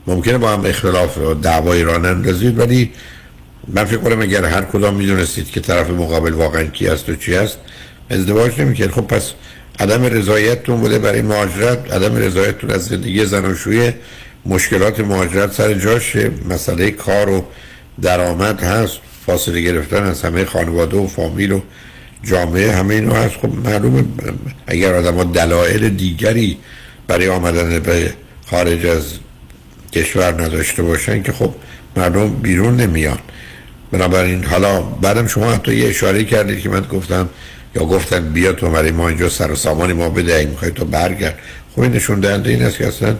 ممکنه 0.07 0.39
با 0.39 0.53
هم 0.53 0.65
اختلاف 0.67 1.19
و 1.19 1.35
دعوایی 1.35 1.83
را 1.83 1.99
نندازید 1.99 2.59
ولی 2.59 2.91
من 3.69 3.85
فکر 3.85 3.99
کنم 3.99 4.23
اگر 4.23 4.45
هر 4.45 4.63
کدام 4.63 4.95
می‌دونستید 4.95 5.51
که 5.51 5.61
طرف 5.61 5.91
مقابل 5.91 6.33
واقعا 6.33 6.65
کی 6.65 6.89
است 6.89 7.09
و 7.09 7.17
چی 7.17 7.35
است 7.35 7.59
ازدواج 8.11 8.61
نمی‌کرد. 8.61 8.91
خب 8.91 9.01
پس 9.07 9.33
عدم 9.81 10.05
رضایتتون 10.05 10.81
بوده 10.81 10.99
برای 10.99 11.23
مهاجرت 11.23 11.93
عدم 11.93 12.17
رضایتتون 12.17 12.71
از 12.71 12.87
زندگی 12.87 13.27
زناشویی 13.27 13.93
مشکلات 14.47 15.01
مهاجرت 15.01 15.53
سر 15.53 15.75
جاشه 15.75 16.31
مسئله 16.49 16.91
کار 16.91 17.29
و 17.29 17.45
درآمد 18.03 18.63
هست 18.63 18.99
فاصله 19.27 19.61
گرفتن 19.61 20.03
از 20.03 20.23
همه 20.23 20.45
خانواده 20.45 20.97
و 20.97 21.07
فامیل 21.07 21.53
و 21.53 21.61
جامعه 22.25 22.73
همه 22.73 22.95
اینو 22.95 23.15
هست. 23.15 23.35
خب 23.35 23.55
معلومه 23.65 24.05
اگر 24.67 24.95
آدم 24.95 25.33
دلایل 25.33 25.89
دیگری 25.89 26.59
برای 27.07 27.29
آمدن 27.29 27.79
به 27.79 28.13
خارج 28.51 28.87
از 28.87 29.05
کشور 29.93 30.43
نداشته 30.43 30.83
باشن 30.83 31.23
که 31.23 31.33
خب 31.33 31.55
مردم 31.97 32.29
بیرون 32.29 32.77
نمیان. 32.77 33.19
بنابراین 33.93 34.45
حالا 34.45 34.81
بعدم 34.81 35.27
شما 35.27 35.53
حتی 35.53 35.75
یه 35.75 35.89
اشاره 35.89 36.25
کردید 36.25 36.61
که 36.61 36.69
من 36.69 36.81
گفتم 36.81 37.29
یا 37.75 37.85
گفتن 37.85 38.33
بیا 38.33 38.53
تو 38.53 38.71
برای 38.71 38.91
ما 38.91 39.09
اینجا 39.09 39.29
سر 39.29 39.51
و 39.51 39.55
سامان 39.55 39.93
ما 39.93 40.09
بده 40.09 40.35
اگه 40.35 40.49
می‌خوای 40.49 40.71
تو 40.71 40.85
برگرد. 40.85 41.39
خب 41.75 41.81
این 41.81 41.93
نشون 41.93 42.21
دهنده 42.21 42.51
این 42.51 42.63
است 42.63 42.77
که 42.77 42.87
اصلا 42.87 43.17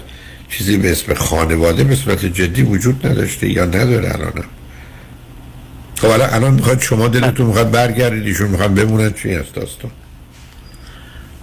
چیزی 0.49 0.77
به 0.77 0.91
اسم 0.91 1.15
خانواده 1.15 1.85
به 1.85 1.97
صورت 1.97 2.25
جدی 2.25 2.63
وجود 2.63 3.07
نداشته 3.07 3.49
یا 3.49 3.65
نداره 3.65 4.15
الان. 4.15 4.45
خب 5.97 6.09
حالا 6.09 6.27
الان 6.27 6.55
می‌خواد 6.55 6.81
شما 6.81 7.09
دلتون 7.09 7.47
می‌خواد 7.47 7.71
برگردید 7.71 8.27
ایشون 8.27 8.49
می‌خواد 8.49 8.75
بمونن 8.75 9.13
چی 9.13 9.35
هست 9.35 9.55
داستان؟ 9.55 9.91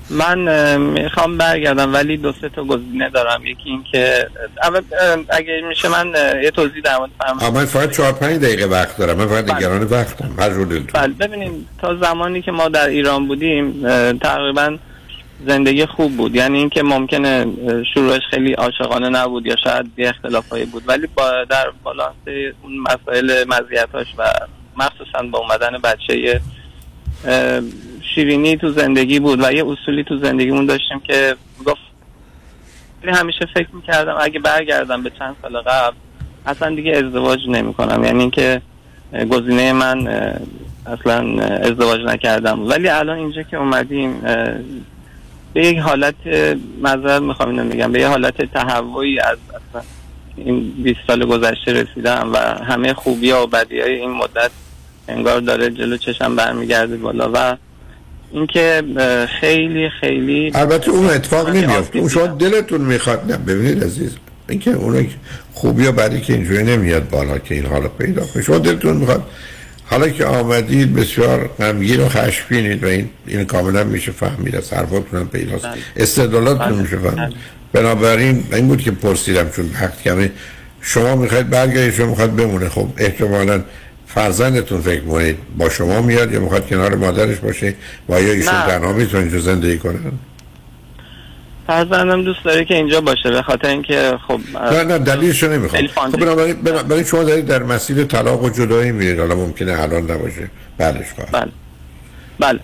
من 0.10 0.78
می‌خوام 0.78 1.38
برگردم 1.38 1.94
ولی 1.94 2.18
دو 2.18 2.32
سه 2.42 2.50
تا 2.50 2.64
گزینه 2.64 3.10
دارم. 3.10 3.46
یکی 3.46 3.70
این 3.70 3.84
که 3.92 4.28
اول 4.64 4.82
اگه 5.30 5.62
میشه 5.70 5.90
من 5.90 6.14
یه 6.44 6.52
توضیح 6.52 6.82
در 6.82 6.98
مورد. 6.98 7.12
آه، 7.42 7.54
من 7.54 7.66
فقط 7.66 7.92
چهار 7.92 8.12
پنج 8.12 8.42
دقیقه 8.42 8.66
وقت 8.66 8.98
دارم. 8.98 9.18
من 9.18 9.28
فقط 9.28 9.54
نگران 9.54 9.84
وقتم 9.84 10.30
هر 10.40 10.50
جور 10.50 10.68
دلتون. 10.68 11.02
بله. 11.02 11.14
ببینیم 11.14 11.70
تا 11.82 11.96
زمانی 11.96 12.42
که 12.42 12.52
ما 12.52 12.70
در 12.70 12.88
ایران 12.88 13.28
بودیم 13.28 13.88
تقریبا 14.18 14.78
زندگی 15.48 15.86
خوب 15.86 16.18
بود. 16.18 16.36
یعنی 16.36 16.58
اینکه 16.58 16.84
ممکنه 16.84 17.46
شروعش 17.94 18.22
خیلی 18.30 18.54
عاشقانه 18.54 19.10
نبود 19.10 19.46
یا 19.46 19.56
شاید 19.64 19.86
یه 19.98 20.10
اختلافایی 20.10 20.66
بود. 20.66 20.84
ولی 20.88 21.08
با 21.16 21.44
در 21.50 21.72
بالانس 21.84 22.16
اون 22.64 22.74
مسائل 22.80 23.44
مزیتاش 23.48 24.08
و 24.18 24.24
مخصوصا 24.78 25.24
با 25.32 25.40
اومدن 25.40 25.78
بچه 25.84 26.42
شیرینی 28.18 28.58
تو 28.58 28.72
زندگی 28.72 29.20
بود 29.20 29.44
و 29.44 29.54
یه 29.54 29.66
اصولی 29.68 30.04
تو 30.04 30.18
زندگیمون 30.18 30.66
داشتیم 30.66 31.00
که 31.00 31.36
گفت 31.66 31.82
همیشه 33.04 33.46
فکر 33.54 33.68
می‌کردم 33.74 34.16
اگه 34.22 34.40
برگردم 34.40 35.04
به 35.04 35.12
چند 35.20 35.36
سال 35.42 35.58
قبل 35.58 35.96
اصلا 36.46 36.76
دیگه 36.76 36.92
ازدواج 36.92 37.40
نمی 37.50 37.74
کنم 37.74 38.04
یعنی 38.04 38.20
اینکه 38.20 38.62
گزینه 39.30 39.74
من 39.74 40.08
اصلا 40.86 41.42
ازدواج 41.42 42.02
نکردم. 42.02 42.68
ولی 42.68 42.90
الان 42.90 43.18
اینجا 43.18 43.44
که 43.44 43.58
اومدیم 43.58 44.22
به 45.54 45.66
یک 45.66 45.78
حالت 45.78 46.16
معذرت 46.82 47.22
می‌خوام 47.22 47.50
اینو 47.50 47.64
میگم 47.64 47.92
به 47.92 48.00
یه 48.00 48.08
حالت 48.08 48.54
تهوعی 48.54 49.20
از 49.20 49.38
اصلا 49.50 49.82
این 50.38 50.74
20 50.84 51.00
سال 51.08 51.26
گذشته 51.26 51.74
رسیدم 51.74 52.30
و 52.34 52.38
همه 52.64 52.94
خوبی 52.94 53.32
و 53.32 53.48
بدی 53.48 53.82
های 53.82 53.96
این 53.96 54.12
مدت 54.12 54.52
انگار 55.08 55.40
داره 55.40 55.70
جلو 55.70 55.98
چشم 55.98 56.36
برمیگرده 56.36 56.98
بالا 56.98 57.32
و 57.34 57.58
اینکه 58.32 58.84
خیلی 59.40 59.90
خیلی 60.02 60.52
البته 60.56 60.92
اون 60.92 61.10
اتفاق 61.10 61.50
نمیافته 61.50 62.00
اون 62.00 62.10
شما 62.10 62.28
دلتون 62.28 62.82
می‌خواد 62.82 63.32
نه 63.32 63.38
ببینید 63.38 63.84
عزیز 63.84 64.12
اینکه 64.50 64.72
اون 64.72 65.08
خوبی 65.54 65.84
یا 65.84 65.92
بعدی 65.92 66.22
که 66.22 66.34
اینجوری 66.34 66.64
نمیاد 66.64 67.10
بالا 67.10 67.38
که 67.38 67.56
این 67.56 67.66
حالا 67.66 67.88
پیدا 67.88 68.26
کنه. 68.26 68.44
شما 68.44 68.58
دلتون 68.58 68.98
می‌خواد. 68.98 69.24
حالا 69.86 70.10
که 70.10 70.26
آمدید 70.26 70.94
بسیار 70.94 71.50
غمگین 71.60 72.00
و 72.00 72.10
خشمگینید 72.10 72.84
و 72.84 72.88
این 72.88 73.10
این 73.28 73.46
کاملا 73.46 73.84
میشه 73.84 74.12
فهمید. 74.12 74.56
از 74.56 74.74
حرفاتون 74.74 75.20
هم 75.20 75.28
پیداست. 75.28 75.66
بله. 75.66 75.78
استدلالاتتون 75.96 76.72
بله. 76.72 76.82
میشه 76.82 76.98
فهمید. 76.98 77.36
بنابراین 77.74 78.44
این 78.54 78.68
بود 78.68 78.82
که 78.82 78.92
پرسیدم 78.92 79.50
چون 79.50 79.66
وقت 79.82 80.04
کمه. 80.04 80.32
شما 80.82 81.16
می‌خواید 81.16 81.50
برگردید 81.50 81.94
شما 81.94 82.06
می‌خواد 82.06 82.36
بمونه. 82.36 82.70
خب 82.70 82.88
احتمالا 82.98 83.64
فرزندتون 84.08 84.82
فکر 84.82 85.02
کنید 85.02 85.38
با 85.58 85.70
شما 85.70 86.02
میاد 86.02 86.32
یا 86.34 86.40
می‌خواد 86.40 86.68
کنار 86.68 86.96
مادرش 86.96 87.38
باشه 87.38 87.74
و 88.10 88.22
یا 88.22 88.34
ایشون 88.34 88.54
نه. 88.54 88.68
تنها 88.68 88.94
می‌تونه 88.94 89.24
اینجا 89.24 89.40
زندگی 89.40 89.78
کنن 89.78 90.12
فرزندم 91.68 92.24
دوست 92.24 92.44
داره 92.44 92.66
که 92.66 92.76
اینجا 92.76 93.02
باشه 93.02 93.32
به 93.32 93.42
خاطر 93.42 93.68
اینکه 93.68 94.18
خب 94.28 94.40
نه 94.72 94.84
نه 94.84 94.98
دلیلش 94.98 95.44
رو 95.44 95.54
نمی‌خوام. 95.54 96.12
خب 96.12 96.20
بنابراین 96.20 96.62
بنابراین 96.62 97.04
شما 97.04 97.24
دارید 97.24 97.46
در 97.46 97.64
مسیر 97.64 98.04
طلاق 98.04 98.44
و 98.44 98.50
جدایی 98.50 98.92
میرید. 98.92 99.20
حالا 99.20 99.36
ممکنه 99.36 99.82
الان 99.82 100.12
نباشه. 100.12 100.50
بعدش 100.78 101.14
خواهد 101.16 101.32
بله. 101.32 101.52
بله. 102.40 102.60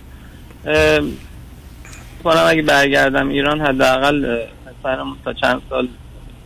کنم 2.24 2.44
اگه 2.46 2.62
برگردم 2.62 3.28
ایران 3.28 3.60
حداقل 3.60 4.24
اه، 4.24 4.38
پسرم 4.82 5.06
تا 5.24 5.32
چند 5.32 5.62
سال 5.70 5.88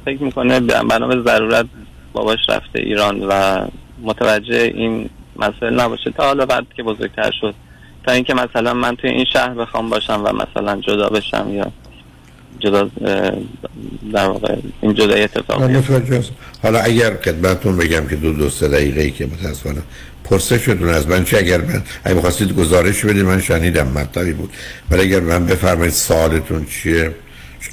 فکر 0.04 0.22
می‌کنه 0.22 0.60
بنا 0.60 1.06
به 1.06 1.22
ضرورت 1.30 1.66
باباش 2.12 2.38
رفته 2.48 2.78
ایران 2.78 3.22
و 3.28 3.60
متوجه 4.02 4.72
این 4.74 5.10
مسائل 5.36 5.80
نباشه 5.80 6.10
تا 6.10 6.22
حالا 6.22 6.46
بعد 6.46 6.64
که 6.76 6.82
بزرگتر 6.82 7.30
شد 7.40 7.54
تا 8.06 8.12
اینکه 8.12 8.34
مثلا 8.34 8.74
من 8.74 8.96
توی 8.96 9.10
این 9.10 9.24
شهر 9.32 9.54
بخوام 9.54 9.90
باشم 9.90 10.22
و 10.24 10.32
مثلا 10.32 10.80
جدا 10.80 11.08
بشم 11.08 11.48
یا 11.52 11.72
جدا 12.58 12.90
در 14.12 14.26
واقع 14.26 14.56
این 14.80 14.94
جدایی 14.94 15.22
اتفاق. 15.22 15.62
متوجه. 15.62 16.22
حالا 16.62 16.80
اگر 16.80 17.16
خدمتتون 17.16 17.76
بگم 17.76 18.06
که 18.06 18.16
دو 18.16 18.32
دو 18.32 18.50
سه 18.50 18.68
دقیقه 18.68 19.00
ای 19.00 19.10
که 19.10 19.26
متاسفانه 19.26 19.82
پرسشتون 20.24 20.88
از 20.88 21.08
من 21.08 21.24
چه 21.24 21.38
اگر 21.38 21.60
من 21.60 21.82
اگه 22.04 22.14
می‌خواستید 22.14 22.56
گزارش 22.56 23.04
بدید 23.04 23.24
من 23.24 23.40
شنیدم 23.40 23.88
مطلبی 23.88 24.32
بود 24.32 24.52
ولی 24.90 25.02
اگر 25.02 25.20
من 25.20 25.46
بفرمایید 25.46 25.92
سوالتون 25.92 26.66
چیه 26.66 27.14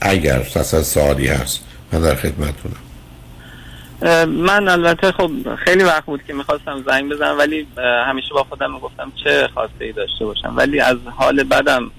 اگر 0.01 0.39
اصلا 0.55 0.83
سوالی 0.83 1.27
هست 1.27 1.59
من 1.91 2.01
در 2.01 2.15
خدمتتونم 2.15 2.84
من 4.27 4.67
البته 4.67 5.11
خب 5.11 5.55
خیلی 5.55 5.83
وقت 5.83 6.05
بود 6.05 6.23
که 6.27 6.33
می‌خواستم 6.33 6.83
زنگ 6.87 7.11
بزنم 7.11 7.37
ولی 7.37 7.67
همیشه 7.77 8.33
با 8.33 8.43
خودم 8.43 8.73
می‌گفتم 8.73 9.11
چه 9.23 9.49
خواسته 9.53 9.85
ای 9.85 9.91
داشته 9.91 10.25
باشم. 10.25 10.53
ولی 10.55 10.79
از 10.79 10.97
حال 11.15 11.43
بدم 11.43 11.91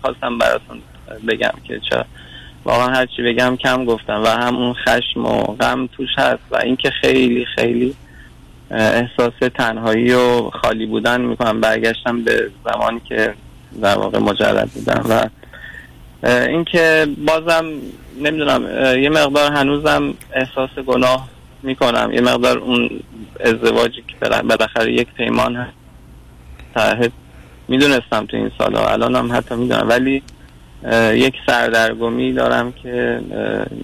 خواستم 0.00 0.38
براتون 0.38 0.82
بگم 1.28 1.52
که 1.64 1.80
چه 1.90 2.04
واقعا 2.64 2.86
هرچی 2.86 3.22
بگم 3.22 3.56
کم 3.56 3.84
گفتم 3.84 4.22
و 4.22 4.26
هم 4.26 4.56
اون 4.56 4.74
خشم 4.74 5.26
و 5.26 5.42
غم 5.42 5.86
توش 5.86 6.08
هست 6.18 6.42
و 6.50 6.56
اینکه 6.56 6.90
خیلی 6.90 7.46
خیلی 7.54 7.94
احساس 8.70 9.32
تنهایی 9.54 10.12
و 10.12 10.50
خالی 10.50 10.86
بودن 10.86 11.20
می‌کنم. 11.20 11.60
برگشتم 11.60 12.24
به 12.24 12.50
زمانی 12.64 13.00
که 13.08 13.34
در 13.82 13.98
واقع 13.98 14.18
مجرد 14.18 14.70
بودم 14.70 15.04
و 15.08 15.28
اینکه 16.28 17.06
بازم 17.26 17.64
نمی‌دونم 18.20 18.62
یه 19.02 19.08
مقدار 19.08 19.52
هنوزم 19.52 20.14
احساس 20.32 20.70
گناه 20.86 21.33
می‌کنم. 21.64 22.10
یه 22.12 22.20
مقدار 22.20 22.58
اون 22.58 22.90
ازدواجی 23.40 24.04
که 24.08 24.14
بالا- 24.20 24.42
بالاخره 24.42 24.92
یک 24.92 25.08
پیمان 25.16 25.56
هست 25.56 25.72
تعهد 26.74 27.12
می‌دونستم 27.68 28.26
تو 28.26 28.36
این 28.36 28.50
سالا. 28.58 28.88
الان 28.88 29.16
هم 29.16 29.32
حتی 29.32 29.54
می‌دونم. 29.54 29.88
ولی 29.88 30.22
یک 31.14 31.34
سردرگمی 31.46 32.32
دارم 32.32 32.72
که 32.72 33.20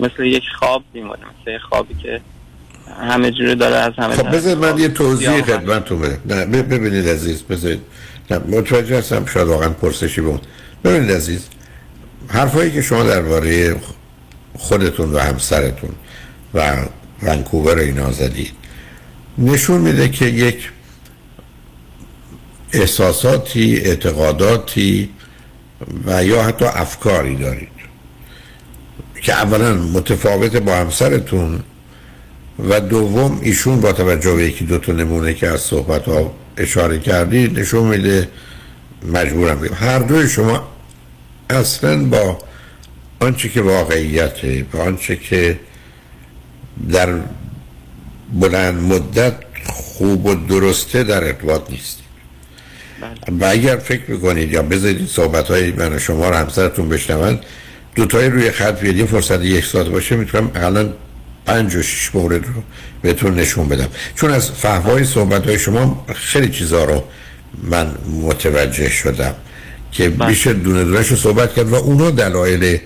مثل 0.00 0.24
یک 0.24 0.42
خواب 0.58 0.82
میمونه 0.94 1.18
مثل 1.42 1.50
یک 1.56 1.60
خوابی 1.68 1.94
که 2.02 2.20
همه 3.00 3.30
جوره 3.30 3.54
داره 3.54 3.76
از 3.76 3.92
همه 3.98 4.14
خب 4.14 4.30
بذار 4.36 4.56
من 4.56 4.78
یه 4.78 4.88
توضیح 4.88 5.42
خدمتتون 5.42 6.00
بدم. 6.00 6.34
نه 6.34 6.44
ب- 6.62 6.74
ببینید 6.74 7.08
عزیز 7.08 7.42
بذارید. 7.42 7.80
نه 8.30 8.38
متوجه 8.38 8.98
هستم 8.98 9.26
شاید 9.26 9.48
واقعا 9.48 9.68
پرسشی 9.68 10.20
بود. 10.20 10.46
ببینید 10.84 11.10
عزیز 11.12 11.48
حرفایی 12.28 12.70
که 12.72 12.82
شما 12.82 13.02
درباره 13.02 13.76
خودتون 14.58 15.12
و 15.12 15.18
همسرتون 15.18 15.90
و 16.54 16.76
ونکوور 17.22 17.78
اینا 17.78 18.12
زدید 18.12 18.52
نشون 19.38 19.80
میده 19.80 20.08
که 20.08 20.24
یک 20.24 20.70
احساساتی 22.72 23.76
اعتقاداتی 23.76 25.08
و 26.06 26.24
یا 26.24 26.42
حتی 26.42 26.64
افکاری 26.64 27.36
دارید 27.36 27.68
که 29.22 29.32
اولا 29.32 29.74
متفاوت 29.74 30.56
با 30.56 30.76
همسرتون 30.76 31.60
و 32.68 32.80
دوم 32.80 33.40
ایشون 33.42 33.80
با 33.80 33.92
توجه 33.92 34.34
به 34.34 34.44
یکی 34.44 34.64
دو 34.64 34.78
تا 34.78 34.92
نمونه 34.92 35.34
که 35.34 35.48
از 35.48 35.60
صحبت 35.60 36.04
ها 36.04 36.34
اشاره 36.56 36.98
کردید 36.98 37.58
نشون 37.58 37.86
میده 37.86 38.28
مجبورم 39.12 39.60
بگم. 39.60 39.74
هر 39.74 39.98
دوی 39.98 40.28
شما 40.28 40.68
اصلا 41.50 42.04
با 42.04 42.38
آنچه 43.20 43.48
که 43.48 43.60
واقعیته 43.60 44.66
با 44.72 44.82
آنچه 44.82 45.16
که 45.16 45.58
در 46.92 47.08
بلند 48.32 48.82
مدت 48.82 49.34
خوب 49.66 50.26
و 50.26 50.34
درسته 50.34 51.02
در 51.02 51.24
ارتباط 51.24 51.70
نیستید 51.70 52.04
و 53.40 53.44
اگر 53.44 53.76
فکر 53.76 54.10
می‌کنید 54.10 54.52
یا 54.52 54.62
بذارید 54.62 55.08
صحبت 55.08 55.48
های 55.48 55.72
من 55.72 55.92
و 55.92 55.98
شما 55.98 56.28
رو 56.28 56.34
همسرتون 56.36 56.88
بشنون 56.88 57.38
دوتای 57.94 58.28
روی 58.28 58.50
خط 58.50 58.80
بیاد 58.80 58.96
یه 58.96 59.04
فرصت 59.04 59.42
یک 59.42 59.64
ساعت 59.64 59.86
باشه 59.86 60.16
می‌تونم 60.16 60.50
اقلا 60.54 60.88
پنج 61.46 61.74
و 61.74 61.82
شش 61.82 62.14
مورد 62.14 62.46
رو 62.46 62.62
بهتون 63.02 63.34
نشون 63.34 63.68
بدم. 63.68 63.88
چون 64.14 64.30
از 64.30 64.50
فهوای 64.50 65.04
صحبت 65.04 65.46
های 65.46 65.58
شما 65.58 66.06
خیلی 66.14 66.48
چیزها 66.48 66.84
رو 66.84 67.04
من 67.62 67.94
متوجه 68.22 68.90
شدم 68.90 69.34
که 69.92 70.08
بیشه 70.08 70.52
دونه 70.52 70.84
دونش 70.84 71.08
رو 71.08 71.16
صحبت 71.16 71.54
کرد 71.54 71.68
و 71.68 71.74
اونا 71.74 72.10
دلایل 72.10 72.78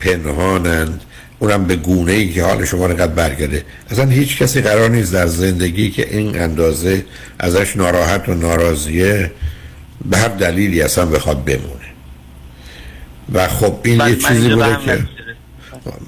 پنهانند 0.00 1.00
اونم 1.38 1.64
به 1.64 1.76
گونه 1.76 2.12
ای 2.12 2.32
که 2.32 2.44
حال 2.44 2.64
شما 2.64 2.86
قد 2.86 3.14
برگرده. 3.14 3.64
اصلا 3.90 4.04
هیچ 4.04 4.38
کسی 4.38 4.60
قرار 4.60 4.90
نیست 4.90 5.12
در 5.12 5.26
زندگی 5.26 5.90
که 5.90 6.16
این 6.16 6.40
اندازه 6.40 7.04
ازش 7.38 7.76
ناراحت 7.76 8.28
و 8.28 8.34
ناراضیه 8.34 9.32
به 10.10 10.16
هر 10.16 10.28
دلیلی 10.28 10.82
اصلا 10.82 11.06
بخواد 11.06 11.44
بمونه. 11.44 11.88
و 13.32 13.48
خب 13.48 13.74
این 13.84 14.00
یه 14.00 14.16
چیزی 14.16 14.48
بوده 14.48 14.76
که 14.84 14.98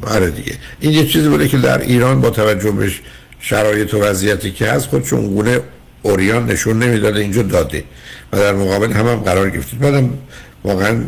آره 0.02 0.30
دیگه. 0.30 0.52
این 0.80 0.92
یه 0.92 1.06
چیزی 1.06 1.28
بوده 1.28 1.48
که 1.48 1.58
در 1.58 1.80
ایران 1.80 2.20
با 2.20 2.30
توجه 2.30 2.70
به 2.70 2.90
شرایط 3.40 3.94
و 3.94 4.00
وضعیتی 4.00 4.50
که 4.50 4.66
هست 4.66 4.86
خودشون 4.86 5.26
گونه 5.26 5.60
اوریان 6.02 6.50
نشون 6.50 6.78
نمی‌داده 6.78 7.20
اینجا 7.20 7.42
داده. 7.42 7.84
و 8.32 8.38
در 8.38 8.52
مقابل 8.52 8.92
هم, 8.92 9.06
هم 9.06 9.16
قرار 9.16 9.50
گرفتید 9.50 9.78
بعدم 9.78 10.10
واقعا 10.64 11.04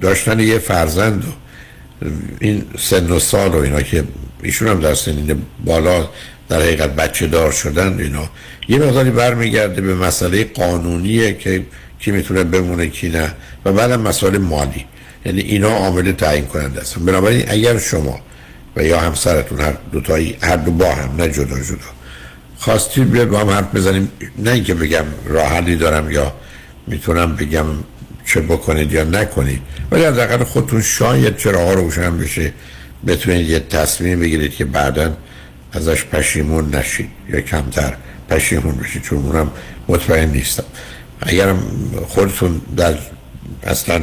داشتن 0.00 0.40
یه 0.40 0.58
فرزند 0.58 1.24
و 1.24 1.28
این 2.40 2.64
سن 2.78 3.10
و 3.10 3.18
سال 3.18 3.50
و 3.50 3.56
اینا 3.56 3.82
که 3.82 4.04
ایشون 4.42 4.68
هم 4.68 4.80
در 4.80 4.94
سنین 4.94 5.42
بالا 5.64 6.08
در 6.48 6.60
حقیقت 6.60 6.96
بچه 6.96 7.26
دار 7.26 7.52
شدن 7.52 8.00
اینا. 8.00 8.30
یه 8.68 8.78
مقداری 8.78 9.10
برمیگرده 9.10 9.80
به 9.80 9.94
مسئله 9.94 10.44
قانونیه 10.44 11.32
که 11.32 11.64
کی 11.98 12.10
می‌تونه 12.10 12.44
بمونه 12.44 12.86
کی 12.86 13.08
نه. 13.08 13.34
و 13.64 13.72
بعدم 13.72 14.00
مسئله 14.00 14.38
مالی. 14.38 14.84
یعنی 15.26 15.40
اینا 15.40 15.68
عامل 15.68 16.12
تعیین 16.12 16.46
کننده 16.46 16.80
هستن 16.80 17.04
بنابراین 17.04 17.44
اگر 17.48 17.78
شما 17.78 18.20
و 18.76 18.84
یا 18.84 19.00
همسرتون 19.00 19.60
هر 19.60 19.74
دو 19.92 20.00
تایی 20.00 20.36
هر 20.42 20.56
دو 20.56 20.70
با 20.70 20.94
هم 20.94 21.16
نه 21.16 21.28
جدا 21.28 21.60
جدا 21.60 21.90
خواستید 22.58 23.10
بیاد 23.10 23.28
با 23.28 23.40
هم 23.40 23.50
حرف 23.50 23.74
بزنیم. 23.74 24.12
نه 24.38 24.50
اینکه 24.50 24.74
بگم 24.74 25.04
راه 25.26 25.46
حلی 25.46 25.76
دارم 25.76 26.10
یا 26.10 26.32
می‌تونم 26.86 27.36
بگم 27.36 27.66
چه 28.28 28.40
بکنید 28.40 28.92
یا 28.92 29.04
نکنید. 29.04 29.62
ولی 29.90 30.04
از 30.04 30.18
اقل 30.18 30.44
خودتون 30.44 30.82
شاید 30.82 31.36
چرا 31.36 31.64
ها 31.64 31.74
روشن 31.74 32.18
بشه. 32.18 32.52
بتونید 33.06 33.48
یه 33.48 33.60
تصمیم 33.60 34.20
بگیرید 34.20 34.54
که 34.54 34.64
بعدا 34.64 35.16
ازش 35.72 36.04
پشیمون 36.04 36.74
نشید. 36.74 37.10
یا 37.28 37.40
کمتر 37.40 37.94
پشیمون 38.30 38.74
بشید. 38.74 39.02
چون 39.02 39.18
اونم 39.18 39.50
مطمئن 39.88 40.30
نیستم. 40.30 40.64
اگرم 41.20 41.62
خودتون 42.08 42.60
در 42.76 42.94
اصلا 43.62 44.00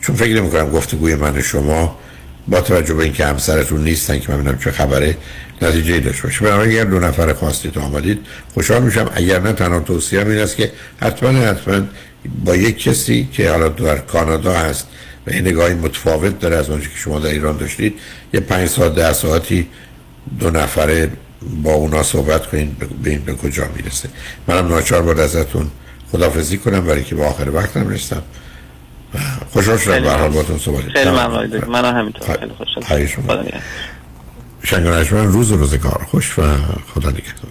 چون 0.00 0.16
فکر 0.16 0.34
نمی 0.34 0.50
کنم 0.50 0.70
گفتگوی 0.70 1.14
من 1.14 1.42
شما 1.42 1.98
با 2.48 2.60
توجه 2.60 2.94
به 2.94 3.02
اینکه 3.02 3.26
همسرتون 3.26 3.84
نیستن 3.84 4.18
که 4.18 4.32
من 4.32 4.40
ببینم 4.40 4.58
چه 4.58 4.70
خبره 4.70 5.16
نتیجه 5.62 6.00
داشته 6.00 6.22
باشه. 6.22 6.44
بنابراین 6.44 6.70
اگر 6.70 6.84
دو 6.84 6.98
نفر 6.98 7.32
خواستید 7.32 7.78
آمدید 7.78 8.18
خوشحال 8.54 8.82
میشم. 8.82 9.10
اگر 9.14 9.40
نه 9.40 9.52
تنها 9.52 9.80
توصیه 9.80 10.20
این 10.20 10.38
است 10.38 10.56
که 10.56 10.72
حتما 11.00 11.28
حتما 11.28 11.80
با 12.44 12.56
یک 12.56 12.82
کسی 12.82 13.28
که 13.32 13.50
حالا 13.50 13.68
در 13.68 13.98
کانادا 13.98 14.52
هست 14.52 14.88
و 15.26 15.30
این 15.30 15.46
نگاهی 15.46 15.74
متفاوت 15.74 16.40
داره 16.40 16.56
از 16.56 16.70
اونجا 16.70 16.86
که 16.86 16.96
شما 16.96 17.18
در 17.18 17.30
ایران 17.30 17.56
داشتید 17.56 18.00
یه 18.34 18.40
پنج 18.40 18.68
ساعت 18.68 18.94
ده 18.94 19.12
ساعتی 19.12 19.66
دو 20.38 20.50
نفره 20.50 21.10
با 21.62 21.72
اونا 21.72 22.02
صحبت 22.02 22.46
کنید 22.46 22.78
به 23.02 23.10
این 23.10 23.20
به 23.20 23.34
کجا 23.34 23.68
می‌رسه. 23.76 24.08
منم 24.46 24.68
ناچار 24.68 25.02
باید 25.02 25.20
ازتون 25.20 25.70
خدافزی 26.12 26.58
کنم 26.58 26.86
برای 26.86 27.04
که 27.04 27.14
به 27.14 27.24
آخر 27.24 27.50
وقتم 27.50 27.88
رسیدم. 27.88 28.22
خوشحال 29.52 29.78
شدم 29.78 30.02
به 30.02 30.10
حال 30.10 30.30
باتون 30.30 30.58
صحبت 30.58 30.84
خیلی 30.88 31.10
ممنون. 31.10 31.64
من 31.64 31.98
همینطور. 31.98 32.38
خیلی 32.88 33.06
خوشحال. 33.06 33.52
شنگ 34.62 34.86
روز 35.10 35.52
و 35.52 35.56
روزگار 35.56 36.06
خوش 36.10 36.38
و 36.38 36.42
خدا 36.94 37.10
نگهدار. 37.10 37.50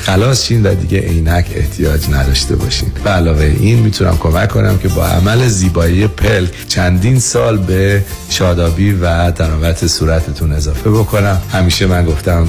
خلاص 0.00 0.46
شین 0.46 0.62
و 0.62 0.74
دیگه 0.74 0.98
عینک 0.98 1.46
احتیاج 1.54 2.10
نداشته 2.10 2.56
باشین. 2.56 2.92
به 3.04 3.10
علاوه 3.10 3.44
این 3.60 3.78
می‌تونم 3.78 4.18
کمک 4.18 4.48
کنم 4.48 4.78
که 4.78 4.88
با 4.88 5.06
عمل 5.06 5.48
زیبایی 5.48 6.06
پلک 6.06 6.68
چندین 6.68 7.18
سال 7.18 7.58
به 7.58 8.04
شادابی 8.28 8.92
و 8.92 9.30
تراوت 9.30 9.86
صورتتون 9.86 10.52
اضافه 10.52 10.90
بکنم. 10.90 11.42
همیشه 11.52 11.86
من 11.86 12.04
گفتم 12.04 12.48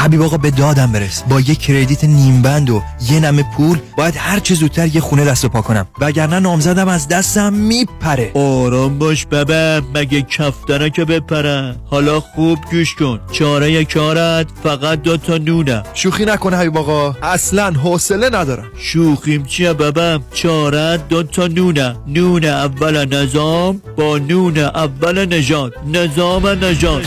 حبیب 0.00 0.22
آقا 0.22 0.36
به 0.36 0.50
دادم 0.50 0.92
برس. 0.92 1.22
با 1.22 1.40
یه 1.40 1.54
credit 1.54 2.04
نیم 2.04 2.42
بند 2.42 2.70
و 2.70 2.82
یه 3.10 3.20
نمه 3.20 3.44
پول 3.56 3.78
باید 3.96 4.14
هر 4.16 4.38
چه 4.38 4.54
زودتر 4.54 4.86
یه 4.86 5.00
خونه 5.00 5.24
دست 5.24 5.46
پا 5.46 5.60
کنم. 5.60 5.86
وگرنه 6.00 6.38
نامزدم 6.38 6.88
از 6.88 7.08
دستم 7.08 7.52
میپره. 7.52 8.30
آرام 8.34 8.98
باش 8.98 9.26
ببم 9.26 9.82
مگه 9.94 10.22
کفتره 10.22 10.90
که 10.90 11.04
بپره؟ 11.04 11.76
حالا 11.86 12.20
خوب 12.20 12.58
گوش 12.70 12.94
کن. 12.94 13.20
چاره 13.32 13.84
کارت 13.84 14.46
فقط 14.62 15.02
دو 15.02 15.16
تا 15.16 15.36
نونه. 15.36 15.82
شوخی 15.94 16.24
نکن 16.24 16.56
حبیب 16.56 16.78
آقا. 16.78 17.16
اصلا 17.22 17.70
حوصله 17.70 18.26
ندارم. 18.26 18.70
شوخیم 18.78 19.44
چیه 19.44 19.72
ببم 19.72 20.22
چاره 20.34 20.96
دو 21.08 21.22
تا 21.22 21.46
نونه. 21.46 21.96
نون 22.06 22.44
اول 22.44 23.14
نظام 23.14 23.82
با 23.96 24.18
نون 24.18 24.58
اول 24.58 25.34
نژاد 25.34 25.72
نظام 25.92 26.46
نژاد 26.46 27.06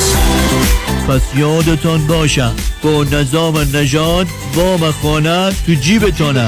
پس 1.07 1.21
یادتان 1.35 2.07
باشه 2.07 2.55
با 2.83 3.03
نظام 3.03 3.57
نژاد 3.57 4.27
وام 4.55 4.91
خانه 4.91 5.51
تو 5.65 5.73
جیبتانه. 5.73 6.47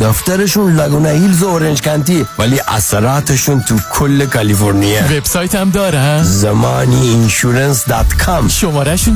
دفترشون 0.00 0.76
Laguna 0.76 1.08
Hills 1.08 1.42
و 1.42 1.46
Orange 1.48 1.82
County 1.82 2.26
ولی 2.38 2.60
اثراتشون 2.68 3.60
تو 3.60 3.76
کل 3.92 4.26
کالیفرنیا. 4.26 5.00
وبسایت 5.04 5.54
هم 5.54 5.70
دارن. 5.70 6.22
زمانی 6.22 7.08
insurance 7.08 7.84
dot 7.88 8.14
com 8.14 8.48
شماره‌شون 8.48 9.08